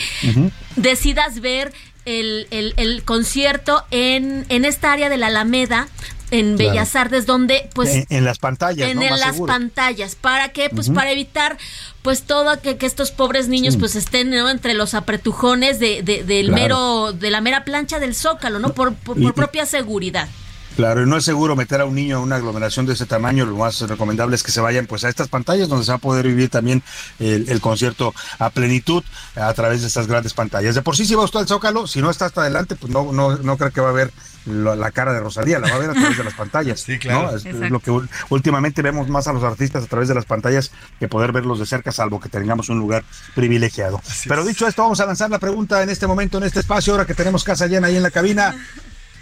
decidas 0.75 1.39
ver 1.39 1.71
el, 2.05 2.47
el- 2.51 2.73
el 2.77 3.03
concierto 3.03 3.83
en, 3.91 4.45
en 4.49 4.65
esta 4.65 4.91
área 4.93 5.09
de 5.09 5.17
la 5.17 5.27
Alameda, 5.27 5.87
en 6.31 6.55
Claro. 6.57 6.71
Bellas 6.71 6.95
Artes, 6.95 7.25
donde 7.27 7.69
pues... 7.75 7.93
en, 7.93 8.05
en 8.09 8.25
las 8.25 8.39
pantallas, 8.39 8.89
en, 8.89 8.97
¿no? 8.97 9.03
en 9.03 9.09
Más 9.11 9.19
las 9.19 9.31
seguro. 9.33 9.53
pantallas, 9.53 10.15
¿para 10.15 10.49
qué? 10.49 10.69
Pues 10.69 10.89
para 10.89 11.11
evitar 11.11 11.57
pues 12.01 12.23
todo 12.23 12.59
que, 12.61 12.77
que 12.77 12.85
estos 12.87 13.11
pobres 13.11 13.47
niños 13.47 13.75
Sí. 13.75 13.79
pues 13.79 13.95
estén 13.95 14.31
¿no? 14.31 14.49
entre 14.49 14.73
los 14.73 14.93
apretujones 14.95 15.79
de, 15.79 16.01
de- 16.01 16.23
del 16.23 16.47
Claro. 16.47 16.61
mero, 16.61 17.13
de 17.13 17.29
la 17.29 17.41
mera 17.41 17.63
plancha 17.63 17.99
del 17.99 18.15
Zócalo, 18.15 18.57
¿no? 18.59 18.73
Por, 18.73 18.95
por- 18.95 19.17
Y- 19.19 19.21
por 19.23 19.31
y- 19.31 19.33
propia 19.35 19.65
seguridad. 19.65 20.27
Claro, 20.75 21.03
y 21.03 21.05
no 21.05 21.15
es 21.15 21.23
seguro 21.23 21.55
meter 21.55 21.79
a 21.79 21.85
un 21.85 21.95
niño 21.95 22.17
en 22.17 22.23
una 22.23 22.35
aglomeración 22.35 22.85
de 22.85 22.93
ese 22.93 23.05
tamaño. 23.05 23.45
Lo 23.45 23.55
más 23.55 23.79
recomendable 23.81 24.35
es 24.35 24.43
que 24.43 24.51
se 24.51 24.59
vayan 24.59 24.87
pues 24.87 25.05
a 25.05 25.09
estas 25.09 25.29
pantallas 25.29 25.69
donde 25.69 25.85
se 25.85 25.91
va 25.91 25.95
a 25.95 25.99
poder 25.99 26.27
vivir 26.27 26.49
también 26.49 26.83
el, 27.19 27.47
el 27.49 27.61
concierto 27.61 28.13
a 28.39 28.49
plenitud 28.49 29.03
a 29.35 29.53
través 29.53 29.81
de 29.81 29.87
estas 29.87 30.07
grandes 30.07 30.33
pantallas. 30.33 30.75
De 30.75 30.81
por 30.81 30.97
sí, 30.97 31.05
si 31.05 31.15
va 31.15 31.23
usted 31.23 31.39
al 31.39 31.47
Zócalo, 31.47 31.87
si 31.87 32.01
no 32.01 32.09
está 32.09 32.25
hasta 32.25 32.41
adelante, 32.41 32.75
pues 32.75 32.91
no, 32.91 33.13
no, 33.13 33.37
no 33.37 33.57
creo 33.57 33.71
que 33.71 33.81
va 33.81 33.89
a 33.89 33.93
ver 33.93 34.11
la 34.45 34.91
cara 34.91 35.11
de 35.13 35.19
Rosalía, 35.21 35.59
la 35.59 35.69
va 35.69 35.75
a 35.75 35.79
ver 35.79 35.89
a 35.89 35.93
través 35.93 36.17
de 36.17 36.23
las 36.23 36.33
pantallas. 36.33 36.79
Sí, 36.79 36.99
claro. 36.99 37.35
Es, 37.35 37.45
es 37.45 37.71
lo 37.71 37.79
que 37.79 37.91
últimamente 38.29 38.81
vemos 38.81 39.07
más 39.09 39.27
a 39.27 39.33
los 39.33 39.43
artistas 39.43 39.83
a 39.83 39.87
través 39.87 40.07
de 40.07 40.13
las 40.13 40.25
pantallas 40.25 40.71
que 40.99 41.07
poder 41.07 41.31
verlos 41.31 41.57
de 41.57 41.65
cerca, 41.65 41.91
salvo 41.91 42.19
que 42.19 42.29
tengamos 42.29 42.69
un 42.69 42.79
lugar 42.79 43.03
privilegiado. 43.33 44.01
Pero 44.27 44.45
dicho 44.45 44.67
esto, 44.67 44.83
vamos 44.83 44.99
a 44.99 45.05
lanzar 45.05 45.29
la 45.29 45.39
pregunta 45.39 45.81
en 45.81 45.89
este 45.89 46.05
momento, 46.05 46.37
en 46.37 46.43
este 46.43 46.59
espacio, 46.59 46.93
ahora 46.93 47.05
que 47.05 47.15
tenemos 47.15 47.43
casa 47.43 47.65
llena 47.67 47.87
ahí 47.87 47.95
en 47.95 48.03
la 48.03 48.11
cabina. 48.11 48.55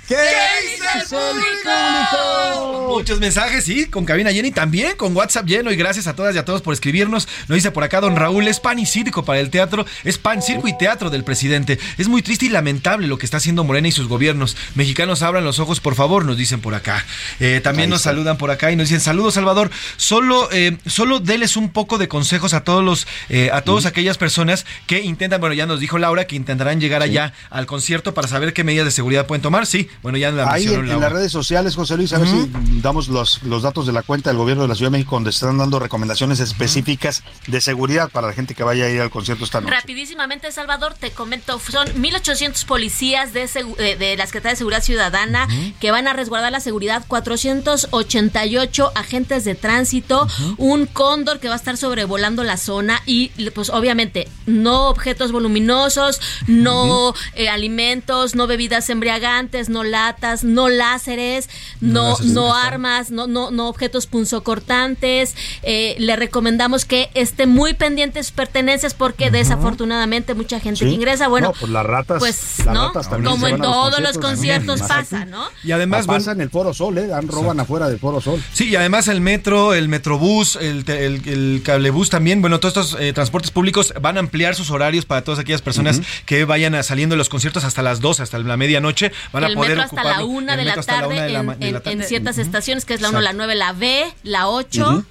¿Qué 0.07 0.15
dice 0.15 0.85
el 0.95 1.07
público? 1.07 2.89
Muchos 2.89 3.19
mensajes, 3.21 3.63
sí, 3.63 3.85
con 3.85 4.03
cabina 4.03 4.31
llena 4.31 4.49
y 4.49 4.51
también 4.51 4.97
con 4.97 5.15
WhatsApp 5.15 5.45
lleno. 5.45 5.71
Y 5.71 5.77
gracias 5.77 6.07
a 6.07 6.15
todas 6.15 6.35
y 6.35 6.37
a 6.37 6.45
todos 6.45 6.61
por 6.61 6.73
escribirnos. 6.73 7.27
Nos 7.47 7.55
dice 7.55 7.71
por 7.71 7.83
acá 7.83 8.01
don 8.01 8.17
Raúl, 8.17 8.47
es 8.47 8.59
pan 8.59 8.79
y 8.79 8.85
circo 8.85 9.23
para 9.23 9.39
el 9.39 9.49
teatro, 9.49 9.85
es 10.03 10.17
pan, 10.17 10.41
circo 10.41 10.67
y 10.67 10.77
teatro 10.77 11.09
del 11.09 11.23
presidente. 11.23 11.79
Es 11.97 12.09
muy 12.09 12.21
triste 12.21 12.47
y 12.47 12.49
lamentable 12.49 13.07
lo 13.07 13.17
que 13.17 13.25
está 13.25 13.37
haciendo 13.37 13.63
Morena 13.63 13.87
y 13.87 13.93
sus 13.93 14.09
gobiernos. 14.09 14.57
Mexicanos 14.75 15.21
abran 15.21 15.45
los 15.45 15.59
ojos, 15.59 15.79
por 15.79 15.95
favor, 15.95 16.25
nos 16.25 16.37
dicen 16.37 16.59
por 16.59 16.75
acá. 16.75 17.05
Eh, 17.39 17.61
también 17.63 17.89
nos 17.89 18.01
saludan 18.01 18.37
por 18.37 18.51
acá 18.51 18.71
y 18.71 18.75
nos 18.75 18.89
dicen 18.89 19.01
saludos, 19.01 19.35
Salvador. 19.35 19.71
Solo, 19.95 20.49
eh, 20.51 20.77
solo 20.85 21.19
deles 21.19 21.55
un 21.55 21.69
poco 21.69 21.97
de 21.97 22.09
consejos 22.09 22.53
a 22.53 22.65
todos 22.65 22.83
los, 22.83 23.07
eh, 23.29 23.49
a 23.53 23.61
todas 23.61 23.85
aquellas 23.85 24.17
personas 24.17 24.65
que 24.85 25.01
intentan, 25.01 25.39
bueno, 25.39 25.53
ya 25.53 25.65
nos 25.65 25.79
dijo 25.79 25.97
Laura 25.97 26.27
que 26.27 26.35
intentarán 26.35 26.81
llegar 26.81 27.01
allá 27.01 27.33
al 27.49 27.65
concierto 27.65 28.13
para 28.13 28.27
saber 28.27 28.53
qué 28.53 28.63
medidas 28.63 28.85
de 28.85 28.91
seguridad 28.91 29.25
pueden 29.25 29.41
tomar. 29.41 29.65
Sí, 29.65 29.89
bueno, 30.01 30.17
ya 30.17 30.31
la 30.31 30.51
Ahí 30.51 30.65
en, 30.65 30.87
las 30.87 31.11
redes 31.11 31.31
sociales, 31.31 31.75
José 31.75 31.97
Luis, 31.97 32.13
a 32.13 32.19
ver 32.19 32.27
si 32.27 32.51
damos 32.81 33.07
los, 33.07 33.43
los 33.43 33.63
datos 33.63 33.85
de 33.85 33.93
la 33.93 34.01
cuenta 34.01 34.29
del 34.29 34.37
gobierno 34.37 34.63
de 34.63 34.69
la 34.69 34.75
Ciudad 34.75 34.91
de 34.91 34.97
México 34.97 35.15
donde 35.15 35.29
están 35.29 35.57
dando 35.57 35.79
recomendaciones 35.79 36.39
específicas 36.39 37.23
de 37.47 37.61
seguridad 37.61 38.09
para 38.09 38.27
la 38.27 38.33
gente 38.33 38.55
que 38.55 38.63
vaya 38.63 38.85
a 38.85 38.89
ir 38.89 39.01
al 39.01 39.09
concierto 39.09 39.45
esta 39.45 39.61
noche. 39.61 39.73
Rapidísimamente, 39.73 40.51
Salvador, 40.51 40.93
te 40.93 41.11
comento, 41.11 41.59
son 41.59 41.87
1.800 41.87 42.65
policías 42.65 43.33
de, 43.33 43.43
eh, 43.43 43.95
de 43.97 44.17
la 44.17 44.25
Secretaría 44.25 44.51
de 44.53 44.57
Seguridad 44.57 44.83
Ciudadana 44.83 45.47
que 45.79 45.91
van 45.91 46.07
a 46.07 46.13
resguardar 46.13 46.51
la 46.51 46.59
seguridad, 46.59 47.03
488 47.07 48.91
agentes 48.95 49.43
de 49.43 49.55
tránsito, 49.55 50.27
un 50.57 50.85
cóndor 50.85 51.39
que 51.39 51.47
va 51.47 51.55
a 51.55 51.57
estar 51.57 51.77
sobrevolando 51.77 52.43
la 52.43 52.57
zona 52.57 53.01
y 53.05 53.29
pues 53.51 53.69
obviamente 53.69 54.27
no 54.45 54.89
objetos 54.89 55.31
voluminosos, 55.31 56.21
no 56.47 57.13
eh, 57.35 57.49
alimentos, 57.49 58.35
no 58.35 58.47
bebidas 58.47 58.89
embriagantes, 58.89 59.69
no 59.69 59.82
latas, 59.83 60.43
no 60.43 60.69
láseres, 60.69 61.49
No 61.81 61.93
no, 61.93 62.09
láseres, 62.11 62.31
no 62.33 62.47
está. 62.55 62.67
armas, 62.67 63.11
no, 63.11 63.27
no, 63.27 63.51
no 63.51 63.67
objetos 63.67 64.07
punzocortantes. 64.07 65.35
Eh, 65.63 65.95
le 65.99 66.15
recomendamos 66.15 66.85
que 66.85 67.09
esté 67.13 67.45
muy 67.47 67.73
pendiente 67.73 68.19
de 68.19 68.23
sus 68.23 68.31
pertenencias 68.33 68.93
porque 68.93 69.31
desafortunadamente 69.31 70.33
mucha 70.33 70.59
gente 70.59 70.79
Sí. 70.79 70.85
que 70.85 70.91
ingresa, 70.91 71.27
bueno, 71.27 71.47
No, 71.49 71.53
pues 71.59 71.71
las 71.71 71.85
ratas, 71.85 72.19
pues, 72.19 72.59
las 72.65 72.73
¿no? 72.73 72.87
ratas 72.87 73.09
también 73.09 73.31
Como 73.31 73.47
en 73.47 73.57
todos 73.61 73.99
los 73.99 74.17
conciertos 74.17 74.81
pasa, 74.81 75.25
¿no? 75.25 75.45
Y 75.63 75.71
además, 75.71 76.05
pasa 76.07 76.31
en 76.31 76.41
el 76.41 76.49
Foro 76.49 76.73
Sol, 76.73 76.97
¿eh? 76.97 77.07
Dan, 77.07 77.27
roban 77.27 77.59
afuera 77.59 77.87
del 77.89 77.99
Foro 77.99 78.21
Sol. 78.21 78.41
Sí, 78.53 78.69
y 78.69 78.75
además 78.75 79.07
el 79.07 79.21
metro, 79.21 79.73
el 79.73 79.87
metrobús, 79.89 80.55
el, 80.55 80.83
el, 80.89 81.21
el 81.27 81.61
cablebús 81.63 82.09
también, 82.09 82.41
bueno, 82.41 82.59
todos 82.59 82.77
estos 82.77 83.01
eh, 83.01 83.13
transportes 83.13 83.51
públicos 83.51 83.93
van 84.01 84.17
a 84.17 84.19
ampliar 84.19 84.55
sus 84.55 84.71
horarios 84.71 85.05
para 85.05 85.23
todas 85.23 85.39
aquellas 85.39 85.61
personas 85.61 86.01
que 86.25 86.45
vayan 86.45 86.75
a- 86.75 86.83
saliendo 86.83 87.13
de 87.13 87.17
los 87.17 87.29
conciertos 87.29 87.63
hasta 87.63 87.81
las 87.81 87.99
12, 88.01 88.23
hasta 88.23 88.39
la 88.39 88.57
medianoche, 88.57 89.11
van 89.31 89.43
a 89.45 89.53
poder 89.53 89.72
metro 89.77 89.97
hasta 89.99 90.03
la 90.03 90.23
una 90.23 90.57
de 90.57 90.65
la 90.65 90.75
tarde 90.75 91.07
una 91.07 91.23
de 91.23 91.71
la 91.71 91.81
en, 91.85 92.03
ciertas 92.03 92.37
estaciones, 92.37 92.85
que 92.85 92.93
es 92.93 93.01
la 93.01 93.09
1, 93.09 93.19
Exacto. 93.19 93.37
la 93.37 93.45
9, 93.45 93.55
la 93.55 93.73
B, 93.73 94.13
la 94.23 94.47
8. 94.47 94.89
Ujú. 94.89 95.05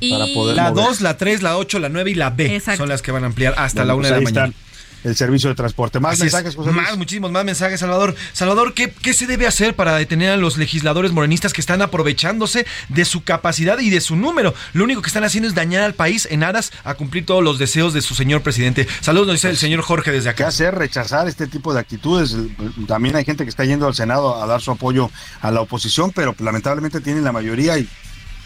Y 0.00 0.54
La 0.54 0.72
2, 0.72 1.00
la 1.00 1.16
3, 1.16 1.42
la 1.42 1.56
8, 1.56 1.78
la 1.78 1.88
9 1.88 2.10
y 2.10 2.14
la 2.14 2.30
B 2.30 2.60
son 2.60 2.88
las 2.88 3.02
que 3.02 3.12
van 3.12 3.22
a 3.22 3.26
ampliar 3.26 3.54
hasta 3.56 3.84
Bueno, 3.84 3.86
la 3.86 3.94
1 3.94 4.00
pues 4.00 4.10
de 4.10 4.40
la 4.40 4.46
mañana. 4.46 4.54
El 5.04 5.16
servicio 5.16 5.48
de 5.48 5.54
transporte. 5.54 6.00
Más 6.00 6.14
Así 6.14 6.22
mensajes, 6.22 6.54
José 6.54 6.72
Luis. 6.72 6.82
Más, 6.82 6.96
muchísimos 6.96 7.30
más 7.30 7.44
mensajes, 7.44 7.80
Salvador. 7.80 8.14
Salvador, 8.32 8.74
¿qué, 8.74 8.90
¿qué 8.90 9.14
se 9.14 9.26
debe 9.26 9.46
hacer 9.46 9.74
para 9.74 9.96
detener 9.96 10.30
a 10.30 10.36
los 10.36 10.56
legisladores 10.56 11.12
morenistas 11.12 11.52
que 11.52 11.60
están 11.60 11.82
aprovechándose 11.82 12.66
de 12.88 13.04
su 13.04 13.24
capacidad 13.24 13.78
y 13.78 13.90
de 13.90 14.00
su 14.00 14.16
número? 14.16 14.54
Lo 14.72 14.84
único 14.84 15.02
que 15.02 15.08
están 15.08 15.24
haciendo 15.24 15.48
es 15.48 15.54
dañar 15.54 15.82
al 15.82 15.94
país 15.94 16.28
en 16.30 16.42
aras 16.44 16.72
a 16.84 16.94
cumplir 16.94 17.26
todos 17.26 17.42
los 17.42 17.58
deseos 17.58 17.94
de 17.94 18.02
su 18.02 18.14
señor 18.14 18.42
presidente. 18.42 18.86
Saludos, 19.00 19.26
nos 19.28 19.36
dice 19.36 19.50
el 19.50 19.56
señor 19.56 19.82
Jorge 19.82 20.12
desde 20.12 20.34
¿Qué 20.34 20.42
acá. 20.42 20.48
hacer? 20.48 20.74
Rechazar 20.74 21.28
este 21.28 21.46
tipo 21.46 21.74
de 21.74 21.80
actitudes. 21.80 22.36
También 22.86 23.16
hay 23.16 23.24
gente 23.24 23.44
que 23.44 23.50
está 23.50 23.64
yendo 23.64 23.86
al 23.86 23.94
Senado 23.94 24.42
a 24.42 24.46
dar 24.46 24.60
su 24.60 24.70
apoyo 24.70 25.10
a 25.40 25.50
la 25.50 25.60
oposición, 25.60 26.12
pero 26.12 26.34
lamentablemente 26.38 27.00
tienen 27.00 27.24
la 27.24 27.32
mayoría 27.32 27.78
y 27.78 27.88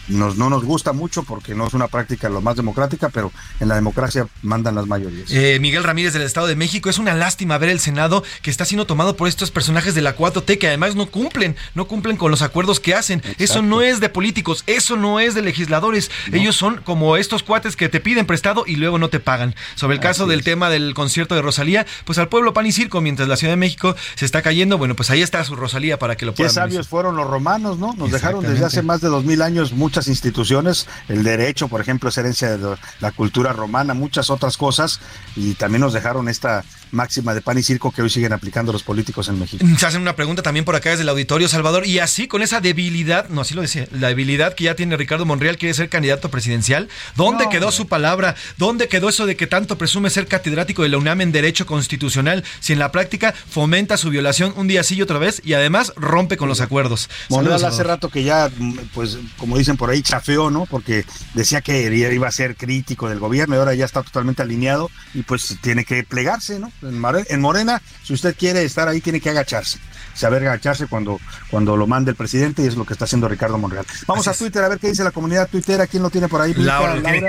nos, 0.07 0.37
no 0.37 0.49
nos 0.49 0.63
gusta 0.63 0.93
mucho 0.93 1.23
porque 1.23 1.55
no 1.55 1.67
es 1.67 1.73
una 1.73 1.87
práctica 1.87 2.29
lo 2.29 2.41
más 2.41 2.55
democrática, 2.55 3.09
pero 3.09 3.31
en 3.59 3.67
la 3.67 3.75
democracia 3.75 4.27
mandan 4.41 4.75
las 4.75 4.87
mayorías. 4.87 5.29
Eh, 5.31 5.57
Miguel 5.59 5.83
Ramírez 5.83 6.13
del 6.13 6.21
Estado 6.21 6.47
de 6.47 6.55
México, 6.55 6.89
es 6.89 6.97
una 6.97 7.13
lástima 7.13 7.57
ver 7.57 7.69
el 7.69 7.79
Senado 7.79 8.23
que 8.41 8.49
está 8.49 8.65
siendo 8.65 8.85
tomado 8.85 9.15
por 9.15 9.27
estos 9.27 9.51
personajes 9.51 9.95
de 9.95 10.01
la 10.01 10.15
4T 10.15 10.57
que 10.57 10.67
además 10.67 10.95
no 10.95 11.07
cumplen, 11.07 11.55
no 11.75 11.87
cumplen 11.87 12.17
con 12.17 12.31
los 12.31 12.41
acuerdos 12.41 12.79
que 12.79 12.95
hacen. 12.95 13.21
Eso 13.37 13.61
no 13.61 13.81
es 13.81 13.99
de 13.99 14.09
políticos, 14.09 14.63
eso 14.67 14.95
no 14.97 15.19
es 15.19 15.35
de 15.35 15.41
legisladores. 15.41 16.11
Ellos 16.31 16.55
son 16.55 16.77
como 16.83 17.17
estos 17.17 17.43
cuates 17.43 17.75
que 17.75 17.89
te 17.89 17.99
piden 17.99 18.25
prestado 18.25 18.63
y 18.65 18.75
luego 18.77 18.99
no 18.99 19.09
te 19.09 19.19
pagan. 19.19 19.55
Sobre 19.75 19.95
el 19.95 20.01
caso 20.01 20.27
del 20.27 20.43
tema 20.43 20.69
del 20.69 20.93
concierto 20.93 21.35
de 21.35 21.41
Rosalía, 21.41 21.85
pues 22.05 22.17
al 22.17 22.29
pueblo 22.29 22.53
pan 22.53 22.65
y 22.65 22.71
circo, 22.71 23.01
mientras 23.01 23.27
la 23.27 23.37
Ciudad 23.37 23.53
de 23.53 23.57
México 23.57 23.95
se 24.15 24.25
está 24.25 24.41
cayendo, 24.41 24.77
bueno, 24.77 24.95
pues 24.95 25.09
ahí 25.09 25.21
está 25.21 25.43
su 25.43 25.55
Rosalía 25.55 25.99
para 25.99 26.15
que 26.15 26.25
lo 26.25 26.33
Qué 26.33 26.43
puedan 26.43 26.55
ver. 26.55 26.63
sabios 26.63 26.87
fueron 26.87 27.15
los 27.15 27.27
romanos, 27.27 27.77
¿no? 27.79 27.93
Nos 27.93 28.11
dejaron 28.11 28.45
desde 28.45 28.65
hace 28.65 28.81
más 28.81 29.01
de 29.01 29.07
dos 29.07 29.23
mil 29.25 29.41
años 29.41 29.73
muchas 29.73 29.96
instituciones, 30.05 30.87
el 31.07 31.23
derecho, 31.23 31.67
por 31.67 31.81
ejemplo, 31.81 32.09
es 32.09 32.17
herencia 32.19 32.55
de 32.55 32.77
la 32.99 33.11
cultura 33.11 33.53
romana, 33.53 33.95
muchas 33.95 34.29
otras 34.29 34.57
cosas, 34.57 34.99
y 35.35 35.55
también 35.55 35.81
nos 35.81 35.93
dejaron 35.93 36.29
esta 36.29 36.63
máxima 36.91 37.33
de 37.33 37.41
pan 37.41 37.57
y 37.57 37.63
circo 37.63 37.91
que 37.91 38.01
hoy 38.01 38.09
siguen 38.09 38.33
aplicando 38.33 38.71
los 38.71 38.83
políticos 38.83 39.27
en 39.29 39.39
México. 39.39 39.65
Se 39.77 39.85
hacen 39.85 40.01
una 40.01 40.15
pregunta 40.15 40.41
también 40.41 40.65
por 40.65 40.75
acá 40.75 40.89
desde 40.91 41.03
el 41.03 41.09
auditorio 41.09 41.47
Salvador 41.47 41.85
y 41.85 41.99
así 41.99 42.27
con 42.27 42.41
esa 42.41 42.61
debilidad, 42.61 43.29
no 43.29 43.41
así 43.41 43.53
lo 43.53 43.61
decía, 43.61 43.87
la 43.91 44.09
debilidad 44.09 44.53
que 44.55 44.65
ya 44.65 44.75
tiene 44.75 44.97
Ricardo 44.97 45.25
Monreal 45.25 45.57
quiere 45.57 45.73
ser 45.73 45.89
candidato 45.89 46.29
presidencial. 46.29 46.89
¿Dónde 47.15 47.45
No, 47.45 47.49
quedó 47.49 47.65
hombre. 47.67 47.77
su 47.77 47.87
palabra? 47.87 48.35
¿Dónde 48.57 48.87
quedó 48.87 49.09
eso 49.09 49.25
de 49.25 49.35
que 49.35 49.47
tanto 49.47 49.77
presume 49.77 50.09
ser 50.09 50.27
catedrático 50.27 50.83
de 50.83 50.89
la 50.89 50.97
UNAM 50.97 51.21
en 51.21 51.31
Derecho 51.31 51.65
Constitucional 51.65 52.43
si 52.59 52.73
en 52.73 52.79
la 52.79 52.91
práctica 52.91 53.33
fomenta 53.49 53.97
su 53.97 54.09
violación 54.09 54.53
un 54.55 54.67
día 54.67 54.83
sí 54.83 54.95
y 54.95 55.01
otra 55.01 55.19
vez 55.19 55.41
y 55.43 55.53
además 55.53 55.93
rompe 55.95 56.37
con 56.37 56.49
los 56.49 56.61
acuerdos? 56.61 57.09
Monreal 57.29 57.63
hace 57.65 57.83
rato 57.83 58.09
que 58.09 58.23
ya, 58.23 58.49
pues, 58.93 59.17
como 59.37 59.57
dicen 59.57 59.77
por 59.77 59.89
ahí, 59.89 60.01
chafeó, 60.01 60.49
¿no? 60.49 60.65
Porque 60.65 61.05
decía 61.33 61.61
que 61.61 61.87
iba 61.97 62.27
a 62.27 62.31
ser 62.31 62.55
crítico 62.55 63.09
del 63.09 63.19
gobierno 63.19 63.55
y 63.55 63.59
ahora 63.59 63.73
ya 63.75 63.85
está 63.85 64.03
totalmente 64.03 64.41
alineado 64.41 64.89
y 65.13 65.23
pues 65.23 65.57
tiene 65.61 65.85
que 65.85 66.03
plegarse, 66.03 66.59
¿no? 66.59 66.71
En, 66.81 66.99
More- 66.99 67.25
en 67.29 67.41
Morena, 67.41 67.81
si 68.03 68.13
usted 68.13 68.35
quiere 68.37 68.63
estar 68.63 68.87
ahí, 68.87 69.01
tiene 69.01 69.19
que 69.19 69.29
agacharse. 69.29 69.79
Saber 70.13 70.41
agacharse 70.47 70.87
cuando, 70.87 71.19
cuando 71.51 71.77
lo 71.77 71.85
mande 71.85 72.11
el 72.11 72.17
presidente 72.17 72.63
y 72.63 72.65
es 72.67 72.75
lo 72.75 72.85
que 72.85 72.93
está 72.93 73.05
haciendo 73.05 73.27
Ricardo 73.27 73.57
Monreal. 73.59 73.85
Vamos 74.07 74.27
a 74.27 74.33
Twitter 74.33 74.63
a 74.63 74.67
ver 74.69 74.79
qué 74.79 74.87
dice 74.89 75.03
la 75.03 75.11
comunidad 75.11 75.47
tuitera. 75.47 75.85
¿Quién 75.85 76.01
lo 76.01 76.09
tiene 76.09 76.27
por 76.27 76.41
ahí? 76.41 76.53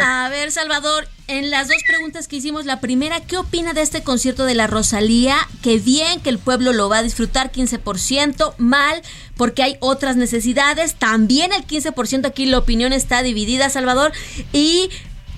A 0.03 0.29
ver, 0.31 0.51
Salvador, 0.51 1.07
en 1.27 1.51
las 1.51 1.69
dos 1.69 1.77
preguntas 1.87 2.29
que 2.29 2.37
hicimos, 2.37 2.65
la 2.65 2.81
primera, 2.81 3.21
¿qué 3.21 3.37
opina 3.37 3.75
de 3.75 3.83
este 3.83 4.03
concierto 4.03 4.45
de 4.47 4.55
la 4.55 4.67
Rosalía? 4.67 5.37
Que 5.63 5.79
bien, 5.79 6.21
que 6.21 6.31
el 6.31 6.39
pueblo 6.39 6.73
lo 6.73 6.89
va 6.89 6.99
a 6.99 7.03
disfrutar, 7.03 7.53
15%, 7.53 8.55
mal, 8.57 9.03
porque 9.37 9.63
hay 9.63 9.77
otras 9.81 10.17
necesidades, 10.17 10.95
también 10.95 11.53
el 11.53 11.67
15%, 11.67 12.27
aquí 12.27 12.47
la 12.47 12.57
opinión 12.59 12.95
está 12.95 13.23
dividida, 13.23 13.69
Salvador, 13.69 14.13
y 14.55 14.89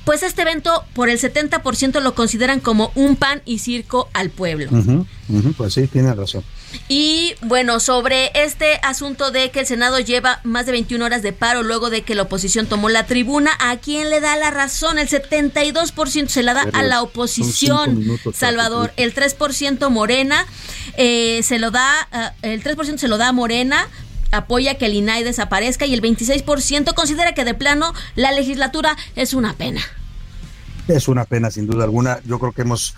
pues 0.04 0.22
este 0.22 0.42
evento 0.42 0.84
por 0.94 1.08
el 1.08 1.18
70% 1.18 2.00
lo 2.00 2.14
consideran 2.14 2.60
como 2.60 2.90
un 2.94 3.16
pan 3.16 3.42
y 3.44 3.58
circo 3.58 4.08
al 4.12 4.30
pueblo. 4.30 4.70
Pues 5.56 5.74
sí, 5.74 5.86
tiene 5.86 6.14
razón. 6.14 6.42
Y 6.88 7.34
bueno, 7.42 7.80
sobre 7.80 8.30
este 8.34 8.78
asunto 8.82 9.30
de 9.30 9.50
que 9.50 9.60
el 9.60 9.66
Senado 9.66 9.98
lleva 9.98 10.40
más 10.44 10.66
de 10.66 10.72
21 10.72 11.04
horas 11.04 11.22
de 11.22 11.32
paro 11.32 11.62
luego 11.62 11.90
de 11.90 12.02
que 12.02 12.14
la 12.14 12.22
oposición 12.22 12.66
tomó 12.66 12.88
la 12.88 13.06
tribuna, 13.06 13.50
¿a 13.58 13.76
quién 13.78 14.10
le 14.10 14.20
da 14.20 14.36
la 14.36 14.50
razón? 14.50 14.98
El 14.98 15.08
72% 15.08 16.28
se 16.28 16.42
la 16.42 16.54
da 16.54 16.64
Pero 16.64 16.78
a 16.78 16.82
la 16.82 17.02
oposición, 17.02 17.98
minutos, 17.98 18.36
Salvador. 18.36 18.92
El 18.96 19.14
3% 19.14 19.90
Morena, 19.90 20.46
eh, 20.96 21.40
se 21.42 21.58
lo 21.58 21.70
da, 21.70 22.08
ah, 22.12 22.34
el 22.42 22.62
3% 22.62 22.98
se 22.98 23.08
lo 23.08 23.18
da 23.18 23.28
a 23.28 23.32
Morena 23.32 23.88
apoya 24.30 24.78
que 24.78 24.86
el 24.86 24.94
INAI 24.94 25.24
desaparezca 25.24 25.86
y 25.86 25.94
el 25.94 26.02
26% 26.02 26.94
considera 26.94 27.34
que 27.34 27.44
de 27.44 27.54
plano 27.54 27.92
la 28.14 28.32
legislatura 28.32 28.96
es 29.16 29.34
una 29.34 29.54
pena. 29.54 29.82
Es 30.88 31.08
una 31.08 31.24
pena, 31.24 31.50
sin 31.50 31.66
duda 31.66 31.84
alguna. 31.84 32.20
Yo 32.24 32.38
creo 32.38 32.52
que 32.52 32.62
hemos 32.62 32.94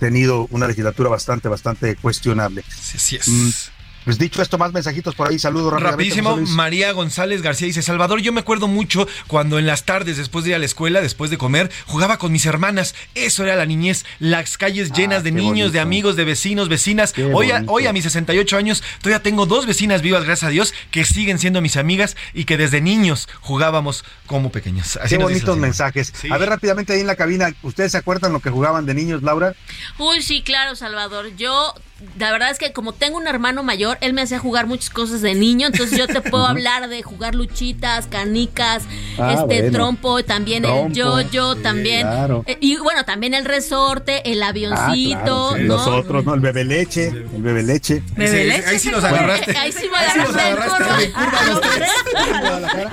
tenido 0.00 0.46
una 0.50 0.66
legislatura 0.66 1.10
bastante, 1.10 1.48
bastante 1.48 1.96
cuestionable. 1.96 2.64
Sí, 2.68 2.98
sí 2.98 3.16
es. 3.16 3.70
Pues 4.04 4.18
dicho 4.18 4.42
esto, 4.42 4.58
más 4.58 4.72
mensajitos 4.72 5.14
por 5.14 5.30
ahí. 5.30 5.38
Saludos 5.38 5.80
Rapidísimo. 5.80 6.36
María 6.36 6.92
González 6.92 7.42
García 7.42 7.66
dice, 7.66 7.82
Salvador, 7.82 8.20
yo 8.20 8.32
me 8.32 8.40
acuerdo 8.40 8.68
mucho 8.68 9.06
cuando 9.26 9.58
en 9.58 9.66
las 9.66 9.84
tardes, 9.84 10.16
después 10.16 10.44
de 10.44 10.50
ir 10.50 10.56
a 10.56 10.58
la 10.58 10.66
escuela, 10.66 11.00
después 11.00 11.30
de 11.30 11.38
comer, 11.38 11.70
jugaba 11.86 12.18
con 12.18 12.32
mis 12.32 12.46
hermanas. 12.46 12.94
Eso 13.14 13.44
era 13.44 13.56
la 13.56 13.66
niñez, 13.66 14.04
las 14.18 14.58
calles 14.58 14.92
llenas 14.92 15.22
de 15.22 15.30
Ah, 15.30 15.32
niños, 15.32 15.72
de 15.72 15.80
amigos, 15.80 16.16
de 16.16 16.24
vecinos, 16.24 16.68
vecinas. 16.68 17.14
Hoy 17.32 17.50
a, 17.50 17.54
bonito. 17.54 17.72
hoy 17.72 17.86
a 17.86 17.92
mis 17.92 18.04
68 18.04 18.56
años 18.56 18.82
todavía 19.00 19.22
tengo 19.22 19.46
dos 19.46 19.66
vecinas 19.66 20.02
vivas, 20.02 20.24
gracias 20.24 20.48
a 20.48 20.50
Dios, 20.50 20.74
que 20.90 21.04
siguen 21.04 21.38
siendo 21.38 21.60
mis 21.60 21.76
amigas 21.76 22.16
y 22.34 22.44
que 22.44 22.56
desde 22.56 22.80
niños 22.80 23.28
jugábamos 23.40 24.04
como 24.26 24.50
pequeños. 24.52 24.96
Así 24.96 25.16
Qué 25.16 25.22
bonitos 25.22 25.56
mensajes. 25.58 26.12
Sí. 26.14 26.28
A 26.30 26.38
ver, 26.38 26.48
rápidamente 26.50 26.92
ahí 26.92 27.00
en 27.00 27.06
la 27.06 27.16
cabina, 27.16 27.52
¿ustedes 27.62 27.92
se 27.92 27.98
acuerdan 27.98 28.32
lo 28.32 28.40
que 28.40 28.50
jugaban 28.50 28.86
de 28.86 28.94
niños, 28.94 29.22
Laura? 29.22 29.54
Uy, 29.98 30.22
sí, 30.22 30.42
claro, 30.42 30.76
Salvador. 30.76 31.34
Yo 31.36 31.74
la 32.18 32.32
verdad 32.32 32.50
es 32.50 32.58
que 32.58 32.72
como 32.72 32.92
tengo 32.92 33.16
un 33.16 33.26
hermano 33.26 33.62
mayor, 33.62 33.96
él 34.00 34.12
me 34.12 34.22
hacía 34.22 34.38
jugar 34.38 34.66
muchas 34.66 34.90
cosas 34.90 35.22
de 35.22 35.34
niño, 35.34 35.68
entonces 35.68 35.96
yo 35.98 36.06
te 36.06 36.20
puedo 36.20 36.44
hablar 36.46 36.88
de 36.88 37.02
jugar 37.02 37.34
luchitas, 37.34 38.06
canicas, 38.08 38.82
Ah, 39.18 39.32
este 39.38 39.44
bueno. 39.62 39.70
trompo, 39.72 40.22
también 40.24 40.64
el 40.64 40.92
yo-yo, 40.92 41.54
sí, 41.54 41.62
también. 41.62 42.02
claro. 42.02 42.42
Eh, 42.46 42.58
y 42.60 42.76
bueno, 42.78 43.04
también 43.04 43.32
el 43.34 43.44
resorte, 43.44 44.30
el 44.30 44.42
Ah, 44.42 44.48
avioncito, 44.48 45.18
claro, 45.50 45.54
sí. 45.56 45.62
¿no? 45.62 45.76
Nosotros, 45.76 46.24
¿no? 46.24 46.34
El 46.34 46.40
bebe 46.40 46.64
leche, 46.64 47.06
el 47.08 47.42
bebe 47.42 47.62
leche. 47.62 48.02
Ese- 48.16 48.48
ese- 48.48 48.66
ahí 48.68 48.78
sí 48.78 48.90
los 48.90 49.02
agarraste. 49.04 49.56
Ahí 49.56 49.72
sí 49.72 49.86
me 49.90 49.96
Ahí 49.96 50.10
sí 50.12 50.18
los 50.18 50.36
agarraste 50.36 51.12
curva. 51.12 51.24
curva 51.24 51.42
los 51.48 51.60
tres. 51.60 51.90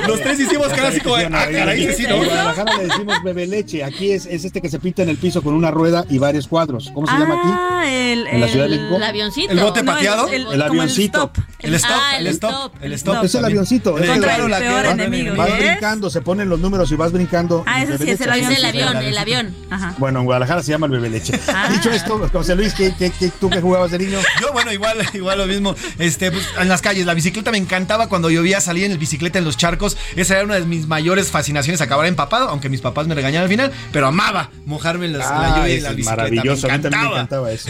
Los 0.08 0.40
hicimos 0.40 0.68
cara 0.70 0.88
así 0.90 1.00
como, 1.02 1.16
ah, 1.16 1.30
caray, 1.30 1.94
sí, 1.96 2.06
En 2.06 2.10
¿no? 2.12 2.18
Guadalajara 2.24 2.78
le 2.78 2.84
decimos 2.88 3.24
bebe 3.24 3.48
leche. 3.48 3.84
Aquí 3.84 4.12
es, 4.12 4.26
es 4.26 4.46
este 4.46 4.62
que 4.62 4.70
se 4.70 4.80
pinta 4.80 5.04
en 5.04 5.10
el 5.10 5.18
piso 5.18 5.42
con 5.42 5.54
una 5.54 5.72
rueda 5.72 6.06
y 6.10 6.18
varios 6.18 6.48
cuadros. 6.48 6.92
¿Cómo 6.94 7.08
se 7.08 7.14
llama 7.14 7.36
aquí? 7.36 7.50
Ah, 7.52 7.84
el, 7.88 8.28
¿En 8.28 8.42
la 8.42 8.48
Ciudad 8.48 8.70
de 8.70 8.78
México? 8.78 8.98
El 9.04 9.10
avioncito. 9.10 9.52
¿El 9.52 9.60
bote 9.60 9.84
No, 9.84 9.92
pateado? 9.94 10.28
el- 10.30 10.48
El 10.52 10.62
avioncito. 10.62 11.32
El 11.60 11.76
stop, 11.76 11.92
Ah, 11.94 12.18
el 12.18 12.28
el 12.28 12.34
stop, 12.34 12.52
stop. 12.52 12.84
el 12.84 12.94
stop. 12.94 13.24
Es 13.26 13.36
el 13.36 13.46
avioncito. 13.46 13.98
El 13.98 14.04
es 14.06 14.10
el 14.10 14.22
claro, 14.24 14.46
el 14.46 14.52
la 14.52 14.58
peor 14.60 14.86
enemigo. 14.88 15.36
Vas 15.36 15.58
brincando, 15.58 16.10
se 16.10 16.22
ponen 16.22 16.50
los 16.50 16.60
números 16.60 16.92
y 16.92 16.96
vas 16.96 17.12
brincando. 17.12 17.64
Ah, 17.68 17.84
el 17.84 17.92
ese 17.94 18.04
sí 18.06 18.10
es 18.12 18.22
el 18.22 18.32
avión. 18.32 18.52
Es 18.52 18.58
el 18.60 18.66
avión, 18.66 18.98
el 18.98 19.18
avión. 19.18 19.56
Ajá. 19.70 19.94
Bueno, 20.00 20.20
en 20.20 20.26
Guadalajara 20.26 20.64
se 20.64 20.72
llama 20.72 20.88
el 20.88 20.92
bebe 20.94 21.10
leche. 21.10 21.40
Ah. 21.48 21.70
Dicho 21.72 21.92
esto, 21.92 22.30
José 22.32 22.56
Luis, 22.56 22.74
¿qué, 22.74 22.94
qué, 22.98 23.12
qué- 23.12 23.30
tú 23.40 23.50
qué 23.50 23.62
jugabas 23.62 23.92
de 23.92 24.00
niño? 24.00 24.18
Yo, 24.42 24.52
bueno, 24.54 24.72
igual, 24.74 24.98
igual 25.14 25.38
lo 25.38 25.46
mismo. 25.46 25.76
Este, 26.00 26.32
pues, 26.32 26.44
en 26.60 26.68
las 26.68 26.82
calles, 26.82 27.06
la 27.06 27.14
bicicleta 27.14 27.52
me 27.52 27.58
encantaba 27.60 28.08
cuando 28.10 28.30
llovía, 28.30 28.60
salía 28.62 28.86
en 28.88 28.92
el 28.92 28.98
bicicleta 28.98 29.38
en 29.40 29.46
los 29.46 29.56
charcos. 29.58 29.98
Esa 30.16 30.36
era 30.36 30.46
una 30.46 30.56
de 30.56 30.66
mis 30.66 30.88
mayores 30.88 31.30
fascinaciones, 31.30 31.80
acabar 31.82 32.08
empapado, 32.08 32.50
aunque 32.50 32.70
mis 32.70 32.82
papás 32.82 33.06
me 33.08 33.14
regañaban 33.16 33.44
al 33.44 33.50
final, 33.50 33.72
pero 33.92 34.08
amaba 34.08 34.50
mojarme 34.66 35.06
en 35.06 35.18
las- 35.18 35.30
la 35.30 35.54
Ah, 35.54 35.58
lluvia 35.60 35.76
y 35.76 35.80
la 35.82 35.90
bicicleta. 35.92 36.16
maravilloso. 36.24 36.68
Me 36.68 36.74
A 36.74 36.78
mí 36.78 36.84
también 36.84 37.02
me 37.02 37.08
encantaba. 37.18 37.48
encantaba 37.48 37.52
eso. 37.52 37.70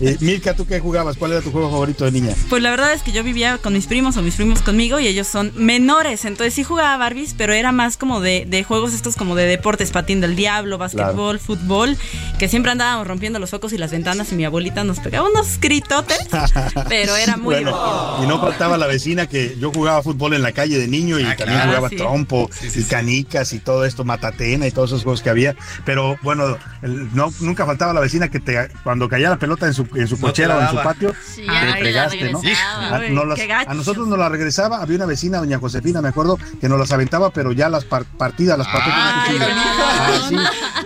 Eh, 0.00 0.16
Milka, 0.20 0.54
¿tú 0.62 0.68
qué 0.68 0.78
jugabas? 0.80 1.16
¿Cuál 1.16 1.32
era 1.32 1.40
tu 1.40 1.50
juego 1.50 1.70
favorito 1.70 2.04
de 2.04 2.12
niña? 2.12 2.34
Pues 2.48 2.62
la 2.62 2.70
verdad 2.70 2.92
es 2.92 3.02
que 3.02 3.10
yo 3.12 3.24
vivía 3.24 3.58
con 3.58 3.72
mis 3.72 3.86
primos 3.86 4.16
o 4.16 4.22
mis 4.22 4.34
primos 4.36 4.62
conmigo 4.62 5.00
y 5.00 5.06
ellos 5.08 5.26
son 5.26 5.50
menores, 5.56 6.24
entonces 6.24 6.54
sí 6.54 6.62
jugaba 6.62 6.96
Barbies, 6.96 7.34
pero 7.36 7.52
era 7.52 7.72
más 7.72 7.96
como 7.96 8.20
de, 8.20 8.44
de 8.46 8.62
juegos 8.62 8.94
estos 8.94 9.16
como 9.16 9.34
de 9.34 9.44
deportes, 9.46 9.90
patín 9.90 10.20
del 10.20 10.36
diablo, 10.36 10.78
básquetbol, 10.78 11.38
fútbol, 11.40 11.96
que 12.38 12.48
siempre 12.48 12.70
andábamos 12.72 13.06
rompiendo 13.08 13.38
los 13.38 13.50
focos 13.50 13.72
y 13.72 13.78
las 13.78 13.90
ventanas 13.90 14.30
y 14.32 14.36
mi 14.36 14.44
abuelita 14.44 14.84
nos 14.84 15.00
pegaba 15.00 15.28
unos 15.28 15.58
gritotes, 15.60 16.18
pero 16.88 17.16
era 17.16 17.36
muy 17.36 17.54
Bueno, 17.56 17.70
divertido. 17.70 18.18
y 18.22 18.26
no 18.28 18.40
faltaba 18.40 18.78
la 18.78 18.86
vecina 18.86 19.26
que 19.26 19.56
yo 19.58 19.72
jugaba 19.72 20.02
fútbol 20.02 20.34
en 20.34 20.42
la 20.42 20.52
calle 20.52 20.78
de 20.78 20.86
niño 20.88 21.18
y 21.18 21.24
Ah, 21.24 21.36
también 21.36 21.58
claro, 21.58 21.68
jugaba 21.70 21.88
sí. 21.88 21.96
trompo 21.96 22.50
y 22.74 22.82
canicas 22.84 23.52
y 23.52 23.58
todo 23.58 23.84
esto, 23.84 24.04
matatena 24.04 24.66
y 24.66 24.70
todos 24.70 24.90
esos 24.90 25.02
juegos 25.02 25.22
que 25.22 25.30
había. 25.30 25.56
Pero 25.84 26.16
bueno, 26.22 26.56
el- 26.82 27.14
no, 27.14 27.32
nunca 27.40 27.66
faltaba 27.66 27.92
la 27.92 28.00
vecina 28.00 28.28
que 28.28 28.38
te, 28.38 28.68
cuando 28.84 29.08
caía 29.08 29.30
la 29.30 29.38
pelota 29.38 29.66
en 29.66 29.74
su, 29.74 29.86
en 29.94 30.06
su 30.08 30.16
No 30.16 30.22
cochera 30.28 30.51
o 30.56 30.60
en 30.62 30.68
su 30.68 30.76
patio, 30.76 31.14
Sí, 31.34 31.42
te 31.42 31.72
fregaste, 31.80 32.30
¿no? 32.30 32.40
regresaba. 32.40 32.96
A, 32.96 33.08
no 33.08 33.24
las- 33.24 33.40
a 33.68 33.74
nosotros 33.74 34.08
nos 34.08 34.18
la 34.18 34.28
regresaba, 34.28 34.80
había 34.82 34.96
una 34.96 35.06
vecina, 35.06 35.38
doña 35.38 35.58
Josefina, 35.58 36.00
me 36.02 36.08
acuerdo, 36.08 36.38
que 36.60 36.68
nos 36.68 36.78
las 36.78 36.90
aventaba, 36.92 37.30
pero 37.30 37.52
ya 37.52 37.68
las 37.68 37.84
par- 37.84 38.04
partidas, 38.04 38.58
las 38.58 38.68
partidas 38.68 38.98
Ah. 38.98 39.24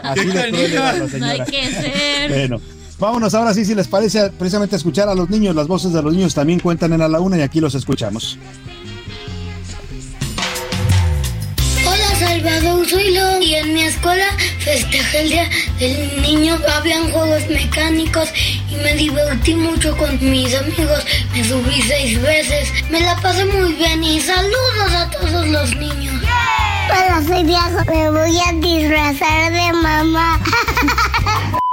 Así, 0.02 0.24
de 0.26 0.48
cruel 0.51 0.72
era 0.72 0.93
la 0.93 0.98
No 0.98 1.05
hay 1.05 1.10
señora. 1.10 1.44
que 1.47 1.66
ser. 1.70 2.30
Bueno, 2.30 2.60
vámonos 2.98 3.34
ahora 3.34 3.52
sí, 3.55 3.64
si 3.64 3.74
les 3.74 3.88
parece, 3.88 4.30
precisamente 4.30 4.76
escuchar 4.76 5.09
a 5.09 5.14
los 5.14 5.28
niños. 5.30 5.55
Las 5.55 5.66
voces 5.66 5.93
de 5.93 6.02
los 6.02 6.12
niños 6.14 6.34
también 6.34 6.60
cuentan 6.60 6.93
en 6.93 7.02
a 7.02 7.09
la 7.09 7.20
una 7.20 7.36
y 7.38 7.43
aquí 7.43 7.60
los 7.60 7.74
escuchamos. 7.74 8.38
Y 13.40 13.55
en 13.56 13.74
mi 13.74 13.82
escuela 13.82 14.24
festejé 14.60 15.23
el 15.23 15.28
día 15.31 15.51
del 15.81 16.23
niño. 16.23 16.56
Habían 16.77 17.10
juegos 17.10 17.48
mecánicos 17.48 18.28
y 18.70 18.77
me 18.77 18.94
divertí 18.94 19.56
mucho 19.56 19.97
con 19.97 20.16
mis 20.20 20.55
amigos. 20.55 21.05
Me 21.32 21.43
subí 21.43 21.82
seis 21.82 22.23
veces. 22.23 22.68
Me 22.89 23.01
la 23.01 23.16
pasé 23.16 23.44
muy 23.47 23.73
bien 23.73 24.05
y 24.05 24.20
saludos 24.20 24.93
a 24.93 25.10
todos 25.10 25.48
los 25.48 25.74
niños. 25.74 26.14
Hola, 26.89 27.20
soy 27.27 27.43
Diego. 27.43 27.85
Me 27.89 28.10
voy 28.10 28.39
a 28.39 28.52
disfrazar 28.52 29.52
de 29.52 29.73
mamá. 29.73 30.40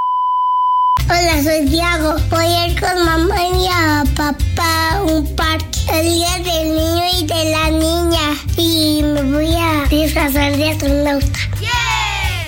Hola, 1.16 1.44
soy 1.44 1.66
Diego. 1.70 2.16
Voy 2.32 2.46
a 2.46 2.68
ir 2.68 2.80
con 2.80 3.06
mamá 3.06 3.36
y 3.46 3.68
a 3.68 4.04
papá 4.16 4.96
a 4.96 5.04
un 5.04 5.24
parque. 5.36 5.80
El 5.94 6.12
día 6.12 6.40
del 6.40 6.76
niño 6.76 7.04
y 7.20 7.26
de 7.28 7.52
la 7.52 7.70
niña. 7.70 8.36
Y 8.58 9.04
me 9.04 9.22
voy 9.22 9.54
a 9.54 9.88
disfrazar 9.90 10.58
de 10.58 10.72
astronauta. 10.72 11.40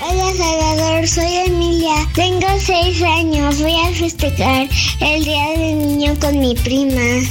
Hola 0.02 0.34
Salvador, 0.36 1.08
soy 1.08 1.36
Emilia. 1.46 2.08
Tengo 2.16 2.48
seis 2.60 3.04
años. 3.04 3.62
Voy 3.62 3.76
a 3.76 3.94
festejar 3.94 4.68
el 5.00 5.24
día 5.24 5.50
del 5.60 5.78
niño 5.78 6.16
con 6.20 6.40
mi 6.40 6.56
prima. 6.56 7.22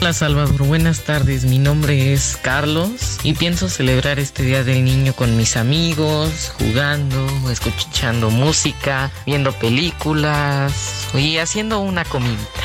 Hola 0.00 0.12
Salvador, 0.12 0.62
buenas 0.62 1.02
tardes. 1.02 1.44
Mi 1.44 1.58
nombre 1.58 2.12
es 2.12 2.38
Carlos 2.40 3.18
y 3.24 3.34
pienso 3.34 3.68
celebrar 3.68 4.20
este 4.20 4.44
Día 4.44 4.62
del 4.62 4.84
Niño 4.84 5.12
con 5.12 5.36
mis 5.36 5.56
amigos, 5.56 6.54
jugando, 6.56 7.26
escuchando 7.50 8.30
música, 8.30 9.10
viendo 9.26 9.50
películas 9.52 11.08
y 11.14 11.38
haciendo 11.38 11.80
una 11.80 12.04
comidita. 12.04 12.62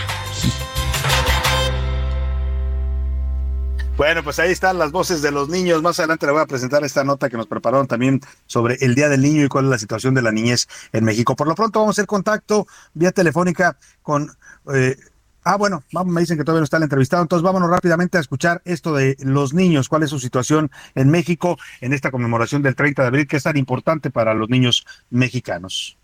Bueno, 3.98 4.24
pues 4.24 4.38
ahí 4.38 4.52
están 4.52 4.78
las 4.78 4.92
voces 4.92 5.24
de 5.24 5.32
los 5.32 5.50
niños. 5.50 5.82
Más 5.82 6.00
adelante 6.00 6.28
le 6.28 6.34
voy 6.34 6.42
a 6.42 6.46
presentar 6.46 6.84
esta 6.84 7.04
nota 7.04 7.30
que 7.30 7.38
nos 7.38 7.48
prepararon 7.48 7.88
también 7.88 8.22
sobre 8.46 8.78
el 8.82 8.94
Día 8.94 9.10
del 9.10 9.24
Niño 9.24 9.44
y 9.44 9.48
cuál 9.48 9.66
es 9.66 9.72
la 9.72 9.80
situación 9.80 10.14
de 10.14 10.22
la 10.22 10.32
niñez 10.32 10.68
en 10.92 11.04
México. 11.04 11.36
Por 11.36 11.48
lo 11.48 11.56
pronto 11.56 11.80
vamos 11.80 11.94
a 11.94 12.02
hacer 12.02 12.08
contacto 12.08 12.68
vía 12.94 13.12
telefónica 13.12 13.76
con... 14.04 14.32
eh, 14.72 14.96
ah, 15.44 15.56
bueno, 15.58 15.84
vamos, 15.92 16.14
me 16.14 16.22
dicen 16.22 16.38
que 16.38 16.44
todavía 16.44 16.62
no 16.62 16.66
está 16.66 16.78
el 16.78 16.84
entrevistado, 16.84 17.22
entonces 17.22 17.44
vámonos 17.44 17.70
rápidamente 17.70 18.18
a 18.18 18.22
escuchar 18.22 18.62
esto 18.66 18.94
de 18.94 19.16
los 19.20 19.54
niños, 19.54 19.90
cuál 19.90 20.04
es 20.04 20.10
su 20.10 20.20
situación 20.20 20.72
en 20.96 21.10
México 21.10 21.58
en 21.82 21.94
esta 21.94 22.12
conmemoración 22.12 22.62
del 22.62 22.76
30 22.76 23.02
de 23.02 23.08
abril, 23.08 23.28
que 23.28 23.38
es 23.38 23.44
tan 23.44 23.58
importante 23.58 24.10
para 24.10 24.34
los 24.34 24.50
niños 24.50 24.86
mexicanos. 25.10 25.98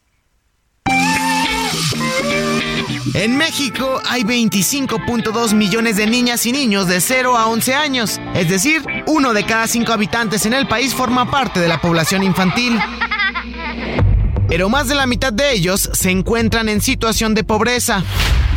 En 3.13 3.37
México 3.37 4.01
hay 4.07 4.23
25.2 4.23 5.53
millones 5.53 5.97
de 5.97 6.07
niñas 6.07 6.45
y 6.45 6.51
niños 6.51 6.87
de 6.87 7.01
0 7.01 7.37
a 7.37 7.47
11 7.47 7.73
años, 7.73 8.19
es 8.33 8.49
decir, 8.49 8.83
uno 9.07 9.33
de 9.33 9.45
cada 9.45 9.67
cinco 9.67 9.93
habitantes 9.93 10.45
en 10.45 10.53
el 10.53 10.67
país 10.67 10.93
forma 10.93 11.29
parte 11.29 11.59
de 11.59 11.67
la 11.67 11.81
población 11.81 12.23
infantil. 12.23 12.79
Pero 14.47 14.69
más 14.69 14.87
de 14.87 14.95
la 14.95 15.05
mitad 15.05 15.31
de 15.31 15.53
ellos 15.53 15.89
se 15.93 16.09
encuentran 16.09 16.69
en 16.69 16.81
situación 16.81 17.35
de 17.35 17.43
pobreza. 17.43 18.03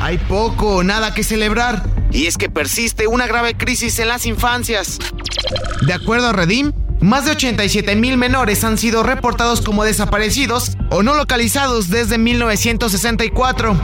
Hay 0.03 0.19
poco 0.19 0.79
o 0.79 0.83
nada 0.83 1.15
que 1.15 1.23
celebrar, 1.23 1.85
y 2.11 2.27
es 2.27 2.37
que 2.37 2.51
persiste 2.51 3.07
una 3.07 3.29
grave 3.29 3.57
crisis 3.57 4.01
en 4.01 4.09
las 4.09 4.27
infancias. 4.27 4.99
De 5.87 5.93
acuerdo 5.93 6.27
a 6.27 6.33
Redim, 6.33 6.73
más 7.01 7.25
de 7.25 7.31
87 7.31 7.95
mil 7.95 8.17
menores 8.17 8.65
han 8.65 8.79
sido 8.79 9.05
reportados 9.05 9.61
como 9.61 9.85
desaparecidos 9.85 10.77
o 10.91 11.05
no 11.05 11.15
localizados 11.15 11.89
desde 11.89 12.19
1964. 12.19 13.77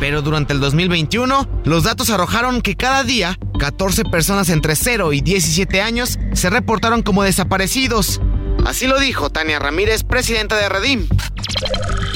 Pero 0.00 0.20
durante 0.20 0.52
el 0.52 0.58
2021, 0.58 1.48
los 1.62 1.84
datos 1.84 2.10
arrojaron 2.10 2.60
que 2.60 2.74
cada 2.74 3.04
día, 3.04 3.38
14 3.60 4.02
personas 4.06 4.48
entre 4.48 4.74
0 4.74 5.12
y 5.12 5.20
17 5.20 5.80
años 5.80 6.18
se 6.32 6.50
reportaron 6.50 7.02
como 7.02 7.22
desaparecidos. 7.22 8.20
Así 8.66 8.88
lo 8.88 8.98
dijo 8.98 9.30
Tania 9.30 9.60
Ramírez, 9.60 10.02
presidenta 10.02 10.56
de 10.56 10.68
Redim. 10.68 11.06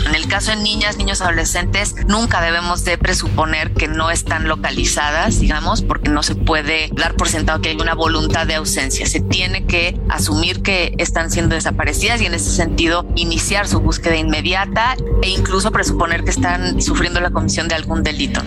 En 0.04 0.16
el 0.16 0.26
caso 0.26 0.50
de 0.50 0.56
niñas, 0.56 0.96
niños, 0.96 1.20
adolescentes, 1.20 1.94
nunca 2.08 2.40
debemos 2.40 2.84
de 2.84 2.98
presuponer 2.98 3.72
que 3.72 3.86
no 3.86 4.10
están 4.10 4.48
localizadas, 4.48 5.38
digamos, 5.38 5.82
porque 5.82 6.10
no 6.10 6.24
se 6.24 6.34
puede 6.34 6.90
dar 6.92 7.14
por 7.14 7.28
sentado 7.28 7.60
que 7.60 7.68
hay 7.68 7.76
una 7.76 7.94
voluntad 7.94 8.48
de 8.48 8.56
ausencia. 8.56 9.06
Se 9.06 9.20
tiene 9.20 9.64
que 9.66 9.96
asumir 10.08 10.60
que 10.60 10.92
están 10.98 11.30
siendo 11.30 11.54
desaparecidas 11.54 12.20
y 12.20 12.26
en 12.26 12.34
ese 12.34 12.50
sentido 12.50 13.06
iniciar 13.14 13.68
su 13.68 13.78
búsqueda 13.78 14.16
inmediata 14.16 14.96
e 15.22 15.28
incluso 15.28 15.70
presuponer 15.70 16.24
que 16.24 16.30
están 16.30 16.82
sufriendo 16.82 17.20
la 17.20 17.30
comisión 17.30 17.68
de 17.68 17.76
algún 17.76 18.02
delito. 18.02 18.42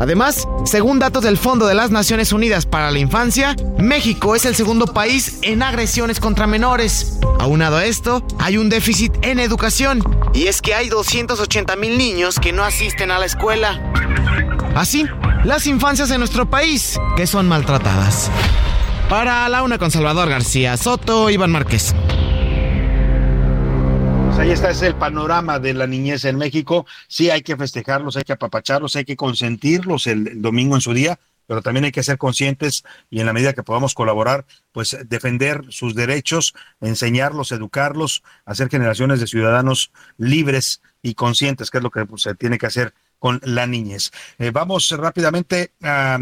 Además, 0.00 0.48
según 0.64 0.98
datos 0.98 1.22
del 1.22 1.36
Fondo 1.36 1.66
de 1.66 1.74
las 1.74 1.90
Naciones 1.90 2.32
Unidas 2.32 2.64
para 2.64 2.90
la 2.90 2.98
Infancia, 2.98 3.54
México 3.78 4.34
es 4.34 4.46
el 4.46 4.56
segundo 4.56 4.86
país 4.86 5.38
en 5.42 5.62
agresiones 5.62 6.20
contra 6.20 6.46
menores. 6.46 7.18
Aunado 7.38 7.76
a 7.76 7.84
esto, 7.84 8.26
hay 8.38 8.56
un 8.56 8.70
déficit 8.70 9.12
en 9.20 9.38
educación, 9.38 10.02
y 10.32 10.46
es 10.46 10.62
que 10.62 10.74
hay 10.74 10.88
280 10.88 11.76
mil 11.76 11.98
niños 11.98 12.40
que 12.40 12.54
no 12.54 12.64
asisten 12.64 13.10
a 13.10 13.18
la 13.18 13.26
escuela. 13.26 13.78
Así, 14.74 15.04
las 15.44 15.66
infancias 15.66 16.08
de 16.08 16.16
nuestro 16.16 16.48
país, 16.48 16.98
que 17.14 17.26
son 17.26 17.46
maltratadas. 17.46 18.30
Para 19.10 19.46
la 19.50 19.62
una 19.62 19.76
con 19.76 19.90
Salvador 19.90 20.30
García 20.30 20.78
Soto, 20.78 21.28
Iván 21.28 21.50
Márquez. 21.50 21.94
Pues 24.40 24.48
ahí 24.48 24.54
está, 24.54 24.70
es 24.70 24.80
el 24.80 24.94
panorama 24.94 25.58
de 25.58 25.74
la 25.74 25.86
niñez 25.86 26.24
en 26.24 26.38
México. 26.38 26.86
Sí, 27.08 27.28
hay 27.28 27.42
que 27.42 27.58
festejarlos, 27.58 28.16
hay 28.16 28.22
que 28.22 28.32
apapacharlos, 28.32 28.96
hay 28.96 29.04
que 29.04 29.14
consentirlos 29.14 30.06
el, 30.06 30.40
domingo 30.40 30.76
en 30.76 30.80
su 30.80 30.94
día, 30.94 31.20
pero 31.46 31.60
también 31.60 31.84
hay 31.84 31.92
que 31.92 32.02
ser 32.02 32.16
conscientes 32.16 32.82
y 33.10 33.20
en 33.20 33.26
la 33.26 33.34
medida 33.34 33.52
que 33.52 33.62
podamos 33.62 33.92
colaborar, 33.94 34.46
pues 34.72 34.96
defender 35.06 35.66
sus 35.68 35.94
derechos, 35.94 36.54
enseñarlos, 36.80 37.52
educarlos, 37.52 38.22
hacer 38.46 38.70
generaciones 38.70 39.20
de 39.20 39.26
ciudadanos 39.26 39.92
libres 40.16 40.80
y 41.02 41.12
conscientes, 41.12 41.70
que 41.70 41.76
es 41.76 41.84
lo 41.84 41.90
que 41.90 42.06
pues, 42.06 42.22
se 42.22 42.34
tiene 42.34 42.56
que 42.56 42.64
hacer 42.64 42.94
con 43.18 43.42
la 43.44 43.66
niñez. 43.66 44.10
Eh, 44.38 44.52
vamos 44.52 44.90
rápidamente 44.92 45.72
a... 45.82 46.18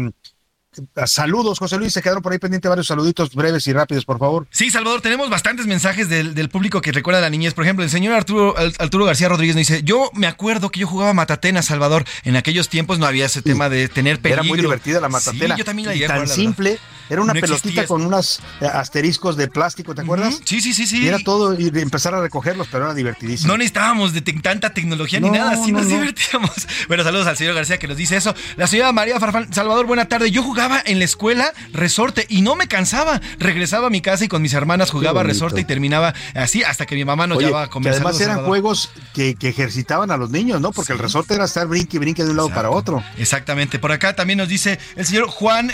Saludos, 1.05 1.57
José 1.57 1.77
Luis. 1.77 1.93
Se 1.93 2.01
quedaron 2.01 2.21
por 2.21 2.31
ahí 2.31 2.37
pendientes 2.37 2.69
varios 2.69 2.87
saluditos 2.87 3.33
breves 3.33 3.65
y 3.67 3.73
rápidos, 3.73 4.05
por 4.05 4.19
favor. 4.19 4.47
Sí, 4.51 4.69
Salvador, 4.69 5.01
tenemos 5.01 5.29
bastantes 5.29 5.65
mensajes 5.65 6.09
del, 6.09 6.35
del 6.35 6.49
público 6.49 6.79
que 6.81 6.91
recuerda 6.91 7.19
a 7.19 7.21
la 7.21 7.29
niñez. 7.29 7.53
Por 7.55 7.63
ejemplo, 7.63 7.83
el 7.83 7.89
señor 7.89 8.13
Arturo, 8.13 8.55
Arturo 8.77 9.05
García 9.05 9.29
Rodríguez 9.29 9.55
nos 9.55 9.67
dice: 9.67 9.81
Yo 9.83 10.11
me 10.13 10.27
acuerdo 10.27 10.69
que 10.69 10.79
yo 10.79 10.87
jugaba 10.87 11.13
matatena, 11.13 11.61
Salvador. 11.63 12.05
En 12.23 12.35
aquellos 12.35 12.69
tiempos 12.69 12.99
no 12.99 13.07
había 13.07 13.25
ese 13.25 13.41
tema 13.41 13.67
de 13.69 13.87
tener 13.89 14.19
peligro. 14.19 14.43
Era 14.43 14.49
muy 14.49 14.61
divertida 14.61 15.01
la 15.01 15.09
matatena. 15.09 15.55
Sí, 15.55 15.59
yo 15.59 15.65
también 15.65 15.87
la 15.87 15.93
llegué 15.93 16.05
a 16.05 16.09
Tan 16.09 16.17
jugar, 16.17 16.29
la 16.29 16.35
simple. 16.35 16.79
Era 17.09 17.21
una 17.23 17.33
No 17.33 17.41
pelotita 17.41 17.87
con 17.87 18.05
unos 18.05 18.39
asteriscos 18.61 19.35
de 19.35 19.47
plástico, 19.47 19.95
¿te 19.95 20.01
acuerdas? 20.01 20.39
Sí, 20.45 20.61
sí, 20.61 20.73
sí, 20.75 20.85
sí. 20.85 21.05
Y 21.05 21.07
era 21.07 21.17
todo, 21.17 21.59
y 21.59 21.67
empezar 21.79 22.13
a 22.13 22.21
recogerlos, 22.21 22.67
pero 22.71 22.85
era 22.85 22.93
divertidísimo. 22.93 23.51
No 23.51 23.57
necesitábamos 23.57 24.13
de 24.13 24.21
tanta 24.21 24.75
tecnología 24.75 25.19
ni 25.19 25.31
nada, 25.31 25.55
sí 25.55 25.71
no, 25.71 25.79
nos 25.79 25.87
no. 25.87 25.95
divertíamos. 26.01 26.51
Bueno, 26.87 27.03
saludos 27.03 27.25
al 27.25 27.35
señor 27.35 27.55
García 27.55 27.79
que 27.79 27.87
nos 27.87 27.97
dice 27.97 28.15
eso. 28.15 28.35
La 28.57 28.67
señora 28.67 28.91
María 28.91 29.19
Farfán, 29.19 29.51
Salvador, 29.51 29.87
buena 29.87 30.05
tarde. 30.07 30.29
Yo 30.29 30.43
jugaba 30.43 30.58
en 30.85 30.99
la 30.99 31.05
escuela 31.05 31.53
resorte 31.71 32.25
y 32.29 32.41
no 32.41 32.55
me 32.55 32.67
cansaba. 32.67 33.21
Regresaba 33.39 33.87
a 33.87 33.89
mi 33.89 34.01
casa 34.01 34.25
y 34.25 34.27
con 34.27 34.41
mis 34.41 34.53
hermanas 34.53 34.91
jugaba 34.91 35.23
resorte 35.23 35.61
y 35.61 35.63
terminaba 35.63 36.13
así 36.35 36.63
hasta 36.63 36.85
que 36.85 36.95
mi 36.95 37.05
mamá 37.05 37.27
nos 37.27 37.37
Oye, 37.37 37.47
llevaba 37.47 37.65
a 37.65 37.69
comer. 37.69 37.93
además 37.93 38.19
eran 38.19 38.45
juegos 38.45 38.91
que, 39.13 39.35
que 39.35 39.49
ejercitaban 39.49 40.11
a 40.11 40.17
los 40.17 40.29
niños, 40.31 40.59
¿no? 40.61 40.71
Porque 40.71 40.93
el 40.93 40.99
resorte 40.99 41.35
era 41.35 41.45
estar 41.45 41.67
brinque 41.67 41.97
y 41.97 41.99
brinque 41.99 42.23
de 42.23 42.31
un 42.31 42.37
lado 42.37 42.49
para 42.49 42.69
otro. 42.69 43.03
Exactamente. 43.17 43.79
Por 43.79 43.91
acá 43.91 44.15
también 44.15 44.37
nos 44.37 44.47
dice 44.49 44.79
el 44.95 45.05
señor 45.05 45.27
Juan. 45.27 45.71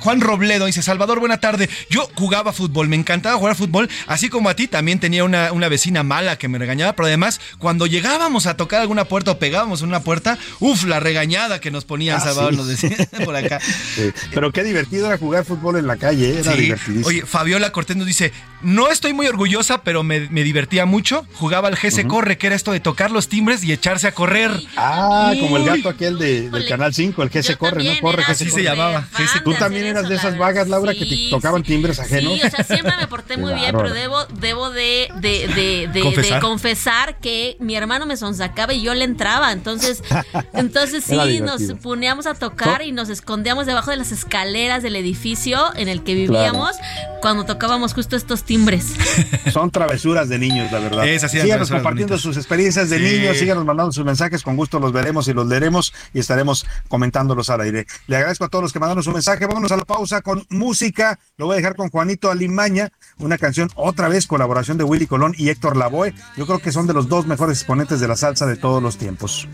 Juan 0.00 0.20
Robledo 0.20 0.66
dice, 0.66 0.82
Salvador, 0.82 1.20
buena 1.20 1.38
tarde. 1.38 1.68
Yo 1.90 2.08
jugaba 2.14 2.52
fútbol, 2.52 2.88
me 2.88 2.96
encantaba 2.96 3.36
jugar 3.36 3.54
fútbol, 3.56 3.88
así 4.06 4.28
como 4.28 4.48
a 4.48 4.54
ti 4.54 4.68
también 4.68 4.98
tenía 5.00 5.24
una, 5.24 5.52
una 5.52 5.68
vecina 5.68 6.02
mala 6.02 6.36
que 6.38 6.48
me 6.48 6.58
regañaba, 6.58 6.94
pero 6.94 7.06
además 7.06 7.40
cuando 7.58 7.86
llegábamos 7.86 8.46
a 8.46 8.56
tocar 8.56 8.80
alguna 8.80 9.04
puerta 9.04 9.32
o 9.32 9.38
pegábamos 9.38 9.82
en 9.82 9.88
una 9.88 10.00
puerta, 10.00 10.38
uff, 10.60 10.84
la 10.84 11.00
regañada 11.00 11.60
que 11.60 11.70
nos 11.70 11.84
ponían, 11.84 12.16
Ah, 12.18 12.20
Salvador, 12.20 12.52
sí. 12.52 12.56
nos 12.56 12.68
decía 12.68 12.96
por 13.24 13.34
acá. 13.36 13.60
Sí, 13.60 14.10
Pero 14.32 14.52
qué 14.52 14.62
divertido 14.64 15.06
era 15.06 15.18
jugar 15.18 15.44
fútbol 15.44 15.76
en 15.78 15.86
la 15.86 15.96
calle, 15.96 16.38
era 16.40 16.52
Sí. 16.52 16.60
divertidísimo. 16.62 17.06
Oye, 17.08 17.26
Fabiola 17.26 17.70
Cortés 17.72 17.96
nos 17.96 18.06
dice, 18.06 18.32
no 18.62 18.88
estoy 18.90 19.12
muy 19.12 19.26
orgullosa, 19.26 19.82
pero 19.82 20.02
me, 20.02 20.28
me 20.30 20.42
divertía 20.42 20.86
mucho. 20.86 21.26
Jugaba 21.34 21.68
al 21.68 21.76
GC 21.76 22.06
Corre, 22.06 22.38
que 22.38 22.46
era 22.48 22.56
esto 22.56 22.72
de 22.72 22.80
tocar 22.80 23.10
los 23.10 23.28
timbres 23.28 23.62
y 23.64 23.72
echarse 23.72 24.06
a 24.08 24.12
correr. 24.12 24.50
Ah, 24.76 25.32
como 25.40 25.56
el 25.56 25.64
gato 25.64 25.88
aquel 25.88 26.18
de- 26.18 26.50
del 26.50 26.66
Canal 26.68 26.92
5, 26.94 27.22
el 27.22 27.30
se 27.42 27.56
corre, 27.56 27.84
¿no? 27.84 27.90
Corre, 28.00 28.24
que 28.24 28.34
se 28.34 28.44
Así 28.44 28.50
se 28.50 28.62
llamaba. 28.62 29.06
GC 29.16 29.42
Tú 29.44 29.54
también 29.54 29.86
eras 29.86 30.08
de 30.08 30.16
esas 30.16 30.36
vagas, 30.36 30.68
Laura, 30.68 30.92
que 30.94 31.06
te 31.06 31.16
tocaban 31.30 31.62
timbres 31.62 31.98
ajenos. 32.00 32.34
Sí, 32.34 32.40
o 32.46 32.50
sea, 32.50 32.64
siempre 32.64 32.94
me 32.98 33.06
porté 33.06 33.36
muy 33.36 33.54
bien, 33.54 33.74
pero 33.76 33.92
debo, 33.92 34.24
debo 34.26 34.70
de, 34.70 35.08
de, 35.20 35.48
de, 35.48 35.88
de- 35.92 36.00
¿Confesar? 36.02 36.34
de 36.34 36.40
confesar 36.40 37.18
que 37.20 37.56
mi 37.60 37.76
hermano 37.76 38.06
me 38.06 38.16
sonsacaba 38.16 38.72
y 38.72 38.82
yo 38.82 38.94
le 38.94 39.04
entraba. 39.04 39.52
Entonces, 39.52 40.02
entonces 40.52 41.04
sí, 41.04 41.40
nos 41.40 41.62
poníamos 41.82 42.26
a 42.26 42.34
tocar 42.34 42.82
y 42.82 42.92
nos 42.92 43.08
escondíamos 43.08 43.66
debajo 43.66 43.90
de 43.90 43.96
las 43.96 44.12
escaleras 44.12 44.82
del 44.82 44.96
edificio 44.96 45.74
en 45.76 45.88
el 45.88 46.02
que 46.02 46.14
vivíamos 46.14 46.72
cuando 47.20 47.44
tocábamos 47.44 47.94
justo 47.94 48.16
estos 48.16 48.44
timbres. 48.48 48.86
Son 49.52 49.70
travesuras 49.70 50.28
de 50.28 50.38
niños, 50.38 50.72
la 50.72 50.80
verdad. 50.80 51.06
Esas 51.06 51.30
sí 51.30 51.36
eran 51.36 51.46
Síganos 51.46 51.70
compartiendo 51.70 52.14
bonitas. 52.14 52.22
sus 52.22 52.36
experiencias 52.36 52.90
de 52.90 52.98
Sí. 52.98 53.04
niños, 53.18 53.36
síganos 53.38 53.64
mandando 53.64 53.92
sus 53.92 54.04
mensajes, 54.04 54.42
con 54.42 54.56
gusto 54.56 54.80
los 54.80 54.90
veremos 54.92 55.28
y 55.28 55.32
los 55.34 55.46
leeremos 55.46 55.92
y 56.12 56.18
estaremos 56.18 56.66
comentándolos 56.88 57.50
al 57.50 57.60
aire. 57.60 57.86
Le 58.08 58.16
agradezco 58.16 58.44
a 58.44 58.48
todos 58.48 58.62
los 58.64 58.72
que 58.72 58.80
mandaron 58.80 59.04
su 59.04 59.12
mensaje. 59.12 59.46
Vámonos 59.46 59.70
a 59.70 59.76
la 59.76 59.84
pausa 59.84 60.22
con 60.22 60.44
música. 60.48 61.18
Lo 61.36 61.46
voy 61.46 61.54
a 61.54 61.56
dejar 61.58 61.76
con 61.76 61.90
Juanito 61.90 62.30
Alimaña, 62.30 62.90
una 63.18 63.38
canción 63.38 63.70
otra 63.76 64.08
vez 64.08 64.26
colaboración 64.26 64.78
de 64.78 64.84
Willy 64.84 65.06
Colón 65.06 65.34
y 65.38 65.50
Héctor 65.50 65.76
Lavoe. 65.76 66.14
Yo 66.36 66.46
creo 66.46 66.58
que 66.58 66.72
son 66.72 66.86
de 66.88 66.94
los 66.94 67.08
dos 67.08 67.26
mejores 67.26 67.58
exponentes 67.58 68.00
de 68.00 68.08
la 68.08 68.16
salsa 68.16 68.46
de 68.46 68.56
todos 68.56 68.82
los 68.82 68.96
tiempos. 68.96 69.46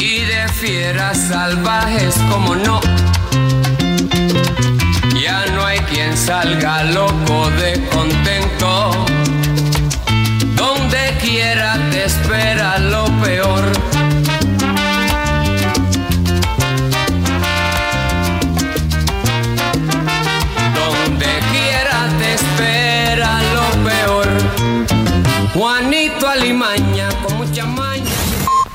y 0.00 0.20
de 0.20 0.48
fieras 0.60 1.18
salvajes 1.28 2.14
como 2.30 2.54
no. 2.54 2.80
Ya 5.26 5.44
no 5.46 5.66
hay 5.66 5.80
quien 5.80 6.16
salga 6.16 6.84
loco 6.84 7.50
de 7.58 7.72
contento. 7.88 8.92
Donde 10.54 11.18
quiera 11.20 11.76
te 11.90 12.04
espera 12.04 12.78
lo 12.78 13.06
peor. 13.24 13.64
Donde 20.78 21.32
quiera 21.50 21.98
te 22.20 22.34
espera 22.34 23.30
lo 23.56 23.66
peor. 23.88 24.28
Juanito 25.54 26.28
Alimaña 26.28 27.08
con 27.24 27.38
mucha 27.38 27.66
maña. 27.66 27.85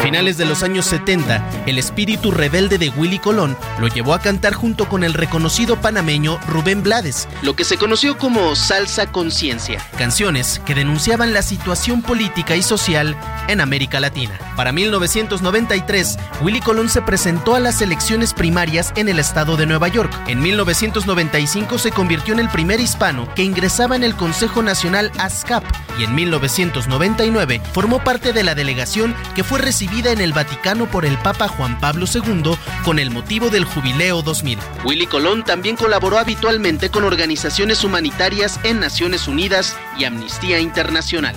finales 0.02 0.36
de 0.36 0.44
los 0.44 0.62
años 0.62 0.84
70, 0.84 1.64
el 1.64 1.78
espíritu 1.78 2.30
rebelde 2.30 2.76
de 2.76 2.90
Willy 2.90 3.18
Colón 3.18 3.56
lo 3.80 3.88
llevó 3.88 4.12
a 4.12 4.20
cantar 4.20 4.52
junto 4.52 4.90
con 4.90 5.04
el 5.04 5.14
reconocido 5.14 5.80
panameño 5.80 6.38
Rubén 6.48 6.82
Blades, 6.82 7.26
lo 7.40 7.56
que 7.56 7.64
se 7.64 7.78
conoció 7.78 8.18
como 8.18 8.54
Salsa 8.56 9.10
Conciencia, 9.10 9.80
canciones 9.96 10.60
que 10.66 10.74
denunciaban 10.74 11.32
la 11.32 11.40
situación 11.40 12.02
política 12.02 12.56
y 12.56 12.62
social 12.62 13.16
en 13.48 13.62
América 13.62 14.00
Latina. 14.00 14.38
Para 14.54 14.72
1993, 14.72 16.18
Willy 16.42 16.60
Colón 16.60 16.90
se 16.90 17.00
presentó 17.00 17.54
a 17.54 17.60
las 17.60 17.80
elecciones 17.80 18.34
primarias 18.34 18.92
en 18.96 19.08
el 19.08 19.18
estado 19.18 19.56
de 19.56 19.64
Nueva 19.64 19.88
York. 19.88 20.12
En 20.26 20.42
1995 20.42 21.78
se 21.78 21.90
convirtió 21.90 22.34
en 22.34 22.40
el 22.40 22.50
primer 22.50 22.80
hispano 22.80 23.32
que 23.34 23.44
ingresaba 23.44 23.96
en 23.96 24.04
el 24.04 24.14
Consejo 24.14 24.62
Nacional 24.62 25.10
ASCAP 25.18 25.64
y 25.98 26.04
en 26.04 26.14
1999 26.14 27.61
formó 27.72 28.02
parte 28.02 28.32
de 28.32 28.42
la 28.42 28.54
delegación 28.54 29.14
que 29.34 29.44
fue 29.44 29.58
recibida 29.58 30.12
en 30.12 30.20
el 30.20 30.32
Vaticano 30.32 30.90
por 30.90 31.04
el 31.04 31.18
Papa 31.18 31.48
Juan 31.48 31.78
Pablo 31.80 32.06
II 32.12 32.56
con 32.84 32.98
el 32.98 33.10
motivo 33.10 33.50
del 33.50 33.64
Jubileo 33.64 34.22
2000. 34.22 34.58
Willy 34.84 35.06
Colón 35.06 35.44
también 35.44 35.76
colaboró 35.76 36.18
habitualmente 36.18 36.90
con 36.90 37.04
organizaciones 37.04 37.84
humanitarias 37.84 38.60
en 38.62 38.80
Naciones 38.80 39.28
Unidas 39.28 39.76
y 39.98 40.04
Amnistía 40.04 40.58
Internacional. 40.58 41.36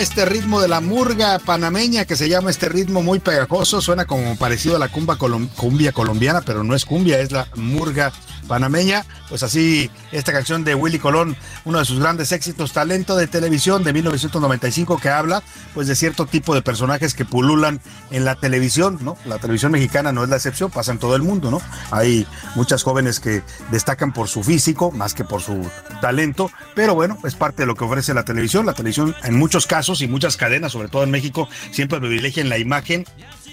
Este 0.00 0.24
ritmo 0.24 0.60
de 0.60 0.68
la 0.68 0.80
murga 0.80 1.38
panameña 1.38 2.04
que 2.04 2.16
se 2.16 2.28
llama 2.28 2.50
este 2.50 2.68
ritmo 2.68 3.02
muy 3.02 3.18
pegajoso. 3.18 3.80
Suena 3.80 4.04
como 4.04 4.36
parecido 4.36 4.76
a 4.76 4.78
la 4.78 4.88
cumbia 4.88 5.92
colombiana, 5.92 6.42
pero 6.42 6.64
no 6.64 6.74
es 6.74 6.84
cumbia, 6.84 7.20
es 7.20 7.32
la 7.32 7.48
murga 7.54 8.12
panameña. 8.46 9.04
Pues 9.28 9.42
así, 9.42 9.90
esta 10.12 10.32
canción 10.32 10.64
de 10.64 10.74
Willy 10.74 10.98
Colón, 10.98 11.36
uno 11.64 11.78
de 11.78 11.84
sus 11.84 12.00
grandes 12.00 12.32
éxitos, 12.32 12.72
talento 12.72 13.16
de 13.16 13.26
televisión 13.26 13.84
de 13.84 13.92
1995, 13.92 14.98
que 14.98 15.08
habla 15.08 15.42
pues 15.74 15.88
de 15.88 15.94
cierto 15.96 16.26
tipo 16.26 16.54
de 16.54 16.62
personajes 16.62 17.14
que 17.14 17.24
pululan 17.24 17.80
en 18.10 18.24
la 18.24 18.36
televisión, 18.36 18.98
¿no? 19.02 19.16
La 19.24 19.38
televisión 19.38 19.72
mexicana 19.72 20.12
no 20.12 20.24
es 20.24 20.30
la 20.30 20.36
excepción, 20.36 20.70
pasa 20.70 20.92
en 20.92 20.98
todo 20.98 21.16
el 21.16 21.22
mundo, 21.22 21.50
¿no? 21.50 21.60
Hay 21.90 22.26
muchas 22.54 22.82
jóvenes 22.82 23.20
que 23.20 23.42
destacan 23.70 24.12
por 24.12 24.28
su 24.28 24.42
físico 24.42 24.90
más 24.90 25.14
que 25.14 25.24
por 25.24 25.42
su 25.42 25.68
talento, 26.00 26.50
pero 26.74 26.94
bueno, 26.94 27.18
es 27.24 27.34
parte 27.34 27.62
de 27.62 27.66
lo 27.66 27.74
que 27.74 27.84
ofrece 27.84 28.14
la 28.14 28.24
televisión. 28.24 28.66
La 28.66 28.74
televisión 28.74 29.14
en 29.24 29.36
muchos 29.36 29.66
casos 29.66 30.02
y 30.02 30.08
muchas 30.08 30.36
cadenas, 30.36 30.72
sobre 30.72 30.88
todo 30.88 31.02
en 31.02 31.10
México, 31.10 31.48
siempre 31.72 31.98
privilegian 31.98 32.48
la 32.48 32.58
imagen 32.58 33.04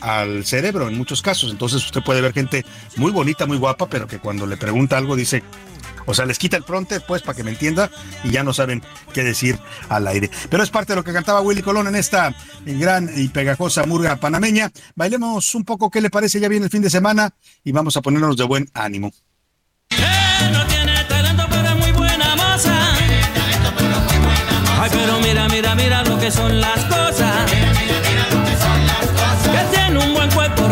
al 0.01 0.45
cerebro 0.45 0.87
en 0.87 0.97
muchos 0.97 1.21
casos. 1.21 1.51
Entonces 1.51 1.83
usted 1.85 2.01
puede 2.03 2.21
ver 2.21 2.33
gente 2.33 2.65
muy 2.95 3.11
bonita, 3.11 3.45
muy 3.45 3.57
guapa, 3.57 3.87
pero 3.89 4.07
que 4.07 4.19
cuando 4.19 4.45
le 4.45 4.57
pregunta 4.57 4.97
algo 4.97 5.15
dice, 5.15 5.43
o 6.05 6.13
sea, 6.13 6.25
les 6.25 6.37
quita 6.37 6.57
el 6.57 6.63
pronte, 6.63 6.99
pues, 6.99 7.21
para 7.21 7.35
que 7.35 7.43
me 7.43 7.51
entienda, 7.51 7.89
y 8.23 8.31
ya 8.31 8.43
no 8.43 8.53
saben 8.53 8.83
qué 9.13 9.23
decir 9.23 9.57
al 9.89 10.07
aire. 10.07 10.29
Pero 10.49 10.63
es 10.63 10.69
parte 10.69 10.93
de 10.93 10.97
lo 10.97 11.03
que 11.03 11.13
cantaba 11.13 11.41
Willy 11.41 11.61
Colón 11.61 11.87
en 11.87 11.95
esta 11.95 12.35
gran 12.65 13.09
y 13.15 13.29
pegajosa 13.29 13.85
murga 13.85 14.15
panameña. 14.17 14.71
Bailemos 14.95 15.55
un 15.55 15.63
poco, 15.63 15.89
¿qué 15.89 16.01
le 16.01 16.09
parece? 16.09 16.39
Ya 16.39 16.49
viene 16.49 16.65
el 16.65 16.71
fin 16.71 16.81
de 16.81 16.89
semana 16.89 17.33
y 17.63 17.71
vamos 17.71 17.95
a 17.97 18.01
ponernos 18.01 18.37
de 18.37 18.43
buen 18.43 18.69
ánimo. 18.73 19.13
no 20.51 20.67
tiene 20.67 21.03
talento, 21.05 21.45
pero 21.49 21.69
es 21.69 21.77
muy 21.77 21.91
buena. 21.91 22.13
Ay, 24.83 24.89
pero 24.91 25.19
mira, 25.21 25.47
mira, 25.47 25.75
mira 25.75 26.03
lo 26.03 26.19
que 26.19 26.29
son 26.29 26.59
las 26.59 26.83
cosas. 26.85 27.72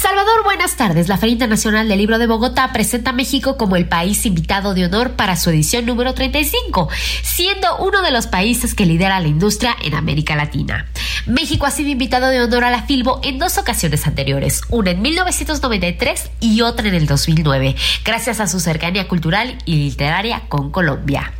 Salvador, 0.00 0.44
buenas 0.44 0.76
tardes. 0.76 1.08
La 1.08 1.18
Feria 1.18 1.34
Internacional 1.34 1.86
del 1.86 1.98
Libro 1.98 2.18
de 2.18 2.26
Bogotá 2.26 2.72
presenta 2.72 3.10
a 3.10 3.12
México 3.12 3.58
como 3.58 3.76
el 3.76 3.86
país 3.86 4.24
invitado 4.24 4.72
de 4.72 4.86
honor 4.86 5.10
para 5.10 5.36
su 5.36 5.50
edición 5.50 5.84
número 5.84 6.14
35, 6.14 6.88
siendo 7.22 7.76
uno 7.80 8.00
de 8.00 8.10
los 8.10 8.26
países 8.26 8.74
que 8.74 8.86
lidera 8.86 9.20
la 9.20 9.28
industria 9.28 9.76
en 9.84 9.94
América 9.94 10.36
Latina. 10.36 10.86
México 11.26 11.66
ha 11.66 11.70
sido 11.70 11.90
invitado 11.90 12.28
de 12.28 12.40
honor 12.40 12.64
a 12.64 12.70
la 12.70 12.84
Filbo 12.84 13.20
en 13.22 13.38
dos 13.38 13.58
ocasiones 13.58 14.06
anteriores, 14.06 14.62
una 14.70 14.92
en 14.92 15.02
1993 15.02 16.30
y 16.40 16.62
otra 16.62 16.88
en 16.88 16.94
el 16.94 17.06
2009, 17.06 17.76
gracias 18.02 18.40
a 18.40 18.46
su 18.46 18.58
cercanía 18.58 19.06
cultural 19.06 19.58
y 19.66 19.76
literaria 19.76 20.44
con 20.48 20.70
Colombia. 20.70 21.34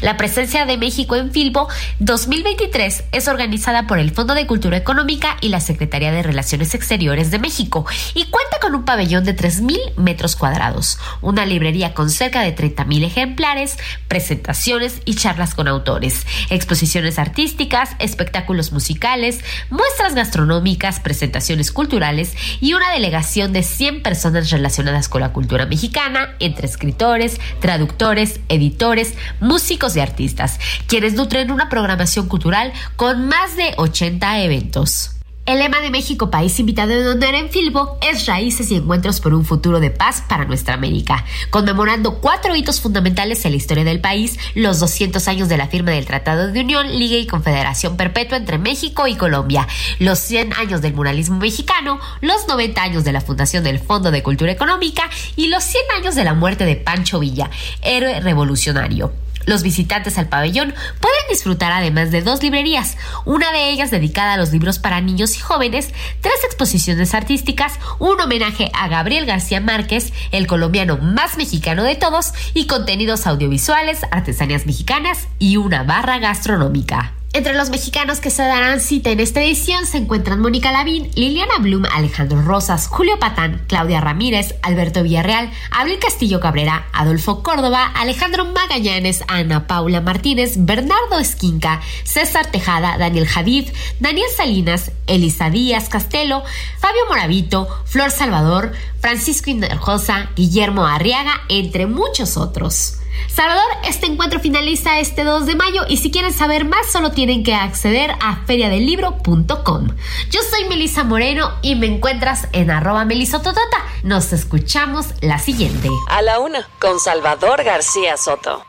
La 0.00 0.16
presencia 0.16 0.66
de 0.66 0.76
México 0.76 1.16
en 1.16 1.32
Filbo 1.32 1.68
2023 1.98 3.04
es 3.12 3.28
organizada 3.28 3.86
por 3.86 3.98
el 3.98 4.10
Fondo 4.10 4.34
de 4.34 4.46
Cultura 4.46 4.76
Económica 4.76 5.36
y 5.40 5.48
la 5.48 5.60
Secretaría 5.60 6.12
de 6.12 6.22
Relaciones 6.22 6.74
Exteriores 6.74 7.30
de 7.30 7.38
México 7.38 7.86
y 8.14 8.24
cuenta 8.26 8.58
con 8.60 8.74
un 8.74 8.84
pabellón 8.84 9.24
de 9.24 9.36
3.000 9.36 9.96
metros 9.96 10.36
cuadrados, 10.36 10.98
una 11.20 11.46
librería 11.46 11.94
con 11.94 12.10
cerca 12.10 12.42
de 12.42 12.54
30.000 12.54 13.04
ejemplares, 13.04 13.78
presentaciones 14.08 15.00
y 15.04 15.14
charlas 15.14 15.54
con 15.54 15.68
autores, 15.68 16.26
exposiciones 16.50 17.18
artísticas, 17.18 17.90
espectáculos 17.98 18.72
musicales, 18.72 19.40
muestras 19.70 20.14
gastronómicas, 20.14 21.00
presentaciones 21.00 21.72
culturales 21.72 22.34
y 22.60 22.74
una 22.74 22.92
delegación 22.92 23.52
de 23.52 23.62
100 23.62 24.02
personas 24.02 24.50
relacionadas 24.50 25.08
con 25.08 25.20
la 25.20 25.32
cultura 25.32 25.66
mexicana, 25.66 26.34
entre 26.40 26.66
escritores, 26.66 27.40
traductores, 27.60 28.40
editores, 28.48 29.14
músicos 29.40 29.53
y 29.54 30.00
artistas, 30.00 30.58
quienes 30.88 31.14
nutren 31.14 31.52
una 31.52 31.68
programación 31.68 32.26
cultural 32.26 32.72
con 32.96 33.28
más 33.28 33.56
de 33.56 33.72
80 33.76 34.40
eventos. 34.40 35.14
El 35.46 35.58
lema 35.58 35.80
de 35.80 35.90
México, 35.90 36.30
país 36.30 36.58
invitado 36.58 36.88
de 36.88 37.06
honor 37.06 37.34
en 37.34 37.50
Filbo, 37.50 37.98
es 38.00 38.24
Raíces 38.24 38.70
y 38.70 38.76
Encuentros 38.76 39.20
por 39.20 39.34
un 39.34 39.44
futuro 39.44 39.78
de 39.78 39.90
paz 39.90 40.24
para 40.26 40.46
nuestra 40.46 40.72
América, 40.72 41.26
conmemorando 41.50 42.18
cuatro 42.22 42.56
hitos 42.56 42.80
fundamentales 42.80 43.44
en 43.44 43.50
la 43.50 43.58
historia 43.58 43.84
del 43.84 44.00
país, 44.00 44.38
los 44.54 44.80
200 44.80 45.28
años 45.28 45.50
de 45.50 45.58
la 45.58 45.68
firma 45.68 45.90
del 45.90 46.06
Tratado 46.06 46.50
de 46.50 46.60
Unión, 46.60 46.88
Liga 46.98 47.18
y 47.18 47.26
Confederación 47.26 47.98
Perpetua 47.98 48.38
entre 48.38 48.56
México 48.56 49.06
y 49.06 49.16
Colombia, 49.16 49.68
los 49.98 50.18
100 50.18 50.54
años 50.54 50.80
del 50.80 50.94
muralismo 50.94 51.36
mexicano, 51.36 52.00
los 52.22 52.48
90 52.48 52.82
años 52.82 53.04
de 53.04 53.12
la 53.12 53.20
fundación 53.20 53.64
del 53.64 53.80
Fondo 53.80 54.10
de 54.10 54.22
Cultura 54.22 54.50
Económica 54.50 55.10
y 55.36 55.48
los 55.48 55.62
100 55.62 55.82
años 55.98 56.14
de 56.14 56.24
la 56.24 56.32
muerte 56.32 56.64
de 56.64 56.76
Pancho 56.76 57.20
Villa, 57.20 57.50
héroe 57.82 58.18
revolucionario. 58.20 59.12
Los 59.46 59.62
visitantes 59.62 60.18
al 60.18 60.28
pabellón 60.28 60.74
pueden 61.00 61.20
disfrutar 61.28 61.72
además 61.72 62.10
de 62.10 62.22
dos 62.22 62.42
librerías, 62.42 62.96
una 63.24 63.52
de 63.52 63.70
ellas 63.70 63.90
dedicada 63.90 64.34
a 64.34 64.36
los 64.36 64.52
libros 64.52 64.78
para 64.78 65.00
niños 65.00 65.36
y 65.36 65.40
jóvenes, 65.40 65.90
tres 66.20 66.44
exposiciones 66.44 67.14
artísticas, 67.14 67.78
un 67.98 68.20
homenaje 68.20 68.70
a 68.74 68.88
Gabriel 68.88 69.26
García 69.26 69.60
Márquez, 69.60 70.12
el 70.32 70.46
colombiano 70.46 70.96
más 70.98 71.36
mexicano 71.36 71.82
de 71.82 71.96
todos, 71.96 72.32
y 72.54 72.66
contenidos 72.66 73.26
audiovisuales, 73.26 74.00
artesanías 74.10 74.66
mexicanas 74.66 75.28
y 75.38 75.56
una 75.56 75.82
barra 75.82 76.18
gastronómica. 76.18 77.12
Entre 77.34 77.52
los 77.52 77.68
mexicanos 77.68 78.20
que 78.20 78.30
se 78.30 78.44
darán 78.44 78.78
cita 78.78 79.10
en 79.10 79.18
esta 79.18 79.42
edición 79.42 79.86
se 79.86 79.96
encuentran 79.98 80.38
Mónica 80.38 80.70
Lavín, 80.70 81.10
Liliana 81.16 81.58
Blum, 81.58 81.82
Alejandro 81.92 82.40
Rosas, 82.42 82.86
Julio 82.86 83.18
Patán, 83.18 83.64
Claudia 83.66 84.00
Ramírez, 84.00 84.54
Alberto 84.62 85.02
Villarreal, 85.02 85.50
Abril 85.72 85.98
Castillo 85.98 86.38
Cabrera, 86.38 86.86
Adolfo 86.92 87.42
Córdoba, 87.42 87.90
Alejandro 87.96 88.44
Magallanes, 88.44 89.24
Ana 89.26 89.66
Paula 89.66 90.00
Martínez, 90.00 90.64
Bernardo 90.64 91.18
Esquinca, 91.18 91.80
César 92.04 92.52
Tejada, 92.52 92.98
Daniel 92.98 93.26
Javid, 93.26 93.68
Daniel 93.98 94.28
Salinas, 94.36 94.92
Elisa 95.08 95.50
Díaz 95.50 95.88
Castelo, 95.88 96.44
Fabio 96.78 97.00
Moravito, 97.08 97.66
Flor 97.84 98.12
Salvador, 98.12 98.70
Francisco 99.00 99.50
Inerjosa, 99.50 100.30
Guillermo 100.36 100.86
Arriaga, 100.86 101.32
entre 101.48 101.88
muchos 101.88 102.36
otros. 102.36 102.98
Salvador, 103.26 103.64
este 103.84 104.06
encuentro 104.06 104.40
finaliza 104.40 105.00
este 105.00 105.24
2 105.24 105.46
de 105.46 105.54
mayo 105.56 105.82
y 105.88 105.96
si 105.96 106.10
quieren 106.10 106.32
saber 106.32 106.64
más 106.64 106.90
solo 106.92 107.10
tienen 107.10 107.42
que 107.42 107.54
acceder 107.54 108.12
a 108.20 108.36
feriadelibro.com. 108.46 109.88
Yo 110.30 110.40
soy 110.50 110.68
Melisa 110.68 111.04
Moreno 111.04 111.52
y 111.62 111.74
me 111.74 111.86
encuentras 111.86 112.48
en 112.52 112.70
arroba 112.70 113.04
melisototota. 113.04 113.78
Nos 114.02 114.32
escuchamos 114.32 115.08
la 115.20 115.38
siguiente. 115.38 115.88
A 116.08 116.22
la 116.22 116.38
una, 116.38 116.68
con 116.80 117.00
Salvador 117.00 117.64
García 117.64 118.16
Soto. 118.16 118.64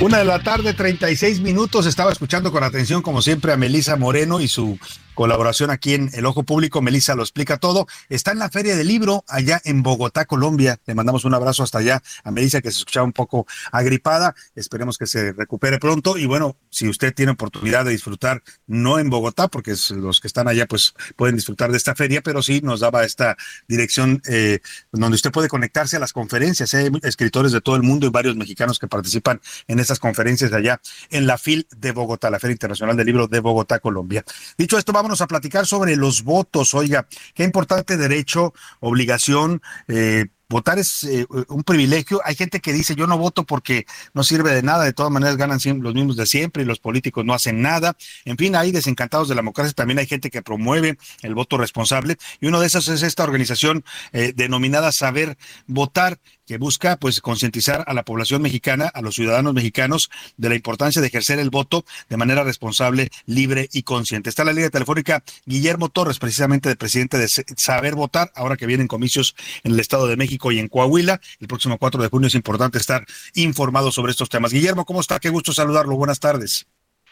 Una 0.00 0.18
de 0.18 0.24
la 0.24 0.42
tarde, 0.42 0.74
36 0.74 1.40
minutos. 1.40 1.86
Estaba 1.86 2.10
escuchando 2.10 2.50
con 2.50 2.64
atención, 2.64 3.00
como 3.00 3.22
siempre, 3.22 3.52
a 3.52 3.56
Melisa 3.56 3.96
Moreno 3.96 4.40
y 4.40 4.48
su 4.48 4.78
colaboración 5.14 5.70
aquí 5.70 5.94
en 5.94 6.10
El 6.12 6.26
Ojo 6.26 6.42
Público. 6.42 6.82
Melissa 6.82 7.14
lo 7.14 7.22
explica 7.22 7.56
todo. 7.56 7.86
Está 8.08 8.32
en 8.32 8.38
la 8.38 8.50
Feria 8.50 8.76
del 8.76 8.88
Libro 8.88 9.24
allá 9.28 9.60
en 9.64 9.82
Bogotá, 9.82 10.24
Colombia. 10.24 10.78
Le 10.86 10.94
mandamos 10.94 11.24
un 11.24 11.34
abrazo 11.34 11.62
hasta 11.62 11.78
allá 11.78 12.02
a 12.22 12.30
Melissa 12.30 12.60
que 12.60 12.70
se 12.70 12.78
escuchaba 12.78 13.04
un 13.04 13.12
poco 13.12 13.46
agripada. 13.72 14.34
Esperemos 14.54 14.98
que 14.98 15.06
se 15.06 15.32
recupere 15.32 15.78
pronto. 15.78 16.18
Y 16.18 16.26
bueno, 16.26 16.56
si 16.70 16.88
usted 16.88 17.14
tiene 17.14 17.32
oportunidad 17.32 17.84
de 17.84 17.92
disfrutar, 17.92 18.42
no 18.66 18.98
en 18.98 19.10
Bogotá, 19.10 19.48
porque 19.48 19.74
los 19.90 20.20
que 20.20 20.26
están 20.26 20.48
allá 20.48 20.66
pues 20.66 20.94
pueden 21.16 21.36
disfrutar 21.36 21.70
de 21.70 21.76
esta 21.76 21.94
feria, 21.94 22.20
pero 22.22 22.42
sí 22.42 22.60
nos 22.62 22.80
daba 22.80 23.04
esta 23.04 23.36
dirección 23.68 24.22
eh, 24.28 24.60
donde 24.92 25.16
usted 25.16 25.30
puede 25.30 25.48
conectarse 25.48 25.96
a 25.96 26.00
las 26.00 26.12
conferencias. 26.12 26.74
Hay 26.74 26.90
escritores 27.02 27.52
de 27.52 27.60
todo 27.60 27.76
el 27.76 27.82
mundo 27.82 28.06
y 28.06 28.10
varios 28.10 28.36
mexicanos 28.36 28.78
que 28.78 28.88
participan 28.88 29.40
en 29.68 29.78
estas 29.78 29.98
conferencias 29.98 30.52
allá 30.52 30.80
en 31.10 31.26
la 31.26 31.38
FIL 31.38 31.66
de 31.76 31.92
Bogotá, 31.92 32.30
la 32.30 32.40
Feria 32.40 32.52
Internacional 32.52 32.96
del 32.96 33.06
Libro 33.06 33.28
de 33.28 33.40
Bogotá, 33.40 33.78
Colombia. 33.78 34.24
Dicho 34.58 34.78
esto, 34.78 34.92
vamos 34.92 35.03
vámonos 35.04 35.20
a 35.20 35.26
platicar 35.26 35.66
sobre 35.66 35.96
los 35.96 36.24
votos. 36.24 36.72
Oiga, 36.72 37.06
qué 37.34 37.44
importante 37.44 37.98
derecho, 37.98 38.54
obligación, 38.80 39.60
eh, 39.86 40.28
votar 40.48 40.78
es 40.78 41.04
eh, 41.04 41.26
un 41.48 41.62
privilegio. 41.62 42.22
Hay 42.24 42.34
gente 42.34 42.60
que 42.60 42.72
dice 42.72 42.94
yo 42.94 43.06
no 43.06 43.18
voto 43.18 43.44
porque 43.44 43.84
no 44.14 44.24
sirve 44.24 44.54
de 44.54 44.62
nada, 44.62 44.84
de 44.84 44.94
todas 44.94 45.12
maneras 45.12 45.36
ganan 45.36 45.58
los 45.82 45.94
mismos 45.94 46.16
de 46.16 46.24
siempre 46.24 46.62
y 46.62 46.66
los 46.66 46.78
políticos 46.78 47.22
no 47.22 47.34
hacen 47.34 47.60
nada. 47.60 47.98
En 48.24 48.38
fin, 48.38 48.56
hay 48.56 48.72
desencantados 48.72 49.28
de 49.28 49.34
la 49.34 49.40
democracia, 49.40 49.74
también 49.74 49.98
hay 49.98 50.06
gente 50.06 50.30
que 50.30 50.40
promueve 50.40 50.96
el 51.20 51.34
voto 51.34 51.58
responsable 51.58 52.16
y 52.40 52.46
uno 52.46 52.60
de 52.60 52.68
esos 52.68 52.88
es 52.88 53.02
esta 53.02 53.24
organización 53.24 53.84
eh, 54.12 54.32
denominada 54.34 54.90
Saber 54.90 55.36
Votar, 55.66 56.18
que 56.46 56.58
busca 56.58 56.96
pues 56.96 57.20
concientizar 57.20 57.84
a 57.86 57.94
la 57.94 58.04
población 58.04 58.42
mexicana, 58.42 58.90
a 58.92 59.00
los 59.02 59.14
ciudadanos 59.14 59.54
mexicanos 59.54 60.10
de 60.36 60.48
la 60.48 60.54
importancia 60.54 61.00
de 61.00 61.08
ejercer 61.08 61.38
el 61.38 61.50
voto 61.50 61.84
de 62.08 62.16
manera 62.16 62.44
responsable, 62.44 63.10
libre 63.26 63.68
y 63.72 63.82
consciente. 63.82 64.28
Está 64.28 64.44
la 64.44 64.52
línea 64.52 64.70
telefónica 64.70 65.22
Guillermo 65.46 65.88
Torres, 65.88 66.18
precisamente 66.18 66.68
de 66.68 66.76
presidente 66.76 67.18
de 67.18 67.28
Saber 67.28 67.94
Votar, 67.94 68.30
ahora 68.34 68.56
que 68.56 68.66
vienen 68.66 68.88
comicios 68.88 69.34
en 69.62 69.72
el 69.72 69.80
Estado 69.80 70.06
de 70.06 70.16
México 70.16 70.52
y 70.52 70.58
en 70.58 70.68
Coahuila. 70.68 71.20
El 71.40 71.48
próximo 71.48 71.78
4 71.78 72.02
de 72.02 72.08
junio 72.08 72.28
es 72.28 72.34
importante 72.34 72.78
estar 72.78 73.04
informado 73.34 73.90
sobre 73.90 74.12
estos 74.12 74.28
temas. 74.28 74.52
Guillermo, 74.52 74.84
¿cómo 74.84 75.00
está? 75.00 75.18
Qué 75.18 75.30
gusto 75.30 75.52
saludarlo. 75.52 75.96
Buenas 75.96 76.20
tardes. 76.20 76.66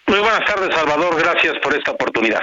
Muy 0.07 0.19
buenas 0.19 0.45
tardes, 0.45 0.75
Salvador. 0.75 1.17
Gracias 1.17 1.55
por 1.63 1.75
esta 1.75 1.93
oportunidad. 1.93 2.41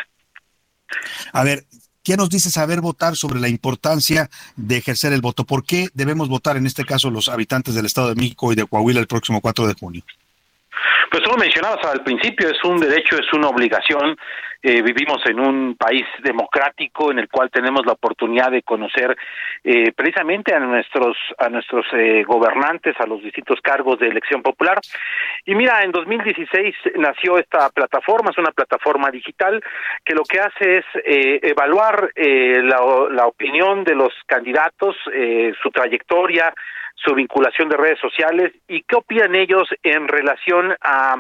A 1.33 1.43
ver, 1.43 1.65
¿Qué 2.03 2.15
nos 2.15 2.29
dice 2.29 2.49
saber 2.49 2.81
votar 2.81 3.15
sobre 3.15 3.39
la 3.39 3.49
importancia 3.49 4.29
de 4.55 4.77
ejercer 4.77 5.13
el 5.13 5.21
voto? 5.21 5.43
¿Por 5.43 5.65
qué 5.65 5.89
debemos 5.93 6.29
votar 6.29 6.57
en 6.57 6.65
este 6.65 6.85
caso 6.85 7.09
los 7.09 7.27
habitantes 7.27 7.75
del 7.75 7.85
Estado 7.85 8.09
de 8.09 8.15
México 8.15 8.51
y 8.53 8.55
de 8.55 8.65
Coahuila 8.65 8.99
el 8.99 9.07
próximo 9.07 9.41
4 9.41 9.67
de 9.67 9.73
junio? 9.73 10.03
Pues 11.11 11.23
tú 11.23 11.31
lo 11.31 11.37
mencionabas 11.37 11.83
al 11.85 12.03
principio, 12.03 12.49
es 12.49 12.63
un 12.63 12.79
derecho, 12.79 13.17
es 13.17 13.33
una 13.33 13.49
obligación. 13.49 14.15
Eh, 14.61 14.81
vivimos 14.81 15.25
en 15.25 15.39
un 15.39 15.75
país 15.75 16.03
democrático 16.21 17.11
en 17.11 17.19
el 17.19 17.29
cual 17.29 17.49
tenemos 17.49 17.85
la 17.85 17.93
oportunidad 17.93 18.51
de 18.51 18.61
conocer 18.61 19.15
eh, 19.63 19.93
precisamente 19.93 20.53
a 20.53 20.59
nuestros 20.59 21.15
a 21.37 21.47
nuestros 21.47 21.85
eh, 21.93 22.23
gobernantes, 22.23 22.93
a 22.99 23.05
los 23.05 23.23
distintos 23.23 23.61
cargos 23.61 23.99
de 23.99 24.09
elección 24.09 24.41
popular. 24.43 24.77
Y 25.45 25.55
mira, 25.55 25.81
en 25.81 25.93
2016 25.93 26.75
nació 26.97 27.37
esta 27.37 27.69
plataforma, 27.69 28.31
es 28.31 28.37
una 28.37 28.51
plataforma 28.51 29.09
digital 29.09 29.63
que 30.03 30.13
lo 30.13 30.23
que 30.23 30.41
hace 30.41 30.79
es 30.79 30.85
evaluar 31.05 32.11
la, 32.15 33.07
la 33.11 33.27
opinión 33.27 33.85
de 33.85 33.95
los 33.95 34.13
candidatos, 34.27 34.95
su 35.61 35.71
trayectoria, 35.71 36.53
su 37.03 37.13
vinculación 37.15 37.69
de 37.69 37.77
redes 37.77 37.99
sociales 37.99 38.53
y 38.67 38.81
qué 38.83 38.95
opinan 38.95 39.35
ellos 39.35 39.67
en 39.83 40.07
relación 40.07 40.75
a 40.81 41.15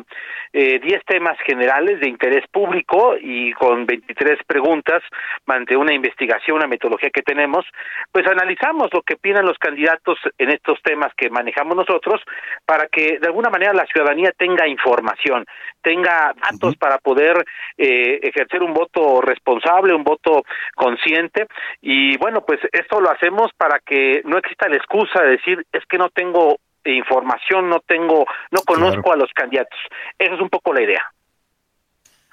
10 0.51 0.83
eh, 0.83 1.01
temas 1.05 1.37
generales 1.45 1.99
de 1.99 2.09
interés 2.09 2.45
público 2.51 3.15
y 3.19 3.53
con 3.53 3.85
23 3.85 4.39
preguntas 4.45 5.01
ante 5.47 5.75
una 5.75 5.93
investigación, 5.93 6.57
una 6.57 6.67
metodología 6.67 7.09
que 7.09 7.21
tenemos, 7.21 7.65
pues 8.11 8.25
analizamos 8.27 8.89
lo 8.93 9.01
que 9.01 9.15
opinan 9.15 9.45
los 9.45 9.57
candidatos 9.57 10.17
en 10.37 10.49
estos 10.49 10.81
temas 10.83 11.13
que 11.15 11.29
manejamos 11.29 11.75
nosotros 11.75 12.21
para 12.65 12.87
que 12.87 13.19
de 13.19 13.27
alguna 13.27 13.49
manera 13.49 13.73
la 13.73 13.85
ciudadanía 13.85 14.31
tenga 14.37 14.67
información, 14.67 15.45
tenga 15.81 16.33
datos 16.49 16.75
para 16.77 16.97
poder 16.97 17.45
eh, 17.77 18.19
ejercer 18.23 18.61
un 18.63 18.73
voto 18.73 19.21
responsable, 19.21 19.93
un 19.93 20.03
voto 20.03 20.43
consciente. 20.75 21.47
Y 21.81 22.17
bueno, 22.17 22.41
pues 22.45 22.59
esto 22.71 22.99
lo 22.99 23.09
hacemos 23.11 23.51
para 23.57 23.79
que 23.79 24.21
no 24.25 24.37
exista 24.37 24.69
la 24.69 24.77
excusa 24.77 25.21
de 25.23 25.31
decir 25.31 25.65
es 25.71 25.83
que 25.85 25.97
no 25.97 26.09
tengo 26.09 26.57
información, 26.85 27.69
no 27.69 27.79
tengo, 27.81 28.25
no 28.51 28.61
conozco 28.65 29.11
a 29.11 29.15
los 29.15 29.31
candidatos. 29.33 29.79
Esa 30.17 30.35
es 30.35 30.41
un 30.41 30.49
poco 30.49 30.73
la 30.73 30.81
idea. 30.81 31.03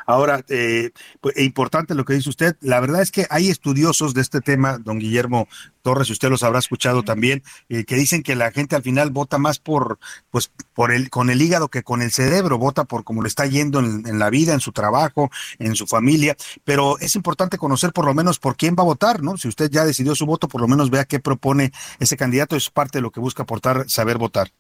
Ahora, 0.07 0.45
eh, 0.49 0.91
pues, 1.21 1.37
importante 1.39 1.95
lo 1.95 2.05
que 2.05 2.15
dice 2.15 2.29
usted. 2.29 2.57
La 2.61 2.81
verdad 2.81 3.03
es 3.03 3.11
que 3.11 3.27
hay 3.29 3.49
estudiosos 3.49 4.15
de 4.15 4.23
este 4.23 4.41
tema, 4.41 4.79
don 4.79 4.99
Guillermo 4.99 5.49
Torres, 5.83 6.09
y 6.09 6.13
usted 6.13 6.31
los 6.31 6.43
habrá 6.43 6.61
escuchado 6.61 7.03
también, 7.03 7.43
eh, 7.69 7.85
que 7.85 7.97
dicen 7.97 8.23
que 8.23 8.37
la 8.37 8.53
gente 8.53 8.77
al 8.77 8.83
final 8.83 9.11
vota 9.11 9.39
más 9.39 9.59
por, 9.59 9.99
pues, 10.31 10.51
por 10.75 10.93
el, 10.93 11.11
con 11.11 11.31
el 11.31 11.43
hígado 11.43 11.69
que 11.69 11.83
con 11.83 12.03
el 12.03 12.13
cerebro, 12.13 12.59
vota 12.59 12.85
por 12.85 13.05
cómo 13.05 13.23
le 13.23 13.29
está 13.29 13.47
yendo 13.47 13.81
en, 13.81 14.07
en 14.07 14.19
la 14.19 14.31
vida, 14.31 14.55
en 14.55 14.61
su 14.61 14.73
trabajo, 14.73 15.31
en 15.59 15.75
su 15.75 15.87
familia. 15.87 16.37
Pero 16.65 16.99
es 16.99 17.17
importante 17.17 17.59
conocer 17.59 17.93
por 17.93 18.05
lo 18.05 18.15
menos 18.15 18.39
por 18.39 18.57
quién 18.57 18.77
va 18.79 18.83
a 18.83 18.87
votar, 18.87 19.23
¿no? 19.23 19.37
Si 19.37 19.49
usted 19.49 19.71
ya 19.71 19.85
decidió 19.85 20.15
su 20.15 20.27
voto, 20.27 20.49
por 20.49 20.61
lo 20.61 20.69
menos 20.69 20.91
vea 20.91 21.05
qué 21.05 21.21
propone 21.21 21.73
ese 21.99 22.17
candidato. 22.17 22.57
Es 22.57 22.71
parte 22.71 22.99
de 22.99 23.03
lo 23.03 23.11
que 23.11 23.21
busca 23.21 23.43
aportar 23.43 23.89
saber 23.89 24.19
votar. 24.19 24.53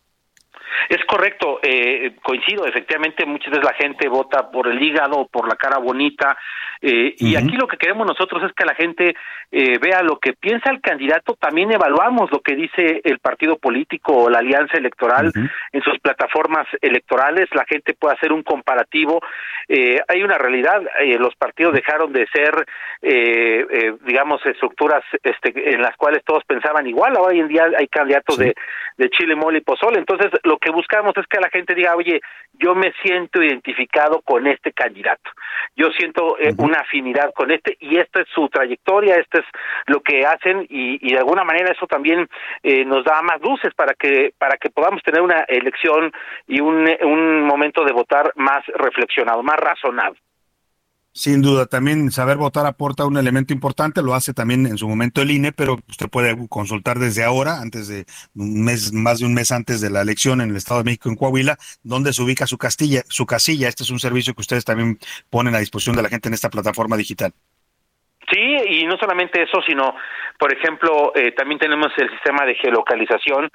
Es 0.89 1.05
correcto, 1.05 1.59
eh, 1.63 2.13
coincido, 2.23 2.67
efectivamente 2.67 3.27
muchas 3.27 3.51
veces 3.51 3.65
la 3.65 3.75
gente 3.75 4.09
vota 4.09 4.51
por 4.51 4.69
el 4.69 4.81
hígado, 4.81 5.27
por 5.31 5.49
la 5.49 5.57
cara 5.57 5.79
bonita, 5.79 6.37
eh, 6.83 7.15
y 7.19 7.37
aquí 7.37 7.57
lo 7.57 7.67
que 7.67 7.79
queremos 7.79 8.07
nosotros 8.07 8.43
es 8.45 8.53
que 8.53 8.67
la 8.67 8.75
gente 8.75 9.15
eh, 9.51 9.79
vea 9.79 10.03
lo 10.03 10.19
que 10.19 10.35
piensa 10.35 10.71
el 10.71 10.81
candidato, 10.81 11.35
también 11.35 11.73
evaluamos 11.73 12.31
lo 12.31 12.41
que 12.41 12.55
dice 12.55 13.01
el 13.03 13.19
partido 13.19 13.57
político 13.57 14.13
o 14.13 14.31
la 14.31 14.41
alianza 14.41 14.77
electoral 14.77 15.33
en 15.73 15.83
sus 15.83 15.99
plataformas 16.01 16.67
electorales, 16.83 17.49
la 17.55 17.65
gente 17.65 17.95
puede 17.95 18.15
hacer 18.15 18.33
un 18.33 18.43
comparativo, 18.43 19.21
hay 19.69 20.23
una 20.23 20.39
realidad, 20.39 20.83
los 21.19 21.35
partidos 21.37 21.73
dejaron 21.73 22.13
de 22.13 22.27
ser, 22.29 22.67
digamos, 24.05 24.45
estructuras 24.45 25.03
este, 25.23 25.75
en 25.75 25.81
las 25.81 25.97
cuales 25.97 26.23
todos 26.25 26.45
pensaban 26.45 26.87
igual, 26.87 27.17
hoy 27.17 27.41
en 27.41 27.49
día 27.49 27.67
hay 27.77 27.89
candidatos 27.89 28.37
de, 28.37 28.55
de 28.97 29.10
Chile, 29.10 29.36
Mole 29.36 29.59
y 29.59 29.60
Pozole, 29.62 29.98
entonces 29.98 30.31
lo 30.44 30.59
que 30.59 30.70
buscamos 30.70 31.12
es 31.16 31.27
que 31.27 31.40
la 31.40 31.51
gente 31.51 31.74
diga, 31.74 31.94
oye, 31.97 32.20
yo 32.55 32.74
me 32.74 32.93
siento 33.02 33.43
identificado 33.43 34.20
con 34.23 34.47
este 34.47 34.73
candidato, 34.73 35.31
yo 35.77 35.89
siento 35.90 36.39
eh, 36.39 36.55
una 36.59 36.81
afinidad 36.81 37.32
con 37.35 37.51
este 37.51 37.77
y 37.81 37.98
esta 37.98 38.23
es 38.23 38.28
su 38.35 38.48
trayectoria, 38.48 39.16
esto 39.16 39.40
es 39.40 39.47
lo 39.86 40.01
que 40.01 40.24
hacen 40.24 40.66
y, 40.68 41.06
y 41.06 41.12
de 41.12 41.18
alguna 41.18 41.44
manera 41.44 41.73
eso 41.73 41.86
también 41.86 42.28
eh, 42.62 42.85
nos 42.85 43.05
da 43.05 43.20
más 43.23 43.40
luces 43.40 43.74
para 43.74 43.94
que 43.94 44.32
para 44.39 44.56
que 44.56 44.70
podamos 44.70 45.02
tener 45.02 45.20
una 45.20 45.44
elección 45.48 46.12
y 46.47 46.60
un, 46.60 46.89
un 47.02 47.43
momento 47.43 47.85
de 47.85 47.93
votar 47.93 48.32
más 48.36 48.64
reflexionado, 48.74 49.43
más 49.43 49.56
razonado. 49.56 50.16
Sin 51.17 51.41
duda, 51.41 51.65
también 51.65 52.11
saber 52.11 52.37
votar 52.37 52.67
aporta 52.67 53.07
un 53.07 53.17
elemento 53.17 53.55
importante, 53.55 54.03
lo 54.03 54.13
hace 54.13 54.35
también 54.35 54.67
en 54.67 54.77
su 54.77 54.87
momento 54.87 55.23
el 55.23 55.31
INE, 55.31 55.51
pero 55.51 55.79
usted 55.89 56.11
puede 56.11 56.37
consultar 56.51 56.99
desde 56.99 57.25
ahora, 57.25 57.63
antes 57.63 57.89
de 57.89 58.05
un 58.35 58.63
mes, 58.63 58.93
más 58.93 59.21
de 59.21 59.25
un 59.25 59.33
mes 59.33 59.51
antes 59.51 59.81
de 59.81 59.89
la 59.89 60.03
elección 60.03 60.43
en 60.43 60.51
el 60.51 60.57
Estado 60.57 60.81
de 60.81 60.85
México, 60.85 61.09
en 61.09 61.17
Coahuila, 61.17 61.57
donde 61.83 62.13
se 62.13 62.23
ubica 62.23 62.47
su 62.47 62.59
castilla, 62.59 63.01
su 63.09 63.25
casilla. 63.25 63.67
Este 63.67 63.83
es 63.83 63.91
un 63.91 63.99
servicio 63.99 64.35
que 64.35 64.43
ustedes 64.43 64.67
también 64.67 64.99
ponen 65.31 65.55
a 65.55 65.59
disposición 65.59 65.97
de 65.97 66.03
la 66.03 66.11
gente 66.11 66.29
en 66.29 66.35
esta 66.35 66.51
plataforma 66.51 66.99
digital. 66.99 67.33
Sí, 68.31 68.57
y 68.69 68.85
no 68.85 68.99
solamente 68.99 69.43
eso, 69.43 69.63
sino, 69.67 69.95
por 70.39 70.53
ejemplo, 70.53 71.13
eh, 71.15 71.33
también 71.33 71.59
tenemos 71.59 71.93
el 71.97 72.11
sistema 72.11 72.45
de 72.45 72.57
geolocalización 72.57 73.49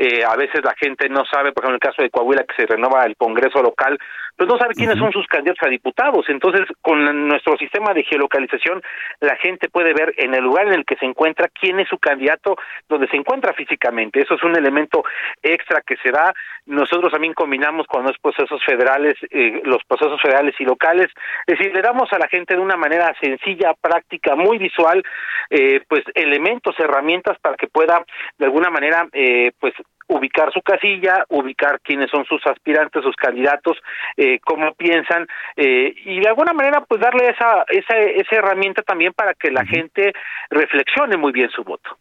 eh, 0.00 0.22
a 0.24 0.36
veces 0.36 0.60
la 0.62 0.76
gente 0.76 1.08
no 1.08 1.24
sabe, 1.24 1.50
por 1.50 1.64
ejemplo, 1.64 1.70
en 1.70 1.74
el 1.74 1.80
caso 1.80 2.02
de 2.02 2.10
Coahuila, 2.10 2.44
que 2.44 2.54
se 2.54 2.66
renova 2.66 3.04
el 3.04 3.16
Congreso 3.16 3.60
local, 3.60 3.98
pues 4.38 4.48
no 4.48 4.56
sabe 4.56 4.74
quiénes 4.74 4.96
son 4.98 5.10
sus 5.10 5.26
candidatos 5.26 5.66
a 5.66 5.68
diputados. 5.68 6.24
Entonces, 6.28 6.64
con 6.80 7.26
nuestro 7.26 7.56
sistema 7.56 7.92
de 7.92 8.04
geolocalización, 8.04 8.80
la 9.18 9.34
gente 9.34 9.68
puede 9.68 9.92
ver 9.92 10.14
en 10.16 10.32
el 10.32 10.44
lugar 10.44 10.68
en 10.68 10.74
el 10.74 10.84
que 10.84 10.94
se 10.94 11.06
encuentra 11.06 11.48
quién 11.48 11.80
es 11.80 11.88
su 11.88 11.98
candidato, 11.98 12.56
donde 12.88 13.08
se 13.08 13.16
encuentra 13.16 13.52
físicamente. 13.52 14.20
Eso 14.20 14.34
es 14.34 14.42
un 14.44 14.56
elemento 14.56 15.02
extra 15.42 15.80
que 15.84 15.96
se 15.96 16.12
da. 16.12 16.32
Nosotros 16.66 17.10
también 17.10 17.34
combinamos 17.34 17.88
con 17.88 18.04
los 18.04 18.16
procesos 18.18 18.64
federales, 18.64 19.14
eh, 19.30 19.60
los 19.64 19.82
procesos 19.88 20.22
federales 20.22 20.54
y 20.60 20.64
locales. 20.64 21.08
Es 21.44 21.58
decir, 21.58 21.74
le 21.74 21.82
damos 21.82 22.12
a 22.12 22.18
la 22.18 22.28
gente 22.28 22.54
de 22.54 22.60
una 22.60 22.76
manera 22.76 23.12
sencilla, 23.20 23.74
práctica, 23.74 24.36
muy 24.36 24.58
visual, 24.58 25.02
eh, 25.50 25.80
pues 25.88 26.04
elementos, 26.14 26.78
herramientas 26.78 27.36
para 27.40 27.56
que 27.56 27.66
pueda 27.66 28.04
de 28.38 28.44
alguna 28.44 28.70
manera, 28.70 29.08
eh, 29.12 29.50
pues 29.58 29.74
ubicar 30.08 30.52
su 30.52 30.60
casilla, 30.62 31.24
ubicar 31.28 31.80
quiénes 31.80 32.10
son 32.10 32.24
sus 32.24 32.44
aspirantes, 32.46 33.02
sus 33.02 33.16
candidatos, 33.16 33.78
eh, 34.16 34.40
cómo 34.40 34.74
piensan 34.74 35.26
eh, 35.56 35.94
y 36.04 36.20
de 36.20 36.28
alguna 36.28 36.52
manera 36.52 36.84
pues 36.86 37.00
darle 37.00 37.28
esa, 37.28 37.64
esa, 37.68 37.96
esa 37.96 38.36
herramienta 38.36 38.82
también 38.82 39.12
para 39.12 39.34
que 39.34 39.50
la 39.50 39.64
gente 39.64 40.12
reflexione 40.50 41.16
muy 41.16 41.32
bien 41.32 41.50
su 41.50 41.62
voto. 41.62 41.96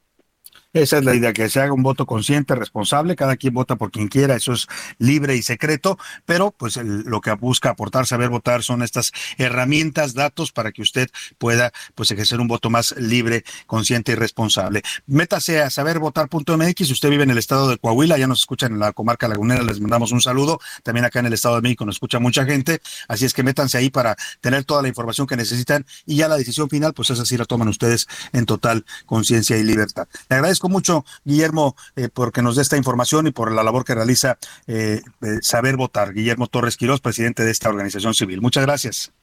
Esa 0.74 0.98
es 0.98 1.06
la 1.06 1.16
idea, 1.16 1.32
que 1.32 1.50
se 1.50 1.62
haga 1.62 1.72
un 1.72 1.82
voto 1.82 2.06
consciente, 2.06 2.54
responsable, 2.54 3.16
cada 3.16 3.38
quien 3.38 3.54
vota 3.54 3.78
por 3.78 3.90
quien 3.90 4.10
quiera, 4.10 4.36
eso 4.36 4.52
es 4.52 4.68
libre 5.00 5.36
y 5.36 5.42
secreto, 5.42 5.98
pero 6.26 6.52
pues 6.52 6.76
lo 6.78 7.22
que 7.22 7.32
busca 7.34 7.70
aportar 7.70 8.06
saber 8.06 8.30
votar 8.30 8.64
son 8.64 8.84
estas 8.84 9.12
herramientas, 9.38 10.14
datos 10.14 10.52
para 10.52 10.74
que 10.74 10.82
usted 10.82 11.10
pueda 11.38 11.72
pues 11.96 12.12
ejercer 12.12 12.42
un 12.42 12.48
voto 12.48 12.70
más 12.70 12.94
libre, 12.98 13.46
consciente 13.66 14.12
y 14.12 14.16
responsable. 14.16 14.84
Métase 15.06 15.62
a 15.62 15.70
sabervotar.mx, 15.70 16.86
si 16.86 16.94
usted 16.94 17.10
vive 17.10 17.24
en 17.24 17.32
el 17.32 17.38
estado 17.38 17.70
de 17.70 17.78
Coahuila, 17.78 18.18
ya 18.18 18.28
nos 18.28 18.40
escuchan 18.40 18.74
en 18.74 18.80
la 18.80 18.92
comarca 18.92 19.28
lagunera, 19.30 19.64
les 19.64 19.80
mandamos 19.80 20.12
un 20.12 20.22
saludo, 20.22 20.60
también 20.84 21.06
acá 21.06 21.20
en 21.20 21.28
el 21.28 21.34
estado 21.34 21.56
de 21.56 21.62
México 21.62 21.86
nos 21.86 21.96
escucha 21.96 22.20
mucha 22.20 22.44
gente, 22.46 22.82
así 23.08 23.24
es 23.26 23.34
que 23.34 23.42
métanse 23.42 23.78
ahí 23.78 23.90
para 23.90 24.18
tener 24.42 24.66
toda 24.66 24.82
la 24.82 24.90
información 24.90 25.28
que 25.28 25.38
necesitan 25.38 25.86
y 26.06 26.18
ya 26.18 26.28
la 26.28 26.36
decisión 26.36 26.70
final, 26.70 26.94
pues 26.94 27.10
esa 27.10 27.26
sí 27.26 27.38
la 27.38 27.46
toman 27.46 27.70
ustedes 27.70 28.06
en 28.34 28.46
total 28.46 28.86
conciencia 29.06 29.58
y 29.58 29.64
libertad. 29.64 30.08
Le 30.30 30.36
agradezco 30.36 30.57
mucho, 30.66 31.06
Guillermo, 31.24 31.76
eh, 31.96 32.10
porque 32.12 32.42
nos 32.42 32.56
dé 32.56 32.64
esta 32.64 32.78
información 32.78 33.28
y 33.28 33.32
por 33.32 33.52
la 33.52 33.64
labor 33.64 33.86
que 33.86 33.94
realiza 33.94 34.38
eh, 34.66 35.02
Saber 35.42 35.78
Votar. 35.78 36.14
Guillermo 36.14 36.48
Torres 36.48 36.76
Quirós, 36.76 37.02
presidente 37.02 37.44
de 37.44 37.52
esta 37.52 37.70
organización 37.70 38.14
civil. 38.14 38.42
Muchas 38.42 38.66
gracias. 38.66 39.14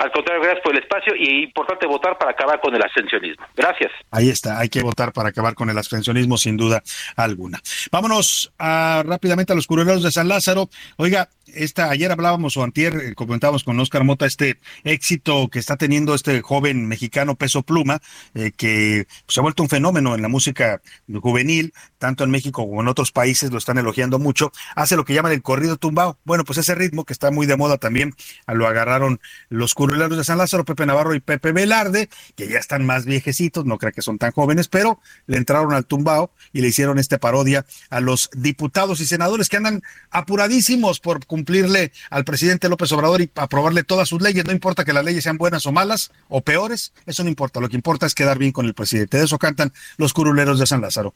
Al 0.00 0.10
contrario, 0.12 0.42
gracias 0.42 0.62
por 0.64 0.74
el 0.74 0.82
espacio 0.82 1.14
y 1.14 1.44
importante 1.44 1.86
votar 1.86 2.16
para 2.16 2.30
acabar 2.30 2.58
con 2.58 2.74
el 2.74 2.82
abstencionismo. 2.82 3.44
Gracias. 3.54 3.92
Ahí 4.10 4.30
está, 4.30 4.58
hay 4.58 4.70
que 4.70 4.80
votar 4.80 5.12
para 5.12 5.28
acabar 5.28 5.54
con 5.54 5.68
el 5.68 5.76
abstencionismo 5.76 6.38
sin 6.38 6.56
duda 6.56 6.82
alguna. 7.16 7.60
Vámonos 7.92 8.50
a, 8.58 9.02
rápidamente 9.04 9.52
a 9.52 9.56
los 9.56 9.66
curuleros 9.66 10.02
de 10.02 10.10
San 10.10 10.26
Lázaro. 10.26 10.70
Oiga, 10.96 11.28
esta, 11.54 11.90
ayer 11.90 12.10
hablábamos 12.10 12.56
o 12.56 12.62
antier, 12.62 12.94
eh, 12.94 13.14
comentábamos 13.14 13.64
con 13.64 13.78
Oscar 13.80 14.04
Mota 14.04 14.26
este 14.26 14.58
éxito 14.84 15.48
que 15.48 15.58
está 15.58 15.76
teniendo 15.76 16.14
este 16.14 16.40
joven 16.42 16.86
mexicano 16.86 17.34
Peso 17.34 17.62
Pluma, 17.62 18.00
eh, 18.34 18.52
que 18.56 19.06
pues, 19.26 19.34
se 19.34 19.40
ha 19.40 19.42
vuelto 19.42 19.62
un 19.62 19.68
fenómeno 19.68 20.14
en 20.14 20.22
la 20.22 20.28
música 20.28 20.80
juvenil, 21.20 21.72
tanto 21.98 22.24
en 22.24 22.30
México 22.30 22.66
como 22.66 22.80
en 22.80 22.88
otros 22.88 23.12
países, 23.12 23.50
lo 23.50 23.58
están 23.58 23.78
elogiando 23.78 24.18
mucho, 24.18 24.52
hace 24.74 24.96
lo 24.96 25.04
que 25.04 25.14
llaman 25.14 25.32
el 25.32 25.42
corrido 25.42 25.76
tumbao. 25.76 26.18
Bueno, 26.24 26.44
pues 26.44 26.58
ese 26.58 26.74
ritmo 26.74 27.04
que 27.04 27.12
está 27.12 27.30
muy 27.30 27.46
de 27.46 27.56
moda 27.56 27.78
también, 27.78 28.14
lo 28.46 28.66
agarraron 28.66 29.20
los 29.48 29.74
curuleros 29.74 30.16
de 30.16 30.24
San 30.24 30.38
Lázaro, 30.38 30.64
Pepe 30.64 30.86
Navarro 30.86 31.14
y 31.14 31.20
Pepe 31.20 31.52
Velarde, 31.52 32.08
que 32.36 32.48
ya 32.48 32.58
están 32.58 32.84
más 32.84 33.04
viejecitos, 33.04 33.64
no 33.64 33.78
creo 33.78 33.92
que 33.92 34.02
son 34.02 34.18
tan 34.18 34.32
jóvenes, 34.32 34.68
pero 34.68 35.00
le 35.26 35.36
entraron 35.36 35.72
al 35.72 35.86
tumbao 35.86 36.32
y 36.52 36.60
le 36.60 36.68
hicieron 36.68 36.98
esta 36.98 37.18
parodia 37.18 37.64
a 37.90 38.00
los 38.00 38.30
diputados 38.34 39.00
y 39.00 39.06
senadores 39.06 39.48
que 39.48 39.56
andan 39.56 39.82
apuradísimos 40.10 41.00
por 41.00 41.24
cumplirle 41.40 41.92
al 42.10 42.24
presidente 42.24 42.68
López 42.68 42.92
Obrador 42.92 43.22
y 43.22 43.30
aprobarle 43.34 43.82
todas 43.82 44.08
sus 44.08 44.20
leyes. 44.20 44.44
No 44.44 44.52
importa 44.52 44.84
que 44.84 44.92
las 44.92 45.04
leyes 45.04 45.24
sean 45.24 45.38
buenas 45.38 45.64
o 45.64 45.72
malas 45.72 46.10
o 46.28 46.42
peores, 46.42 46.92
eso 47.06 47.22
no 47.24 47.30
importa. 47.30 47.60
Lo 47.60 47.68
que 47.68 47.76
importa 47.76 48.06
es 48.06 48.14
quedar 48.14 48.38
bien 48.38 48.52
con 48.52 48.66
el 48.66 48.74
presidente. 48.74 49.16
De 49.16 49.24
eso 49.24 49.38
cantan 49.38 49.72
los 49.96 50.12
curuleros 50.12 50.58
de 50.58 50.66
San 50.66 50.82
Lázaro. 50.82 51.14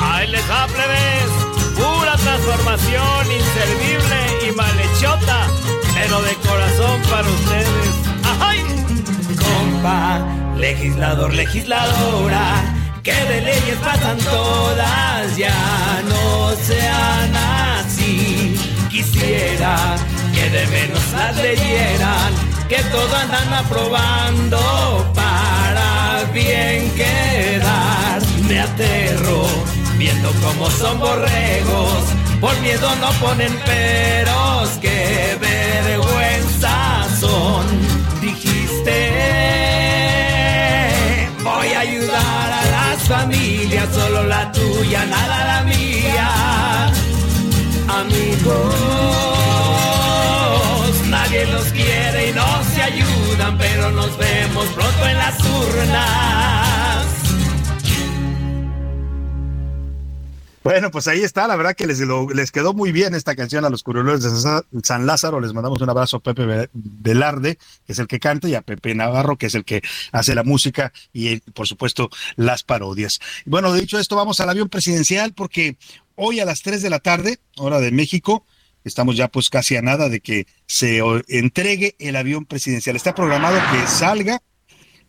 Ahí 0.00 0.30
les 0.30 0.48
va, 0.48 0.66
plebes, 0.68 1.30
pura 1.74 2.16
transformación 2.16 3.32
inservible 3.32 4.48
y 4.48 4.52
malhechota, 4.52 5.48
pero 5.94 6.22
de 6.22 6.34
corazón 6.36 7.02
para 7.10 7.28
ustedes. 7.28 7.94
¡Ay! 8.40 8.60
Compa, 9.36 10.54
legislador, 10.56 11.34
legisladora, 11.34 12.73
que 13.04 13.12
de 13.12 13.40
leyes 13.42 13.76
pasan 13.84 14.16
todas, 14.18 15.36
ya 15.36 16.02
no 16.08 16.56
sean 16.56 17.36
así. 17.36 18.56
Quisiera 18.90 19.96
que 20.32 20.48
de 20.48 20.66
menos 20.68 21.12
las 21.12 21.36
leyeran, 21.36 22.32
que 22.66 22.82
todo 22.84 23.14
andan 23.14 23.52
aprobando 23.52 25.12
para 25.14 26.24
bien 26.32 26.90
quedar. 26.92 28.22
Me 28.48 28.60
aterro 28.60 29.46
viendo 29.98 30.30
cómo 30.42 30.70
son 30.70 30.98
borregos, 30.98 32.04
por 32.40 32.58
miedo 32.60 32.88
no 32.96 33.10
ponen 33.24 33.54
peros, 33.66 34.70
qué 34.80 35.36
vergüenza 35.38 37.06
son. 37.20 38.03
A 43.04 43.08
las 43.08 43.08
familias, 43.08 43.88
solo 43.92 44.24
la 44.24 44.50
tuya, 44.52 45.04
nada 45.06 45.44
la 45.44 45.62
mía. 45.62 46.92
Amigos, 47.88 48.74
nadie 51.08 51.46
los 51.46 51.64
quiere 51.72 52.30
y 52.30 52.32
no 52.32 52.64
se 52.74 52.82
ayudan, 52.82 53.58
pero 53.58 53.90
nos 53.90 54.16
vemos 54.16 54.66
pronto 54.74 55.06
en 55.06 55.18
las 55.18 55.38
urnas. 55.40 56.93
Bueno, 60.64 60.90
pues 60.90 61.06
ahí 61.08 61.20
está, 61.20 61.46
la 61.46 61.56
verdad 61.56 61.74
que 61.76 61.86
les, 61.86 62.00
lo- 62.00 62.30
les 62.30 62.50
quedó 62.50 62.72
muy 62.72 62.90
bien 62.90 63.14
esta 63.14 63.36
canción 63.36 63.66
a 63.66 63.68
los 63.68 63.82
curuleros 63.82 64.22
de 64.22 64.30
San- 64.82 65.04
Lázaro, 65.06 65.38
les 65.38 65.52
mandamos 65.52 65.82
un 65.82 65.90
abrazo 65.90 66.16
a 66.16 66.20
Pepe 66.20 66.46
Ve- 66.46 66.70
Velarde, 66.72 67.58
que 67.86 67.92
es 67.92 67.98
el 67.98 68.06
que 68.06 68.18
canta, 68.18 68.48
y 68.48 68.54
a 68.54 68.62
Pepe 68.62 68.94
Navarro, 68.94 69.36
que 69.36 69.44
es 69.46 69.54
el 69.54 69.66
que 69.66 69.82
hace 70.10 70.34
la 70.34 70.42
música 70.42 70.90
y 71.12 71.36
por 71.52 71.66
supuesto 71.68 72.08
las 72.36 72.62
parodias. 72.62 73.20
Bueno, 73.44 73.74
dicho 73.74 73.98
esto, 73.98 74.16
vamos 74.16 74.40
al 74.40 74.48
avión 74.48 74.70
presidencial 74.70 75.34
porque 75.34 75.76
hoy 76.14 76.40
a 76.40 76.46
las 76.46 76.62
3 76.62 76.80
de 76.80 76.88
la 76.88 76.98
tarde, 76.98 77.40
hora 77.58 77.78
de 77.80 77.90
México, 77.90 78.46
estamos 78.84 79.18
ya 79.18 79.28
pues 79.28 79.50
casi 79.50 79.76
a 79.76 79.82
nada 79.82 80.08
de 80.08 80.20
que 80.20 80.46
se 80.66 81.00
entregue 81.28 81.94
el 81.98 82.16
avión 82.16 82.46
presidencial. 82.46 82.96
Está 82.96 83.14
programado 83.14 83.58
que 83.70 83.86
salga 83.86 84.40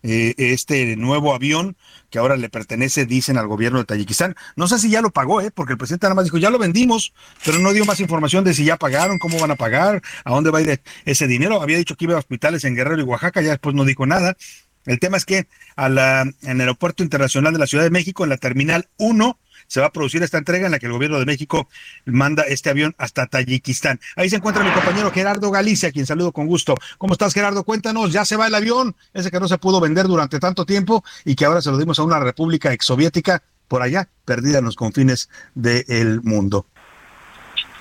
eh, 0.08 0.36
este 0.38 0.96
nuevo 0.98 1.34
avión 1.34 1.76
que 2.12 2.20
ahora 2.20 2.38
le 2.38 2.48
pertenece, 2.48 3.08
dicen, 3.08 3.38
al 3.38 3.48
gobierno 3.48 3.80
de 3.80 3.86
Tayikistán. 3.86 4.36
No 4.56 4.68
sé 4.68 4.78
si 4.78 4.92
ya 4.92 5.02
lo 5.02 5.10
pagó, 5.10 5.42
¿eh? 5.42 5.50
porque 5.50 5.74
el 5.74 5.80
presidente 5.80 6.06
nada 6.06 6.14
más 6.14 6.26
dijo, 6.26 6.38
ya 6.38 6.52
lo 6.52 6.60
vendimos, 6.60 7.12
pero 7.44 7.58
no 7.58 7.74
dio 7.74 7.86
más 7.86 8.00
información 8.00 8.44
de 8.44 8.54
si 8.54 8.66
ya 8.66 8.78
pagaron, 8.78 9.18
cómo 9.18 9.40
van 9.40 9.50
a 9.50 9.56
pagar, 9.56 10.04
a 10.24 10.32
dónde 10.32 10.52
va 10.52 10.60
a 10.60 10.62
ir 10.62 10.82
ese 11.06 11.28
dinero. 11.28 11.60
Había 11.60 11.78
dicho 11.78 11.96
que 11.96 12.06
iba 12.06 12.14
a 12.14 12.20
hospitales 12.20 12.64
en 12.66 12.76
Guerrero 12.76 13.02
y 13.02 13.04
Oaxaca, 13.04 13.42
ya 13.42 13.50
después 13.50 13.76
no 13.76 13.84
dijo 13.84 14.06
nada. 14.06 14.38
El 14.86 15.00
tema 15.00 15.18
es 15.18 15.26
que 15.26 15.48
a 15.76 15.90
la, 15.90 16.22
en 16.22 16.36
el 16.44 16.62
Aeropuerto 16.62 17.02
Internacional 17.02 17.52
de 17.54 17.60
la 17.60 17.66
Ciudad 17.66 17.84
de 17.84 17.90
México, 17.90 18.24
en 18.24 18.30
la 18.30 18.38
Terminal 18.38 18.88
1, 18.98 19.40
se 19.68 19.80
va 19.80 19.88
a 19.88 19.92
producir 19.92 20.24
esta 20.24 20.38
entrega 20.38 20.66
en 20.66 20.72
la 20.72 20.80
que 20.80 20.86
el 20.86 20.92
gobierno 20.92 21.20
de 21.20 21.26
México 21.26 21.68
manda 22.06 22.44
este 22.44 22.70
avión 22.70 22.96
hasta 22.98 23.28
Tayikistán. 23.28 24.00
Ahí 24.16 24.30
se 24.30 24.38
encuentra 24.38 24.64
mi 24.64 24.72
compañero 24.72 25.12
Gerardo 25.12 25.52
Galicia, 25.52 25.92
quien 25.92 26.06
saludo 26.06 26.32
con 26.32 26.48
gusto. 26.48 26.76
¿Cómo 26.98 27.14
estás, 27.14 27.34
Gerardo? 27.34 27.64
Cuéntanos, 27.64 28.12
ya 28.12 28.26
se 28.26 28.36
va 28.36 28.48
el 28.48 28.56
avión, 28.56 28.96
ese 29.14 29.32
que 29.32 29.40
no 29.40 29.48
se 29.48 29.58
pudo 29.58 29.80
vender 29.80 30.08
durante 30.08 30.40
tanto 30.40 30.66
tiempo 30.66 31.04
y 31.24 31.36
que 31.36 31.46
ahora 31.46 31.62
se 31.62 31.72
lo 31.72 31.78
dimos 31.78 32.00
a 32.00 32.04
una 32.04 32.20
república 32.20 32.74
exsoviética 32.74 33.44
por 33.68 33.82
allá, 33.82 34.10
perdida 34.26 34.60
en 34.60 34.66
los 34.66 34.76
confines 34.76 35.30
del 35.56 36.22
mundo. 36.22 36.68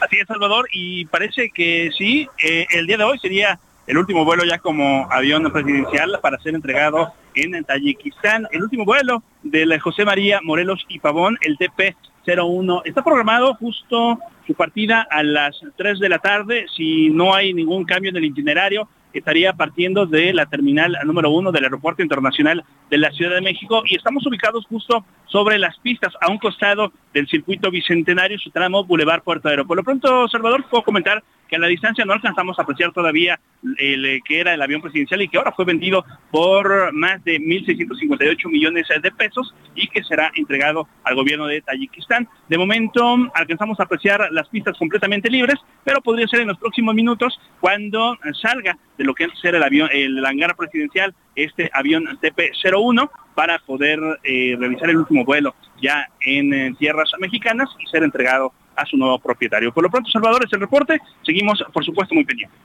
Así 0.01 0.16
es, 0.16 0.27
Salvador, 0.27 0.69
y 0.73 1.06
parece 1.06 1.51
que 1.51 1.90
sí, 1.97 2.28
eh, 2.43 2.66
el 2.70 2.86
día 2.86 2.98
de 2.98 3.05
hoy 3.05 3.19
sería 3.19 3.59
el 3.86 3.98
último 3.98 4.24
vuelo 4.24 4.44
ya 4.44 4.59
como 4.59 5.06
avión 5.11 5.51
presidencial 5.52 6.19
para 6.23 6.39
ser 6.39 6.55
entregado 6.55 7.12
en 7.35 7.62
Tayikistán. 7.65 8.47
El 8.51 8.62
último 8.62 8.85
vuelo 8.85 9.23
del 9.43 9.78
José 9.81 10.05
María 10.05 10.40
Morelos 10.43 10.85
y 10.89 10.98
Pavón, 10.98 11.39
el 11.43 11.59
TP-01. 11.59 12.82
Está 12.85 13.02
programado 13.02 13.55
justo 13.55 14.19
su 14.47 14.55
partida 14.55 15.06
a 15.11 15.23
las 15.23 15.61
3 15.77 15.98
de 15.98 16.09
la 16.09 16.19
tarde. 16.19 16.66
Si 16.74 17.11
no 17.11 17.35
hay 17.35 17.52
ningún 17.52 17.85
cambio 17.85 18.11
en 18.11 18.16
el 18.16 18.24
itinerario, 18.24 18.89
estaría 19.19 19.53
partiendo 19.53 20.07
de 20.07 20.32
la 20.32 20.47
terminal 20.47 20.97
número 21.05 21.31
uno 21.31 21.53
del 21.53 21.65
Aeropuerto 21.65 22.03
Internacional 22.03 22.65
de 22.91 22.99
la 22.99 23.11
Ciudad 23.12 23.35
de 23.35 23.41
México 23.41 23.82
y 23.86 23.97
estamos 23.97 24.27
ubicados 24.27 24.66
justo 24.66 25.05
sobre 25.27 25.59
las 25.59 25.78
pistas 25.78 26.12
a 26.20 26.31
un 26.31 26.39
costado 26.39 26.93
del 27.12 27.27
circuito 27.27 27.70
bicentenario, 27.70 28.39
su 28.39 28.51
tramo 28.51 28.85
Boulevard 28.85 29.23
Puerto 29.23 29.49
Aero. 29.49 29.66
Por 29.66 29.77
lo 29.77 29.82
pronto, 29.82 30.28
Salvador, 30.28 30.65
puedo 30.70 30.85
comentar 30.85 31.23
que 31.49 31.57
a 31.57 31.59
la 31.59 31.66
distancia 31.66 32.05
no 32.05 32.12
alcanzamos 32.12 32.59
a 32.59 32.62
apreciar 32.62 32.93
todavía 32.93 33.39
el 33.78 34.05
eh, 34.05 34.20
que 34.24 34.41
era 34.41 34.55
el 34.55 34.62
avión 34.62 34.81
presidencial 34.81 35.23
y 35.23 35.28
que 35.28 35.39
ahora 35.39 35.53
fue 35.53 35.65
vendido 35.65 36.05
por 36.31 36.93
más 36.93 37.23
de 37.24 37.39
1.658 37.39 38.49
millones 38.49 38.86
de 39.03 39.11
pesos 39.12 39.55
y 39.74 39.89
que 39.89 40.03
será 40.05 40.31
entregado 40.36 40.89
al 41.03 41.15
gobierno 41.15 41.47
de 41.47 41.61
Tayikistán. 41.61 42.28
De 42.49 42.59
momento 42.59 43.03
alcanzamos 43.35 43.78
a 43.81 43.85
apreciar 43.85 44.28
las 44.31 44.49
pistas 44.49 44.77
completamente 44.78 45.31
libres, 45.31 45.57
pero 45.85 46.01
podría 46.01 46.28
ser 46.28 46.41
en 46.41 46.49
los 46.49 46.59
próximos 46.59 46.95
minutos 46.95 47.39
cuando 47.61 48.16
salga 48.41 48.78
lo 49.05 49.15
que 49.15 49.25
antes 49.25 49.39
era 49.45 49.59
el 49.59 49.63
avión, 49.63 49.89
el 49.93 50.25
hangar 50.25 50.57
presidencial, 50.57 51.15
este 51.37 51.71
avión 51.73 52.05
TP-01 52.21 53.11
para 53.35 53.59
poder 53.61 53.99
eh, 54.23 54.57
realizar 54.59 54.91
el 54.91 54.99
último 54.99 55.25
vuelo 55.25 55.55
ya 55.81 56.09
en 56.21 56.53
eh, 56.55 56.75
tierras 56.79 57.11
mexicanas 57.19 57.69
y 57.79 57.87
ser 57.87 58.03
entregado 58.03 58.53
a 58.77 58.85
su 58.87 58.97
nuevo 58.97 59.19
propietario. 59.19 59.73
Por 59.73 59.83
lo 59.85 59.91
pronto, 59.91 60.11
Salvador, 60.11 60.45
es 60.45 60.53
el 60.53 60.61
reporte. 60.61 60.99
Seguimos, 61.25 61.65
por 61.73 61.85
supuesto, 61.85 62.15
muy 62.15 62.25
pendientes. 62.25 62.59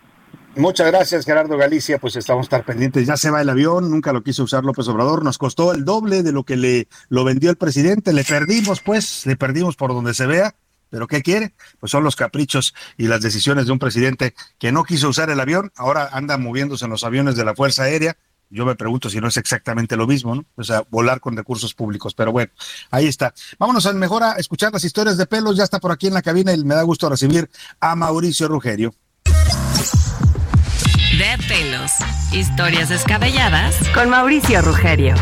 Muchas 0.55 0.87
gracias, 0.87 1.25
Gerardo 1.25 1.57
Galicia. 1.57 1.99
Pues 1.99 2.15
estamos 2.15 2.45
estar 2.45 2.63
pendientes. 2.63 3.05
Ya 3.05 3.17
se 3.17 3.29
va 3.29 3.41
el 3.41 3.49
avión, 3.49 3.89
nunca 3.91 4.11
lo 4.11 4.23
quiso 4.23 4.43
usar 4.43 4.63
López 4.63 4.87
Obrador. 4.87 5.23
Nos 5.23 5.37
costó 5.37 5.73
el 5.73 5.85
doble 5.85 6.23
de 6.23 6.31
lo 6.31 6.43
que 6.43 6.57
le 6.57 6.87
lo 7.09 7.23
vendió 7.23 7.49
el 7.49 7.57
presidente. 7.57 8.13
Le 8.13 8.23
perdimos, 8.23 8.81
pues, 8.81 9.25
le 9.25 9.35
perdimos 9.35 9.75
por 9.75 9.93
donde 9.93 10.13
se 10.13 10.25
vea. 10.25 10.55
Pero 10.89 11.07
¿qué 11.07 11.21
quiere? 11.21 11.53
Pues 11.79 11.91
son 11.91 12.03
los 12.03 12.15
caprichos 12.15 12.73
y 12.97 13.07
las 13.07 13.21
decisiones 13.21 13.65
de 13.65 13.71
un 13.71 13.79
presidente 13.79 14.33
que 14.57 14.71
no 14.71 14.83
quiso 14.83 15.09
usar 15.09 15.29
el 15.29 15.39
avión. 15.39 15.71
Ahora 15.75 16.09
anda 16.11 16.37
moviéndose 16.37 16.85
en 16.85 16.91
los 16.91 17.03
aviones 17.03 17.35
de 17.35 17.45
la 17.45 17.55
Fuerza 17.55 17.83
Aérea. 17.83 18.17
Yo 18.49 18.65
me 18.65 18.75
pregunto 18.75 19.09
si 19.09 19.21
no 19.21 19.27
es 19.27 19.37
exactamente 19.37 19.95
lo 19.95 20.07
mismo, 20.07 20.33
¿no? 20.33 20.45
O 20.55 20.63
sea, 20.63 20.83
volar 20.89 21.19
con 21.19 21.37
recursos 21.37 21.75
públicos. 21.75 22.15
Pero 22.15 22.31
bueno, 22.31 22.51
ahí 22.89 23.05
está. 23.05 23.33
Vámonos 23.59 23.85
a 23.85 23.93
mejor 23.93 24.23
a 24.23 24.33
escuchar 24.33 24.73
las 24.73 24.83
historias 24.83 25.17
de 25.17 25.27
pelos. 25.27 25.55
Ya 25.55 25.63
está 25.63 25.79
por 25.79 25.91
aquí 25.91 26.07
en 26.07 26.15
la 26.15 26.23
cabina 26.23 26.51
y 26.53 26.63
me 26.63 26.73
da 26.73 26.81
gusto 26.81 27.07
recibir 27.09 27.49
a 27.79 27.95
Mauricio 27.95 28.47
Rugerio. 28.47 28.95
De 29.25 31.37
pelos. 31.47 31.91
Historias 32.31 32.89
descabelladas 32.89 33.75
con 33.93 34.09
Mauricio 34.09 34.61
Rugerio. 34.61 35.15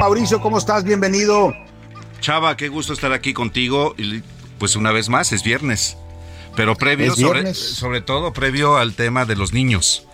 Mauricio, 0.00 0.40
¿cómo 0.40 0.56
estás? 0.56 0.82
Bienvenido. 0.82 1.54
Chava, 2.20 2.56
qué 2.56 2.68
gusto 2.68 2.94
estar 2.94 3.12
aquí 3.12 3.34
contigo. 3.34 3.94
Y 3.98 4.22
pues 4.58 4.74
una 4.74 4.92
vez 4.92 5.10
más, 5.10 5.30
es 5.32 5.42
viernes. 5.42 5.98
Pero 6.56 6.74
previo, 6.74 7.14
sobre, 7.14 7.52
sobre 7.52 8.00
todo 8.00 8.32
previo 8.32 8.78
al 8.78 8.94
tema 8.94 9.26
de 9.26 9.36
los 9.36 9.52
niños. 9.52 10.06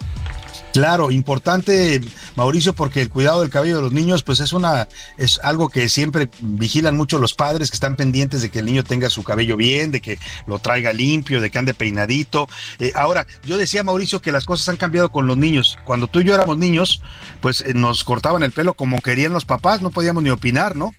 Claro, 0.77 1.11
importante, 1.11 2.03
Mauricio, 2.35 2.75
porque 2.75 3.01
el 3.01 3.09
cuidado 3.09 3.41
del 3.41 3.49
cabello 3.49 3.77
de 3.77 3.83
los 3.83 3.93
niños, 3.93 4.23
pues 4.23 4.41
es 4.41 4.53
una, 4.53 4.89
es 5.17 5.41
algo 5.43 5.71
que 5.71 5.89
siempre 5.89 6.29
vigilan 6.41 6.95
mucho 6.95 7.19
los 7.19 7.33
padres 7.33 7.71
que 7.71 7.77
están 7.77 7.97
pendientes 7.97 8.43
de 8.43 8.51
que 8.51 8.59
el 8.59 8.67
niño 8.67 8.85
tenga 8.85 9.09
su 9.09 9.25
cabello 9.25 9.57
bien, 9.57 9.91
de 9.91 10.03
que 10.03 10.19
lo 10.47 10.59
traiga 10.59 10.93
limpio, 10.93 11.41
de 11.41 11.49
que 11.49 11.59
ande 11.59 11.73
peinadito. 11.73 12.47
Eh, 12.79 12.93
ahora, 12.95 13.27
yo 13.43 13.57
decía, 13.57 13.85
Mauricio, 13.85 14.21
que 14.21 14.33
las 14.33 14.45
cosas 14.45 14.69
han 14.69 14.77
cambiado 14.77 15.11
con 15.11 15.27
los 15.27 15.39
niños. 15.39 15.79
Cuando 15.87 16.09
tú 16.09 16.21
y 16.21 16.25
yo 16.25 16.35
éramos 16.35 16.59
niños, 16.59 17.01
pues 17.41 17.63
eh, 17.63 17.73
nos 17.73 18.05
cortaban 18.05 18.43
el 18.43 18.53
pelo 18.53 18.75
como 18.75 19.01
querían 19.01 19.33
los 19.33 19.47
papás, 19.47 19.81
no 19.81 19.89
podíamos 19.89 20.23
ni 20.23 20.29
opinar, 20.29 20.77
¿no? 20.77 20.95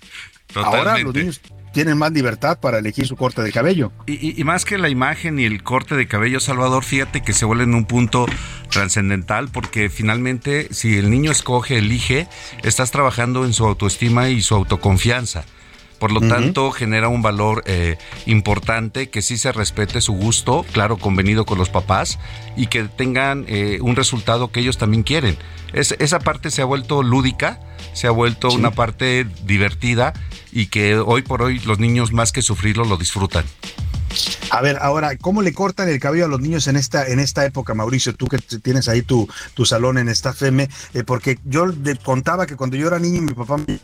Ahora 0.55 0.97
los 0.97 1.13
niños 1.13 1.39
tienen 1.77 1.99
más 1.99 2.11
libertad 2.11 2.59
para 2.59 2.79
elegir 2.79 3.05
su 3.05 3.15
corte 3.15 3.43
de 3.43 3.51
cabello. 3.51 3.91
Y, 4.07 4.41
y, 4.41 4.43
más 4.43 4.65
que 4.65 4.79
la 4.79 4.89
imagen 4.89 5.37
y 5.37 5.45
el 5.45 5.61
corte 5.61 5.93
de 5.93 6.07
cabello, 6.07 6.39
Salvador, 6.39 6.83
fíjate 6.83 7.21
que 7.21 7.33
se 7.33 7.45
vuelve 7.45 7.65
en 7.65 7.75
un 7.75 7.85
punto 7.85 8.25
trascendental 8.71 9.49
porque 9.49 9.91
finalmente 9.91 10.69
si 10.71 10.97
el 10.97 11.11
niño 11.11 11.29
escoge, 11.29 11.77
elige, 11.77 12.27
estás 12.63 12.89
trabajando 12.89 13.45
en 13.45 13.53
su 13.53 13.63
autoestima 13.63 14.29
y 14.29 14.41
su 14.41 14.55
autoconfianza. 14.55 15.45
Por 15.99 16.11
lo 16.11 16.21
tanto, 16.21 16.71
genera 16.71 17.07
un 17.07 17.21
valor 17.21 17.63
eh, 17.65 17.97
importante 18.25 19.09
que 19.09 19.21
sí 19.21 19.37
se 19.37 19.51
respete 19.51 19.99
su 20.01 20.13
gusto, 20.13 20.65
claro, 20.71 20.97
convenido 20.97 21.45
con 21.45 21.57
los 21.57 21.69
papás, 21.69 22.19
y 22.55 22.67
que 22.67 22.83
tengan 22.83 23.45
eh, 23.47 23.79
un 23.81 23.95
resultado 23.95 24.51
que 24.51 24.59
ellos 24.59 24.77
también 24.77 25.03
quieren. 25.03 25.37
Es, 25.73 25.95
esa 25.99 26.19
parte 26.19 26.51
se 26.51 26.61
ha 26.61 26.65
vuelto 26.65 27.01
lúdica, 27.01 27.59
se 27.93 28.07
ha 28.07 28.11
vuelto 28.11 28.49
una 28.49 28.71
parte 28.71 29.25
divertida 29.43 30.13
y 30.51 30.67
que 30.67 30.97
hoy 30.97 31.23
por 31.23 31.41
hoy 31.41 31.59
los 31.59 31.79
niños 31.79 32.13
más 32.13 32.31
que 32.31 32.41
sufrirlo 32.41 32.85
lo 32.85 32.97
disfrutan. 32.97 33.45
A 34.49 34.61
ver, 34.61 34.77
ahora, 34.81 35.17
¿cómo 35.17 35.41
le 35.41 35.53
cortan 35.53 35.89
el 35.89 35.99
cabello 35.99 36.25
a 36.25 36.27
los 36.27 36.39
niños 36.39 36.67
en 36.67 36.77
esta, 36.77 37.07
en 37.07 37.19
esta 37.19 37.45
época, 37.45 37.73
Mauricio? 37.73 38.15
Tú 38.15 38.27
que 38.27 38.37
tienes 38.37 38.87
ahí 38.87 39.01
tu, 39.01 39.27
tu 39.53 39.65
salón 39.65 39.97
en 39.97 40.09
esta 40.09 40.33
FEME, 40.33 40.69
eh, 40.93 41.03
porque 41.03 41.39
yo 41.43 41.65
le 41.67 41.95
contaba 41.97 42.45
que 42.45 42.55
cuando 42.55 42.77
yo 42.77 42.87
era 42.87 42.99
niño 42.99 43.21
mi 43.21 43.33
papá 43.33 43.57
me 43.57 43.79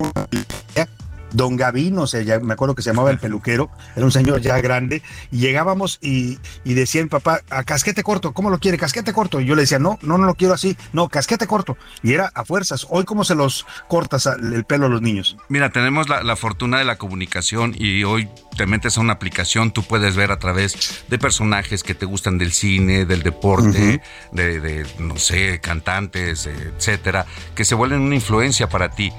Don 1.33 1.57
Gavino, 1.57 2.03
o 2.03 2.05
ya 2.05 2.39
me 2.39 2.53
acuerdo 2.53 2.75
que 2.75 2.81
se 2.81 2.91
llamaba 2.91 3.11
el 3.11 3.19
peluquero, 3.19 3.69
era 3.95 4.05
un 4.05 4.11
señor 4.11 4.41
ya 4.41 4.59
grande, 4.61 5.01
y 5.31 5.39
llegábamos 5.39 5.99
y, 6.01 6.39
y 6.63 6.73
decía 6.73 7.03
papá, 7.09 7.41
a 7.49 7.63
casquete 7.63 8.03
corto, 8.03 8.33
¿cómo 8.33 8.49
lo 8.49 8.59
quiere? 8.59 8.77
Casquete 8.77 9.13
corto. 9.13 9.41
Y 9.41 9.45
yo 9.45 9.55
le 9.55 9.61
decía, 9.61 9.79
no, 9.79 9.99
no, 10.01 10.17
no 10.17 10.25
lo 10.25 10.35
quiero 10.35 10.53
así, 10.53 10.77
no, 10.93 11.09
casquete 11.09 11.47
corto. 11.47 11.77
Y 12.01 12.13
era 12.13 12.31
a 12.33 12.45
fuerzas. 12.45 12.87
Hoy, 12.89 13.03
¿cómo 13.03 13.23
se 13.23 13.35
los 13.35 13.65
cortas 13.87 14.25
el 14.27 14.63
pelo 14.65 14.85
a 14.85 14.89
los 14.89 15.01
niños? 15.01 15.37
Mira, 15.49 15.71
tenemos 15.71 16.07
la, 16.09 16.35
fortuna 16.35 16.79
de 16.79 16.85
la 16.85 16.97
comunicación 16.97 17.73
y 17.77 18.03
hoy 18.03 18.27
te 18.55 18.65
metes 18.65 18.97
a 18.97 19.01
una 19.01 19.13
aplicación, 19.13 19.71
tú 19.71 19.83
puedes 19.83 20.15
ver 20.15 20.31
a 20.31 20.39
través 20.39 21.03
de 21.07 21.17
personajes 21.17 21.83
que 21.83 21.95
te 21.95 22.05
gustan 22.05 22.37
del 22.37 22.51
cine, 22.51 23.05
del 23.05 23.23
deporte, 23.23 24.01
de, 24.31 24.59
de, 24.59 24.85
no 24.99 25.17
sé, 25.17 25.59
cantantes, 25.59 26.47
etcétera, 26.47 27.25
que 27.55 27.65
se 27.65 27.75
vuelven 27.75 28.01
una 28.01 28.15
influencia 28.15 28.69
para 28.69 28.89
ti. 28.89 29.11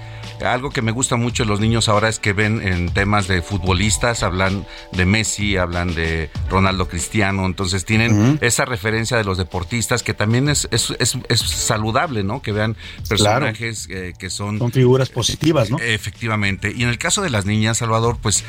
Algo 0.45 0.71
que 0.71 0.83
me 0.83 0.91
gusta 0.93 1.17
mucho 1.17 1.45
de 1.45 1.49
los 1.49 1.61
niños 1.61 1.89
ahora 1.89 2.09
es 2.09 2.19
que 2.19 2.33
ven 2.33 2.61
en 2.67 2.93
temas 2.93 3.29
de 3.29 3.41
futbolistas, 3.41 4.23
hablan 4.23 4.67
de 4.93 5.07
Messi, 5.07 5.57
hablan 5.57 5.95
de 5.95 6.29
Ronaldo 6.51 6.89
Cristiano, 6.89 7.47
entonces 7.47 7.85
tienen 7.85 8.39
esa 8.41 8.65
referencia 8.65 9.17
de 9.17 9.25
los 9.25 9.39
deportistas 9.39 10.03
que 10.03 10.13
también 10.13 10.49
es, 10.49 10.69
es, 10.71 10.93
es, 10.99 11.41
saludable, 11.41 12.25
¿no? 12.25 12.43
Que 12.43 12.53
vean 12.53 12.77
personajes 13.09 13.87
eh, 13.91 14.13
que 14.19 14.29
son... 14.29 14.59
Son 14.59 14.73
figuras 14.73 15.09
positivas, 15.09 15.71
¿no? 15.71 15.79
Efectivamente. 15.79 16.73
Y 16.75 16.83
en 16.83 16.89
el 16.89 16.99
caso 16.99 17.23
de 17.23 17.31
las 17.31 17.47
niñas, 17.47 17.79
Salvador, 17.79 18.19
pues 18.21 18.45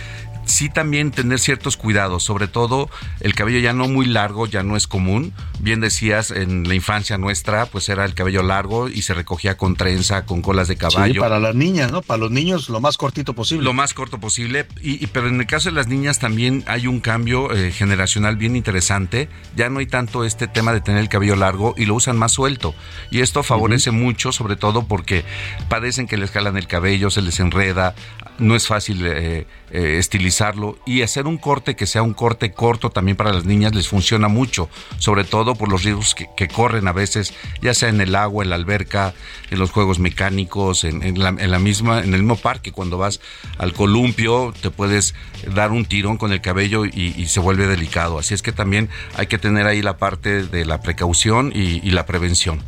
sí 0.46 0.70
también 0.70 1.12
tener 1.12 1.40
ciertos 1.40 1.78
cuidados, 1.78 2.24
sobre 2.24 2.48
todo 2.48 2.90
el 3.20 3.36
cabello 3.36 3.60
ya 3.60 3.74
no 3.74 3.88
muy 3.88 4.06
largo, 4.06 4.48
ya 4.48 4.64
no 4.64 4.76
es 4.76 4.88
común. 4.88 5.34
Bien 5.60 5.80
decías, 5.82 6.32
en 6.32 6.68
la 6.68 6.76
infancia 6.76 7.18
nuestra, 7.18 7.66
pues 7.66 7.90
era 7.90 8.06
el 8.06 8.14
cabello 8.14 8.44
largo 8.44 8.88
y 8.90 9.02
se 9.02 9.14
recogía 9.14 9.58
con 9.58 9.76
trenza, 9.76 10.26
con 10.26 10.42
colas 10.42 10.68
de 10.68 10.78
caballo. 10.78 11.14
Sí, 11.14 11.20
para 11.20 11.40
las 11.40 11.56
niñas, 11.56 11.92
¿no? 11.92 12.02
Para 12.02 12.20
los 12.20 12.32
niños 12.32 12.70
lo 12.70 12.80
más 12.80 12.98
cortito 12.98 13.34
posible. 13.34 13.64
Lo 13.64 13.74
más 13.74 13.94
corto 13.94 14.20
posible. 14.20 14.68
Y, 14.82 15.08
pero 15.08 15.28
en 15.28 15.40
el 15.40 15.48
caso 15.48 15.70
de 15.70 15.76
las 15.76 15.88
niñas 15.88 16.20
también 16.20 16.64
hay 16.68 16.88
un 16.88 17.00
cambio 17.00 17.52
eh, 17.52 17.72
generacional 17.72 18.36
bien 18.38 18.56
interesante. 18.56 19.30
Ya 19.56 19.70
no 19.70 19.80
hay 19.80 19.88
tanto 19.88 20.24
este 20.24 20.48
tema 20.48 20.74
de 20.74 20.82
tener 20.82 21.02
el 21.02 21.10
cabello 21.10 21.36
largo 21.36 21.74
y 21.78 21.86
lo 21.86 21.96
usan 21.96 22.18
más 22.18 22.32
suelto. 22.32 22.76
Y 23.12 23.22
esto 23.22 23.44
favorece 23.44 23.92
mucho, 23.92 24.32
sobre 24.32 24.56
todo 24.56 24.88
porque 24.88 25.26
padecen 25.70 26.08
que 26.08 26.18
les 26.18 26.32
jalan 26.32 26.58
el 26.58 26.68
cabello, 26.68 27.10
se 27.10 27.22
les 27.22 27.40
enreda, 27.40 27.96
no 28.40 28.56
es 28.56 28.68
fácil 28.68 29.06
eh, 29.06 29.48
eh, 29.78 29.98
estilizarlo 29.98 30.78
y 30.86 31.02
hacer 31.02 31.28
un 31.28 31.38
corte 31.38 31.76
que 31.76 31.86
sea 31.86 32.02
un 32.02 32.14
corte 32.14 32.54
corto 32.54 32.92
también 32.92 33.18
para 33.18 33.34
las 33.34 33.44
niñas 33.44 33.76
les 33.76 33.90
funciona 33.90 34.30
mucho, 34.30 34.70
sobre 35.00 35.26
todo 35.26 35.56
por 35.56 35.70
los 35.70 35.84
riesgos 35.84 36.16
que, 36.16 36.48
corren 36.48 36.88
a 36.88 36.94
veces, 36.94 37.34
ya 37.62 37.74
sea 37.74 37.90
en 37.90 38.00
el 38.00 38.16
agua, 38.16 38.46
en 38.46 38.52
la 38.52 38.56
alberca, 38.56 39.14
en 39.52 39.60
los 39.60 39.72
juegos 39.72 40.00
mecánicos, 40.00 40.86
en, 40.86 41.20
la, 41.20 41.60
misma, 41.60 42.00
en 42.00 42.14
el 42.14 42.22
mismo 42.22 42.38
parque, 42.38 42.72
cuando 42.72 42.98
vas 42.98 43.20
al 43.58 43.74
columpio 43.74 44.54
te 44.62 44.72
puedes 44.72 45.14
dar 45.54 45.72
un 45.72 45.84
tirón 45.84 46.16
con 46.16 46.32
el 46.32 46.40
cabello 46.40 46.86
y, 46.86 47.26
se 47.26 47.42
vuelve 47.42 47.68
delicado. 47.68 48.18
Así 48.18 48.34
es 48.34 48.42
que 48.42 48.54
también 48.54 48.90
hay 49.18 49.28
que 49.28 49.38
tener 49.38 49.68
ahí 49.68 49.82
la 49.82 49.98
parte 49.98 50.44
de 50.44 50.64
la 50.64 50.80
precaución 50.80 51.52
y 51.54 51.92
la 51.92 52.06
prevención. 52.06 52.64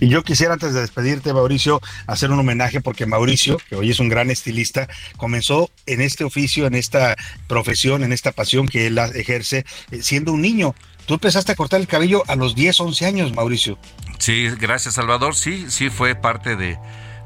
Y 0.00 0.08
yo 0.08 0.22
quisiera 0.22 0.54
antes 0.54 0.74
de 0.74 0.80
despedirte, 0.80 1.32
Mauricio, 1.32 1.80
hacer 2.06 2.30
un 2.30 2.38
homenaje 2.38 2.80
porque 2.80 3.06
Mauricio, 3.06 3.58
que 3.68 3.76
hoy 3.76 3.90
es 3.90 4.00
un 4.00 4.08
gran 4.08 4.30
estilista, 4.30 4.88
comenzó 5.16 5.70
en 5.86 6.00
este 6.00 6.24
oficio, 6.24 6.66
en 6.66 6.74
esta 6.74 7.16
profesión, 7.46 8.04
en 8.04 8.12
esta 8.12 8.32
pasión 8.32 8.68
que 8.68 8.86
él 8.86 8.98
ejerce 9.14 9.64
eh, 9.90 10.02
siendo 10.02 10.32
un 10.32 10.42
niño. 10.42 10.74
Tú 11.06 11.14
empezaste 11.14 11.52
a 11.52 11.54
cortar 11.54 11.80
el 11.80 11.86
cabello 11.86 12.22
a 12.28 12.36
los 12.36 12.54
10, 12.54 12.80
11 12.80 13.06
años, 13.06 13.34
Mauricio. 13.34 13.78
Sí, 14.18 14.48
gracias, 14.60 14.94
Salvador. 14.94 15.34
Sí, 15.34 15.66
sí 15.68 15.88
fue 15.90 16.14
parte 16.14 16.54
de, 16.54 16.78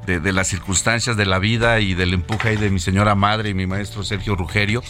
de, 0.06 0.32
las 0.32 0.48
circunstancias 0.48 1.16
de 1.16 1.26
la 1.26 1.38
vida 1.38 1.80
y 1.80 1.94
del 1.94 2.14
empuje 2.14 2.50
ahí 2.50 2.56
de 2.56 2.70
mi 2.70 2.80
señora 2.80 3.14
madre 3.14 3.50
y 3.50 3.54
mi 3.54 3.66
maestro 3.66 4.02
Sergio 4.02 4.34
Rugerio, 4.34 4.82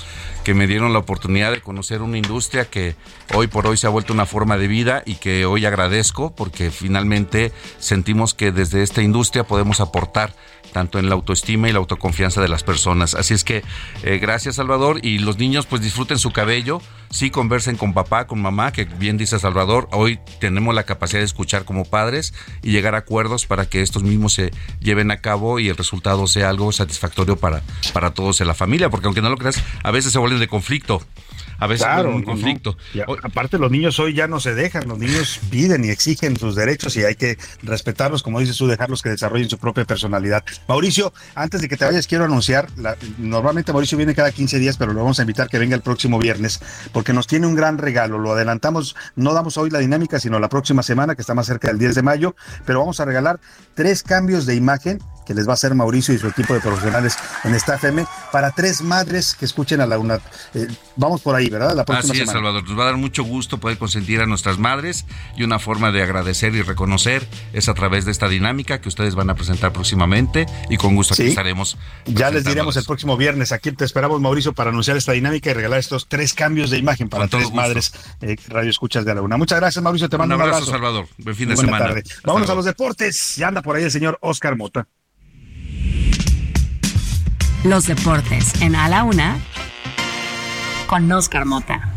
que 0.44 0.54
me 0.54 0.66
dieron 0.66 0.92
la 0.92 1.00
oportunidad 1.00 1.52
de 1.52 1.60
conocer 1.60 2.02
una 2.02 2.18
industria 2.18 2.64
que 2.64 2.96
hoy 3.34 3.46
por 3.46 3.66
hoy 3.66 3.76
se 3.76 3.86
ha 3.86 3.90
vuelto 3.90 4.12
una 4.12 4.26
forma 4.26 4.56
de 4.56 4.68
vida 4.68 5.02
y 5.04 5.16
que 5.16 5.44
hoy 5.44 5.66
agradezco 5.66 6.34
porque 6.34 6.70
finalmente 6.70 7.52
sentimos 7.78 8.34
que 8.34 8.52
desde 8.52 8.82
esta 8.82 9.02
industria 9.02 9.44
podemos 9.44 9.80
aportar 9.80 10.34
tanto 10.72 10.98
en 10.98 11.08
la 11.08 11.14
autoestima 11.14 11.68
y 11.68 11.72
la 11.72 11.78
autoconfianza 11.78 12.40
de 12.40 12.48
las 12.48 12.64
personas. 12.64 13.14
Así 13.14 13.34
es 13.34 13.44
que 13.44 13.62
eh, 14.02 14.18
gracias 14.18 14.56
Salvador 14.56 15.00
y 15.02 15.18
los 15.18 15.38
niños 15.38 15.66
pues 15.66 15.82
disfruten 15.82 16.18
su 16.18 16.32
cabello, 16.32 16.80
sí 17.12 17.30
conversen 17.30 17.76
con 17.76 17.92
papá, 17.92 18.26
con 18.26 18.40
mamá, 18.40 18.72
que 18.72 18.84
bien 18.84 19.18
dice 19.18 19.38
Salvador, 19.38 19.88
hoy 19.92 20.18
tenemos 20.40 20.74
la 20.74 20.84
capacidad 20.84 21.20
de 21.20 21.26
escuchar 21.26 21.64
como 21.64 21.84
padres 21.84 22.34
y 22.62 22.72
llegar 22.72 22.94
a 22.94 22.98
acuerdos 22.98 23.46
para 23.46 23.66
que 23.66 23.82
estos 23.82 24.02
mismos 24.02 24.32
se 24.32 24.50
lleven 24.80 25.10
a 25.10 25.18
cabo 25.18 25.60
y 25.60 25.68
el 25.68 25.76
resultado 25.76 26.26
sea 26.26 26.48
algo 26.48 26.72
satisfactorio 26.72 27.36
para, 27.36 27.62
para 27.92 28.12
todos 28.12 28.40
en 28.40 28.48
la 28.48 28.54
familia, 28.54 28.90
porque 28.90 29.06
aunque 29.06 29.22
no 29.22 29.30
lo 29.30 29.36
creas, 29.36 29.62
a 29.84 29.90
veces 29.90 30.12
se 30.12 30.18
vuelven 30.18 30.40
de 30.40 30.48
conflicto 30.48 31.02
a 31.62 31.68
veces 31.68 31.86
claro, 31.86 32.14
un 32.14 32.24
conflicto. 32.24 32.76
aparte 33.22 33.56
los 33.56 33.70
niños 33.70 34.00
hoy 34.00 34.14
ya 34.14 34.26
no 34.26 34.40
se 34.40 34.52
dejan, 34.52 34.88
los 34.88 34.98
niños 34.98 35.38
piden 35.48 35.84
y 35.84 35.90
exigen 35.90 36.36
sus 36.36 36.56
derechos 36.56 36.96
y 36.96 37.04
hay 37.04 37.14
que 37.14 37.38
respetarlos, 37.62 38.24
como 38.24 38.40
dices 38.40 38.56
tú, 38.56 38.66
dejarlos 38.66 39.00
que 39.00 39.10
desarrollen 39.10 39.48
su 39.48 39.58
propia 39.58 39.84
personalidad. 39.84 40.44
Mauricio, 40.66 41.12
antes 41.36 41.60
de 41.60 41.68
que 41.68 41.76
te 41.76 41.84
vayas, 41.84 42.06
quiero 42.08 42.24
anunciar, 42.24 42.68
normalmente 43.18 43.72
Mauricio 43.72 43.96
viene 43.96 44.14
cada 44.14 44.32
15 44.32 44.58
días, 44.58 44.76
pero 44.76 44.92
lo 44.92 45.00
vamos 45.00 45.20
a 45.20 45.22
invitar 45.22 45.48
que 45.48 45.58
venga 45.58 45.76
el 45.76 45.82
próximo 45.82 46.18
viernes, 46.18 46.60
porque 46.92 47.01
nos 47.12 47.26
tiene 47.26 47.46
un 47.46 47.54
gran 47.54 47.78
regalo, 47.78 48.18
lo 48.18 48.32
adelantamos, 48.32 48.94
no 49.16 49.34
damos 49.34 49.56
hoy 49.56 49.70
la 49.70 49.80
dinámica, 49.80 50.20
sino 50.20 50.38
la 50.38 50.48
próxima 50.48 50.82
semana, 50.82 51.14
que 51.14 51.22
está 51.22 51.34
más 51.34 51.46
cerca 51.46 51.68
del 51.68 51.78
10 51.78 51.96
de 51.96 52.02
mayo, 52.02 52.36
pero 52.64 52.78
vamos 52.78 53.00
a 53.00 53.04
regalar 53.04 53.40
tres 53.74 54.02
cambios 54.02 54.46
de 54.46 54.54
imagen 54.54 55.00
que 55.26 55.34
les 55.34 55.46
va 55.46 55.52
a 55.52 55.54
hacer 55.54 55.74
Mauricio 55.74 56.14
y 56.14 56.18
su 56.18 56.28
equipo 56.28 56.54
de 56.54 56.60
profesionales 56.60 57.16
en 57.44 57.54
esta 57.54 57.76
FM 57.76 58.06
para 58.30 58.50
tres 58.50 58.82
madres 58.82 59.34
que 59.38 59.44
escuchen 59.44 59.80
a 59.80 59.86
la 59.86 59.98
una. 59.98 60.20
Eh, 60.54 60.66
vamos 60.96 61.20
por 61.20 61.34
ahí, 61.34 61.48
¿verdad? 61.48 61.74
La 61.74 61.84
próxima 61.84 62.12
Así 62.12 62.22
es, 62.22 62.30
Salvador. 62.30 62.64
Nos 62.64 62.78
va 62.78 62.82
a 62.82 62.86
dar 62.86 62.96
mucho 62.96 63.24
gusto 63.24 63.58
poder 63.58 63.78
consentir 63.78 64.20
a 64.20 64.26
nuestras 64.26 64.58
madres 64.58 65.06
y 65.36 65.44
una 65.44 65.58
forma 65.58 65.92
de 65.92 66.02
agradecer 66.02 66.54
y 66.54 66.62
reconocer 66.62 67.26
es 67.52 67.68
a 67.68 67.74
través 67.74 68.04
de 68.04 68.12
esta 68.12 68.28
dinámica 68.28 68.80
que 68.80 68.88
ustedes 68.88 69.14
van 69.14 69.30
a 69.30 69.34
presentar 69.34 69.72
próximamente 69.72 70.46
y 70.68 70.76
con 70.76 70.94
gusto 70.94 71.14
aquí 71.14 71.24
estaremos. 71.24 71.78
Ya 72.06 72.30
les 72.30 72.44
diremos 72.44 72.76
el 72.76 72.84
próximo 72.84 73.16
viernes. 73.16 73.52
Aquí 73.52 73.72
te 73.72 73.84
esperamos, 73.84 74.20
Mauricio, 74.20 74.52
para 74.52 74.70
anunciar 74.70 74.96
esta 74.96 75.12
dinámica 75.12 75.50
y 75.50 75.54
regalar 75.54 75.78
estos 75.78 76.08
tres 76.08 76.34
cambios 76.34 76.70
de 76.70 76.78
imagen 76.78 76.91
para 77.08 77.28
tres 77.28 77.52
madres 77.52 77.92
eh, 78.20 78.36
radio 78.48 78.70
escuchas 78.70 79.04
de 79.04 79.14
la 79.14 79.22
una. 79.22 79.36
Muchas 79.36 79.58
gracias, 79.60 79.82
Mauricio. 79.82 80.08
Te 80.08 80.18
mando 80.18 80.36
un 80.36 80.42
abrazo. 80.42 80.66
Salvador. 80.66 81.08
Buen 81.18 81.36
fin 81.36 81.48
de 81.48 81.56
semana. 81.56 81.94
Vámonos 82.24 82.50
a 82.50 82.54
los 82.54 82.64
deportes. 82.64 83.36
Ya 83.36 83.48
anda 83.48 83.62
por 83.62 83.76
ahí 83.76 83.84
el 83.84 83.90
señor 83.90 84.18
Oscar 84.20 84.56
Mota. 84.56 84.86
Los 87.64 87.86
deportes 87.86 88.60
en 88.60 88.74
A 88.74 88.88
la 88.88 89.04
Una 89.04 89.38
con 90.86 91.10
Oscar 91.12 91.44
Mota. 91.44 91.91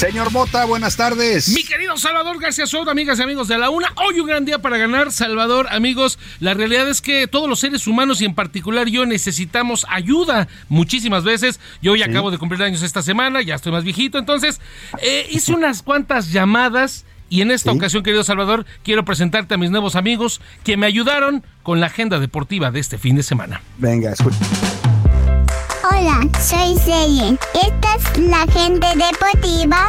Señor 0.00 0.32
Mota, 0.32 0.64
buenas 0.64 0.96
tardes. 0.96 1.50
Mi 1.50 1.62
querido 1.62 1.94
Salvador 1.98 2.40
García 2.40 2.66
Soto, 2.66 2.90
amigas 2.90 3.18
y 3.18 3.22
amigos 3.22 3.48
de 3.48 3.58
la 3.58 3.68
UNA, 3.68 3.92
hoy 3.96 4.18
un 4.18 4.26
gran 4.26 4.46
día 4.46 4.58
para 4.58 4.78
ganar, 4.78 5.12
Salvador, 5.12 5.66
amigos. 5.70 6.18
La 6.38 6.54
realidad 6.54 6.88
es 6.88 7.02
que 7.02 7.26
todos 7.26 7.50
los 7.50 7.60
seres 7.60 7.86
humanos 7.86 8.22
y 8.22 8.24
en 8.24 8.34
particular 8.34 8.88
yo 8.88 9.04
necesitamos 9.04 9.84
ayuda 9.90 10.48
muchísimas 10.70 11.22
veces. 11.22 11.60
Yo 11.82 11.92
hoy 11.92 12.02
acabo 12.02 12.30
de 12.30 12.38
cumplir 12.38 12.62
años 12.62 12.82
esta 12.82 13.02
semana, 13.02 13.42
ya 13.42 13.56
estoy 13.56 13.72
más 13.72 13.84
viejito, 13.84 14.16
entonces 14.16 14.58
eh, 15.02 15.26
hice 15.32 15.52
unas 15.52 15.82
cuantas 15.82 16.32
llamadas 16.32 17.04
Y 17.28 17.42
en 17.42 17.50
esta 17.50 17.70
ocasión, 17.70 18.02
querido 18.02 18.24
Salvador, 18.24 18.64
quiero 18.82 19.04
presentarte 19.04 19.52
a 19.52 19.58
mis 19.58 19.70
nuevos 19.70 19.96
amigos 19.96 20.40
que 20.64 20.78
me 20.78 20.86
ayudaron 20.86 21.44
con 21.62 21.78
la 21.78 21.88
agenda 21.88 22.18
deportiva 22.18 22.70
de 22.70 22.80
este 22.80 22.96
fin 22.96 23.16
de 23.16 23.22
semana. 23.22 23.60
Venga, 23.76 24.10
escucha. 24.12 24.38
Hola, 26.00 26.26
soy 26.40 26.78
Zeyen. 26.78 27.38
Esta 27.52 27.94
es 27.94 28.18
la 28.26 28.46
gente 28.50 28.86
deportiva. 28.96 29.88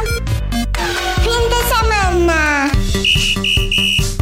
Fin 1.22 1.42
de 1.48 1.60
semana. 1.74 2.70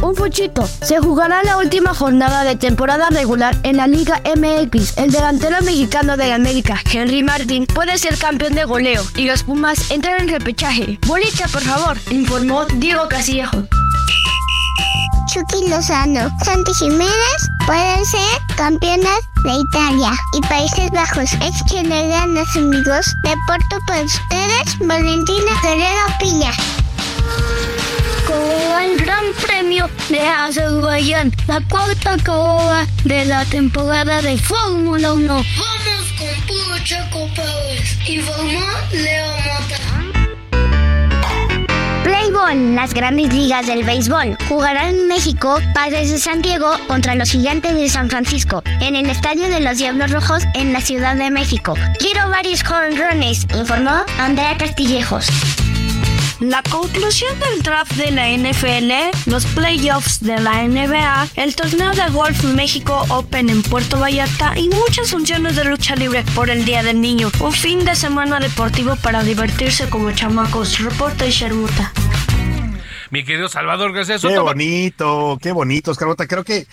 Un 0.01 0.15
fuchito. 0.15 0.65
Se 0.83 0.99
jugará 0.99 1.43
la 1.43 1.57
última 1.57 1.93
jornada 1.93 2.45
de 2.45 2.55
temporada 2.55 3.09
regular 3.09 3.57
en 3.63 3.75
la 3.75 3.87
Liga 3.87 4.21
MX. 4.23 4.97
El 4.99 5.11
delantero 5.11 5.57
mexicano 5.63 6.15
de 6.15 6.29
la 6.29 6.35
América, 6.35 6.81
Henry 6.89 7.23
Martin, 7.23 7.65
puede 7.65 7.97
ser 7.97 8.17
campeón 8.17 8.53
de 8.55 8.63
goleo 8.63 9.03
y 9.17 9.25
los 9.25 9.43
Pumas 9.43 9.91
entran 9.91 10.21
en 10.21 10.29
repechaje. 10.29 10.97
Bolita, 11.05 11.49
por 11.49 11.61
favor, 11.61 11.97
informó 12.09 12.63
Diego 12.77 13.09
Casillejo. 13.09 13.67
Chucky 15.33 15.69
Lozano, 15.69 16.29
Santi 16.43 16.73
Jiménez 16.73 17.49
pueden 17.65 18.05
ser 18.05 18.41
campeonas 18.57 19.21
de 19.45 19.53
Italia 19.53 20.11
y 20.33 20.41
Países 20.41 20.91
Bajos. 20.91 21.31
Es 21.41 21.63
que 21.69 21.83
le 21.83 22.09
dan 22.09 22.33
los 22.33 22.53
amigos. 22.57 23.15
Deporto 23.23 23.79
para 23.87 24.01
ustedes, 24.01 24.77
Valentina 24.79 25.51
Guerrero 25.63 26.05
Piña. 26.19 26.51
Con 28.27 28.81
el 28.83 28.97
Gran 28.97 29.23
Premio 29.45 29.89
de 30.09 30.19
Azerbaiyán, 30.19 31.33
la 31.47 31.61
cuarta 31.61 32.17
carrera 32.17 32.85
de 33.05 33.23
la 33.23 33.45
temporada 33.45 34.21
de 34.21 34.37
Fórmula 34.37 35.13
1. 35.13 35.27
Vamos 35.27 35.45
con 36.17 36.45
puro 36.45 36.77
Checo 36.83 37.29
Pérez, 37.35 37.97
informó 38.05 38.65
Leo 38.91 39.27
Mota. 39.27 39.90
Playball, 42.31 42.75
las 42.75 42.93
grandes 42.93 43.33
ligas 43.33 43.67
del 43.67 43.83
béisbol, 43.83 44.37
jugarán 44.47 44.95
en 44.95 45.07
México 45.07 45.59
Padres 45.73 46.11
de 46.11 46.17
San 46.17 46.41
Diego 46.41 46.71
contra 46.87 47.15
los 47.15 47.31
Gigantes 47.31 47.75
de 47.75 47.89
San 47.89 48.09
Francisco 48.09 48.63
en 48.79 48.95
el 48.95 49.09
Estadio 49.09 49.49
de 49.49 49.59
los 49.59 49.77
Diablos 49.77 50.11
Rojos 50.11 50.43
en 50.53 50.71
la 50.71 50.81
Ciudad 50.81 51.15
de 51.15 51.29
México. 51.29 51.75
Quiero 51.99 52.29
varios 52.29 52.63
runs, 52.63 53.45
informó 53.53 54.03
Andrea 54.17 54.57
Castillejos. 54.57 55.27
La 56.41 56.63
conclusión 56.63 57.39
del 57.39 57.61
draft 57.61 57.93
de 57.97 58.09
la 58.09 58.27
NFL, 58.27 59.29
los 59.29 59.45
playoffs 59.45 60.21
de 60.21 60.39
la 60.39 60.67
NBA, 60.67 61.27
el 61.35 61.55
torneo 61.55 61.91
de 61.91 62.09
golf 62.11 62.43
México 62.45 63.05
Open 63.09 63.51
en 63.51 63.61
Puerto 63.61 63.99
Vallarta 63.99 64.57
y 64.57 64.67
muchas 64.69 65.11
funciones 65.11 65.55
de 65.55 65.65
lucha 65.65 65.95
libre 65.95 66.25
por 66.33 66.49
el 66.49 66.65
Día 66.65 66.81
del 66.81 66.99
Niño. 66.99 67.29
Un 67.41 67.53
fin 67.53 67.85
de 67.85 67.93
semana 67.93 68.39
deportivo 68.39 68.95
para 68.95 69.21
divertirse 69.21 69.87
como 69.87 70.11
chamacos. 70.13 70.79
Reporta 70.79 71.27
y 71.27 71.29
Shermuta. 71.29 71.93
Mi 73.11 73.23
querido 73.23 73.47
Salvador 73.47 73.93
García 73.93 74.17
Qué 74.17 74.39
bonito, 74.39 75.37
qué 75.39 75.51
bonito, 75.51 75.91
Oscar 75.91 76.07
Mota. 76.07 76.25
Creo 76.25 76.43
que, 76.43 76.65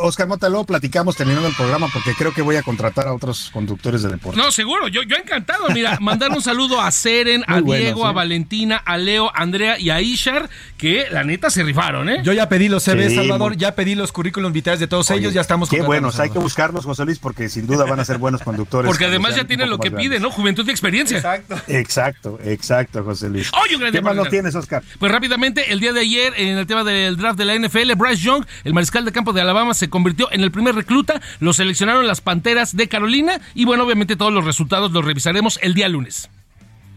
Oscar 0.00 0.28
Mota, 0.28 0.48
luego 0.48 0.64
platicamos 0.66 1.16
terminando 1.16 1.48
el 1.48 1.54
programa 1.54 1.88
porque 1.92 2.14
creo 2.14 2.32
que 2.32 2.42
voy 2.42 2.56
a 2.56 2.62
contratar 2.62 3.08
a 3.08 3.14
otros 3.14 3.50
conductores 3.52 4.02
de 4.02 4.10
deporte. 4.10 4.38
No, 4.38 4.52
seguro, 4.52 4.88
yo, 4.88 5.02
yo 5.02 5.16
encantado. 5.16 5.68
Mira, 5.70 5.98
mandar 6.00 6.30
un 6.30 6.42
saludo 6.42 6.80
a 6.80 6.90
Seren, 6.90 7.44
a 7.46 7.60
Muy 7.60 7.78
Diego, 7.78 8.06
a. 8.06 8.12
Valentina, 8.12 8.76
a 8.76 8.98
Leo, 8.98 9.30
a 9.34 9.42
Andrea 9.42 9.78
y 9.78 9.90
a 9.90 10.00
Ishar, 10.00 10.50
que 10.76 11.06
la 11.10 11.24
neta 11.24 11.50
se 11.50 11.62
rifaron, 11.62 12.08
¿eh? 12.08 12.20
Yo 12.22 12.32
ya 12.32 12.48
pedí 12.48 12.68
los 12.68 12.84
Sí, 12.84 13.14
Salvador, 13.14 13.56
ya 13.56 13.74
pedí 13.74 13.94
los 13.94 14.12
currículum 14.12 14.52
vitales 14.52 14.80
de 14.80 14.86
todos 14.86 15.10
Oye, 15.10 15.20
ellos, 15.20 15.34
ya 15.34 15.40
estamos 15.40 15.68
Qué 15.68 15.82
buenos, 15.82 16.18
hay 16.18 16.30
que 16.30 16.38
buscarlos, 16.38 16.84
José 16.84 17.04
Luis, 17.04 17.18
porque 17.18 17.48
sin 17.48 17.66
duda 17.66 17.84
van 17.84 18.00
a 18.00 18.04
ser 18.04 18.18
buenos 18.18 18.42
conductores. 18.42 18.88
Porque 18.88 19.06
además 19.06 19.36
ya 19.36 19.44
tienen 19.44 19.70
lo 19.70 19.78
que 19.78 19.90
más 19.90 20.00
piden, 20.00 20.22
¿no? 20.22 20.30
Juventud 20.30 20.66
y 20.66 20.70
experiencia. 20.70 21.18
Exacto. 21.18 21.60
Exacto, 21.68 22.38
exacto, 22.44 23.04
José 23.04 23.28
Luis. 23.28 23.50
Oye, 23.62 23.76
un 23.76 23.80
gran 23.80 23.92
¿Qué 23.92 24.00
más 24.00 24.16
no 24.16 24.24
tienes, 24.26 24.54
Oscar? 24.54 24.82
Pues 24.98 25.12
rápidamente, 25.12 25.72
el 25.72 25.80
día 25.80 25.92
de 25.92 26.00
ayer, 26.00 26.34
en 26.36 26.58
el 26.58 26.66
tema 26.66 26.84
del 26.84 27.16
draft 27.16 27.38
de 27.38 27.44
la 27.44 27.54
NFL, 27.54 27.94
Bryce 27.96 28.22
Young, 28.22 28.44
el 28.64 28.74
mariscal 28.74 29.04
de 29.04 29.12
campo 29.12 29.32
de 29.32 29.40
Alabama, 29.40 29.74
se 29.80 29.90
convirtió 29.90 30.30
en 30.30 30.42
el 30.42 30.52
primer 30.52 30.76
recluta. 30.76 31.20
Lo 31.40 31.52
seleccionaron 31.52 32.06
las 32.06 32.20
Panteras 32.20 32.76
de 32.76 32.88
Carolina. 32.88 33.40
Y 33.54 33.64
bueno, 33.64 33.84
obviamente 33.84 34.14
todos 34.16 34.32
los 34.32 34.44
resultados 34.44 34.92
los 34.92 35.04
revisaremos 35.04 35.58
el 35.62 35.74
día 35.74 35.88
lunes. 35.88 36.30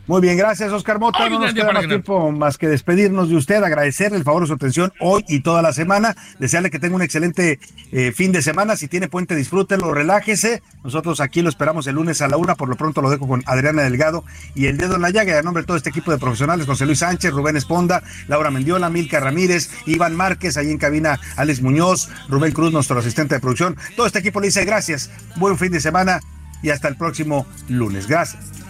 Muy 0.06 0.20
bien, 0.20 0.38
gracias, 0.38 0.70
Oscar 0.74 1.00
Mota. 1.00 1.24
Hoy 1.24 1.30
no 1.30 1.40
nos 1.40 1.54
queda 1.54 1.72
más 1.72 1.88
tiempo 1.88 2.30
más 2.34 2.58
que 2.58 2.68
despedirnos 2.68 3.30
de 3.30 3.38
usted, 3.38 3.64
agradecerle 3.64 4.18
el 4.18 4.26
favor 4.26 4.44
de 4.44 4.48
su 4.48 4.54
atención 4.54 4.92
hoy 5.00 5.24
y 5.30 5.40
toda 5.40 5.62
la 5.62 5.72
semana, 5.72 6.18
desearle 6.40 6.70
que 6.70 6.78
tenga 6.78 6.98
un 6.98 7.02
excelente 7.02 7.58
eh, 7.94 8.12
fin 8.12 8.34
de 8.34 8.42
semana. 8.42 8.76
Si 8.76 8.90
tiene 8.90 9.08
puente, 9.08 9.34
disfrútelo, 9.34 9.94
relájese. 9.94 10.62
Nosotros 10.84 11.22
aquí 11.22 11.42
lo 11.42 11.48
esperamos 11.48 11.88
el 11.88 11.96
lunes 11.96 12.22
a 12.22 12.28
la 12.28 12.36
una. 12.36 12.56
Por 12.56 12.68
lo 12.68 12.76
pronto 12.76 13.02
lo 13.02 13.10
dejo 13.10 13.30
con 13.30 13.44
Adriana 13.46 13.84
Delgado 13.84 14.26
y 14.56 14.66
el 14.66 14.78
dedo 14.78 14.96
en 14.96 15.04
la 15.04 15.10
llaga. 15.10 15.36
Y 15.36 15.38
a 15.38 15.42
nombre 15.42 15.64
de 15.64 15.68
todo 15.68 15.78
este 15.78 15.92
equipo 15.92 16.12
de 16.12 16.18
profesionales, 16.18 16.66
José 16.66 16.86
Luis 16.86 17.00
Sánchez, 17.00 17.32
Rubén 17.32 17.56
Esponda, 17.56 18.04
Laura 18.28 18.52
Mendiola, 18.52 18.90
Milka 18.90 19.22
Ramírez, 19.22 19.70
Iván 19.86 20.18
Márquez, 20.18 20.58
ahí 20.58 20.70
en 20.70 20.80
cabina, 20.80 21.18
Alex 21.38 21.62
Muñoz, 21.62 22.10
Rubén 22.28 22.52
Cruz, 22.52 22.74
nuestro 22.74 23.00
asistente 23.00 23.36
de 23.36 23.40
producción. 23.40 23.78
Todo 23.96 24.06
este 24.06 24.20
equipo 24.20 24.42
le 24.42 24.48
dice 24.48 24.66
gracias, 24.66 25.10
buen 25.38 25.58
fin 25.58 25.72
de 25.72 25.80
semana 25.80 26.20
y 26.62 26.72
hasta 26.72 26.90
el 26.90 26.98
próximo 26.98 27.46
lunes. 27.70 28.08
Gracias. 28.08 28.63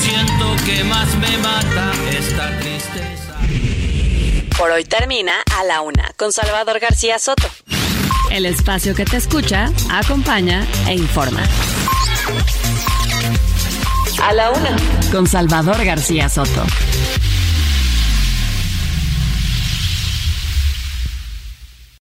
Siento 0.00 0.56
que 0.64 0.84
más 0.84 1.14
me 1.16 1.38
mata 1.38 1.92
esta 2.10 2.58
tristeza. 2.58 3.36
Por 4.56 4.70
hoy 4.70 4.84
termina 4.84 5.32
A 5.58 5.64
la 5.64 5.82
Una 5.82 6.10
con 6.16 6.32
Salvador 6.32 6.78
García 6.80 7.18
Soto. 7.18 7.48
El 8.30 8.46
espacio 8.46 8.94
que 8.94 9.04
te 9.04 9.16
escucha, 9.16 9.70
acompaña 9.90 10.66
e 10.88 10.94
informa. 10.94 11.42
A 14.22 14.32
la 14.32 14.50
Una 14.50 14.76
con 15.10 15.26
Salvador 15.26 15.84
García 15.84 16.28
Soto. 16.28 16.64